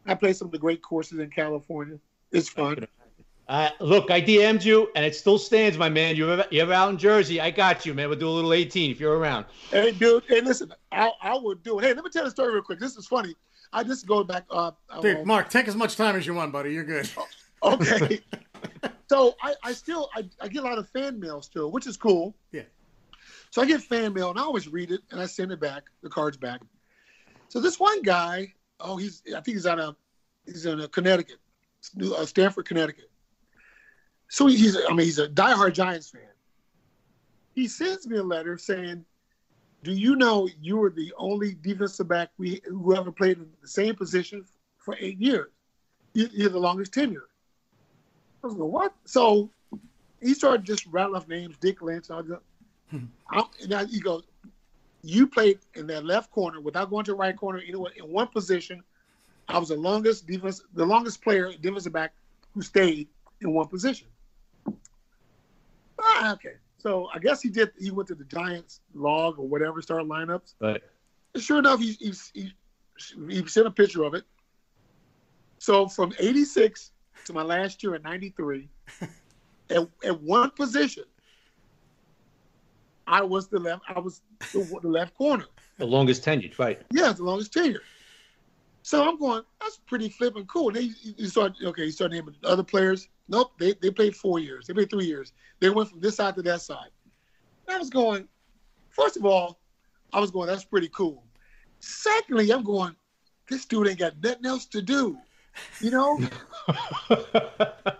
I 0.05 0.15
play 0.15 0.33
some 0.33 0.47
of 0.47 0.51
the 0.51 0.59
great 0.59 0.81
courses 0.81 1.19
in 1.19 1.29
California. 1.29 1.97
It's 2.31 2.49
fun. 2.49 2.87
Uh, 3.47 3.69
look, 3.79 4.11
I 4.11 4.21
DM'd 4.21 4.65
you, 4.65 4.89
and 4.93 5.05
it 5.05 5.15
still 5.15 5.37
stands, 5.37 5.77
my 5.77 5.87
man. 5.87 6.17
You're 6.17 6.43
you're 6.51 6.71
out 6.73 6.89
in 6.89 6.97
Jersey. 6.97 7.39
I 7.39 7.49
got 7.49 7.85
you, 7.85 7.93
man. 7.93 8.09
We'll 8.09 8.19
do 8.19 8.27
a 8.27 8.29
little 8.29 8.53
18 8.53 8.91
if 8.91 8.99
you're 8.99 9.17
around. 9.17 9.45
Hey, 9.71 9.91
dude. 9.91 10.23
Hey, 10.27 10.41
listen, 10.41 10.73
I 10.91 11.11
I 11.21 11.37
would 11.37 11.63
do 11.63 11.79
it. 11.79 11.85
Hey, 11.85 11.93
let 11.93 12.03
me 12.03 12.09
tell 12.11 12.25
the 12.25 12.31
story 12.31 12.53
real 12.53 12.63
quick. 12.63 12.79
This 12.79 12.97
is 12.97 13.07
funny. 13.07 13.35
I 13.73 13.83
just 13.83 14.07
go 14.07 14.23
back. 14.23 14.45
Uh, 14.49 14.71
dude, 15.01 15.25
Mark, 15.25 15.49
take 15.49 15.67
as 15.67 15.75
much 15.75 15.95
time 15.95 16.15
as 16.15 16.25
you 16.25 16.33
want, 16.33 16.51
buddy. 16.51 16.73
You're 16.73 16.83
good. 16.83 17.09
Okay. 17.63 18.21
so 19.09 19.35
I, 19.41 19.55
I 19.63 19.73
still 19.73 20.09
I, 20.15 20.25
I 20.41 20.47
get 20.47 20.63
a 20.63 20.67
lot 20.67 20.77
of 20.77 20.89
fan 20.89 21.19
mail 21.19 21.41
still, 21.41 21.71
which 21.71 21.87
is 21.87 21.97
cool. 21.97 22.35
Yeah. 22.51 22.63
So 23.51 23.61
I 23.61 23.65
get 23.65 23.81
fan 23.81 24.13
mail 24.13 24.29
and 24.29 24.39
I 24.39 24.43
always 24.43 24.67
read 24.67 24.91
it 24.91 25.01
and 25.11 25.19
I 25.19 25.25
send 25.25 25.51
it 25.51 25.59
back, 25.59 25.83
the 26.01 26.09
cards 26.09 26.37
back. 26.37 26.61
So 27.49 27.59
this 27.59 27.79
one 27.79 28.01
guy, 28.01 28.53
oh, 28.79 28.97
he's 28.97 29.23
I 29.29 29.41
think 29.41 29.57
he's 29.57 29.65
out 29.65 29.79
of 29.79 29.95
he's 30.45 30.65
in 30.65 30.81
uh, 30.81 30.87
Connecticut, 30.87 31.37
uh, 32.01 32.25
Stamford, 32.25 32.65
Connecticut. 32.65 33.09
So 34.29 34.47
he's 34.47 34.77
I 34.77 34.89
mean 34.89 35.05
he's 35.05 35.19
a 35.19 35.29
diehard 35.29 35.73
Giants 35.73 36.09
fan. 36.09 36.21
He 37.55 37.67
sends 37.67 38.05
me 38.07 38.17
a 38.17 38.23
letter 38.23 38.57
saying, 38.57 39.03
"Do 39.87 39.93
you 39.93 40.17
know 40.17 40.49
you 40.61 40.75
were 40.75 40.89
the 40.89 41.13
only 41.17 41.53
defensive 41.53 42.09
back 42.09 42.31
we 42.37 42.59
who 42.65 42.93
ever 42.93 43.09
played 43.09 43.37
in 43.37 43.49
the 43.61 43.69
same 43.69 43.95
position 43.95 44.43
for 44.79 44.97
eight 44.99 45.17
years? 45.17 45.49
You're 46.13 46.49
the 46.49 46.59
longest 46.59 46.93
tenure." 46.93 47.29
I 48.43 48.47
was 48.47 48.57
like, 48.57 48.69
"What?" 48.69 48.93
So 49.05 49.49
he 50.21 50.33
started 50.33 50.65
just 50.65 50.85
rattling 50.87 51.21
off 51.21 51.29
names, 51.29 51.55
Dick 51.61 51.81
Lynch. 51.81 52.11
I 52.11 52.19
was, 52.19 52.31
I'm, 52.91 53.45
and 53.63 53.89
he 53.89 54.01
goes, 54.01 54.23
"You 55.03 55.25
played 55.25 55.59
in 55.75 55.87
that 55.87 56.03
left 56.03 56.31
corner 56.31 56.59
without 56.59 56.89
going 56.89 57.05
to 57.05 57.11
the 57.11 57.17
right 57.17 57.37
corner. 57.37 57.59
You 57.59 57.71
know, 57.71 57.85
in 57.85 58.11
one 58.11 58.27
position, 58.27 58.83
I 59.47 59.57
was 59.57 59.69
the 59.69 59.77
longest 59.77 60.27
defense, 60.27 60.61
the 60.73 60.85
longest 60.85 61.21
player, 61.21 61.53
defensive 61.61 61.93
back 61.93 62.13
who 62.53 62.61
stayed 62.61 63.07
in 63.39 63.53
one 63.53 63.69
position." 63.69 64.09
Ah, 65.97 66.33
okay. 66.33 66.57
So 66.77 67.09
I 67.13 67.19
guess 67.19 67.41
he 67.41 67.49
did. 67.49 67.71
He 67.77 67.91
went 67.91 68.07
to 68.09 68.15
the 68.15 68.23
Giants 68.25 68.81
log 68.93 69.39
or 69.39 69.47
whatever, 69.47 69.81
start 69.81 70.03
lineups. 70.03 70.53
Right. 70.59 70.81
Sure 71.35 71.59
enough, 71.59 71.79
he, 71.79 71.93
he 71.93 72.13
he 72.33 72.53
he 73.29 73.47
sent 73.47 73.67
a 73.67 73.71
picture 73.71 74.03
of 74.03 74.13
it. 74.13 74.23
So 75.59 75.87
from 75.87 76.13
'86 76.19 76.91
to 77.25 77.33
my 77.33 77.41
last 77.41 77.83
year 77.83 77.95
at 77.95 78.03
'93, 78.03 78.69
at, 79.69 79.87
at 80.03 80.21
one 80.21 80.51
position, 80.51 81.03
I 83.07 83.23
was 83.23 83.47
the 83.47 83.59
left. 83.59 83.83
I 83.87 83.99
was 83.99 84.21
the, 84.53 84.79
the 84.81 84.87
left 84.87 85.15
corner. 85.15 85.45
The 85.77 85.85
longest 85.85 86.23
tenured, 86.23 86.57
right? 86.59 86.81
Yeah, 86.91 87.11
the 87.11 87.23
longest 87.23 87.53
tenure. 87.53 87.81
So 88.83 89.07
I'm 89.07 89.19
going. 89.19 89.43
That's 89.59 89.77
pretty 89.87 90.09
flipping 90.09 90.45
cool. 90.45 90.71
They 90.71 90.91
you 91.01 91.27
start 91.27 91.53
okay. 91.63 91.85
You 91.85 91.91
start 91.91 92.11
naming 92.11 92.35
other 92.43 92.63
players. 92.63 93.09
Nope, 93.29 93.51
they 93.59 93.73
they 93.81 93.91
played 93.91 94.15
four 94.15 94.39
years. 94.39 94.67
They 94.67 94.73
played 94.73 94.89
three 94.89 95.05
years. 95.05 95.33
They 95.59 95.69
went 95.69 95.89
from 95.89 95.99
this 95.99 96.15
side 96.15 96.35
to 96.35 96.41
that 96.43 96.61
side. 96.61 96.89
And 97.67 97.75
I 97.75 97.79
was 97.79 97.89
going. 97.89 98.27
First 98.89 99.17
of 99.17 99.25
all, 99.25 99.59
I 100.13 100.19
was 100.19 100.31
going. 100.31 100.47
That's 100.47 100.63
pretty 100.63 100.89
cool. 100.89 101.23
Secondly, 101.79 102.51
I'm 102.51 102.63
going. 102.63 102.95
This 103.49 103.65
dude 103.65 103.87
ain't 103.87 103.99
got 103.99 104.13
nothing 104.21 104.45
else 104.45 104.65
to 104.67 104.81
do. 104.81 105.17
You 105.81 105.91
know. 105.91 106.19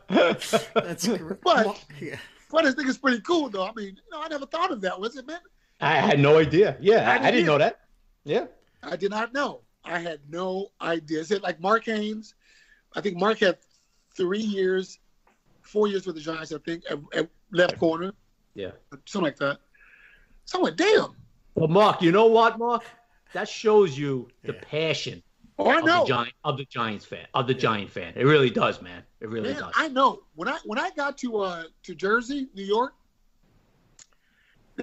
that's 0.09 1.07
but 1.43 1.86
yeah. 1.99 2.17
but 2.51 2.65
I 2.65 2.71
think 2.71 2.88
it's 2.88 2.97
pretty 2.97 3.21
cool 3.21 3.49
though. 3.49 3.65
I 3.65 3.71
mean, 3.75 3.95
you 3.95 4.11
know, 4.11 4.21
I 4.21 4.28
never 4.28 4.45
thought 4.45 4.71
of 4.71 4.82
that. 4.82 4.99
Was 4.99 5.17
it, 5.17 5.25
man? 5.28 5.39
I 5.80 5.95
had 5.95 6.19
no 6.19 6.39
idea. 6.39 6.78
Yeah, 6.80 7.09
I, 7.09 7.28
I 7.28 7.32
didn't 7.32 7.45
know 7.45 7.57
that. 7.57 7.82
Yeah. 8.23 8.45
I 8.84 8.95
did 8.95 9.11
not 9.11 9.34
know. 9.34 9.61
I 9.84 9.99
had 9.99 10.19
no 10.30 10.67
idea. 10.82 11.19
Is 11.19 11.32
it 11.32 11.43
like 11.43 11.59
Mark 11.59 11.86
Haynes? 11.86 12.36
I 12.95 13.01
think 13.01 13.17
Mark 13.17 13.39
had 13.39 13.57
three 14.15 14.41
years, 14.41 14.99
four 15.68 15.88
years 15.88 16.05
with 16.05 16.15
the 16.15 16.22
Giants. 16.22 16.51
I 16.51 16.57
think 16.59 16.84
at, 16.89 16.99
at 17.13 17.30
left 17.51 17.78
corner. 17.80 18.13
Yeah, 18.55 18.72
something 19.05 19.26
like 19.26 19.38
that. 19.38 19.59
So 20.45 20.59
I 20.59 20.63
went, 20.63 20.78
damn. 20.78 21.15
Well, 21.55 21.68
Mark, 21.68 22.01
you 22.01 22.11
know 22.11 22.28
what, 22.28 22.57
Mark? 22.57 22.84
That 23.34 23.49
shows 23.49 23.97
you 23.97 24.30
the 24.43 24.53
yeah. 24.53 24.59
passion. 24.61 25.24
Oh, 25.59 25.70
I 25.70 25.82
know. 25.82 26.01
Of 26.01 26.07
the, 26.07 26.13
Giant, 26.13 26.34
of 26.43 26.57
the 26.57 26.65
Giants 26.65 27.05
fan, 27.05 27.26
of 27.34 27.47
the 27.47 27.53
yeah. 27.53 27.59
Giant 27.59 27.91
fan. 27.91 28.13
It 28.15 28.24
really 28.24 28.49
does, 28.49 28.82
man. 28.82 29.03
It 29.20 29.30
really 29.30 29.53
man, 29.53 29.61
does. 29.61 29.74
I 29.76 29.88
know. 29.88 30.22
When 30.36 30.47
I 30.47 30.57
when 30.65 30.80
I 30.80 30.91
got 30.91 31.18
to 31.20 31.39
uh 31.39 31.63
to 31.84 31.95
Jersey, 31.95 32.47
New 32.53 32.63
York, 32.63 32.93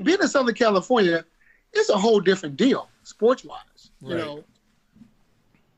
being 0.02 0.18
in 0.20 0.28
Southern 0.28 0.54
California, 0.54 1.24
it's 1.72 1.88
a 1.90 1.96
whole 1.96 2.20
different 2.20 2.56
deal, 2.56 2.88
sports 3.04 3.44
wise. 3.44 3.90
You 4.00 4.16
know, 4.16 4.44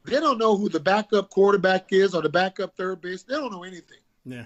they 0.04 0.18
don't 0.18 0.38
know 0.38 0.56
who 0.56 0.68
the 0.68 0.80
backup 0.80 1.30
quarterback 1.30 1.92
is 1.92 2.14
or 2.14 2.22
the 2.22 2.28
backup 2.28 2.76
third 2.76 3.00
base. 3.00 3.22
They 3.22 3.34
don't 3.34 3.52
know 3.52 3.64
anything. 3.64 3.98
Yeah. 4.24 4.44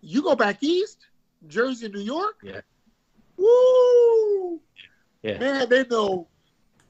You 0.00 0.22
go 0.22 0.34
back 0.36 0.62
east, 0.62 1.06
Jersey, 1.46 1.88
New 1.88 2.00
York. 2.00 2.36
Yeah. 2.42 2.60
Woo! 3.36 4.60
Yeah. 5.22 5.38
Man, 5.38 5.68
they 5.68 5.84
know 5.86 6.28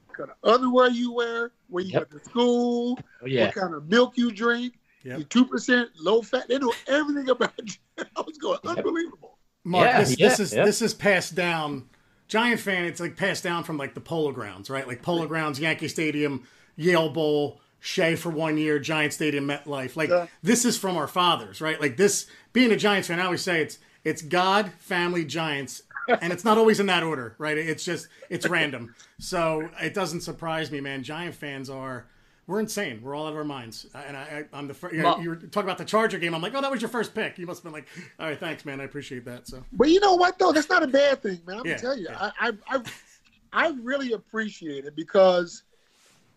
what 0.07 0.17
kind 0.17 0.29
of 0.31 0.49
underwear 0.53 0.89
you 0.89 1.13
wear, 1.13 1.51
where 1.67 1.83
you 1.83 1.91
Yep. 1.93 2.09
go 2.11 2.17
to 2.17 2.23
school, 2.25 2.99
Oh, 3.21 3.25
yeah. 3.25 3.45
what 3.45 3.55
kind 3.55 3.73
of 3.73 3.87
milk 3.89 4.17
you 4.17 4.31
drink, 4.31 4.75
Yep. 5.03 5.17
you 5.19 5.23
two 5.25 5.45
percent 5.45 5.89
low 5.99 6.21
fat. 6.21 6.47
They 6.47 6.57
know 6.59 6.73
everything 6.87 7.29
about 7.29 7.53
you. 7.63 7.73
I 8.15 8.21
was 8.21 8.37
going 8.37 8.59
Yep. 8.63 8.77
unbelievable. 8.77 9.37
Mark, 9.63 9.85
Yeah, 9.87 9.99
this, 9.99 10.17
yeah, 10.19 10.27
this 10.29 10.39
is 10.39 10.53
yeah. 10.53 10.65
this 10.65 10.81
is 10.81 10.93
passed 10.93 11.35
down. 11.35 11.89
Giant 12.27 12.61
fan, 12.61 12.85
it's 12.85 13.01
like 13.01 13.17
passed 13.17 13.43
down 13.43 13.63
from 13.65 13.77
like 13.77 13.93
the 13.93 13.99
Polo 14.01 14.31
Grounds, 14.31 14.69
right? 14.69 14.87
Like 14.87 15.01
Polo 15.01 15.27
Grounds, 15.27 15.59
Yankee 15.59 15.89
Stadium, 15.89 16.43
Yale 16.77 17.09
Bowl, 17.09 17.59
Shea 17.83 18.15
for 18.15 18.29
one 18.29 18.57
year, 18.57 18.77
Giant 18.79 19.11
Stadium, 19.11 19.47
MetLife. 19.47 19.95
Like 19.97 20.09
Yeah. 20.09 20.27
this 20.43 20.63
is 20.65 20.77
from 20.77 20.95
our 20.97 21.07
fathers, 21.07 21.59
right? 21.59 21.81
Like 21.81 21.97
this, 21.97 22.27
being 22.53 22.71
a 22.71 22.77
Giants 22.77 23.07
fan, 23.09 23.19
I 23.19 23.25
always 23.25 23.41
say 23.41 23.61
it's 23.61 23.79
it's 24.03 24.21
God, 24.21 24.71
family, 24.79 25.25
Giants, 25.25 25.83
and 26.07 26.31
it's 26.31 26.45
not 26.45 26.57
always 26.57 26.79
in 26.79 26.85
that 26.85 27.03
order, 27.03 27.35
right? 27.39 27.57
It's 27.57 27.83
just 27.83 28.07
it's 28.29 28.47
random. 28.47 28.95
So 29.19 29.67
it 29.81 29.93
doesn't 29.93 30.21
surprise 30.21 30.71
me, 30.71 30.79
man. 30.79 31.03
Giant 31.03 31.35
fans 31.35 31.69
are. 31.69 32.05
We're 32.47 32.59
insane. 32.59 33.01
We're 33.01 33.15
all 33.15 33.27
out 33.27 33.31
of 33.33 33.37
our 33.37 33.43
minds. 33.45 33.85
And 33.95 34.17
I, 34.17 34.21
I, 34.53 34.57
I'm 34.57 34.67
the 34.67 34.73
first. 34.73 34.93
You, 34.93 35.03
know, 35.03 35.17
you 35.19 35.29
were 35.29 35.35
talking 35.37 35.63
about 35.67 35.77
the 35.77 35.85
Charger 35.85 36.17
game. 36.19 36.33
I'm 36.35 36.41
like, 36.41 36.53
oh, 36.53 36.59
that 36.61 36.69
was 36.71 36.81
your 36.81 36.89
first 36.89 37.13
pick. 37.15 37.37
You 37.37 37.45
must 37.45 37.59
have 37.59 37.71
been 37.71 37.73
like, 37.73 37.87
all 38.19 38.27
right, 38.27 38.37
thanks, 38.39 38.65
man. 38.65 38.81
I 38.81 38.83
appreciate 38.83 39.23
that. 39.25 39.47
So 39.47 39.63
But 39.73 39.89
you 39.89 39.99
know 40.01 40.15
what 40.15 40.37
though? 40.37 40.51
That's 40.51 40.67
not 40.69 40.83
a 40.83 40.87
bad 40.87 41.21
thing, 41.23 41.39
man. 41.47 41.59
I'm 41.59 41.65
Yeah, 41.65 41.71
gonna 41.73 41.81
tell 41.81 41.97
you. 41.97 42.07
yeah. 42.09 42.31
I, 42.39 42.49
I 42.49 42.77
I 42.77 42.81
I 43.53 43.67
really 43.81 44.13
appreciate 44.13 44.85
it 44.85 44.95
because 44.95 45.63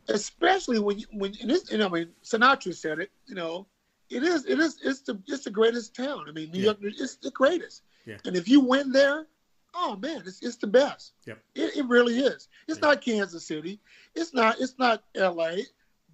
especially 0.09 0.79
when 0.79 0.99
you 0.99 1.07
when 1.13 1.33
and 1.41 1.51
you 1.71 1.85
I 1.85 1.89
mean 1.89 2.09
Sinatra 2.23 2.75
said 2.75 2.99
it, 3.01 3.11
you 3.27 3.35
know, 3.35 3.67
it 4.11 4.23
is 4.23 4.45
it 4.47 4.59
is 4.59 4.79
it's 4.85 5.01
the 5.01 5.19
it's 5.27 5.45
the 5.45 5.51
greatest 5.51 5.95
town. 5.95 6.27
I 6.29 6.33
mean, 6.33 6.51
New 6.51 6.59
Yeah. 6.59 6.65
York 6.67 6.79
it's 6.83 7.17
the 7.17 7.31
greatest. 7.31 7.83
Yeah. 8.07 8.19
And 8.25 8.37
if 8.37 8.49
you 8.49 8.61
win 8.61 8.93
there, 8.93 9.27
oh 9.75 9.97
man, 9.97 10.23
it's 10.27 10.43
it's 10.43 10.57
the 10.57 10.67
best. 10.67 11.13
Yep. 11.27 11.39
It, 11.55 11.77
it 11.77 11.87
really 11.87 12.19
is. 12.19 12.49
It's 12.69 12.79
Yeah. 12.79 12.89
not 12.89 13.01
Kansas 13.01 13.47
City. 13.47 13.81
It's 14.15 14.35
not 14.35 14.61
it's 14.61 14.75
not 14.79 15.05
LA. 15.17 15.57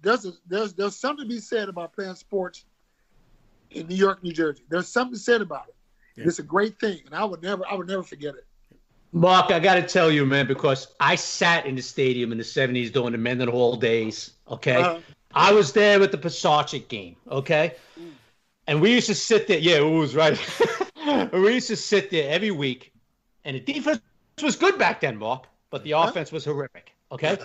There's 0.01 0.25
a, 0.25 0.31
there's 0.47 0.73
there's 0.73 0.95
something 0.95 1.25
to 1.25 1.29
be 1.29 1.39
said 1.39 1.69
about 1.69 1.93
playing 1.93 2.15
sports 2.15 2.65
in 3.71 3.87
New 3.87 3.95
York, 3.95 4.23
New 4.23 4.33
Jersey. 4.33 4.63
There's 4.69 4.87
something 4.87 5.15
said 5.17 5.41
about 5.41 5.67
it. 5.69 5.75
Yeah. 6.15 6.25
It's 6.27 6.39
a 6.39 6.43
great 6.43 6.79
thing, 6.79 6.99
and 7.05 7.15
I 7.15 7.23
would 7.23 7.41
never 7.41 7.63
I 7.69 7.75
would 7.75 7.87
never 7.87 8.03
forget 8.03 8.35
it. 8.35 8.45
Mark, 9.13 9.51
I 9.51 9.59
got 9.59 9.75
to 9.75 9.83
tell 9.83 10.09
you, 10.11 10.25
man, 10.25 10.47
because 10.47 10.87
I 10.99 11.15
sat 11.15 11.65
in 11.65 11.75
the 11.75 11.81
stadium 11.81 12.31
in 12.31 12.37
the 12.37 12.43
70s 12.43 12.91
during 12.93 13.11
the 13.11 13.17
Mendenhall 13.17 13.75
days. 13.75 14.31
Okay. 14.49 14.75
Uh-huh. 14.75 14.99
I 15.33 15.51
was 15.51 15.73
there 15.73 15.99
with 15.99 16.11
the 16.11 16.17
Pisarcik 16.17 16.87
game. 16.87 17.15
Okay. 17.29 17.75
And 18.67 18.81
we 18.81 18.93
used 18.93 19.07
to 19.07 19.15
sit 19.15 19.47
there. 19.47 19.59
Yeah, 19.59 19.77
it 19.77 19.89
was 19.89 20.15
right. 20.15 20.39
we 21.33 21.53
used 21.53 21.67
to 21.67 21.75
sit 21.75 22.09
there 22.09 22.31
every 22.31 22.51
week. 22.51 22.93
And 23.43 23.55
the 23.55 23.59
defense 23.59 24.01
was 24.41 24.55
good 24.55 24.77
back 24.77 25.01
then, 25.01 25.17
Mark, 25.17 25.47
but 25.69 25.83
the 25.83 25.91
Huh? 25.91 26.07
offense 26.09 26.31
was 26.31 26.45
horrific. 26.45 26.93
Okay. 27.11 27.37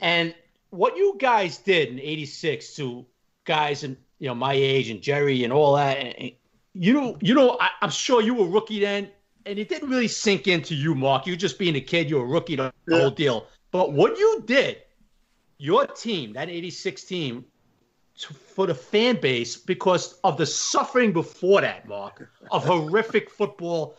And 0.00 0.34
what 0.70 0.96
you 0.96 1.16
guys 1.18 1.58
did 1.58 1.90
in 1.90 2.00
86 2.00 2.74
to 2.76 3.06
guys 3.44 3.84
in 3.84 3.96
you 4.18 4.28
know 4.28 4.34
my 4.34 4.52
age 4.52 4.90
and 4.90 5.00
Jerry 5.00 5.44
and 5.44 5.52
all 5.52 5.76
that, 5.76 5.96
and, 5.98 6.14
and 6.18 6.32
you 6.74 6.92
know, 6.94 7.16
you 7.20 7.34
know, 7.34 7.56
I, 7.60 7.70
I'm 7.82 7.90
sure 7.90 8.20
you 8.22 8.34
were 8.34 8.44
a 8.46 8.48
rookie 8.48 8.80
then, 8.80 9.10
and 9.48 9.58
it 9.58 9.68
didn't 9.70 9.88
really 9.88 10.08
sink 10.08 10.46
into 10.46 10.74
you, 10.74 10.94
Mark. 10.94 11.26
You 11.26 11.34
just 11.34 11.58
being 11.58 11.74
a 11.76 11.80
kid, 11.80 12.10
you 12.10 12.16
were 12.16 12.24
a 12.24 12.28
rookie, 12.28 12.54
the 12.54 12.72
Yeah. 12.86 12.98
whole 12.98 13.10
deal. 13.10 13.46
But 13.70 13.92
what 13.92 14.18
you 14.18 14.42
did, 14.46 14.82
your 15.56 15.86
team, 15.86 16.34
that 16.34 16.50
86 16.50 17.02
team, 17.04 17.46
to, 18.18 18.34
for 18.34 18.66
the 18.66 18.74
fan 18.74 19.20
base, 19.20 19.56
because 19.56 20.20
of 20.22 20.36
the 20.36 20.44
suffering 20.44 21.12
before 21.12 21.62
that, 21.62 21.88
Mark, 21.88 22.30
of 22.50 22.64
horrific 22.66 23.30
football, 23.30 23.96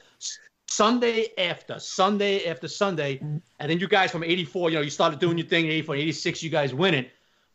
Sunday 0.70 1.30
after 1.40 1.80
Sunday 1.80 2.46
after 2.46 2.68
Sunday, 2.68 3.18
and 3.20 3.72
then 3.72 3.80
you 3.80 3.88
guys 3.88 4.12
from 4.12 4.24
84, 4.24 4.70
you 4.70 4.76
know, 4.76 4.82
you 4.84 4.92
started 4.92 5.20
doing 5.20 5.38
your 5.38 5.48
thing 5.48 5.66
in 5.66 5.72
84, 5.72 5.96
86, 5.96 6.44
you 6.44 6.52
guys 6.52 6.76
winning. 6.76 7.08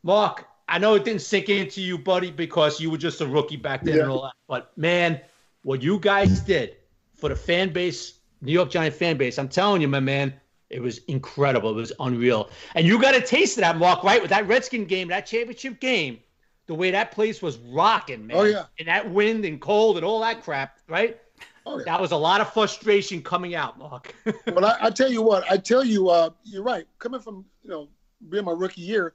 Mark, 0.03 0.49
I 0.68 0.78
know 0.78 0.95
it 0.95 1.05
didn't 1.05 1.22
sink 1.22 1.49
into 1.49 1.80
you, 1.80 1.97
buddy, 1.97 2.32
because 2.32 2.80
you 2.80 2.90
were 2.90 2.99
just 2.99 3.20
a 3.20 3.26
rookie 3.26 3.57
back 3.57 3.84
then 3.84 4.01
and 4.01 4.11
all 4.11 4.22
that. 4.22 4.32
But 4.49 4.76
man, 4.76 5.20
what 5.62 5.80
you 5.80 6.01
guys 6.01 6.40
did 6.40 6.76
for 7.24 7.30
the 7.30 7.36
fan 7.36 7.72
base, 7.72 8.18
New 8.42 8.52
York 8.52 8.68
Giant 8.68 8.94
fan 8.94 9.16
base, 9.16 9.38
I'm 9.38 9.48
telling 9.48 9.80
you, 9.80 9.88
my 9.88 9.98
man, 9.98 10.34
it 10.68 10.82
was 10.82 10.98
incredible. 11.08 11.70
It 11.70 11.76
was 11.76 11.90
unreal. 11.98 12.50
And 12.74 12.86
you 12.86 13.00
got 13.00 13.14
a 13.14 13.20
taste 13.22 13.56
of 13.56 13.62
that, 13.62 13.78
Mark, 13.78 14.04
right? 14.04 14.20
With 14.20 14.28
that 14.28 14.46
Redskin 14.46 14.84
game, 14.84 15.08
that 15.08 15.24
championship 15.24 15.80
game, 15.80 16.18
the 16.66 16.74
way 16.74 16.90
that 16.90 17.12
place 17.12 17.40
was 17.40 17.56
rocking, 17.56 18.26
man. 18.26 18.36
Oh, 18.36 18.42
yeah. 18.42 18.64
And 18.78 18.88
that 18.88 19.10
wind 19.10 19.46
and 19.46 19.58
cold 19.58 19.96
and 19.96 20.04
all 20.04 20.20
that 20.20 20.42
crap, 20.42 20.80
right? 20.86 21.18
Oh, 21.64 21.78
yeah. 21.78 21.84
That 21.86 21.98
was 21.98 22.12
a 22.12 22.16
lot 22.16 22.42
of 22.42 22.52
frustration 22.52 23.22
coming 23.22 23.54
out, 23.54 23.78
Mark. 23.78 24.14
Well, 24.52 24.66
I, 24.66 24.76
I 24.82 24.90
tell 24.90 25.10
you 25.10 25.22
what, 25.22 25.50
I 25.50 25.56
tell 25.56 25.82
you, 25.82 26.10
uh, 26.10 26.28
you're 26.42 26.62
right. 26.62 26.86
Coming 26.98 27.22
from 27.22 27.46
you 27.62 27.70
know 27.70 27.88
being 28.28 28.44
my 28.44 28.52
rookie 28.52 28.82
year, 28.82 29.14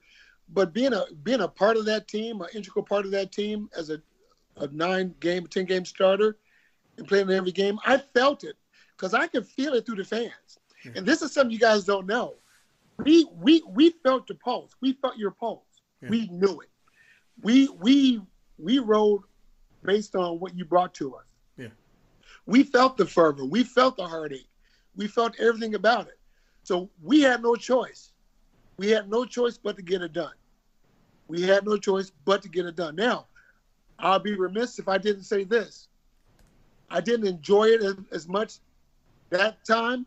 but 0.51 0.74
being 0.74 0.93
a 0.93 1.05
being 1.22 1.41
a 1.41 1.47
part 1.47 1.78
of 1.78 1.86
that 1.86 2.07
team, 2.07 2.41
an 2.41 2.47
integral 2.55 2.84
part 2.84 3.05
of 3.05 3.12
that 3.12 3.32
team 3.32 3.70
as 3.78 3.91
a, 3.91 4.01
a 4.57 4.66
nine 4.70 5.14
game, 5.20 5.45
ten 5.45 5.66
game 5.66 5.86
starter, 5.86 6.38
and 7.00 7.08
playing 7.08 7.30
in 7.30 7.36
every 7.36 7.52
game, 7.52 7.80
I 7.86 7.97
felt 7.97 8.43
it 8.43 8.56
because 8.95 9.14
I 9.14 9.28
could 9.28 9.47
feel 9.47 9.74
it 9.74 9.86
through 9.86 9.95
the 9.95 10.06
fans. 10.06 10.60
And 10.95 11.06
this 11.06 11.22
is 11.22 11.34
something 11.34 11.52
you 11.52 11.60
guys 11.60 11.84
don't 11.84 12.06
know. 12.08 12.36
We 12.97 13.26
we 13.34 13.64
we 13.68 13.91
felt 14.04 14.28
the 14.28 14.36
pulse. 14.36 14.76
We 14.82 14.93
felt 14.93 15.18
your 15.18 15.32
pulse. 15.32 15.82
Yeah. 16.02 16.10
We 16.10 16.28
knew 16.28 16.62
it. 16.62 16.70
We 17.41 17.68
we 17.70 18.22
we 18.58 18.80
rode 18.80 19.22
based 19.84 20.16
on 20.16 20.39
what 20.39 20.56
you 20.56 20.66
brought 20.66 20.93
to 20.95 21.16
us. 21.16 21.26
Yeah. 21.58 21.68
We 22.45 22.64
felt 22.64 22.97
the 22.97 23.06
fervor. 23.06 23.45
We 23.45 23.64
felt 23.64 23.97
the 23.97 24.08
heartache. 24.08 24.50
We 24.95 25.08
felt 25.08 25.39
everything 25.39 25.76
about 25.76 26.08
it. 26.08 26.20
So 26.64 26.89
we 27.02 27.22
had 27.22 27.41
no 27.41 27.56
choice. 27.56 28.12
We 28.78 28.89
had 28.89 29.10
no 29.10 29.26
choice 29.26 29.58
but 29.58 29.76
to 29.76 29.82
get 29.82 30.02
it 30.02 30.14
done. 30.14 30.34
We 31.28 31.41
had 31.41 31.66
no 31.66 31.78
choice 31.78 32.12
but 32.26 32.41
to 32.43 32.50
get 32.50 32.66
it 32.66 32.76
done. 32.76 32.95
Now, 32.95 33.28
I'll 34.00 34.20
be 34.20 34.36
remiss 34.36 34.80
if 34.80 34.88
I 34.88 34.97
didn't 34.97 35.24
say 35.24 35.43
this. 35.43 35.89
I 36.90 37.02
didn't 37.02 37.28
enjoy 37.28 37.66
it 37.66 37.84
as, 37.84 37.96
as 38.12 38.28
much 38.28 38.56
that 39.30 39.64
time, 39.66 40.06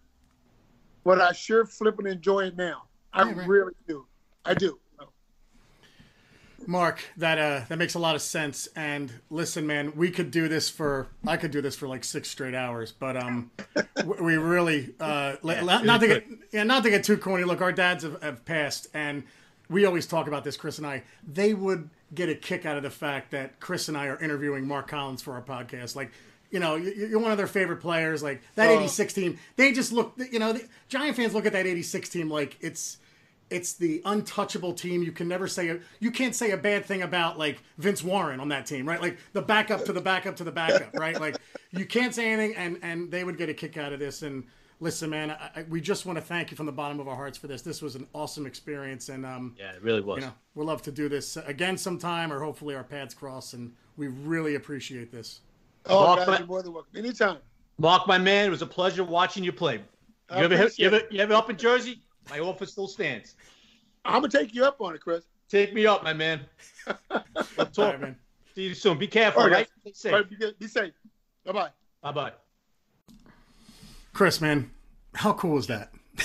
but 1.04 1.20
I 1.20 1.32
sure 1.32 1.64
flipping 1.66 2.06
enjoy 2.06 2.46
it 2.46 2.56
now. 2.56 2.84
I 3.12 3.24
Yeah, 3.24 3.32
right. 3.34 3.48
really 3.48 3.74
do. 3.86 4.06
I 4.44 4.54
do. 4.54 4.78
Mark, 6.66 7.02
that 7.16 7.38
uh, 7.38 7.62
that 7.68 7.78
makes 7.78 7.94
a 7.94 7.98
lot 7.98 8.14
of 8.14 8.22
sense. 8.22 8.68
And 8.76 9.12
listen, 9.30 9.66
man, 9.66 9.94
we 9.96 10.10
could 10.10 10.30
do 10.30 10.48
this 10.48 10.70
for 10.70 11.08
I 11.26 11.36
could 11.36 11.50
do 11.50 11.60
this 11.60 11.74
for 11.74 11.88
like 11.88 12.04
six 12.04 12.30
straight 12.30 12.54
hours, 12.54 12.92
but 12.92 13.16
um, 13.16 13.50
we 14.20 14.36
really 14.36 14.94
uh, 15.00 15.36
Yeah, 15.42 15.60
not, 15.62 16.00
to 16.00 16.06
get 16.06 16.26
yeah, 16.52 16.62
not 16.62 16.84
to 16.84 16.90
get 16.90 17.04
too 17.04 17.16
corny. 17.16 17.44
Look, 17.44 17.60
our 17.60 17.72
dads 17.72 18.04
have, 18.04 18.22
have 18.22 18.44
passed, 18.44 18.86
and 18.94 19.24
we 19.68 19.84
always 19.86 20.06
talk 20.06 20.28
about 20.28 20.44
this. 20.44 20.56
Chris 20.56 20.78
and 20.78 20.86
I, 20.86 21.02
they 21.26 21.52
would 21.52 21.90
get 22.14 22.28
a 22.28 22.34
kick 22.34 22.64
out 22.64 22.76
of 22.76 22.82
the 22.82 22.90
fact 22.90 23.32
that 23.32 23.58
Chris 23.58 23.88
and 23.88 23.96
I 23.96 24.06
are 24.06 24.18
interviewing 24.20 24.66
Mark 24.66 24.88
Collins 24.88 25.22
for 25.22 25.34
our 25.34 25.42
podcast, 25.42 25.96
like. 25.96 26.12
You 26.52 26.60
know, 26.60 26.76
you- 26.76 26.92
you're 27.08 27.18
one 27.18 27.32
of 27.32 27.38
their 27.38 27.46
favorite 27.48 27.78
players. 27.80 28.22
Like 28.22 28.42
that 28.54 28.68
Oh. 28.68 28.78
'86 28.78 29.12
team, 29.12 29.38
they 29.56 29.72
just 29.72 29.90
look. 29.92 30.12
You 30.30 30.38
know, 30.38 30.52
the 30.52 30.68
Giant 30.88 31.16
fans 31.16 31.34
look 31.34 31.46
at 31.46 31.52
that 31.54 31.66
'86 31.66 32.08
team 32.08 32.30
like 32.30 32.56
it's 32.60 32.98
it's 33.50 33.74
the 33.74 34.00
untouchable 34.06 34.72
team. 34.72 35.02
You 35.02 35.12
can 35.12 35.28
never 35.28 35.46
say 35.48 35.68
a, 35.68 35.78
you 36.00 36.10
can't 36.10 36.34
say 36.34 36.52
a 36.52 36.56
bad 36.56 36.84
thing 36.86 37.02
about 37.02 37.38
like 37.38 37.58
Vince 37.78 38.02
Warren 38.02 38.40
on 38.40 38.48
that 38.48 38.64
team, 38.66 38.86
right? 38.88 39.00
Like 39.00 39.18
the 39.34 39.42
backup 39.42 39.84
to 39.86 39.92
the 39.92 40.00
backup 40.00 40.36
to 40.36 40.44
the 40.44 40.52
backup, 40.52 40.94
right? 40.98 41.20
Like 41.20 41.36
you 41.70 41.84
can't 41.84 42.14
say 42.14 42.30
anything, 42.32 42.56
and 42.56 42.78
and 42.82 43.10
they 43.10 43.24
would 43.24 43.36
get 43.38 43.48
a 43.48 43.54
kick 43.54 43.76
out 43.76 43.92
of 43.92 43.98
this. 43.98 44.22
And 44.22 44.44
listen, 44.80 45.10
man, 45.10 45.30
I, 45.30 45.50
I, 45.60 45.62
we 45.68 45.80
just 45.80 46.06
want 46.06 46.18
to 46.18 46.22
thank 46.24 46.50
you 46.50 46.56
from 46.56 46.66
the 46.66 46.72
bottom 46.72 46.98
of 47.00 47.08
our 47.08 47.16
hearts 47.16 47.36
for 47.38 47.46
this. 47.46 47.62
This 47.62 47.80
was 47.82 47.94
an 47.94 48.06
awesome 48.14 48.46
experience, 48.46 49.08
and 49.10 49.24
um, 49.26 49.54
yeah, 49.58 49.72
it 49.72 49.82
really 49.82 50.00
was. 50.00 50.20
you 50.20 50.26
know, 50.26 50.34
we'll 50.54 50.66
love 50.66 50.82
to 50.82 50.92
do 50.92 51.08
this 51.08 51.36
again 51.38 51.76
sometime, 51.78 52.32
or 52.32 52.40
hopefully 52.40 52.74
our 52.74 52.84
paths 52.84 53.14
cross, 53.14 53.52
and 53.54 53.72
we 53.96 54.06
really 54.08 54.54
appreciate 54.54 55.12
this. 55.12 55.40
Oh, 55.86 56.06
Mark, 56.06 56.18
guys, 56.20 56.26
but- 56.26 56.38
you're 56.40 56.48
more 56.48 56.62
than 56.62 56.72
welcome. 56.72 56.96
Anytime. 56.96 57.38
Mark, 57.78 58.06
my 58.06 58.18
man, 58.18 58.46
it 58.46 58.50
was 58.50 58.62
a 58.62 58.66
pleasure 58.66 59.02
watching 59.02 59.42
you 59.42 59.52
play. 59.52 59.74
You 59.76 59.82
I 60.30 60.42
ever, 60.44 60.56
hit, 60.56 60.78
you, 60.78 60.86
appreciate 60.88 61.02
ever, 61.02 61.14
you 61.14 61.20
ever 61.20 61.34
up 61.34 61.50
in 61.50 61.56
Jersey? 61.56 62.00
My 62.30 62.38
office 62.38 62.70
still 62.72 62.86
stands. 62.86 63.34
I'm 64.04 64.14
gonna 64.22 64.28
take 64.28 64.54
you 64.54 64.64
up 64.64 64.80
on 64.80 64.94
it, 64.94 65.00
Chris. 65.00 65.24
Take 65.48 65.74
me 65.74 65.86
up, 65.86 66.02
my 66.04 66.12
man. 66.12 66.40
We'll 67.10 67.22
All 67.58 67.66
talk. 67.66 67.76
right, 67.92 68.00
man. 68.00 68.16
See 68.54 68.62
you 68.64 68.74
soon. 68.74 68.98
Be 68.98 69.06
careful, 69.06 69.42
All 69.42 69.48
right, 69.48 69.68
right? 69.84 69.94
Stay 69.94 70.10
All 70.14 70.22
safe. 70.22 70.30
right, 70.30 70.40
be, 70.40 70.52
be 70.58 70.66
safe. 70.68 70.92
Bye 71.44 71.52
bye. 71.52 71.68
Bye 72.02 72.12
bye. 72.12 72.32
Chris, 74.12 74.40
man, 74.40 74.70
how 75.14 75.32
cool 75.32 75.58
is 75.58 75.66
that? 75.68 75.92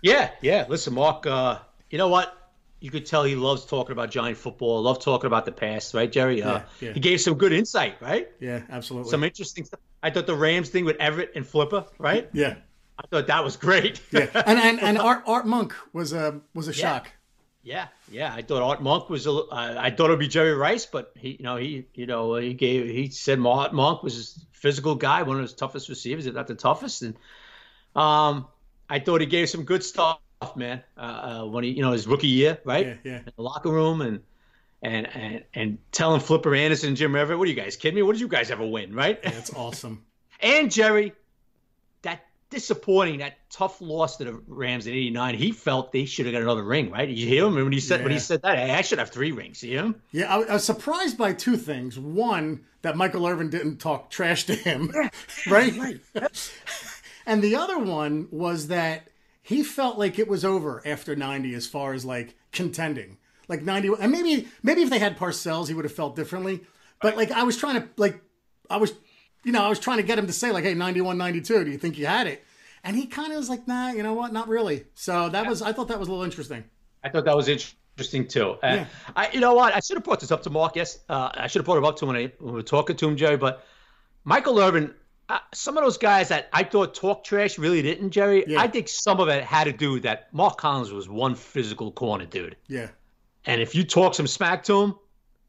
Yeah, 0.00 0.30
yeah. 0.42 0.64
Listen, 0.68 0.94
Mark, 0.94 1.26
uh, 1.26 1.58
you 1.90 1.98
know 1.98 2.06
what? 2.06 2.47
You 2.80 2.90
could 2.90 3.06
tell 3.06 3.24
he 3.24 3.34
loves 3.34 3.64
talking 3.64 3.92
about 3.92 4.10
giant 4.10 4.36
football, 4.38 4.82
love 4.82 5.00
talking 5.02 5.26
about 5.26 5.44
the 5.44 5.52
past, 5.52 5.94
right, 5.94 6.10
Jerry? 6.10 6.42
Uh, 6.42 6.58
Yeah, 6.58 6.62
yeah. 6.80 6.92
He 6.92 7.00
gave 7.00 7.20
some 7.20 7.34
good 7.34 7.52
insight, 7.52 7.96
right? 8.00 8.28
Yeah, 8.40 8.62
absolutely. 8.70 9.10
Some 9.10 9.24
interesting 9.24 9.64
stuff. 9.64 9.80
I 10.02 10.10
thought 10.10 10.26
the 10.26 10.36
Rams 10.36 10.68
thing 10.68 10.84
with 10.84 10.96
Everett 11.00 11.32
and 11.34 11.44
Flipper, 11.46 11.84
right? 11.98 12.28
yeah, 12.32 12.54
I 12.98 13.06
thought 13.08 13.26
that 13.26 13.42
was 13.44 13.56
great. 13.56 14.00
yeah, 14.12 14.26
and 14.46 14.58
and 14.58 14.80
and 14.80 14.98
Art 14.98 15.24
Art 15.26 15.46
Monk 15.46 15.74
was 15.92 16.12
a 16.12 16.40
was 16.54 16.68
a 16.68 16.72
shock. 16.72 17.10
Yeah, 17.64 17.88
yeah. 18.10 18.32
I 18.32 18.42
thought 18.42 18.62
Art 18.62 18.80
Monk 18.82 19.10
was 19.10 19.26
a. 19.26 19.32
li- 19.32 19.48
I 19.50 19.86
I 19.86 19.90
thought 19.90 20.06
it'd 20.06 20.20
be 20.20 20.28
Jerry 20.28 20.54
Rice, 20.54 20.86
but 20.86 21.12
he, 21.16 21.30
you 21.30 21.42
know, 21.42 21.56
he, 21.56 21.86
you 21.94 22.06
know, 22.06 22.36
he 22.36 22.54
gave. 22.54 22.86
He 22.86 23.10
said 23.10 23.40
Art 23.44 23.74
Monk 23.74 24.02
was 24.04 24.36
a 24.36 24.56
physical 24.56 24.94
guy, 24.94 25.22
one 25.24 25.36
of 25.36 25.42
his 25.42 25.52
toughest 25.54 25.88
receivers, 25.88 26.26
if 26.26 26.34
not 26.34 26.46
the 26.46 26.54
toughest. 26.54 27.02
And 27.02 27.16
um, 27.96 28.46
I 28.88 29.00
thought 29.00 29.20
he 29.20 29.26
gave 29.26 29.50
some 29.50 29.64
good 29.64 29.82
stuff, 29.84 30.20
man. 30.56 30.82
Uh, 30.96 31.00
uh, 31.00 31.46
when 31.46 31.64
he, 31.64 31.70
you 31.70 31.82
know, 31.82 31.92
his 31.92 32.06
rookie 32.06 32.28
year, 32.28 32.58
right? 32.64 32.86
Yeah, 32.86 32.94
yeah. 33.04 33.18
In 33.18 33.32
the 33.36 33.42
locker 33.42 33.70
room 33.70 34.00
and 34.00 34.20
and 34.82 35.08
and 35.14 35.44
and 35.54 35.78
telling 35.92 36.20
Flipper 36.20 36.54
Anderson, 36.54 36.94
Jim 36.94 37.16
Everett, 37.16 37.38
what 37.38 37.46
are 37.46 37.50
you 37.50 37.56
guys 37.56 37.76
kidding 37.76 37.96
me? 37.96 38.02
What 38.02 38.12
did 38.12 38.20
you 38.20 38.28
guys 38.28 38.50
ever 38.50 38.66
win, 38.66 38.94
right? 38.94 39.22
That's 39.22 39.52
awesome. 39.54 40.04
and 40.40 40.70
Jerry, 40.70 41.12
that 42.02 42.24
disappointing, 42.50 43.18
that 43.18 43.38
tough 43.50 43.80
loss 43.80 44.16
to 44.18 44.24
the 44.24 44.42
Rams 44.46 44.86
in 44.86 44.94
'89. 44.94 45.34
He 45.34 45.52
felt 45.52 45.92
they 45.92 46.04
should 46.04 46.26
have 46.26 46.32
got 46.32 46.42
another 46.42 46.62
ring, 46.62 46.90
right? 46.90 47.08
You 47.08 47.26
hear 47.26 47.46
him 47.46 47.54
when 47.54 47.72
he 47.72 47.80
said 47.80 48.02
when 48.02 48.12
he 48.12 48.18
said 48.18 48.42
that? 48.42 48.58
Hey, 48.58 48.72
I 48.72 48.82
should 48.82 48.98
have 48.98 49.10
three 49.10 49.32
rings. 49.32 49.62
You 49.62 49.70
hear 49.70 49.84
him? 49.84 50.02
Yeah, 50.12 50.34
I, 50.34 50.42
I 50.42 50.52
was 50.54 50.64
surprised 50.64 51.18
by 51.18 51.32
two 51.32 51.56
things. 51.56 51.98
One, 51.98 52.64
that 52.82 52.96
Michael 52.96 53.26
Irvin 53.26 53.50
didn't 53.50 53.78
talk 53.78 54.10
trash 54.10 54.44
to 54.44 54.54
him, 54.54 54.92
right? 55.48 56.00
and 57.26 57.42
the 57.42 57.56
other 57.56 57.78
one 57.78 58.28
was 58.30 58.68
that 58.68 59.08
he 59.48 59.62
felt 59.62 59.98
like 59.98 60.18
it 60.18 60.28
was 60.28 60.44
over 60.44 60.82
after 60.84 61.16
90 61.16 61.54
as 61.54 61.66
far 61.66 61.94
as 61.94 62.04
like 62.04 62.36
contending. 62.52 63.16
Like 63.48 63.62
90 63.62 63.92
and 63.98 64.12
maybe 64.12 64.46
maybe 64.62 64.82
if 64.82 64.90
they 64.90 64.98
had 64.98 65.18
Parcells 65.18 65.68
he 65.68 65.74
would 65.74 65.86
have 65.86 65.94
felt 65.94 66.14
differently. 66.14 66.60
But 67.00 67.16
like 67.16 67.30
I 67.30 67.44
was 67.44 67.56
trying 67.56 67.80
to 67.80 67.88
like 67.96 68.20
I 68.68 68.76
was 68.76 68.92
you 69.44 69.52
know, 69.52 69.64
I 69.64 69.70
was 69.70 69.78
trying 69.78 69.96
to 69.96 70.02
get 70.02 70.18
him 70.18 70.26
to 70.26 70.34
say 70.34 70.52
like 70.52 70.64
hey 70.64 70.74
91 70.74 71.16
92, 71.16 71.64
do 71.64 71.70
you 71.70 71.78
think 71.78 71.96
you 71.96 72.04
had 72.04 72.26
it? 72.26 72.44
And 72.84 72.94
he 72.94 73.06
kind 73.06 73.32
of 73.32 73.38
was 73.38 73.48
like, 73.48 73.66
"Nah, 73.66 73.90
you 73.92 74.02
know 74.02 74.12
what? 74.12 74.34
Not 74.34 74.48
really." 74.48 74.84
So 74.94 75.30
that 75.30 75.46
was 75.46 75.62
I 75.62 75.72
thought 75.72 75.88
that 75.88 75.98
was 75.98 76.08
a 76.08 76.10
little 76.10 76.24
interesting. 76.24 76.64
I 77.02 77.08
thought 77.08 77.24
that 77.24 77.36
was 77.36 77.48
interesting 77.48 78.28
too. 78.28 78.50
Uh, 78.50 78.56
Yeah. 78.62 78.86
I, 79.16 79.30
you 79.30 79.40
know 79.40 79.54
what? 79.54 79.74
I 79.74 79.80
should 79.80 79.96
have 79.96 80.04
brought 80.04 80.20
this 80.20 80.30
up 80.30 80.42
to 80.42 80.50
Mark. 80.50 80.76
Yes, 80.76 80.98
uh, 81.08 81.30
I 81.34 81.46
should 81.46 81.60
have 81.60 81.64
brought 81.64 81.78
it 81.78 81.84
up 81.84 81.96
to 81.96 82.04
him 82.04 82.08
when, 82.08 82.16
I, 82.16 82.32
when 82.38 82.52
we 82.52 82.58
were 82.58 82.62
talking 82.62 82.96
to 82.96 83.08
him, 83.08 83.16
Jerry. 83.16 83.38
But 83.38 83.64
Michael 84.24 84.60
Irvin, 84.60 84.94
uh, 85.28 85.38
some 85.52 85.76
of 85.76 85.84
those 85.84 85.98
guys 85.98 86.28
that 86.28 86.48
I 86.52 86.64
thought 86.64 86.94
talk 86.94 87.22
trash 87.24 87.58
really 87.58 87.82
didn't, 87.82 88.10
Jerry. 88.10 88.44
Yeah. 88.46 88.60
I 88.60 88.66
think 88.68 88.88
some 88.88 89.20
of 89.20 89.28
it 89.28 89.44
had 89.44 89.64
to 89.64 89.72
do 89.72 89.92
with 89.92 90.02
that 90.04 90.32
Mark 90.32 90.56
Collins 90.58 90.90
was 90.92 91.08
one 91.08 91.34
physical 91.34 91.92
corner 91.92 92.24
dude, 92.26 92.56
Yeah. 92.66 92.88
and 93.44 93.60
if 93.60 93.74
you 93.74 93.84
talk 93.84 94.14
some 94.14 94.26
smack 94.26 94.64
to 94.64 94.80
him, 94.82 94.94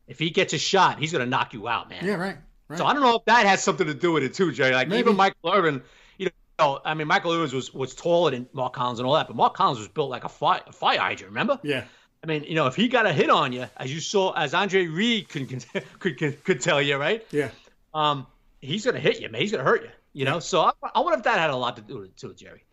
if 0.07 0.19
he 0.19 0.29
gets 0.31 0.53
a 0.53 0.57
shot, 0.57 0.99
he's 0.99 1.11
gonna 1.11 1.25
knock 1.25 1.53
you 1.53 1.67
out, 1.67 1.89
man. 1.89 2.03
Yeah, 2.05 2.15
right. 2.15 2.37
Right. 2.67 2.77
So 2.77 2.85
I 2.85 2.93
don't 2.93 3.01
know 3.01 3.15
if 3.15 3.25
that 3.25 3.45
has 3.45 3.63
something 3.63 3.87
to 3.87 3.93
do 3.93 4.11
with 4.11 4.23
it 4.23 4.33
too, 4.33 4.51
Jerry. 4.51 4.73
Like 4.75 4.87
Maybe. 4.89 4.99
even 4.99 5.15
Michael 5.15 5.51
Irvin, 5.51 5.81
you 6.17 6.29
know, 6.59 6.79
I 6.85 6.93
mean 6.93 7.07
Michael 7.07 7.31
Irvin 7.33 7.55
was 7.55 7.73
was 7.73 7.95
taller 7.95 8.31
than 8.31 8.47
Mark 8.53 8.73
Collins 8.73 8.99
and 8.99 9.07
all 9.07 9.13
that, 9.15 9.27
but 9.27 9.35
Mark 9.35 9.53
Collins 9.55 9.79
was 9.79 9.87
built 9.87 10.09
like 10.09 10.23
a 10.23 10.29
fire, 10.29 10.61
a 10.67 10.71
fire 10.71 10.99
hydrant. 10.99 11.31
Remember? 11.31 11.59
yeah. 11.63 11.85
I 12.21 12.27
mean, 12.27 12.43
you 12.43 12.53
know, 12.55 12.67
if 12.67 12.75
he 12.75 12.89
got 12.89 13.05
a 13.05 13.13
hit 13.13 13.29
on 13.29 13.53
you, 13.53 13.65
as 13.77 13.93
you 13.93 14.01
saw, 14.01 14.33
as 14.33 14.53
Andre 14.53 14.87
Reed 14.87 15.29
could 15.29 15.47
could 15.99 16.17
could, 16.17 16.43
could 16.43 16.59
tell 16.61 16.81
you, 16.81 16.97
right? 16.97 17.25
Yeah. 17.31 17.49
Um, 17.93 18.27
he's 18.61 18.85
gonna 18.85 18.99
hit 18.99 19.19
you, 19.19 19.29
man. 19.29 19.41
He's 19.41 19.51
gonna 19.51 19.63
hurt 19.63 19.83
you. 19.83 19.89
You 20.13 20.25
know. 20.25 20.39
So 20.39 20.61
I, 20.61 20.71
I 20.95 20.99
wonder 20.99 21.17
if 21.17 21.23
that 21.23 21.37
had 21.39 21.49
a 21.49 21.55
lot 21.55 21.75
to 21.77 21.81
do 21.81 21.95
with 21.99 22.05
it 22.05 22.17
too, 22.17 22.33
Jerry. 22.33 22.63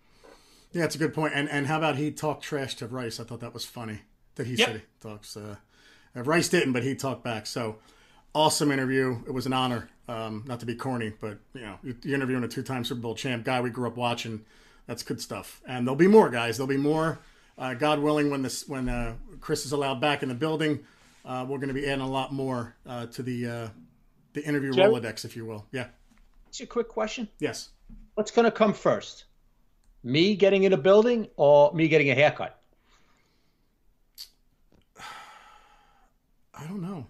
Yeah, 0.73 0.83
that's 0.83 0.95
a 0.95 0.99
good 0.99 1.15
point. 1.15 1.33
And 1.35 1.49
and 1.49 1.67
how 1.67 1.79
about 1.79 1.97
he 1.97 2.11
talked 2.11 2.43
trash 2.45 2.75
to 2.77 2.87
Rice? 2.87 3.21
I 3.21 3.25
thought 3.25 3.41
that 3.41 3.55
was 3.55 3.65
funny 3.65 4.01
that 4.37 4.47
he 4.47 4.55
Yep. 4.55 4.67
said 4.69 4.77
he 4.77 4.83
talks. 5.01 5.37
Uh, 5.37 5.57
uh, 6.17 6.23
Rice 6.23 6.49
didn't, 6.49 6.73
but 6.73 6.83
he 6.83 6.95
talked 6.95 7.23
back. 7.25 7.47
So 7.47 7.77
awesome 8.35 8.71
interview. 8.71 9.23
It 9.27 9.33
was 9.33 9.47
an 9.47 9.53
honor. 9.53 9.89
Um, 10.09 10.45
not 10.47 10.61
to 10.61 10.67
be 10.67 10.75
corny, 10.77 11.13
but 11.21 11.39
you 11.55 11.63
know, 11.63 11.79
you- 11.83 11.97
you're 12.03 12.15
interviewing 12.15 12.45
a 12.45 12.49
two-time 12.49 12.85
Super 12.85 13.01
Bowl 13.01 13.15
champ 13.17 13.45
guy 13.45 13.61
we 13.61 13.71
grew 13.71 13.89
up 13.89 13.97
watching. 13.97 14.45
That's 14.87 15.03
good 15.03 15.21
stuff. 15.21 15.61
And 15.67 15.85
there'll 15.87 15.97
be 15.97 16.07
more 16.07 16.31
guys. 16.31 16.57
There'll 16.57 16.69
be 16.69 16.77
more. 16.77 17.19
Uh, 17.59 17.75
God 17.75 17.99
willing, 18.01 18.31
when 18.31 18.43
this 18.43 18.69
when 18.69 18.89
uh, 18.89 19.15
Chris 19.41 19.67
is 19.67 19.73
allowed 19.73 20.01
back 20.01 20.23
in 20.23 20.29
the 20.29 20.35
building, 20.35 20.81
uh, 21.25 21.45
we're 21.49 21.59
going 21.59 21.69
to 21.69 21.75
be 21.75 21.87
adding 21.89 22.05
a 22.05 22.09
lot 22.09 22.33
more 22.33 22.77
uh, 22.87 23.07
to 23.07 23.23
the 23.23 23.47
uh, 23.47 23.69
the 24.37 24.45
interview 24.47 24.71
Jerry? 24.73 24.93
Rolodex, 24.93 25.25
if 25.25 25.35
you 25.35 25.45
will. 25.45 25.67
Yeah. 25.73 25.87
It's 26.49 26.61
a 26.61 26.67
quick 26.67 26.89
question. 26.89 27.29
Yes. 27.41 27.71
What's 28.15 28.31
gonna 28.31 28.51
come 28.53 28.73
first? 28.73 29.25
Me 30.05 30.37
getting 30.37 30.63
in 30.63 30.73
a 30.73 30.77
building 30.77 31.27
or 31.37 31.73
me 31.75 31.89
getting 31.89 32.11
a 32.11 32.15
haircut? 32.15 32.61
I 36.55 36.65
don't 36.67 36.81
know. 36.83 37.07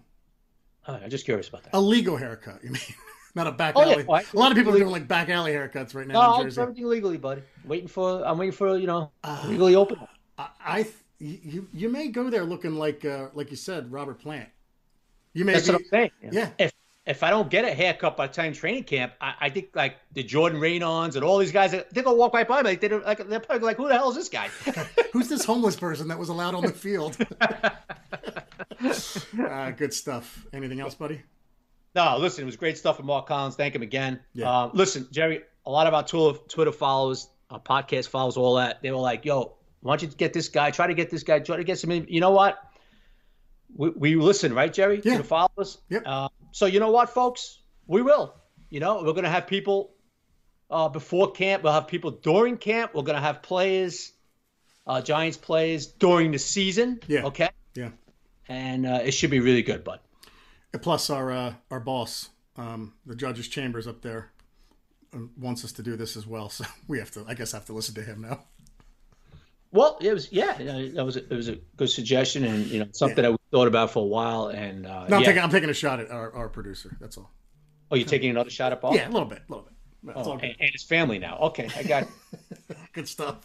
Uh, 0.87 0.99
I'm 1.03 1.09
just 1.09 1.25
curious 1.25 1.47
about 1.49 1.63
that. 1.63 1.75
A 1.75 1.81
legal 1.81 2.17
haircut, 2.17 2.63
you 2.63 2.71
mean? 2.71 2.81
Not 3.35 3.45
a 3.47 3.51
back 3.51 3.75
Oh, 3.77 3.85
yeah. 3.85 3.93
alley. 3.93 4.03
Well, 4.05 4.21
I- 4.21 4.25
a 4.33 4.39
lot 4.39 4.51
of 4.51 4.57
people 4.57 4.73
are 4.73 4.79
doing 4.79 4.89
like 4.91 5.07
back 5.07 5.29
alley 5.29 5.51
haircuts 5.51 5.93
right 5.93 6.07
now 6.07 6.13
No, 6.13 6.37
in 6.41 6.47
Jersey. 6.47 6.61
everything 6.61 6.87
legally, 6.87 7.17
buddy. 7.17 7.43
Waiting 7.65 7.87
for 7.87 8.25
I'm 8.25 8.37
waiting 8.37 8.53
for 8.53 8.77
you 8.77 8.87
know 8.87 9.11
Uh, 9.23 9.43
legally 9.47 9.75
open. 9.75 9.99
I, 10.39 10.47
I 10.65 10.83
th- 10.83 10.95
you 11.19 11.67
you 11.73 11.89
may 11.89 12.07
go 12.07 12.29
there 12.29 12.43
looking 12.45 12.75
like 12.75 13.05
uh, 13.05 13.27
like 13.33 13.51
you 13.51 13.57
said 13.57 13.91
Robert 13.91 14.19
Plant. 14.19 14.49
You 15.33 15.45
may 15.45 15.53
That's 15.53 15.67
be, 15.67 15.73
what 15.73 15.81
I'm 15.81 15.87
saying. 15.89 16.11
Yeah. 16.31 16.49
If 16.57 16.71
if 17.07 17.23
I 17.23 17.29
don't 17.29 17.49
get 17.49 17.63
a 17.63 17.73
haircut 17.73 18.17
by 18.17 18.27
the 18.27 18.33
time 18.33 18.51
training 18.53 18.83
camp, 18.83 19.13
I, 19.21 19.33
I 19.41 19.49
think 19.49 19.69
like 19.73 19.95
the 20.11 20.23
Jordan 20.23 20.59
Raanans 20.59 21.15
and 21.15 21.23
all 21.23 21.37
these 21.37 21.53
guys, 21.53 21.71
they're 21.71 22.03
gonna 22.03 22.13
walk 22.13 22.33
right 22.33 22.47
by 22.47 22.61
me. 22.61 22.71
Like, 22.71 22.81
they 22.81 22.89
don't, 22.89 23.05
like 23.05 23.25
they're 23.27 23.39
probably 23.39 23.65
like, 23.65 23.77
who 23.77 23.87
the 23.87 23.93
hell 23.93 24.09
is 24.09 24.15
this 24.15 24.27
guy? 24.29 24.49
who's 25.13 25.29
this 25.29 25.45
homeless 25.45 25.77
person 25.77 26.09
that 26.09 26.19
was 26.19 26.27
allowed 26.27 26.53
on 26.53 26.63
the 26.63 26.73
field? 26.73 27.17
uh, 29.39 29.71
good 29.77 29.93
stuff. 29.93 30.45
Anything 30.53 30.81
else, 30.81 30.95
buddy? 30.95 31.21
no, 31.95 32.17
listen, 32.19 32.43
it 32.43 32.45
was 32.45 32.57
great 32.57 32.77
stuff 32.77 32.97
with 32.97 33.05
Mark 33.05 33.25
Collins. 33.25 33.55
Thank 33.55 33.73
him 33.73 33.81
again. 33.81 34.19
Yeah. 34.33 34.63
Um, 34.63 34.71
listen, 34.73 35.07
Jerry, 35.09 35.41
a 35.65 35.71
lot 35.71 35.87
of 35.87 35.93
our 35.93 36.03
Twitter, 36.05 36.37
Twitter 36.49 36.71
followers, 36.73 37.29
our 37.49 37.59
podcast 37.59 38.09
followers, 38.09 38.35
all 38.37 38.55
that, 38.55 38.81
they 38.81 38.91
were 38.91 38.97
like, 38.97 39.23
yo, 39.25 39.55
why 39.79 39.95
don't 39.95 40.09
you 40.09 40.15
get 40.15 40.33
this 40.33 40.49
guy? 40.49 40.71
Try 40.71 40.87
to 40.87 40.93
get 40.93 41.09
this 41.09 41.23
guy. 41.23 41.39
Try 41.39 41.57
to 41.57 41.63
get 41.63 41.79
some. 41.79 41.91
In. 41.91 42.05
You 42.09 42.19
know 42.19 42.31
what? 42.31 42.59
We, 43.73 43.89
we 43.91 44.15
listen, 44.15 44.53
right, 44.53 44.71
Jerry? 44.71 45.01
Yeah. 45.03 45.13
To 45.13 45.17
the 45.19 45.23
followers. 45.23 45.77
Yep. 45.89 46.03
Uh, 46.05 46.27
so 46.51 46.65
you 46.65 46.79
know 46.79 46.91
what, 46.91 47.09
folks? 47.09 47.59
We 47.85 48.01
will. 48.01 48.35
You 48.69 48.79
know, 48.79 49.03
we're 49.03 49.13
gonna 49.13 49.29
have 49.29 49.47
people 49.47 49.93
uh, 50.69 50.89
before 50.89 51.31
camp. 51.31 51.63
We'll 51.63 51.73
have 51.73 51.87
people 51.87 52.11
during 52.11 52.57
camp. 52.57 52.93
We're 52.93 53.03
gonna 53.03 53.21
have 53.21 53.41
players, 53.41 54.11
uh, 54.85 55.01
Giants 55.01 55.37
players 55.37 55.87
during 55.87 56.31
the 56.31 56.39
season. 56.39 56.99
Yeah. 57.07 57.25
Okay. 57.25 57.49
Yeah. 57.75 57.91
And 58.49 58.85
uh, 58.85 58.99
it 59.03 59.11
should 59.11 59.31
be 59.31 59.39
really 59.39 59.63
good, 59.63 59.83
bud. 59.83 59.99
And 60.73 60.81
plus, 60.81 61.09
our 61.09 61.31
uh, 61.31 61.53
our 61.71 61.79
boss, 61.79 62.29
um, 62.57 62.93
the 63.05 63.15
judge's 63.15 63.47
chambers 63.47 63.87
up 63.87 64.01
there, 64.01 64.31
um, 65.13 65.31
wants 65.37 65.63
us 65.63 65.71
to 65.73 65.83
do 65.83 65.95
this 65.95 66.17
as 66.17 66.27
well. 66.27 66.49
So 66.57 66.65
we 66.87 66.99
have 66.99 67.11
to, 67.11 67.25
I 67.27 67.33
guess, 67.33 67.51
have 67.53 67.65
to 67.65 67.73
listen 67.73 67.95
to 67.95 68.03
him 68.03 68.21
now. 68.21 68.43
Well, 69.77 69.97
it 70.01 70.13
was 70.13 70.31
yeah, 70.31 70.53
that 70.57 71.05
was 71.05 71.17
a, 71.17 71.23
it 71.31 71.35
was 71.35 71.49
a 71.49 71.55
good 71.75 71.89
suggestion, 71.89 72.43
and 72.43 72.65
you 72.67 72.79
know 72.79 72.87
something 72.91 73.21
that 73.21 73.31
we 73.31 73.37
thought 73.51 73.67
about 73.67 73.91
for 73.91 74.03
a 74.03 74.07
while. 74.07 74.47
And 74.47 74.85
uh, 74.85 75.07
No, 75.07 75.17
I'm 75.17 75.21
yeah. 75.21 75.27
taking 75.27 75.43
I'm 75.43 75.51
taking 75.51 75.69
a 75.69 75.73
shot 75.73 75.99
at 75.99 76.11
our, 76.11 76.33
our 76.33 76.49
producer. 76.49 76.95
That's 76.99 77.17
all. 77.17 77.31
oh, 77.91 77.95
you're 77.95 78.07
taking 78.07 78.29
another 78.29 78.49
shot 78.49 78.71
at 78.71 78.81
ball? 78.81 78.95
Yeah, 78.95 79.07
a 79.07 79.11
little 79.11 79.27
bit, 79.27 79.41
a 79.47 79.51
little 79.51 79.65
bit. 79.65 79.73
Oh, 80.15 80.23
all 80.23 80.33
and, 80.33 80.55
and 80.59 80.69
his 80.71 80.83
family 80.83 81.19
now. 81.19 81.37
Okay, 81.37 81.69
I 81.75 81.83
got. 81.83 82.07
Good 82.93 83.07
stuff. 83.07 83.37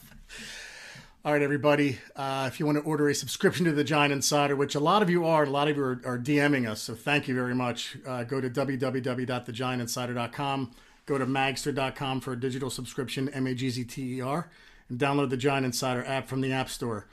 All 1.25 1.33
right, 1.33 1.43
everybody. 1.43 1.99
Uh, 2.17 2.49
if 2.51 2.59
you 2.59 2.67
want 2.67 2.79
to 2.79 2.85
order 2.85 3.09
a 3.09 3.15
subscription 3.15 3.65
to 3.67 3.73
the 3.73 3.85
Giant 3.85 4.13
Insider, 4.13 4.57
which 4.57 4.75
a 4.75 4.81
lot 4.81 5.03
of 5.03 5.11
you 5.11 5.25
are, 5.25 5.45
a 5.45 5.51
lot 5.51 5.69
of 5.69 5.77
you 5.77 5.85
are, 5.85 6.01
are 6.05 6.19
DMing 6.19 6.69
us, 6.69 6.83
so 6.83 6.95
thank 6.97 7.29
you 7.29 7.35
very 7.35 7.55
much. 7.55 7.97
Uh, 8.07 8.25
go 8.25 8.41
to 8.41 8.51
www.thegiantinsider.com. 8.51 10.73
Go 11.07 11.19
to 11.19 11.27
magzter.com 11.27 12.21
for 12.21 12.33
a 12.33 12.41
digital 12.41 12.71
subscription, 12.71 13.29
M 13.29 13.47
A 13.47 13.55
G 13.55 13.71
Z 13.71 13.85
T 13.85 14.17
E 14.17 14.21
R, 14.21 14.51
and 14.93 15.01
download 15.01 15.31
the 15.31 15.37
Giant 15.37 15.65
Insider 15.65 16.05
app 16.05 16.29
from 16.29 16.43
the 16.43 16.53
App 16.53 16.69
Store. 16.69 17.07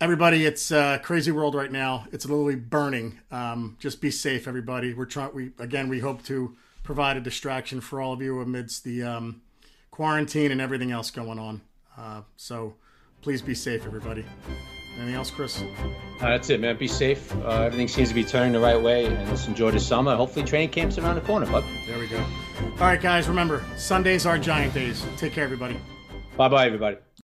Everybody, 0.00 0.46
it's 0.46 0.70
a 0.70 0.98
crazy 1.02 1.30
world 1.30 1.54
right 1.54 1.70
now. 1.70 2.06
It's 2.12 2.24
literally 2.24 2.54
burning. 2.54 3.18
Um, 3.30 3.76
just 3.78 4.00
be 4.00 4.10
safe, 4.10 4.48
everybody. 4.48 4.94
We're 4.94 5.04
trying. 5.04 5.34
We 5.34 5.50
again, 5.58 5.88
we 5.88 5.98
hope 5.98 6.22
to 6.24 6.56
provide 6.82 7.18
a 7.18 7.20
distraction 7.20 7.82
for 7.82 8.00
all 8.00 8.14
of 8.14 8.22
you 8.22 8.40
amidst 8.40 8.84
the 8.84 9.02
um, 9.02 9.42
quarantine 9.90 10.52
and 10.52 10.60
everything 10.60 10.90
else 10.90 11.10
going 11.10 11.38
on. 11.38 11.60
Uh, 11.98 12.22
so 12.36 12.76
please 13.20 13.42
be 13.42 13.54
safe, 13.54 13.84
everybody. 13.84 14.24
Anything 14.96 15.14
else, 15.14 15.30
Chris? 15.30 15.60
Uh, 15.60 15.66
that's 16.20 16.48
it, 16.48 16.60
man. 16.60 16.78
Be 16.78 16.88
safe. 16.88 17.34
Uh, 17.36 17.62
everything 17.64 17.88
seems 17.88 18.08
to 18.08 18.14
be 18.14 18.24
turning 18.24 18.52
the 18.52 18.60
right 18.60 18.80
way, 18.80 19.06
and 19.06 19.28
let's 19.28 19.46
enjoy 19.48 19.70
the 19.70 19.80
summer. 19.80 20.16
Hopefully, 20.16 20.46
training 20.46 20.70
camp's 20.70 20.96
around 20.96 21.16
the 21.16 21.20
corner, 21.22 21.46
bud. 21.46 21.64
There 21.86 21.98
we 21.98 22.06
go. 22.06 22.18
All 22.18 22.86
right, 22.86 23.00
guys. 23.00 23.28
Remember, 23.28 23.64
Sundays 23.76 24.24
are 24.24 24.38
Giant 24.38 24.72
days. 24.72 25.04
Take 25.18 25.34
care, 25.34 25.44
everybody. 25.44 25.76
Bye, 26.40 26.48
bye, 26.48 26.66
everybody. 26.68 26.96